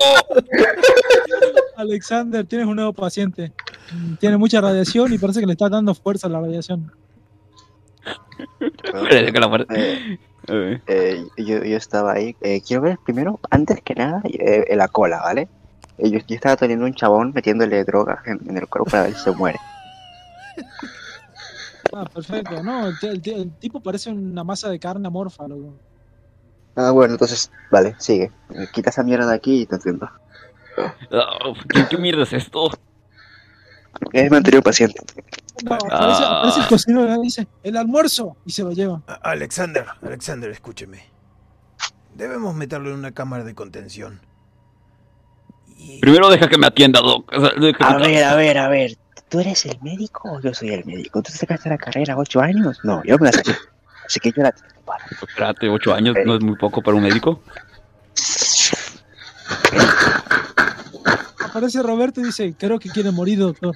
Alexander, 1.77 2.47
tienes 2.47 2.69
un 2.69 2.77
nuevo 2.77 2.93
paciente. 2.93 3.53
Tiene 4.21 4.37
mucha 4.37 4.61
radiación 4.61 5.13
y 5.13 5.19
parece 5.19 5.41
que 5.41 5.47
le 5.47 5.53
está 5.53 5.69
dando 5.69 5.95
fuerza 5.95 6.27
a 6.27 6.31
la 6.31 6.41
radiación. 6.41 6.91
Eh, 9.69 10.19
Eh, 10.87 11.27
yo, 11.37 11.63
yo 11.65 11.77
estaba 11.77 12.13
ahí. 12.15 12.35
Eh, 12.41 12.63
quiero 12.67 12.83
ver 12.83 12.99
primero, 13.05 13.39
antes 13.51 13.81
que 13.83 13.95
nada, 13.95 14.23
eh, 14.25 14.65
en 14.69 14.79
la 14.79 14.89
cola, 14.89 15.19
¿vale? 15.19 15.49
Eh, 15.99 16.11
yo, 16.11 16.19
yo 16.21 16.35
estaba 16.37 16.57
teniendo 16.57 16.87
un 16.87 16.95
chabón 16.95 17.33
metiéndole 17.35 17.85
drogas 17.85 18.19
en, 18.27 18.39
en 18.49 18.57
el 18.57 18.67
cuerpo 18.67 18.91
para 18.91 19.05
ver 19.05 19.15
si 19.15 19.25
se 19.25 19.33
muere. 19.33 19.59
Ah, 21.93 22.05
perfecto. 22.05 22.63
No, 22.63 22.89
el, 22.89 22.95
el 23.03 23.23
t- 23.23 23.35
el 23.35 23.51
tipo 23.59 23.81
parece 23.81 24.11
una 24.11 24.45
masa 24.45 24.69
de 24.69 24.79
carne 24.79 25.07
amorfa, 25.07 25.47
loco. 25.49 25.75
Ah, 26.77 26.93
bueno, 26.93 27.15
entonces, 27.15 27.51
vale, 27.71 27.97
sigue. 27.99 28.31
Quita 28.73 28.91
esa 28.91 29.03
mierda 29.03 29.27
de 29.27 29.35
aquí 29.35 29.63
y 29.63 29.67
te 29.67 29.75
entiendo. 29.75 30.09
ah, 31.11 31.53
¿qué, 31.69 31.87
¿Qué 31.91 31.99
mierda 31.99 32.23
es 32.23 32.33
esto? 32.33 32.71
Es 34.13 34.31
mi 34.31 34.37
anterior 34.37 34.63
paciente. 34.63 35.01
No, 35.65 35.77
Ah. 35.91 36.55
el 36.57 36.67
cocinero 36.69 37.17
y 37.17 37.23
dice, 37.23 37.49
el 37.63 37.77
almuerzo, 37.77 38.37
y 38.47 38.53
se 38.53 38.63
lo 38.63 38.71
lleva. 38.73 39.03
Alexander, 39.23 39.85
Alexander, 40.03 40.51
escúcheme. 40.51 41.05
Debemos 42.15 42.55
meterlo 42.55 42.91
en 42.91 42.97
una 42.97 43.13
cámara 43.13 43.45
de 43.45 43.55
contención. 43.55 44.21
Y- 45.77 46.01
Primero 46.01 46.29
deja 46.31 46.49
que 46.49 46.59
me 46.59 46.67
atienda, 46.67 47.01
Doc. 47.01 47.33
O 47.33 47.41
sea, 47.41 47.51
deja 47.59 47.87
A 47.89 47.97
ver, 47.99 48.25
a 48.25 48.35
ver, 48.35 48.59
a 48.59 48.69
ver. 48.69 48.97
¿Tú 49.29 49.41
eres 49.41 49.67
el 49.67 49.79
médico 49.83 50.23
o 50.33 50.41
yo 50.41 50.55
soy 50.55 50.71
el 50.71 50.85
médico? 50.85 51.21
¿Tú 51.23 51.31
te 51.31 51.39
sacaste 51.39 51.69
la 51.69 51.77
carrera 51.79 52.17
ocho 52.17 52.41
años? 52.41 52.79
No, 52.83 53.03
yo 53.05 53.19
me 53.19 53.27
la 53.27 53.33
saqué. 53.33 53.53
Así 54.07 54.21
que 54.21 54.33
yo 54.33 54.43
la 54.43 54.53
tengo 54.53 54.81
para. 54.87 55.05
Espérate, 55.07 55.69
ocho 55.69 55.93
años 55.93 56.17
no 56.25 56.37
es 56.37 56.41
muy 56.43 56.57
poco 56.57 56.81
para 56.83 56.97
un 56.97 57.03
médico. 57.03 57.43
Aparece 61.49 61.83
Roberto 61.83 62.21
y 62.21 62.25
dice, 62.25 62.55
creo 62.59 62.79
que 62.79 62.89
quiere 62.91 63.11
morir, 63.11 63.39
doctor. 63.39 63.75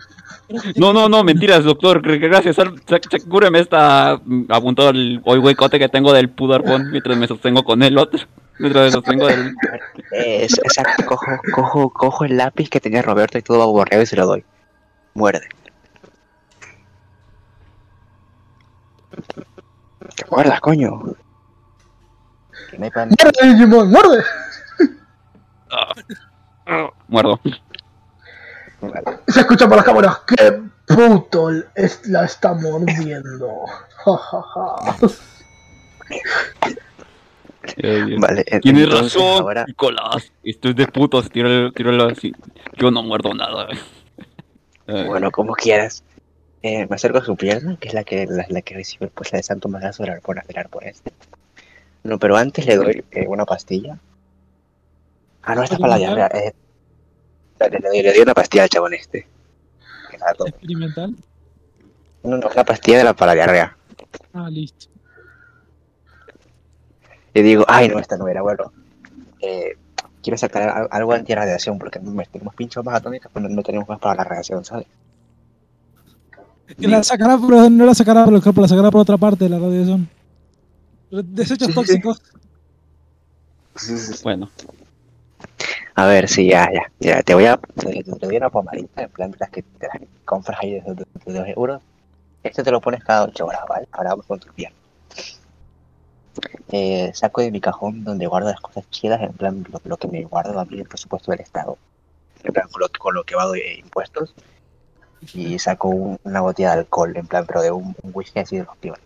Quiere 0.49 0.73
No, 0.77 0.93
no, 0.93 1.01
morir". 1.01 1.11
no, 1.11 1.25
mentiras, 1.25 1.65
doctor. 1.65 2.03
Gr- 2.03 2.21
Gracias. 2.21 2.57
Cúreme 3.29 3.61
esta. 3.61 4.21
mm, 4.25 4.45
Apuntado 4.51 4.91
el 4.91 5.21
hoy 5.25 5.39
huecote 5.39 5.79
que 5.79 5.89
tengo 5.89 6.13
del 6.13 6.29
pudarbón 6.31 6.91
mientras 6.91 7.17
me 7.17 7.27
sostengo 7.27 7.63
con 7.65 7.83
el 7.83 7.97
otro. 7.99 8.21
Mientras 8.59 8.85
me 8.87 8.91
sostengo 8.91 9.27
del. 9.27 9.55
Es- 10.13 10.59
exacto, 10.59 11.05
cojo, 11.07 11.27
cojo, 11.55 11.91
cojo 11.91 12.25
el 12.25 12.37
lápiz 12.37 12.69
que 12.69 12.81
tenía 12.81 13.03
Roberto 13.03 13.39
y 13.39 13.43
todo 13.43 13.67
borreo 13.73 14.03
y 14.03 14.07
se 14.07 14.17
lo 14.17 14.27
doy. 14.27 14.45
Muerde. 15.15 15.49
Que 20.17 20.25
muerdas, 20.31 20.61
coño. 20.61 21.01
Que 22.71 22.79
no 22.79 22.85
hay 22.85 22.91
pan- 22.91 23.11
¡Muerde, 23.21 23.55
Digimon! 23.55 23.91
¡Muerde! 23.91 24.23
Ah, 25.71 25.95
muerdo. 27.09 27.41
Vale. 28.81 29.19
Se 29.29 29.41
escucha 29.41 29.67
por 29.69 29.77
las 29.77 29.85
cámaras. 29.85 30.19
¡Qué 30.27 30.61
puto 30.87 31.51
es- 31.75 32.07
la 32.07 32.25
está 32.25 32.55
mordiendo! 32.55 33.49
Ja, 34.05 34.17
ja, 34.17 34.43
ja. 34.43 35.09
Eh, 37.77 38.03
bien. 38.05 38.21
Vale, 38.21 38.45
en- 38.49 38.61
Tienes 38.61 38.91
razón, 38.91 39.43
ahora- 39.43 39.65
Nicolás. 39.67 40.33
Esto 40.43 40.71
es 40.71 40.77
de 40.77 40.87
putos. 40.89 41.31
Tíralo, 41.31 41.71
tíralo 41.73 42.09
así. 42.09 42.33
Yo 42.77 42.91
no 42.91 43.03
muerdo 43.05 43.33
nada. 43.35 43.69
Eh, 44.89 45.05
Bueno, 45.07 45.31
como 45.31 45.55
quieras. 45.55 46.03
Eh, 46.65 46.87
me 46.89 46.97
acerco 46.97 47.19
a 47.19 47.25
su 47.25 47.37
pierna, 47.37 47.77
que 47.81 47.89
es 47.89 47.95
la 47.95 48.05
que, 48.05 48.27
la, 48.27 48.45
la 48.49 48.63
que 48.63 48.75
recibe 48.75 49.09
pues, 49.09 49.33
la 49.33 49.37
de 49.39 49.43
Santo 49.43 49.69
del 49.69 50.11
arpón, 50.11 50.41
del 50.47 50.59
arpón 50.59 50.85
este. 50.85 51.13
No, 52.05 52.19
pero 52.19 52.37
antes 52.37 52.67
le 52.67 52.77
doy 52.77 53.05
eh, 53.13 53.27
una 53.29 53.45
pastilla. 53.45 53.99
Ah, 55.43 55.55
no, 55.55 55.63
esta 55.63 55.77
es 55.77 55.81
para 55.81 55.93
la 55.93 55.99
diarrea. 55.99 56.31
Le, 57.69 58.03
le 58.03 58.13
doy 58.13 58.23
una 58.23 58.35
pastilla 58.35 58.65
al 58.65 58.69
chabón 58.69 58.95
este. 58.95 59.27
Que 60.11 60.19
todo. 60.37 60.49
Experimental. 60.49 61.15
No, 62.25 62.37
no, 62.37 62.49
una 62.49 62.65
pastilla 62.65 62.99
de 62.99 63.05
la 63.05 63.15
para 63.15 63.33
la 63.33 63.35
diarrea. 63.35 63.77
Ah, 64.33 64.49
listo. 64.51 64.87
Y 67.35 67.43
digo, 67.43 67.65
ay, 67.69 67.89
no, 67.89 67.99
esta 67.99 68.17
no 68.17 68.29
era, 68.29 68.43
bueno. 68.43 68.73
Eh, 69.41 69.77
quiero 70.23 70.37
sacar 70.39 70.69
al- 70.69 70.89
algo 70.91 71.13
antirradiación, 71.15 71.79
porque 71.79 71.99
me 71.99 72.25
tenemos 72.27 72.55
pinchos 72.55 72.85
más 72.85 72.95
atómicos, 72.97 73.31
pero 73.33 73.49
no, 73.49 73.55
no 73.57 73.63
tenemos 73.63 73.89
más 73.89 73.99
para 73.99 74.15
la 74.17 74.25
radiación, 74.25 74.65
¿sabes? 74.65 74.87
Que 76.79 76.89
la 76.89 77.03
sacará, 77.03 77.39
pero 77.39 77.69
no 77.69 77.85
la 77.87 77.95
sacará 77.95 78.25
por 78.25 78.35
el 78.35 78.43
cuerpo, 78.43 78.61
la 78.61 78.69
sacará 78.69 78.91
por 78.91 79.01
otra 79.01 79.17
parte 79.17 79.45
de 79.45 79.51
la 79.51 79.59
radiación. 79.59 80.09
Desechos 81.11 81.69
Sí, 81.69 81.73
sí, 81.75 81.85
sí. 81.87 82.01
tóxicos. 82.03 82.23
Bueno, 84.23 84.51
A 85.95 86.07
ver, 86.07 86.29
sí, 86.29 86.49
ya, 86.49 86.69
ya. 86.73 86.83
ya 87.01 87.23
te 87.23 87.35
voy 87.35 87.47
a. 87.47 87.57
Te, 87.57 88.03
doy 88.05 88.37
una 88.37 88.51
pomadita, 88.51 89.03
en 89.03 89.11
plan 89.11 89.35
las 89.39 89.51
que 89.51 89.63
te 89.63 89.87
las 89.87 89.99
compras 90.25 90.59
ahí 90.63 90.73
de, 90.73 90.81
de, 90.81 91.05
de 91.27 91.33
dos 91.39 91.49
euros. 91.49 91.83
Este 92.43 92.63
te 92.65 92.71
lo 92.73 92.81
pones 92.81 93.05
cada 93.05 93.25
8 93.25 93.47
horas, 93.47 93.63
¿vale? 93.69 93.89
Ahora 93.93 94.11
vamos 94.11 94.27
con 94.27 94.41
tu 94.41 94.53
piel. 94.55 94.73
Eh, 96.73 97.13
saco 97.15 97.41
de 97.43 97.51
mi 97.51 97.61
cajón 97.61 98.03
donde 98.05 98.27
guardo 98.27 98.49
las 98.51 98.61
cosas 98.61 98.89
chidas, 98.91 99.21
en 99.23 99.33
plan 99.33 99.65
lo, 99.71 99.81
lo 99.85 99.97
que 99.97 100.09
me 100.09 100.25
guardo 100.25 100.59
a 100.59 100.65
mí 100.65 100.79
el 100.79 100.89
presupuesto 100.89 101.31
del 101.31 101.41
Estado. 101.41 101.77
En 102.45 102.53
plan, 102.53 102.69
con 102.71 102.81
lo, 102.83 102.89
con 102.99 103.15
lo 103.15 103.25
que 103.25 103.37
va 103.37 103.51
de 103.51 103.77
impuestos. 103.79 104.35
Y 105.35 105.59
saco 105.59 105.89
un- 105.89 106.19
una 106.25 106.41
botella 106.43 106.73
de 106.75 106.81
alcohol, 106.81 107.17
en 107.17 107.27
plan, 107.27 107.47
pero 107.47 107.63
de 107.63 107.71
un, 107.73 107.95
whisky 108.15 108.41
así 108.41 108.57
de 108.59 108.65
los 108.65 108.77
pibes. 108.79 109.01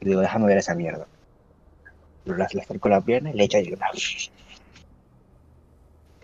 Y 0.00 0.06
digo, 0.06 0.20
déjame 0.20 0.46
ver 0.46 0.58
esa 0.58 0.74
mierda. 0.74 1.06
Le 2.26 2.42
acerco 2.44 2.88
la 2.88 3.00
pierna 3.00 3.30
y 3.30 3.34
le 3.34 3.44
echo 3.44 3.56
ahí 3.58 3.72
una. 3.72 3.86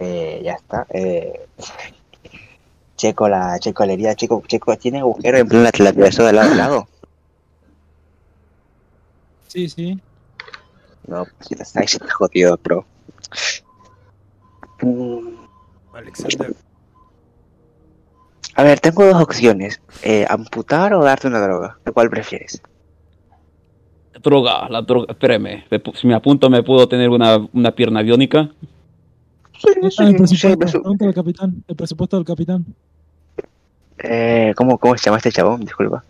Eh, 0.00 0.40
ya 0.42 0.54
está. 0.54 0.86
Eh, 0.90 1.46
checo 2.96 3.28
la 3.28 3.58
checo 3.58 3.84
la 3.84 3.92
herida, 3.92 4.14
checo, 4.14 4.42
checo, 4.46 4.76
tiene 4.76 5.00
agujero 5.00 5.38
en 5.38 5.48
plan 5.48 5.62
la, 5.62 5.70
la 5.76 5.90
atravesó 5.90 6.24
de 6.24 6.32
lado 6.32 6.52
a 6.52 6.56
lado. 6.56 6.88
Sí, 9.48 9.68
sí. 9.68 10.00
No, 11.06 11.26
si 11.40 11.54
está 11.54 11.80
ahí 11.80 11.88
se 11.88 11.96
está 11.96 12.12
jodido, 12.12 12.58
bro. 12.62 12.84
Mm, 14.80 15.34
Alexander, 15.92 16.54
A 18.54 18.62
ver, 18.62 18.80
tengo 18.80 19.04
dos 19.04 19.20
opciones. 19.20 19.82
Eh, 20.02 20.24
amputar 20.28 20.94
o 20.94 21.02
darte 21.02 21.26
una 21.26 21.40
droga. 21.40 21.78
¿Cuál 21.92 22.10
prefieres? 22.10 22.62
droga, 24.22 24.68
la 24.68 24.82
droga. 24.82 25.06
Espérame. 25.10 25.64
Si 25.94 26.06
me 26.06 26.14
apunto, 26.14 26.48
me 26.50 26.62
puedo 26.62 26.86
tener 26.88 27.08
una, 27.10 27.36
una 27.52 27.72
pierna 27.72 28.02
biónica. 28.02 28.50
Ah, 29.98 30.04
el 30.08 30.16
presupuesto. 30.16 30.82
capitán. 31.14 31.64
El 31.68 31.76
del 31.76 32.24
capitán. 32.24 32.64
eh, 33.98 34.52
¿cómo, 34.56 34.78
¿Cómo 34.78 34.96
se 34.96 35.04
llama 35.04 35.18
este 35.18 35.30
chabón? 35.32 35.60
Disculpa. 35.60 36.02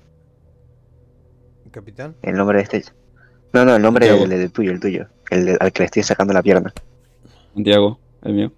capitán. 1.70 2.14
El 2.22 2.34
nombre 2.36 2.58
de 2.58 2.62
este. 2.64 2.84
No, 3.52 3.64
no, 3.64 3.76
el 3.76 3.82
nombre 3.82 4.06
del, 4.06 4.28
del 4.28 4.52
tuyo, 4.52 4.70
el 4.72 4.80
tuyo. 4.80 5.06
El 5.30 5.46
de- 5.46 5.56
al 5.60 5.72
que 5.72 5.82
le 5.82 5.86
estoy 5.86 6.02
sacando 6.02 6.32
la 6.32 6.42
pierna. 6.42 6.72
Santiago, 7.54 7.98
el 8.22 8.32
mío. 8.34 8.52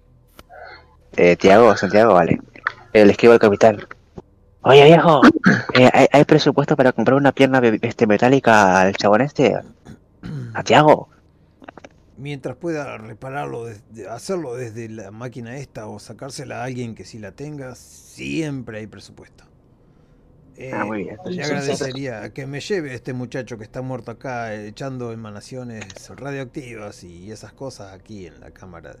Eh, 1.15 1.35
Tiago, 1.35 1.75
Santiago, 1.77 2.13
vale. 2.13 2.39
Eh, 2.93 3.05
le 3.05 3.11
escribo 3.11 3.33
al 3.33 3.39
capitán. 3.39 3.77
Oye, 4.61 4.85
viejo, 4.85 5.21
eh, 5.73 5.89
¿hay, 5.93 6.07
hay 6.11 6.23
presupuesto 6.25 6.75
para 6.75 6.91
comprar 6.91 7.17
una 7.17 7.31
pierna 7.31 7.61
este, 7.81 8.07
metálica 8.07 8.81
al 8.81 8.93
chabón 8.95 9.21
este? 9.21 9.55
A 10.53 10.63
Tiago. 10.63 11.09
Mientras 12.23 12.55
pueda 12.55 12.97
repararlo, 12.97 13.65
desde- 13.65 14.07
hacerlo 14.07 14.55
desde 14.55 14.87
la 14.87 15.11
máquina 15.11 15.57
esta 15.57 15.87
o 15.87 15.99
sacársela 15.99 16.61
a 16.61 16.63
alguien 16.63 16.95
que 16.95 17.03
sí 17.03 17.19
la 17.19 17.33
tenga, 17.33 17.75
siempre 17.75 18.77
hay 18.79 18.87
presupuesto. 18.87 19.43
Eh, 20.55 20.71
Ah, 20.73 20.85
muy 20.85 21.03
bien. 21.03 21.17
Le 21.25 21.43
agradecería 21.43 22.31
que 22.31 22.45
me 22.47 22.61
lleve 22.61 22.91
a 22.91 22.93
este 22.93 23.11
muchacho 23.11 23.57
que 23.57 23.65
está 23.65 23.81
muerto 23.81 24.11
acá 24.11 24.53
echando 24.55 25.11
emanaciones 25.11 25.83
radioactivas 26.15 27.03
y 27.03 27.29
esas 27.29 27.51
cosas 27.51 27.91
aquí 27.91 28.25
en 28.27 28.39
la 28.39 28.51
cámara. 28.51 28.95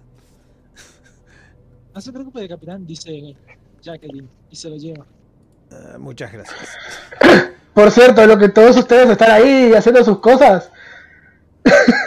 No 1.95 2.01
se 2.01 2.11
preocupe, 2.11 2.45
capitán, 2.49 2.85
dice 2.85 3.37
Jacqueline, 3.81 4.27
y 4.49 4.55
se 4.57 4.69
lo 4.69 4.75
lleva. 4.75 5.05
Eh, 5.71 5.97
muchas 5.97 6.29
gracias. 6.33 6.59
Por 7.73 7.89
cierto, 7.89 8.27
lo 8.27 8.37
que 8.37 8.49
todos 8.49 8.75
ustedes 8.75 9.09
están 9.09 9.31
ahí 9.31 9.71
haciendo 9.73 10.03
sus 10.03 10.19
cosas. 10.19 10.69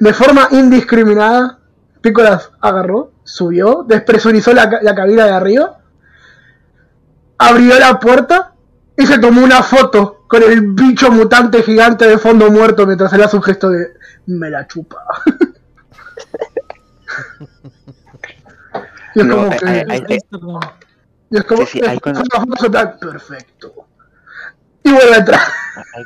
de 0.00 0.12
forma 0.12 0.48
indiscriminada, 0.50 1.58
Picolas 2.00 2.50
agarró, 2.60 3.12
subió, 3.24 3.84
despresurizó 3.86 4.52
la, 4.52 4.78
la 4.82 4.94
cabina 4.94 5.24
de 5.24 5.32
arriba, 5.32 5.78
abrió 7.38 7.78
la 7.78 7.98
puerta 7.98 8.52
y 8.96 9.06
se 9.06 9.18
tomó 9.18 9.42
una 9.42 9.62
foto 9.62 10.24
con 10.28 10.42
el 10.42 10.72
bicho 10.72 11.10
mutante 11.10 11.62
gigante 11.62 12.06
de 12.06 12.18
fondo 12.18 12.50
muerto 12.50 12.86
mientras 12.86 13.12
él 13.12 13.22
hace 13.22 13.36
un 13.36 13.42
gesto 13.42 13.68
de 13.70 13.94
me 14.26 14.50
la 14.50 14.66
chupa. 14.66 15.04
y 19.14 19.20
es 19.20 19.26
No, 19.26 19.36
como 19.36 19.50
que... 19.50 19.66
hay- 19.68 19.84
hay- 19.88 20.04
hay- 20.08 20.18
Perdón. 20.30 20.60
y 21.30 21.36
es 21.38 21.44
como 21.44 21.66
Sí, 21.66 21.80
sí, 21.84 22.00
cuando- 22.00 22.20
foto 22.56 22.70
plan, 22.70 22.96
perfecto. 23.00 23.74
Y 24.82 24.92
vuelve 24.92 25.14
a 25.14 25.18
entrar. 25.18 25.40
Ahí- 25.76 25.82
ahí 25.94 26.04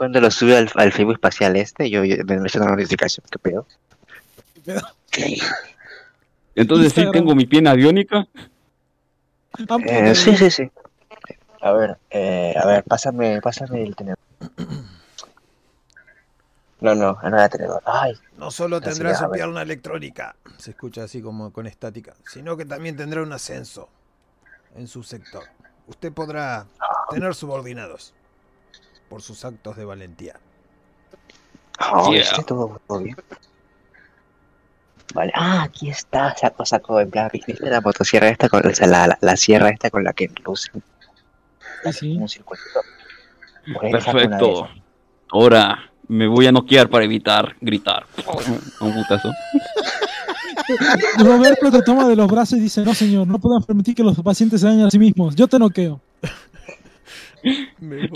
Cuando 0.00 0.18
lo 0.18 0.30
sube 0.30 0.56
al, 0.56 0.70
al 0.76 0.92
Facebook 0.92 1.12
espacial 1.12 1.56
este, 1.56 1.90
yo, 1.90 2.02
yo 2.06 2.24
me 2.24 2.38
me 2.38 2.48
echo 2.48 2.58
una 2.58 2.70
notificación. 2.70 3.22
¿Qué 3.30 3.38
pedo? 3.38 3.66
Entonces 6.54 6.94
sí 6.94 7.04
tengo 7.12 7.34
mi 7.34 7.44
pierna 7.44 7.74
biónica. 7.74 8.26
Ah, 9.68 9.76
Eh, 9.84 10.14
sí, 10.14 10.34
sí, 10.38 10.50
sí. 10.50 10.70
A 11.60 11.72
ver, 11.72 11.98
eh, 12.08 12.54
a 12.56 12.66
ver, 12.66 12.84
pásame, 12.84 13.42
pásame 13.42 13.82
el 13.82 13.94
tenedor. 13.94 14.16
No, 16.80 16.94
no, 16.94 17.18
no 17.22 17.28
era 17.28 17.50
tenedor. 17.50 17.82
Ay, 17.84 18.14
No 18.38 18.50
solo 18.50 18.80
tendrá 18.80 19.14
su 19.14 19.30
pierna 19.30 19.60
electrónica, 19.60 20.34
se 20.56 20.70
escucha 20.70 21.04
así 21.04 21.20
como 21.20 21.52
con 21.52 21.66
estática, 21.66 22.14
sino 22.26 22.56
que 22.56 22.64
también 22.64 22.96
tendrá 22.96 23.22
un 23.22 23.34
ascenso 23.34 23.90
en 24.76 24.88
su 24.88 25.02
sector. 25.02 25.44
Usted 25.88 26.10
podrá 26.10 26.64
tener 27.10 27.34
subordinados 27.34 28.14
por 29.10 29.20
sus 29.20 29.44
actos 29.44 29.76
de 29.76 29.84
valentía. 29.84 30.40
oh, 31.92 32.12
Yeah. 32.12 32.22
¿viste? 32.22 32.44
todo, 32.44 32.80
todo 32.86 33.00
bien. 33.00 33.16
Vale, 35.12 35.32
ah, 35.34 35.64
aquí 35.64 35.90
está, 35.90 36.36
saco, 36.36 36.64
saco, 36.64 37.00
en 37.00 37.10
plan, 37.10 37.28
¿viste 37.32 37.56
la 37.60 37.80
motosierra 37.80 38.28
esta 38.28 38.48
con, 38.48 38.64
o 38.64 38.72
sea, 38.72 38.86
la, 38.86 39.08
la, 39.08 39.18
la 39.20 39.36
sierra 39.36 39.68
esta 39.70 39.90
con 39.90 40.04
la 40.04 40.12
que 40.12 40.30
lucen 40.44 40.82
Sí, 41.92 42.16
un 42.16 42.28
circuito? 42.28 42.62
Perfecto. 43.80 44.68
Ahora 45.32 45.90
me 46.06 46.28
voy 46.28 46.46
a 46.46 46.52
noquear 46.52 46.88
para 46.88 47.04
evitar 47.04 47.56
gritar. 47.60 48.06
Un 48.80 48.94
putazo. 48.94 49.30
Roberto 51.18 51.70
te 51.70 51.82
toma 51.82 52.06
de 52.06 52.16
los 52.16 52.28
brazos 52.28 52.58
y 52.58 52.62
dice, 52.62 52.84
no 52.84 52.94
señor, 52.94 53.26
no 53.26 53.38
podemos 53.38 53.66
permitir 53.66 53.94
que 53.94 54.02
los 54.02 54.20
pacientes 54.22 54.60
se 54.60 54.66
dañen 54.66 54.86
a 54.86 54.90
sí 54.90 54.98
mismos. 54.98 55.34
Yo 55.34 55.48
te 55.48 55.58
noqueo. 55.58 56.00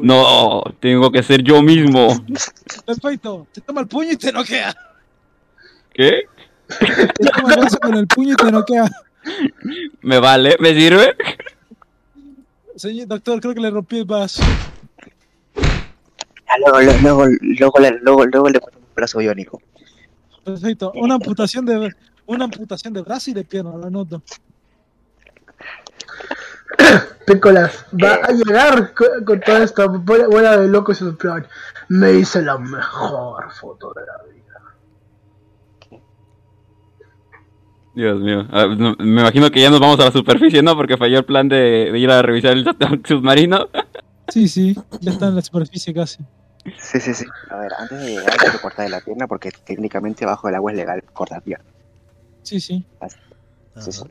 No, 0.03 0.63
tengo 0.81 1.11
que 1.11 1.23
ser 1.23 1.43
yo 1.43 1.63
mismo. 1.63 2.09
Perfecto. 2.87 3.47
Te 3.53 3.61
toma 3.61 3.81
el 3.83 3.87
puño 3.89 4.13
y 4.13 4.17
te 4.17 4.33
noquea. 4.33 4.75
¿Qué? 5.93 6.23
Te 6.69 7.25
toma 7.31 7.55
el 7.55 7.61
brazo 7.61 7.79
con 7.79 7.95
el 7.95 8.07
puño 8.07 8.33
y 8.33 8.37
te 8.37 8.51
noquea. 8.53 8.85
¿Me 10.03 10.19
vale? 10.19 10.57
¿Me 10.61 10.75
sirve? 10.75 11.17
Señor 12.77 13.07
doctor, 13.09 13.41
creo 13.41 13.55
que 13.55 13.61
le 13.61 13.71
rompí 13.71 13.99
el 13.99 14.05
brazo. 14.05 14.43
Ah, 16.47 16.59
luego, 16.59 16.81
luego, 16.81 17.27
luego, 17.27 17.39
luego, 17.41 17.79
le- 17.81 17.99
luego, 18.01 18.27
luego 18.27 18.49
le 18.49 18.61
pongo 18.61 18.77
un 18.79 18.95
brazo 18.95 19.19
biónico. 19.19 19.61
Perfecto. 20.45 20.93
Una 20.97 21.15
amputación 21.15 21.65
de 21.65 21.91
una 22.27 22.45
amputación 22.45 22.93
de 22.93 23.03
brazo 23.03 23.31
y 23.31 23.35
de 23.35 23.45
pierna, 23.45 23.77
lo 23.77 23.87
anoto. 23.87 24.23
Picolas 27.27 27.87
va 27.93 28.15
a 28.15 28.33
llegar 28.33 28.93
con, 28.95 29.25
con 29.25 29.41
toda 29.41 29.63
esta 29.63 29.87
bola, 29.87 30.27
bola 30.29 30.57
de 30.57 30.69
locos 30.69 31.01
en 31.01 31.11
su 31.11 31.17
plan. 31.17 31.47
Me 31.89 32.13
hice 32.13 32.43
la 32.43 32.59
mejor 32.59 33.51
foto 33.53 33.93
de 33.95 34.03
la 34.07 34.33
vida. 34.33 36.03
Dios 37.95 38.21
mío. 38.21 38.47
Ah, 38.51 38.67
no, 38.67 38.97
me 38.99 39.21
imagino 39.21 39.51
que 39.51 39.61
ya 39.61 39.71
nos 39.71 39.81
vamos 39.81 40.01
a 40.01 40.07
la 40.07 40.13
superficie, 40.13 40.63
¿no? 40.63 40.77
Porque 40.77 40.97
falló 40.97 41.19
el 41.19 41.25
plan 41.25 41.49
de, 41.49 41.91
de 41.93 41.99
ir 41.99 42.11
a 42.11 42.23
revisar 42.23 42.53
el 42.53 42.65
submarino. 43.05 43.69
Sí, 44.29 44.49
sí. 44.49 44.77
Ya 45.01 45.13
está 45.13 45.29
en 45.29 45.37
la 45.37 45.43
superficie 45.43 45.95
casi. 45.95 46.25
Sí, 46.79 46.99
sí, 47.01 47.15
sí. 47.15 47.27
A 47.51 47.57
ver, 47.57 47.73
antes 47.79 48.01
de 48.01 48.07
llegar 48.07 48.33
hay 48.33 48.51
que 48.51 48.59
cortar 48.59 48.89
la 48.89 49.01
pierna 49.01 49.27
porque 49.27 49.51
técnicamente 49.51 50.25
bajo 50.25 50.49
el 50.49 50.55
agua 50.55 50.73
es 50.73 50.79
legal 50.79 51.03
cortar 51.13 51.43
pierna. 51.43 51.67
Sí, 52.43 52.61
sí. 52.61 52.85
Sí, 53.79 53.93
sí. 53.93 54.03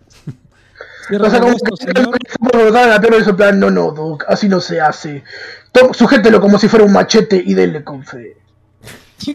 Cierra 1.07 1.27
O 1.27 1.29
sea, 1.29 1.39
como 1.39 1.51
resto, 1.53 1.75
que 1.75 1.85
señor. 1.93 2.17
como 2.39 2.63
botar 2.65 2.87
la 2.89 2.99
pierna 3.01 3.17
y 3.17 3.23
su 3.23 3.35
plan, 3.35 3.59
no, 3.59 3.69
no, 3.69 3.91
Doc, 3.91 4.23
así 4.27 4.47
no 4.47 4.59
se 4.61 4.79
hace. 4.81 5.23
Tom- 5.71 5.93
sujételo 5.93 6.39
como 6.39 6.57
si 6.59 6.67
fuera 6.67 6.85
un 6.85 6.93
machete 6.93 7.41
y 7.45 7.53
denle 7.53 7.83
con 7.83 8.03
fe. 8.03 8.37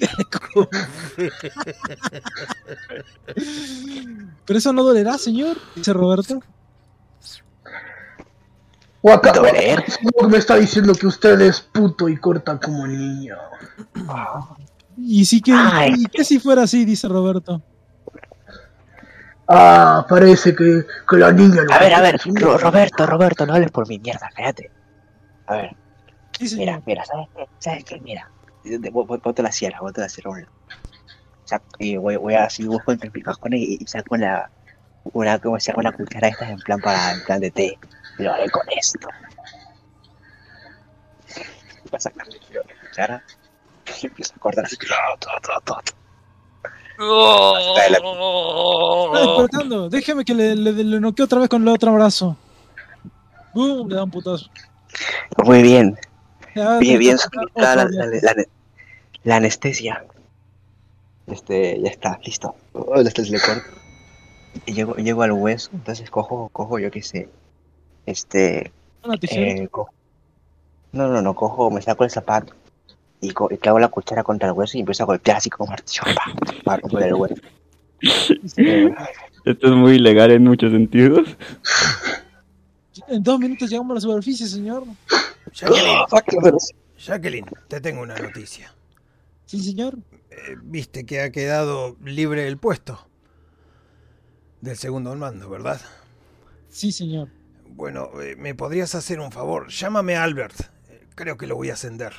Pero 4.45 4.59
eso 4.59 4.73
no 4.73 4.83
dolerá, 4.83 5.19
señor, 5.19 5.57
dice 5.75 5.93
Roberto. 5.93 6.41
O 9.01 9.13
acá, 9.13 9.33
Doler. 9.33 9.85
me 10.29 10.39
está 10.39 10.57
diciendo 10.57 10.93
que 10.95 11.07
usted 11.07 11.41
es 11.43 11.61
puto 11.61 12.09
y 12.09 12.17
corta 12.17 12.59
como 12.59 12.87
niño. 12.87 13.37
Y 14.97 15.25
sí 15.25 15.41
que, 15.41 15.53
Ay. 15.55 15.93
y 15.97 16.07
que 16.07 16.25
si 16.25 16.41
fuera 16.41 16.63
así, 16.65 16.85
dice 16.85 17.07
Roberto. 17.07 17.63
Ah, 19.49 20.07
parece 20.09 20.55
que, 20.55 20.85
que 21.09 21.17
la 21.17 21.33
niña 21.33 21.63
lo 21.63 21.73
A 21.73 21.79
ver, 21.79 21.95
a 21.95 22.01
ver, 22.03 22.21
Ro- 22.35 22.59
Roberto, 22.59 23.07
Roberto, 23.07 23.47
no 23.47 23.55
hables 23.55 23.71
por 23.71 23.89
mi 23.89 23.99
mierda, 23.99 24.29
cállate. 24.35 24.71
A 25.47 25.57
ver, 25.57 25.71
Sí, 26.39 26.55
mira, 26.57 26.81
mira, 26.87 27.05
¿sabes 27.05 27.27
qué? 27.35 27.49
¿Sabes 27.59 27.85
qué? 27.85 28.01
Mira, 28.01 28.31
bote 28.93 29.43
la 29.43 29.51
sierra, 29.51 29.81
bote 29.81 30.01
la 30.01 30.09
sierra 30.09 30.31
y 31.79 31.97
voy, 31.97 32.17
voy 32.17 32.35
a 32.35 32.45
así 32.45 32.67
busco 32.67 32.93
entre 32.93 33.11
mis 33.13 33.25
cajones 33.25 33.61
y, 33.61 33.79
y 33.81 33.87
saco 33.87 34.15
una, 34.15 34.51
una, 35.05 35.39
¿cómo 35.39 35.59
se 35.59 35.73
llama? 35.73 35.81
Una 35.89 35.93
cuchara 35.93 36.29
esta 36.29 36.49
en 36.49 36.59
plan 36.59 36.81
para, 36.81 37.13
en 37.13 37.21
plan 37.25 37.41
de 37.41 37.51
té. 37.51 37.79
Y 38.19 38.23
lo 38.23 38.33
haré 38.33 38.49
con 38.51 38.63
esto. 38.77 39.09
Voy 41.85 41.97
a 41.97 42.01
sacar 42.01 42.27
la 42.29 42.63
cuchara 42.83 43.25
y 44.03 44.07
empiezo 44.07 44.35
a 44.37 44.39
cortar 44.39 44.65
así. 44.67 44.77
Está 49.13 49.27
despertando. 49.27 49.89
Déjeme 49.89 50.25
que 50.25 50.35
le, 50.35 50.57
le, 50.57 50.73
le 50.73 51.01
noquee 51.01 51.25
otra 51.25 51.39
vez 51.39 51.49
con 51.49 51.63
el 51.63 51.69
otro 51.69 51.93
brazo. 51.95 52.37
¡Bum! 53.55 53.89
Le 53.89 53.95
da 53.97 54.05
un 54.05 54.11
putazo. 54.11 54.51
Muy 55.45 55.63
bien, 55.63 55.97
Ya, 56.55 56.79
bien, 56.79 56.99
bien 56.99 57.17
la, 57.55 57.75
la, 57.77 57.87
día. 57.87 58.05
la- 58.23 58.45
la 59.25 59.37
anestesia. 59.37 60.05
Este, 61.27 61.81
ya 61.81 61.91
está, 61.91 62.19
listo. 62.25 62.55
Oh, 62.73 62.97
este 62.97 63.23
corto. 63.41 63.63
Y 64.67 64.73
llego, 64.73 64.95
llego 64.97 65.23
al 65.23 65.33
hueso, 65.33 65.71
entonces 65.73 66.11
cojo, 66.11 66.49
cojo, 66.53 66.79
yo 66.79 66.91
qué 66.91 67.03
sé. 67.03 67.29
Este, 68.07 68.73
eh, 69.31 69.69
cojo. 69.69 69.91
No, 70.93 71.09
no, 71.09 71.21
no, 71.21 71.35
cojo, 71.35 71.71
me 71.71 71.83
saco 71.83 72.05
el 72.05 72.11
zapato. 72.11 72.55
Y, 73.21 73.31
y 73.31 73.57
clavo 73.59 73.79
la 73.79 73.89
cuchara 73.89 74.23
contra 74.23 74.49
el 74.49 74.55
hueso 74.55 74.77
y 74.77 74.81
empiezo 74.81 75.03
a 75.03 75.07
golpear 75.07 75.39
así 75.39 75.51
como 75.51 75.71
martillo. 75.71 76.03
pa, 76.15 76.33
Para 76.65 76.77
romper 76.83 77.03
el 77.09 77.15
hueso. 77.15 77.35
Esto 79.45 79.67
es 79.69 79.73
muy 79.73 79.95
ilegal 79.97 80.31
en 80.31 80.45
muchos 80.45 80.71
sentidos. 80.73 81.37
En 83.09 83.23
dos 83.23 83.39
minutos 83.41 83.71
llegamos 83.71 83.93
a 83.93 83.95
la 83.95 84.01
superficie, 84.01 84.47
señor. 84.47 84.85
Jacqueline, 85.53 86.57
Jacqueline, 86.99 87.47
te 87.69 87.81
tengo 87.81 88.03
una 88.03 88.17
noticia. 88.17 88.73
Sí, 89.47 89.63
señor. 89.63 89.97
Eh, 90.31 90.57
Viste 90.63 91.07
que 91.07 91.23
ha 91.23 91.31
quedado 91.33 91.97
libre 92.05 92.47
el 92.47 92.59
puesto 92.59 93.09
del 94.61 94.77
segundo 94.77 95.11
al 95.11 95.19
mando, 95.19 95.49
¿verdad? 95.49 95.81
Sí, 96.69 96.93
señor. 96.93 97.29
Bueno, 97.67 98.11
eh, 98.21 98.37
¿me 98.37 98.55
podrías 98.55 98.95
hacer 98.95 99.21
un 99.21 99.33
favor? 99.33 99.69
Llámame 99.69 100.17
a 100.17 100.25
Albert. 100.25 100.61
Eh, 100.91 101.07
Creo 101.15 101.37
que 101.39 101.47
lo 101.47 101.57
voy 101.57 101.71
a 101.71 101.75
ascender. 101.75 102.13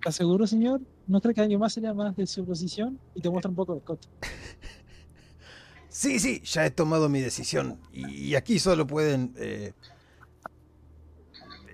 ¿Estás 0.00 0.16
seguro, 0.16 0.46
señor? 0.46 0.80
¿No 1.06 1.20
cree 1.20 1.34
que 1.34 1.42
alguien 1.42 1.60
más 1.60 1.74
sería 1.74 1.92
más 1.92 2.16
de 2.16 2.26
su 2.26 2.42
posición? 2.46 2.98
Y 3.14 3.20
te 3.20 3.28
muestra 3.28 3.50
un 3.50 3.56
poco 3.56 3.74
de 3.74 3.80
coto. 3.82 4.08
Sí, 5.92 6.20
sí, 6.20 6.40
ya 6.44 6.64
he 6.64 6.70
tomado 6.70 7.08
mi 7.08 7.20
decisión. 7.20 7.78
Y 7.92 8.36
aquí 8.36 8.60
solo 8.60 8.86
pueden... 8.86 9.34
Eh, 9.36 9.72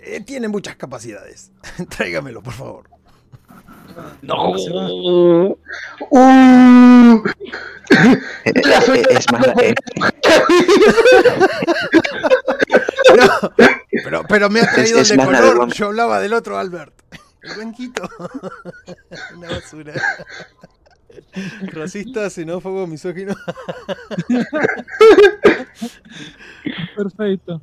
eh, 0.03 0.21
tiene 0.25 0.49
muchas 0.49 0.75
capacidades. 0.77 1.53
Tráigamelo, 1.91 2.43
por 2.43 2.55
favor. 2.55 2.89
No. 4.23 4.53
Uh, 4.53 5.55
es 9.11 9.31
más, 9.31 9.47
eh, 9.63 9.75
No, 13.17 13.53
pero, 14.03 14.23
pero 14.29 14.51
me 14.51 14.61
ha 14.61 14.73
traído 14.73 14.99
Es- 15.01 15.11
el 15.11 15.19
de 15.19 15.23
es 15.23 15.29
color. 15.29 15.73
Yo 15.75 15.87
hablaba 15.87 16.21
del 16.21 16.33
otro 16.33 16.59
Albert. 16.59 16.95
El 17.47 17.55
blanquito. 17.55 18.03
Una 19.37 19.49
basura. 19.49 19.93
Racista, 21.73 22.29
xenófobo, 22.31 22.87
misógino. 22.87 23.35
Perfecto. 26.97 27.63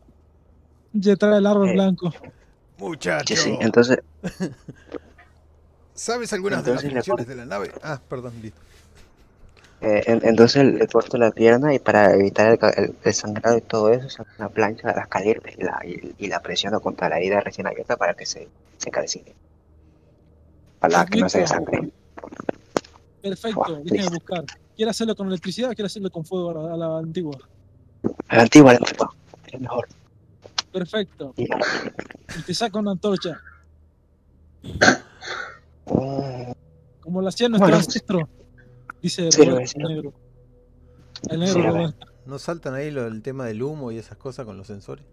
Ya 0.94 1.16
trae 1.16 1.38
el 1.38 1.46
árbol 1.48 1.70
Eh. 1.70 1.74
blanco. 1.74 2.14
Muchacho. 2.78 3.36
sí, 3.36 3.42
sí, 3.42 3.58
entonces, 3.62 4.00
¿Sabes 5.94 6.34
algunas 6.34 6.66
de 6.66 6.74
las 6.74 6.84
Entonces 6.84 7.06
funciones 7.06 7.28
de 7.28 7.36
la 7.36 7.46
nave? 7.46 7.72
Ah, 7.84 8.02
perdón, 8.10 8.34
listo. 8.42 8.60
eh, 9.82 10.02
en- 10.08 10.26
entonces 10.26 10.64
le 10.66 10.88
corto 10.88 11.18
la 11.18 11.30
pierna 11.32 11.74
y 11.74 11.80
para 11.80 12.14
evitar 12.14 12.48
el, 12.52 12.60
el- 12.78 12.96
el 13.04 13.14
sangrado 13.14 13.58
y 13.58 13.62
todo 13.62 13.92
eso, 13.92 14.10
saco 14.10 14.30
una 14.40 14.50
plancha 14.50 14.88
de 14.88 14.96
las 14.96 15.08
calientes 15.08 15.56
y 15.58 15.62
la, 15.64 15.80
y, 15.86 16.16
y 16.18 16.28
la 16.28 16.42
presiono 16.42 16.80
contra 16.80 17.10
la 17.10 17.18
herida 17.18 17.42
recién 17.42 17.68
abierta 17.68 17.96
para 17.98 18.14
que 18.16 18.26
se, 18.26 18.48
se 18.78 18.90
calcine. 18.92 19.34
Para 20.84 21.06
que 21.06 21.22
no 21.22 21.30
se 21.30 21.40
desangre. 21.40 21.90
Perfecto, 23.22 23.80
listo. 23.86 24.12
buscar. 24.12 24.44
¿Quiere 24.76 24.92
hacerlo 24.92 25.16
con 25.16 25.28
electricidad 25.28 25.72
o 25.72 25.74
quiere 25.74 25.86
hacerlo 25.86 26.10
con 26.12 26.26
fuego 26.26 26.50
a 26.50 26.54
la, 26.56 26.74
a 26.74 26.78
la 26.78 26.98
antigua? 27.00 27.38
A 28.28 28.36
la 28.36 28.42
antigua, 28.42 28.72
a 28.72 28.74
la 28.74 28.80
antigua, 28.80 29.16
es 29.50 29.62
mejor. 29.62 29.88
Perfecto. 30.74 31.34
Y- 31.38 31.48
te 32.46 32.54
saca 32.54 32.80
una 32.80 32.92
antorcha, 32.92 33.40
como 37.02 37.22
lo 37.22 37.30
hacía 37.30 37.48
nuestro 37.48 37.66
Bueno. 37.68 37.78
ancestro. 37.78 38.28
Dice 39.02 39.32
Sí, 39.32 39.46
Roberto, 39.46 39.72
el 39.78 39.84
negro. 39.88 40.14
El 41.30 41.40
negro 41.40 41.88
Sí. 41.88 41.94
¿No 42.26 42.40
saltan 42.40 42.74
ahí 42.74 42.92
lo, 42.92 43.08
el 43.08 43.22
tema 43.22 43.46
del 43.46 43.64
humo 43.64 43.94
y 43.94 43.98
esas 44.00 44.18
cosas 44.18 44.46
con 44.46 44.58
los 44.58 44.68
sensores? 44.68 45.06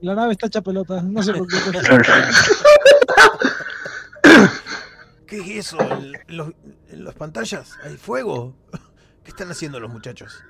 La 0.00 0.16
nave 0.16 0.32
está 0.32 0.48
hecha 0.48 0.62
pelota, 0.62 1.00
no 1.02 1.22
se 1.22 1.30
preocupe. 1.32 1.56
¿Qué 5.26 5.38
es 5.38 5.66
eso? 5.66 5.78
¿En, 5.80 6.12
los- 6.36 6.52
en 6.90 7.04
las 7.04 7.14
pantallas 7.14 7.76
hay 7.82 7.96
fuego? 7.96 8.54
¿Qué 9.24 9.30
están 9.30 9.50
haciendo 9.50 9.80
los 9.80 9.90
muchachos? 9.92 10.42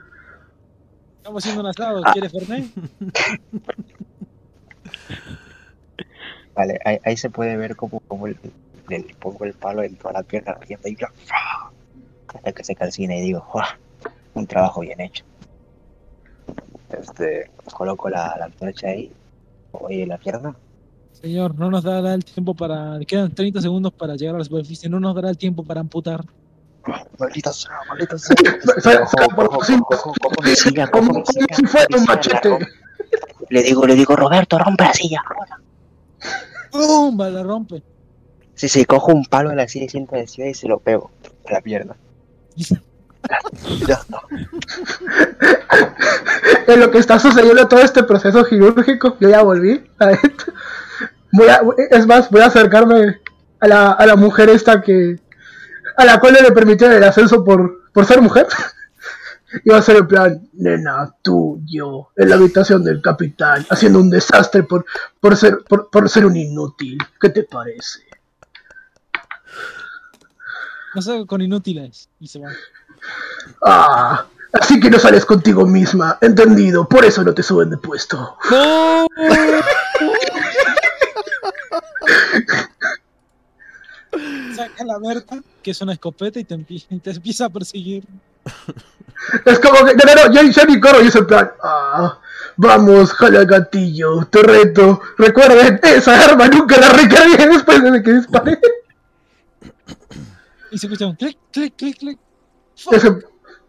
Estamos 1.19 1.43
haciendo 1.43 1.62
un 1.62 1.69
asado, 1.69 2.03
Ah. 2.05 2.12
¿quieres 2.12 2.31
Fernet? 2.32 2.66
Vale, 6.55 6.78
ahí, 6.85 6.98
ahí 7.05 7.16
se 7.16 7.31
puede 7.31 7.57
ver 7.57 7.77
como, 7.77 8.01
como 8.01 8.27
el, 8.27 8.39
le 8.89 9.01
pongo 9.19 9.44
el 9.44 9.53
palo 9.55 9.82
en 9.82 9.97
toda 9.97 10.15
la 10.15 10.23
pierna 10.23 10.57
y 10.66 10.74
hasta 10.74 10.89
ahí, 10.89 10.97
¡fua! 10.97 11.73
hasta 12.35 12.53
que 12.53 12.65
se 12.65 12.74
calcina 12.74 13.15
y 13.16 13.20
digo, 13.23 13.44
un 14.35 14.47
trabajo 14.47 14.81
bien 14.81 15.01
hecho. 15.01 15.24
Este, 16.90 17.51
coloco 17.73 18.09
la, 18.09 18.36
la 18.39 18.47
antorcha 18.47 18.89
ahí, 18.89 19.12
oye, 19.73 20.07
la 20.07 20.16
pierna, 20.19 20.55
Señor, 21.20 21.59
no 21.59 21.70
nos 21.70 21.82
dará 21.82 22.14
el 22.14 22.24
tiempo 22.24 22.55
para... 22.55 22.98
Quedan 23.06 23.34
30 23.34 23.62
segundos 23.62 23.93
para 23.93 24.16
llegar 24.16 24.34
a 24.34 24.38
la 24.38 24.44
superficie, 24.44 24.88
no 24.88 25.01
nos 25.01 25.14
dará 25.14 25.30
el 25.30 25.38
tiempo 25.38 25.64
para 25.64 25.80
amputar. 25.80 26.24
maldita 27.18 27.52
sea, 27.52 27.72
maldita 27.88 28.18
sea. 28.18 28.34
Como 30.90 31.24
si 31.24 31.66
fuera 31.66 31.97
un 31.97 32.05
machete. 32.05 32.59
Le 33.48 33.62
digo, 33.62 33.86
le 33.86 33.94
digo, 33.94 34.16
Roberto, 34.16 34.59
rompe 34.59 34.84
la 34.84 34.93
silla. 34.93 35.22
¡Pum! 36.70 37.18
La 37.18 37.43
rompe. 37.43 37.82
Sí, 38.55 38.68
sí, 38.68 38.84
cojo 38.84 39.12
un 39.12 39.24
palo 39.24 39.51
de 39.51 39.56
la 39.56 39.68
silla 39.68 39.86
y 39.86 39.88
siento 39.88 40.16
la 40.16 40.26
silla 40.26 40.48
y 40.48 40.55
se 40.55 40.68
lo 40.68 40.78
pego 40.78 41.10
a 41.47 41.52
la 41.52 41.60
pierna. 41.60 41.97
En 46.66 46.80
lo 46.80 46.90
que 46.90 46.98
está 46.98 47.18
sucediendo 47.18 47.68
todo 47.68 47.80
este 47.80 48.02
proceso 48.02 48.44
quirúrgico, 48.44 49.16
yo 49.20 49.28
ya 49.28 49.43
volví 49.43 49.84
a 49.98 50.12
esto. 50.12 50.52
Voy 51.32 51.48
a, 51.48 51.61
es 51.90 52.07
más, 52.07 52.31
voy 52.31 52.40
a 52.40 52.47
acercarme 52.47 53.20
a 53.61 53.69
la, 53.69 53.93
a 53.93 54.07
la 54.07 54.16
mujer 54.16 54.48
esta 54.48 54.81
que. 54.81 55.20
a 55.97 56.05
la 56.05 56.20
cual 56.20 56.35
no 56.35 56.40
le 56.40 56.53
permitieron 56.53 56.97
el 56.97 57.05
ascenso 57.05 57.44
por, 57.44 57.90
por 57.93 58.05
ser 58.05 58.20
mujer. 58.20 58.47
Y 59.65 59.70
va 59.70 59.78
a 59.78 59.82
ser 59.82 59.97
en 59.97 60.09
plan, 60.09 60.48
nena, 60.55 61.15
tú, 61.23 61.62
yo, 61.65 62.11
en 62.16 62.28
la 62.28 62.35
habitación 62.35 62.82
del 62.82 63.01
capitán, 63.01 63.65
haciendo 63.70 64.01
un 64.01 64.11
desastre 64.11 64.65
por, 64.65 64.85
por, 65.20 65.36
ser, 65.36 65.61
por, 65.66 65.89
por 65.89 66.11
ser 66.11 66.27
un 66.27 66.36
inútil. 66.36 66.98
¿Qué 67.19 67.31
te 67.31 67.44
parece? 67.44 68.01
No 70.94 71.01
salgo 71.01 71.27
con 71.27 71.40
inútiles. 71.40 72.11
Y 72.19 72.27
se 72.27 72.40
va. 72.40 72.51
Ah, 73.62 74.27
así 74.53 74.81
que 74.81 74.90
no 74.90 74.98
sales 74.98 75.24
contigo 75.24 75.65
misma, 75.65 76.19
entendido, 76.20 76.89
por 76.89 77.05
eso 77.05 77.23
no 77.23 77.32
te 77.32 77.43
suben 77.43 77.70
de 77.70 77.78
puesto. 77.78 78.36
¡No! 78.51 79.07
Saca 84.57 84.65
la 84.85 84.98
Berta, 84.98 85.43
que 85.62 85.70
es 85.70 85.81
una 85.81 85.93
escopeta, 85.93 86.39
y 86.39 86.44
te, 86.44 86.57
te 86.57 87.11
empieza 87.11 87.47
a 87.47 87.48
perseguir. 87.48 88.05
Es 89.44 89.59
como 89.59 89.85
que, 89.85 89.94
no, 89.94 90.15
no, 90.15 90.32
yo, 90.32 90.43
yo 90.43 90.65
ni 90.66 90.78
corro, 90.78 91.03
yo 91.03 91.11
soy 91.11 91.23
en 91.23 91.27
plan, 91.27 91.51
ah, 91.62 92.19
vamos, 92.57 93.12
jala 93.12 93.44
gatillo, 93.44 94.24
te 94.31 94.43
reto. 94.43 95.01
Recuerden, 95.19 95.81
esa 95.82 96.24
arma 96.24 96.48
nunca 96.48 96.78
la 96.78 96.90
recargué 96.90 97.48
después 97.48 97.82
de 97.82 98.03
que 98.03 98.12
disparé. 98.12 98.59
Y 100.69 100.78
se 100.78 100.86
escucha 100.86 101.07
un 101.07 101.15
clic, 101.15 101.39
clic, 101.53 101.74
clic, 101.77 101.97
clic. 101.97 102.19
Y 102.90 102.94
ese, 102.97 103.19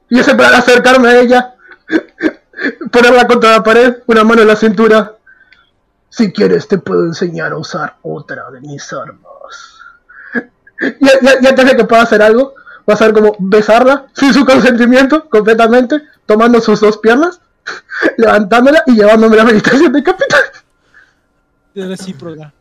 y 0.10 0.20
ese 0.20 0.36
plan 0.36 0.54
acercarme 0.54 1.08
a 1.08 1.20
ella, 1.20 1.56
ponerla 2.92 3.28
contra 3.28 3.52
la 3.52 3.64
pared, 3.64 3.98
una 4.08 4.24
mano 4.24 4.42
en 4.42 4.48
la 4.48 4.56
cintura. 4.56 5.16
Si 6.10 6.34
quieres, 6.34 6.68
te 6.68 6.80
puedo 6.80 7.06
enseñar 7.06 7.52
a 7.52 7.58
usar 7.58 7.98
otra 8.02 8.50
de 8.52 8.62
mis 8.62 8.92
armas. 8.92 9.37
Y, 10.82 10.86
y- 10.88 11.38
y 11.42 11.48
antes 11.48 11.66
de 11.66 11.76
que 11.76 11.86
pueda 11.86 12.04
hacer 12.04 12.22
algo, 12.22 12.54
va 12.90 12.94
a 12.94 12.98
ser 12.98 13.14
como 13.14 13.36
besarla 13.40 14.08
sin 14.14 14.34
su 14.34 14.46
consentimiento, 14.46 15.28
completamente, 15.30 16.02
tomando 16.26 16.62
sus 16.62 16.80
dos 16.80 16.98
piernas, 17.00 17.42
levantándola 18.18 18.84
y 18.86 18.94
llevándome 18.96 19.38
la 19.38 19.46
meditación 19.46 19.92
de 19.94 20.04
capitán. 20.04 20.40
De 21.74 21.88
recíproca. 21.88 22.54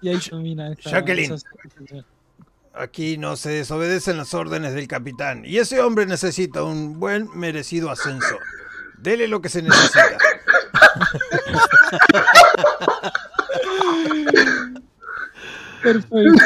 Y 0.00 0.08
ahí 0.08 0.18
termina 0.18 0.72
esta. 0.72 0.90
Jacqueline. 0.90 1.34
esa- 1.34 1.46
Aquí 2.74 3.18
no 3.18 3.36
se 3.36 3.50
desobedecen 3.50 4.16
las 4.16 4.32
órdenes 4.32 4.72
del 4.74 4.88
capitán. 4.88 5.44
Y 5.44 5.58
ese 5.58 5.80
hombre 5.82 6.06
necesita 6.06 6.62
un 6.62 6.98
buen, 6.98 7.28
merecido 7.34 7.90
ascenso. 7.90 8.38
Dele 8.98 9.28
lo 9.28 9.42
que 9.42 9.50
se 9.50 9.60
necesita. 9.62 10.02
Perfecto. 15.82 16.44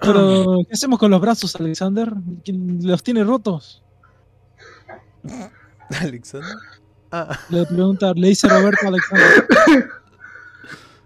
Pero, 0.00 0.56
¿qué 0.68 0.72
hacemos 0.72 0.98
con 0.98 1.10
los 1.10 1.20
brazos, 1.20 1.56
Alexander? 1.56 2.12
¿Quién 2.44 2.78
¿Los 2.82 3.02
tiene 3.02 3.24
rotos? 3.24 3.82
Alexander. 6.00 6.54
Ah, 7.12 7.36
Le 7.48 7.66
pregunta, 7.66 8.12
le 8.14 8.28
dice 8.28 8.48
Roberto 8.48 8.86
a 8.86 8.88
Alexander. 8.88 9.88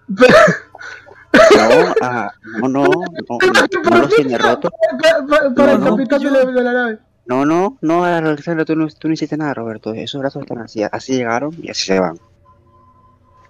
No, 0.08 1.94
ah, 2.02 2.32
no, 2.60 2.68
no, 2.68 2.84
no, 2.84 2.92
no, 3.28 3.90
no 3.90 3.98
los 3.98 4.14
tiene 4.14 4.38
roto. 4.38 4.70
Pa- 4.70 5.26
pa- 5.26 5.54
Para 5.54 5.72
el 5.72 5.80
No, 5.80 5.84
no. 5.90 5.96
capitán 5.96 6.22
de 6.22 6.62
la, 6.62 6.72
nave. 6.72 6.98
No, 7.26 7.44
no, 7.44 7.78
no, 7.80 8.04
Alexander, 8.04 8.64
tú 8.64 8.76
no, 8.76 8.86
tú 8.88 9.08
no 9.08 9.14
hiciste 9.14 9.36
nada, 9.36 9.54
Roberto. 9.54 9.92
Esos 9.94 10.20
brazos 10.20 10.42
están 10.42 10.58
así, 10.58 10.82
así 10.84 11.14
llegaron 11.14 11.52
y 11.60 11.70
así 11.70 11.86
se 11.86 11.98
van. 11.98 12.18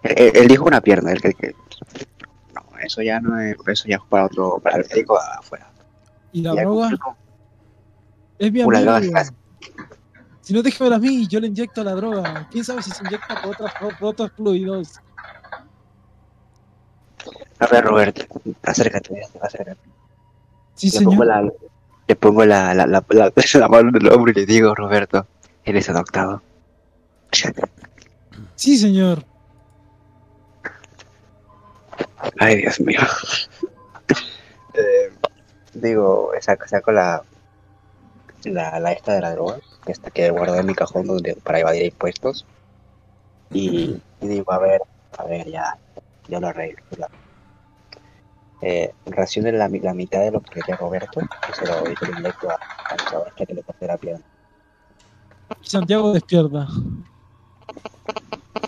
Él, 0.02 0.32
él- 0.34 0.48
dijo 0.48 0.64
una 0.64 0.80
pierna, 0.80 1.12
el 1.12 1.20
que, 1.20 1.54
eso 2.84 3.02
ya 3.02 3.20
no 3.20 3.38
es, 3.40 3.56
eso 3.66 3.88
ya 3.88 3.96
es 3.96 4.02
para 4.08 4.26
otro, 4.26 4.58
para 4.62 4.76
el 4.78 4.86
médico 4.88 5.18
afuera. 5.18 5.70
¿Y 6.32 6.42
la 6.42 6.54
droga? 6.54 6.90
Es 8.38 8.52
mi 8.52 8.62
amigo. 8.62 9.00
Si 10.40 10.52
no, 10.52 10.62
déjamelo 10.62 10.96
a 10.96 10.98
mí, 10.98 11.26
yo 11.26 11.40
le 11.40 11.46
inyecto 11.46 11.82
la 11.82 11.92
droga. 11.94 12.46
¿Quién 12.50 12.64
sabe 12.64 12.82
si 12.82 12.90
se 12.90 13.02
inyecta 13.04 13.40
por, 13.40 13.52
otras, 13.52 13.74
por 13.98 14.08
otros 14.08 14.32
fluidos? 14.32 15.00
A 17.58 17.66
ver, 17.66 17.84
Roberto, 17.84 18.26
acércate, 18.62 19.22
acércate. 19.40 19.80
Sí, 20.74 20.90
Le 20.90 21.04
pongo 21.04 21.22
señor. 21.22 21.26
la, 21.26 21.52
le 22.08 22.16
pongo 22.16 22.44
la, 22.44 22.74
la, 22.74 22.86
la, 22.86 23.04
la, 23.08 23.32
la 23.54 23.68
mano 23.68 23.88
en 23.88 23.96
el 23.96 24.12
hombro 24.12 24.32
y 24.32 24.34
le 24.34 24.44
digo, 24.44 24.74
Roberto, 24.74 25.26
eres 25.64 25.88
adoptado. 25.88 26.42
Sí, 28.54 28.76
señor. 28.76 29.24
Ay, 32.38 32.56
Dios 32.58 32.80
mío. 32.80 33.00
Eh, 34.76 35.08
digo, 35.72 36.32
saco, 36.40 36.66
saco 36.66 36.90
la, 36.90 37.22
la, 38.44 38.80
la 38.80 38.90
esta 38.90 39.14
de 39.14 39.20
la 39.20 39.30
droga 39.32 39.58
que 39.86 39.92
está 39.92 40.10
que 40.10 40.30
guardé 40.30 40.58
en 40.58 40.66
mi 40.66 40.74
cajón 40.74 41.06
donde, 41.06 41.36
para 41.36 41.60
evadir 41.60 41.84
impuestos. 41.84 42.44
Y, 43.52 44.02
y 44.20 44.26
digo, 44.26 44.52
a 44.52 44.58
ver, 44.58 44.80
a 45.16 45.24
ver, 45.26 45.48
ya, 45.48 45.78
ya 46.26 46.40
lo 46.40 46.48
arreglo. 46.48 46.82
ya. 46.98 47.08
Eh, 48.62 48.92
racione 49.06 49.52
la, 49.52 49.68
mi- 49.68 49.78
la 49.78 49.94
mitad 49.94 50.20
de 50.22 50.32
lo 50.32 50.40
que 50.40 50.54
quería 50.60 50.74
Roberto 50.76 51.20
y 51.20 51.54
se 51.54 51.66
lo, 51.66 51.88
y 51.88 51.94
se 51.94 52.06
lo 52.06 52.18
inyecto 52.18 52.50
a, 52.50 52.54
a 52.54 52.96
Luchador 52.96 53.28
hasta 53.28 53.46
que 53.46 53.54
le 53.54 53.62
corte 53.62 53.86
la 53.86 53.96
pierna. 53.96 54.24
Santiago 55.62 56.12
despierta. 56.12 56.66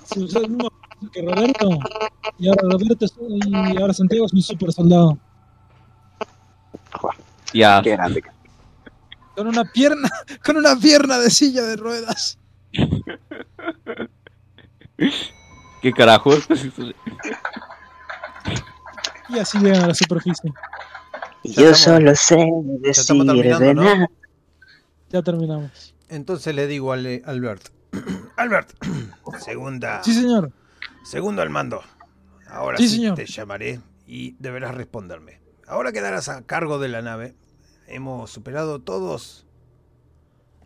Si 0.04 0.22
usó 0.22 0.40
el 0.40 0.50
mismo 0.50 0.68
que 1.12 1.22
Roberto, 1.22 1.68
y 2.38 2.48
ahora 2.48 2.62
Roberto 2.70 3.04
es- 3.04 3.14
y 3.46 3.76
ahora 3.80 3.92
Santiago 3.92 4.26
es 4.26 4.32
un 4.32 4.42
super 4.42 4.72
soldado. 4.72 5.18
Ya. 7.52 7.80
Qué 7.82 7.90
grande. 7.92 8.22
Con 9.34 9.46
una 9.48 9.64
pierna, 9.64 10.08
con 10.44 10.56
una 10.56 10.76
pierna 10.76 11.18
de 11.18 11.30
silla 11.30 11.62
de 11.62 11.76
ruedas. 11.76 12.38
¿Qué 15.82 15.92
carajos? 15.92 16.46
Y 19.28 19.38
así 19.38 19.58
llegan 19.58 19.82
a 19.84 19.88
la 19.88 19.94
superficie. 19.94 20.52
Yo 21.44 21.70
estamos- 21.70 21.78
solo 21.78 22.14
sé 22.16 22.36
decir 22.80 23.56
de 23.58 23.74
¿no? 23.74 23.82
nada. 23.84 24.08
Ya 25.10 25.22
terminamos. 25.22 25.94
Entonces 26.08 26.54
le 26.54 26.66
digo 26.66 26.92
al 26.92 27.06
eh, 27.06 27.22
Albert. 27.24 27.68
Albert, 28.36 28.72
segunda. 29.44 30.02
Sí, 30.02 30.14
señor. 30.14 30.50
Segundo 31.06 31.42
al 31.42 31.50
mando. 31.50 31.82
Ahora 32.48 32.78
Sí, 32.78 32.88
sí, 32.88 32.96
señor. 32.96 33.16
te 33.16 33.26
llamaré 33.26 33.80
y 34.06 34.34
deberás 34.38 34.74
responderme. 34.74 35.40
Ahora 35.66 35.92
quedarás 35.92 36.28
a 36.28 36.42
cargo 36.42 36.78
de 36.78 36.88
la 36.88 37.02
nave. 37.02 37.34
Hemos 37.86 38.30
superado 38.30 38.80
todos 38.80 39.46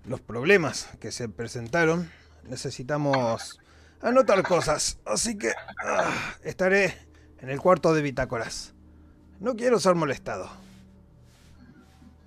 los 0.04 0.20
problemas 0.20 0.88
que 1.00 1.12
se 1.12 1.28
presentaron. 1.28 2.10
Necesitamos 2.44 3.60
anotar 4.00 4.42
cosas. 4.42 4.98
Así 5.04 5.36
que 5.36 5.52
ah, 5.84 6.10
estaré 6.42 6.96
en 7.40 7.50
el 7.50 7.60
cuarto 7.60 7.92
de 7.94 8.02
bitácoras. 8.02 8.74
No 9.40 9.56
quiero 9.56 9.78
ser 9.80 9.94
molestado. 9.94 10.50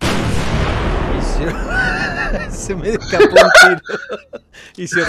Se- 2.51 2.75
me 2.75 2.89
escapó 2.89 3.25
un 3.25 3.79
tiro. 3.79 3.81
Y 4.77 4.87
se. 4.87 5.01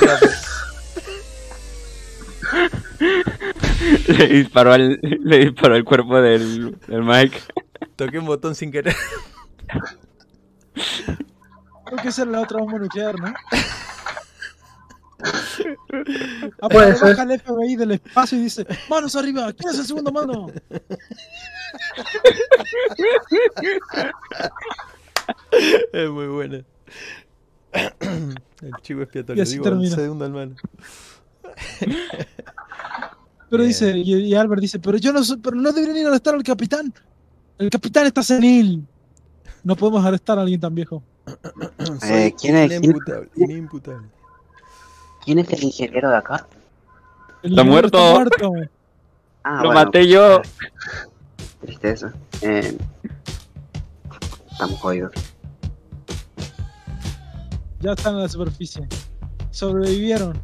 le 4.09 4.27
disparó 4.29 4.73
al, 4.73 4.99
le 5.03 5.39
disparó 5.39 5.75
al 5.75 5.85
cuerpo 5.85 6.21
del, 6.21 6.79
del 6.87 7.03
Mike. 7.03 7.39
Toqué 7.97 8.19
un 8.19 8.27
botón 8.27 8.55
sin 8.55 8.71
querer. 8.73 8.95
Creo 11.85 11.99
que 12.03 12.09
esa 12.09 12.23
era 12.23 12.31
la 12.31 12.41
otra 12.41 12.59
bomba 12.59 12.79
nuclear, 12.79 13.19
¿no? 13.21 13.33
Aparte, 16.61 16.97
ser. 16.97 17.17
baja 17.17 17.23
el 17.23 17.41
FBI 17.41 17.77
del 17.77 17.93
espacio 17.93 18.37
y 18.39 18.43
dice, 18.43 18.67
manos 18.89 19.15
arriba, 19.17 19.53
¿quién 19.53 19.71
es 19.71 19.79
el 19.79 19.87
segundo 19.87 20.13
mano? 20.13 20.49
Es 25.93 26.11
muy 26.11 26.27
buena. 26.27 26.65
El 28.63 28.73
chivo 28.83 29.03
expiatorio. 29.03 29.45
Digo, 29.45 29.65
termina. 29.65 29.89
el 29.89 29.95
segundo 29.95 30.25
al 30.25 30.33
mano. 30.33 30.57
Pero 33.51 33.63
Bien. 33.63 33.69
dice, 33.69 33.97
y, 33.97 34.15
y 34.15 34.35
Albert 34.35 34.61
dice, 34.63 34.79
pero 34.79 34.99
yo 34.99 35.13
no 35.13 35.23
soy- 35.23 35.39
pero 35.39 35.57
no 35.57 35.71
deberían 35.73 35.97
ir 35.99 36.07
a 36.07 36.09
arrestar 36.11 36.35
al 36.35 36.43
capitán. 36.43 36.93
El 37.59 37.71
capitán 37.71 38.07
está 38.07 38.23
senil. 38.23 38.87
No 39.63 39.77
podemos 39.77 40.05
arrestar 40.05 40.39
a 40.39 40.43
alguien 40.43 40.61
tan 40.61 40.75
viejo. 40.75 41.03
Eh, 42.05 42.35
¿quién 42.39 42.57
es- 42.57 42.69
quién- 42.69 42.85
inimputable, 42.85 43.31
inimputable. 43.37 44.09
¿Quién 45.25 45.39
es 45.39 45.49
el 45.51 45.65
ingeniero 45.65 46.11
de 46.11 46.17
acá? 46.17 46.47
El 47.43 47.53
Está 47.53 47.65
muerto. 47.65 47.99
Está 47.99 48.15
muerto. 48.49 48.71
Ah, 49.43 49.57
Lo 49.63 49.69
bueno, 49.69 49.85
maté 49.85 50.07
yo. 50.09 50.41
Tristeza. 51.61 52.13
Eh, 52.43 52.77
estamos 54.51 54.79
jodidos. 54.81 55.13
Ya 57.81 57.93
están 57.93 58.15
en 58.15 58.23
la 58.23 58.29
superficie. 58.29 58.87
Sobrevivieron. 59.51 60.39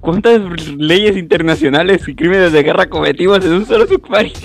¿Cuántas 0.00 0.40
leyes 0.76 1.16
internacionales 1.16 2.06
y 2.06 2.14
crímenes 2.14 2.52
de 2.52 2.62
guerra 2.62 2.86
cometimos 2.88 3.44
en 3.44 3.52
un 3.52 3.66
solo 3.66 3.86
submarino? 3.86 4.38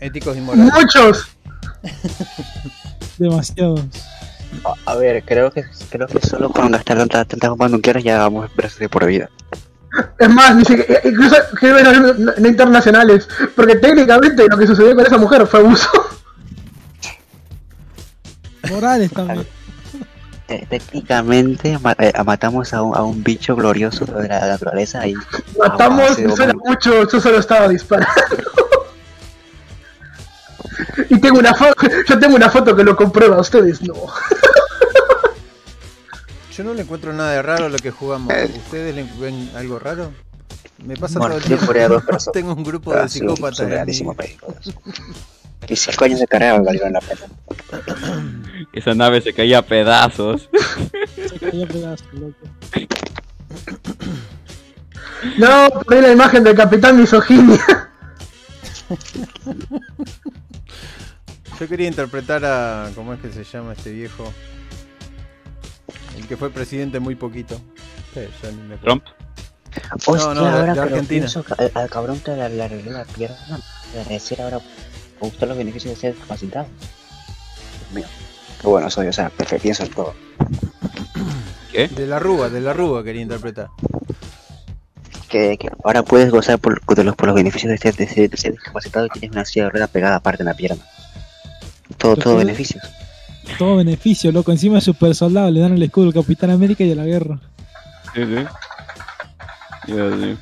Éticos 0.00 0.36
y 0.36 0.40
morales. 0.40 0.72
Muchos. 0.74 1.28
Demasiados. 3.18 3.80
A, 4.84 4.94
ver, 4.96 5.22
creo 5.24 5.50
que 5.50 5.64
creo 5.90 6.06
que 6.06 6.20
solo 6.26 6.50
con 6.50 6.70
gastar 6.70 6.98
tantas 6.98 7.26
tantas 7.28 7.50
bombas 7.50 7.70
nucleares 7.70 8.04
ya 8.04 8.18
vamos 8.18 8.50
presos 8.50 8.78
de 8.78 8.88
por 8.88 9.06
vida. 9.06 9.28
Es 10.18 10.28
más, 10.28 10.54
ni 10.56 10.64
siquiera- 10.64 11.00
incluso 11.04 11.36
crímenes 11.54 12.18
no 12.38 12.48
internacionales. 12.48 13.28
Porque 13.54 13.76
técnicamente 13.76 14.44
lo 14.50 14.58
que 14.58 14.66
sucedió 14.66 14.94
con 14.94 15.06
esa 15.06 15.16
mujer 15.18 15.46
fue 15.46 15.60
abuso. 15.60 15.88
Morales 18.70 19.10
también. 19.12 19.46
Eh, 20.48 20.64
técnicamente 20.68 21.76
ma- 21.80 21.96
eh, 21.98 22.12
matamos 22.24 22.72
a 22.72 22.80
un, 22.82 22.96
a 22.96 23.02
un 23.02 23.24
bicho 23.24 23.56
glorioso 23.56 24.04
de 24.04 24.28
la 24.28 24.46
naturaleza 24.46 25.04
y 25.06 25.14
Matamos, 25.58 26.14
sí, 26.14 26.24
suena 26.36 26.54
mucho, 26.54 27.10
yo 27.10 27.20
solo 27.20 27.38
estaba 27.38 27.66
disparando. 27.68 28.12
y 31.10 31.18
tengo 31.20 31.40
una 31.40 31.52
foto, 31.52 31.86
yo 32.08 32.18
tengo 32.20 32.36
una 32.36 32.48
foto 32.48 32.76
que 32.76 32.84
lo 32.84 32.94
comprueba, 32.96 33.40
ustedes 33.40 33.82
no. 33.82 33.94
Yo 36.52 36.62
no 36.64 36.74
le 36.74 36.82
encuentro 36.82 37.12
nada 37.12 37.32
de 37.32 37.42
raro 37.42 37.66
a 37.66 37.68
lo 37.68 37.76
que 37.78 37.90
jugamos. 37.90 38.32
Eh. 38.32 38.48
¿Ustedes 38.56 38.94
le 38.94 39.02
ven 39.20 39.50
algo 39.56 39.78
raro? 39.80 40.12
Me 40.78 40.96
pasa 40.96 41.18
Bueno, 41.18 41.34
todo 41.40 41.54
el 41.54 41.58
tiempo. 41.58 42.30
Tengo 42.32 42.54
un 42.54 42.62
grupo 42.64 42.92
de 42.92 43.00
Ah, 43.00 43.02
un 43.02 43.08
psicópatas. 43.08 43.58
Y 45.68 45.76
cinco 45.76 46.04
años 46.04 46.20
de 46.20 46.26
carrera 46.26 46.60
valieron 46.60 46.92
la 46.92 47.00
pena. 47.00 47.22
Esa 48.72 48.94
nave 48.94 49.20
se 49.20 49.32
caía 49.32 49.58
a 49.58 49.62
pedazos. 49.62 50.48
Se 51.16 51.38
cayó 51.40 51.64
a 51.64 51.66
pedazos, 51.66 52.12
loco. 52.12 52.36
No, 55.38 55.68
poné 55.84 56.02
la 56.02 56.12
imagen 56.12 56.44
del 56.44 56.54
capitán 56.54 56.96
misoginia. 56.98 57.58
Yo 61.58 61.68
quería 61.68 61.88
interpretar 61.88 62.44
a. 62.44 62.90
¿Cómo 62.94 63.12
es 63.14 63.20
que 63.20 63.32
se 63.32 63.44
llama 63.44 63.72
este 63.72 63.90
viejo? 63.92 64.32
El 66.16 66.26
que 66.28 66.36
fue 66.36 66.50
presidente 66.50 67.00
muy 67.00 67.14
poquito. 67.14 67.60
Sí, 68.14 68.20
ya 68.42 68.50
ni 68.50 68.56
me 68.62 68.74
acuerdo. 68.74 69.02
Trump. 69.02 69.04
Hostia, 70.06 70.34
no, 70.34 70.44
de- 70.44 70.50
ahora 70.50 70.74
de 70.74 70.80
Argentina. 70.80 71.26
pienso, 71.26 71.44
al, 71.58 71.70
al 71.74 71.90
cabrón 71.90 72.20
que 72.20 72.30
le 72.32 72.48
le 72.50 72.62
arregló 72.62 72.92
la 72.92 73.04
pierna, 73.04 73.60
de 73.94 74.04
recién 74.04 74.40
ahora 74.42 74.60
gustan 75.20 75.48
los 75.48 75.58
beneficios 75.58 75.94
de 75.94 76.00
ser 76.00 76.12
discapacitado. 76.14 76.66
Dios 76.66 77.92
mío. 77.94 78.06
Qué 78.60 78.66
bueno 78.66 78.90
soy, 78.90 79.06
o 79.08 79.12
sea, 79.12 79.30
perfecto, 79.30 79.62
pienso 79.62 79.82
en 79.84 79.90
todo. 79.90 80.14
De 81.72 82.06
la 82.06 82.18
Rúa, 82.18 82.48
de 82.48 82.60
la 82.62 82.72
Rúa 82.72 83.04
quería 83.04 83.20
interpretar. 83.22 83.68
Que, 85.28 85.58
que 85.58 85.68
ahora 85.84 86.02
puedes 86.02 86.30
gozar 86.30 86.58
por, 86.58 86.80
de 86.94 87.04
los, 87.04 87.14
por 87.16 87.26
los 87.26 87.34
beneficios 87.34 87.70
de 87.70 87.76
ser, 87.78 87.94
de 87.96 88.06
ser- 88.08 88.30
de 88.30 88.36
ser 88.36 88.52
discapacitado 88.52 89.06
y 89.06 89.10
tienes 89.10 89.30
una 89.32 89.44
silla 89.44 89.64
de 89.64 89.70
ruedas 89.70 89.90
pegada 89.90 90.16
aparte 90.16 90.42
en 90.42 90.46
la 90.46 90.54
pierna. 90.54 90.82
Todo, 91.98 92.16
todo 92.16 92.36
beneficios. 92.36 92.82
Todo 93.58 93.76
beneficio, 93.76 94.32
loco. 94.32 94.52
Encima 94.52 94.78
es 94.78 94.84
super 94.84 95.14
soldado. 95.14 95.50
Le 95.50 95.60
dan 95.60 95.74
el 95.74 95.82
escudo 95.82 96.06
al 96.06 96.14
Capitán 96.14 96.50
América 96.50 96.82
y 96.84 96.92
a 96.92 96.96
la 96.96 97.04
guerra. 97.04 97.38
Sí, 98.14 98.22
sí. 98.24 99.92
Mío. 99.92 100.36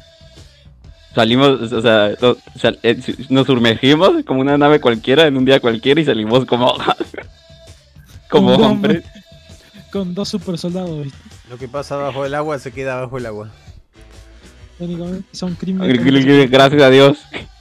Salimos, 1.15 1.73
o 1.73 1.81
sea, 1.81 2.13
no- 2.21 2.37
sal- 2.59 2.79
eh, 2.83 2.99
nos 3.29 3.47
sumergimos 3.47 4.25
como 4.27 4.41
una 4.41 4.59
nave 4.59 4.81
cualquiera 4.81 5.27
en 5.27 5.37
un 5.37 5.45
día 5.45 5.61
cualquiera 5.61 6.01
y 6.01 6.05
salimos 6.05 6.45
como 6.45 6.75
como 8.31 8.55
Como 8.57 8.67
hombres. 8.69 9.05
Con 9.93 10.13
dos 10.15 10.29
super 10.29 10.59
soldados, 10.59 11.05
¿viste? 11.05 11.19
Lo 11.49 11.57
que 11.57 11.69
pasa 11.69 11.97
bajo 11.97 12.25
el 12.27 12.35
agua 12.35 12.59
se 12.59 12.73
queda 12.73 13.01
bajo 13.01 13.19
el 13.19 13.27
agua. 13.27 13.51
Técnicamente 14.79 15.29
son 15.33 15.55
crímenes. 15.55 16.51
Gracias 16.51 16.83
a 16.83 16.91
Dios. 16.91 17.19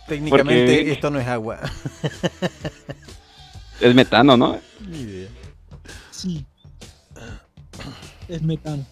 Técnicamente 0.08 0.76
Porque- 0.78 0.92
esto 0.92 1.12
no 1.12 1.20
es 1.20 1.28
agua. 1.28 1.60
Es 3.80 3.94
metano, 3.94 4.36
¿no? 4.36 4.58
Ni 4.88 5.00
idea. 5.02 5.30
Sí. 6.12 6.46
Es 8.28 8.42
metano. 8.42 8.86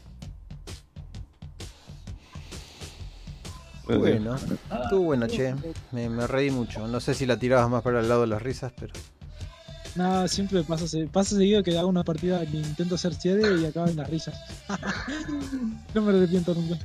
Bueno, 3.98 4.36
estuvo 4.36 5.04
bueno, 5.04 5.28
che. 5.28 5.56
Me, 5.92 6.10
me 6.10 6.28
reí 6.28 6.52
mucho. 6.52 6.88
No 6.88 7.00
sé 7.00 7.14
si 7.14 7.26
la 7.26 7.38
tirabas 7.38 7.70
más 7.70 7.82
para 7.82 8.00
el 8.00 8.10
lado 8.10 8.22
de 8.22 8.28
las 8.28 8.42
risas, 8.42 8.72
pero. 8.80 8.94
Nada, 9.96 10.28
siempre 10.28 10.64
pasa, 10.64 10.86
pasa 11.12 11.36
seguido 11.36 11.64
que 11.64 11.78
hago 11.78 11.90
una 11.90 12.04
partida 12.04 12.46
que 12.46 12.58
intento 12.58 12.98
ser 12.98 13.18
chévere 13.18 13.62
y 13.62 13.66
acaba 13.66 13.90
en 13.90 13.98
las 13.98 14.10
risas. 14.10 14.40
no 15.94 16.02
me 16.02 16.18
arrepiento 16.18 16.54
nunca. 16.54 16.78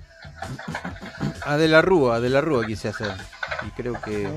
Ah, 1.43 1.57
de 1.57 1.69
la 1.69 1.83
Rúa, 1.83 2.21
de 2.21 2.31
la 2.31 2.41
Rúa 2.41 2.67
quise 2.67 2.89
hacer. 2.89 3.13
Y 3.67 3.71
creo 3.71 4.01
que 4.01 4.29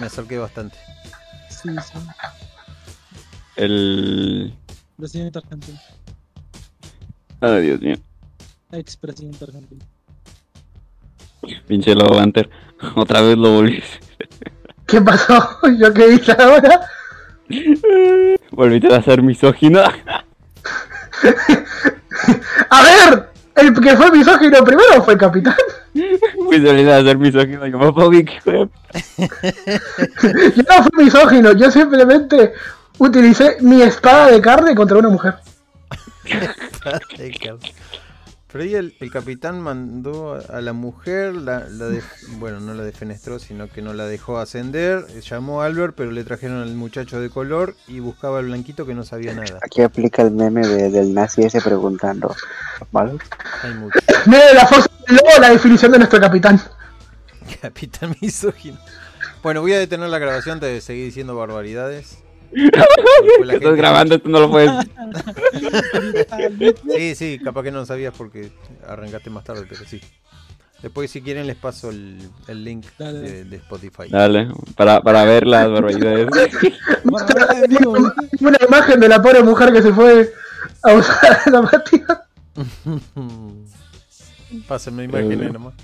me 0.00 0.06
acerqué 0.06 0.38
bastante. 0.38 0.78
Sí, 1.50 1.68
sí. 1.68 1.98
El 3.56 4.54
Presidente 4.96 5.38
argentino. 5.38 5.78
Ay, 7.40 7.66
Dios 7.66 7.80
mío. 7.80 7.96
Expresidente 8.72 9.44
argentino. 9.44 9.84
Pinche 11.66 11.94
Lobo 11.94 12.16
Banter. 12.16 12.48
Otra 12.94 13.20
vez 13.20 13.36
lo 13.36 13.52
volviste. 13.52 14.00
¿Qué 14.86 15.00
pasó? 15.00 15.58
¿Yo 15.78 15.92
qué 15.92 16.14
hice 16.14 16.32
ahora? 16.32 16.80
Volviste 18.50 18.94
a 18.94 19.02
ser 19.02 19.22
misógino. 19.22 19.80
A 22.70 22.82
ver, 22.82 23.28
el 23.54 23.72
que 23.80 23.96
fue 23.96 24.10
misógino 24.10 24.64
primero 24.64 25.02
fue 25.02 25.14
el 25.14 25.20
capitán. 25.20 25.54
Pues 25.92 26.62
volviste 26.62 26.92
a 26.92 27.02
ser 27.02 27.18
misógino 27.18 27.66
y 27.66 27.72
homofóbico. 27.72 28.32
Yo 28.44 28.68
no 30.68 30.82
fui 30.82 31.04
misógino, 31.04 31.52
yo 31.52 31.70
simplemente 31.70 32.52
utilicé 32.98 33.56
mi 33.60 33.82
espada 33.82 34.30
de 34.30 34.40
carne 34.40 34.74
contra 34.74 34.98
una 34.98 35.08
mujer. 35.08 35.34
Pero 38.56 38.64
ahí 38.70 38.74
el, 38.74 38.96
el 39.00 39.10
capitán 39.10 39.60
mandó 39.60 40.40
a 40.48 40.62
la 40.62 40.72
mujer, 40.72 41.34
la, 41.34 41.68
la 41.68 41.88
de- 41.88 42.02
bueno, 42.38 42.58
no 42.58 42.72
la 42.72 42.84
defenestró, 42.84 43.38
sino 43.38 43.68
que 43.68 43.82
no 43.82 43.92
la 43.92 44.06
dejó 44.06 44.38
ascender. 44.38 45.04
Llamó 45.20 45.60
a 45.60 45.66
Albert, 45.66 45.92
pero 45.94 46.10
le 46.10 46.24
trajeron 46.24 46.62
al 46.62 46.74
muchacho 46.74 47.20
de 47.20 47.28
color 47.28 47.74
y 47.86 48.00
buscaba 48.00 48.38
al 48.38 48.46
blanquito 48.46 48.86
que 48.86 48.94
no 48.94 49.04
sabía 49.04 49.34
nada. 49.34 49.58
Aquí 49.62 49.82
aplica 49.82 50.22
el 50.22 50.30
meme 50.30 50.66
de- 50.66 50.88
del 50.90 51.12
nazi 51.12 51.42
ese 51.42 51.60
preguntando. 51.60 52.34
¿Vale? 52.92 53.18
Hay 53.62 53.74
mucho. 53.74 53.98
Mire 54.24 54.54
la 54.54 54.66
fosa 54.66 54.88
del 55.06 55.16
lobo, 55.16 55.28
la 55.38 55.50
definición 55.50 55.92
de 55.92 55.98
nuestro 55.98 56.18
capitán. 56.18 56.58
Capitán 57.60 58.16
misógino. 58.22 58.78
Bueno, 59.42 59.60
voy 59.60 59.74
a 59.74 59.78
detener 59.78 60.08
la 60.08 60.18
grabación 60.18 60.54
antes 60.54 60.70
de 60.72 60.80
seguir 60.80 61.04
diciendo 61.04 61.36
barbaridades. 61.36 62.20
Estás 62.52 63.50
gente- 63.60 63.76
grabando, 63.76 64.14
esto 64.16 64.28
no 64.28 64.40
lo 64.40 64.50
puedes. 64.50 64.70
Sí, 66.96 67.14
sí, 67.14 67.38
capaz 67.42 67.62
que 67.62 67.70
no 67.70 67.84
sabías 67.86 68.14
porque 68.16 68.50
arrancaste 68.86 69.30
más 69.30 69.44
tarde, 69.44 69.66
pero 69.68 69.84
sí. 69.84 70.00
Después, 70.82 71.10
si 71.10 71.22
quieren, 71.22 71.46
les 71.46 71.56
paso 71.56 71.90
el, 71.90 72.18
el 72.48 72.62
link 72.64 72.86
de, 72.98 73.44
de 73.44 73.56
Spotify. 73.56 74.08
Dale, 74.10 74.48
para, 74.76 75.00
para 75.00 75.24
ver 75.24 75.46
las 75.46 75.70
barbaridades. 75.70 76.28
Una 78.40 78.58
imagen 78.66 79.00
de 79.00 79.08
la 79.08 79.22
pobre 79.22 79.42
mujer 79.42 79.72
que 79.72 79.82
se 79.82 79.92
fue 79.92 80.32
a 80.82 80.92
usar 80.94 81.38
la 81.50 81.62
patria. 81.70 82.06
Pásenme 84.68 85.04
imágenes 85.04 85.52
nomás. 85.52 85.74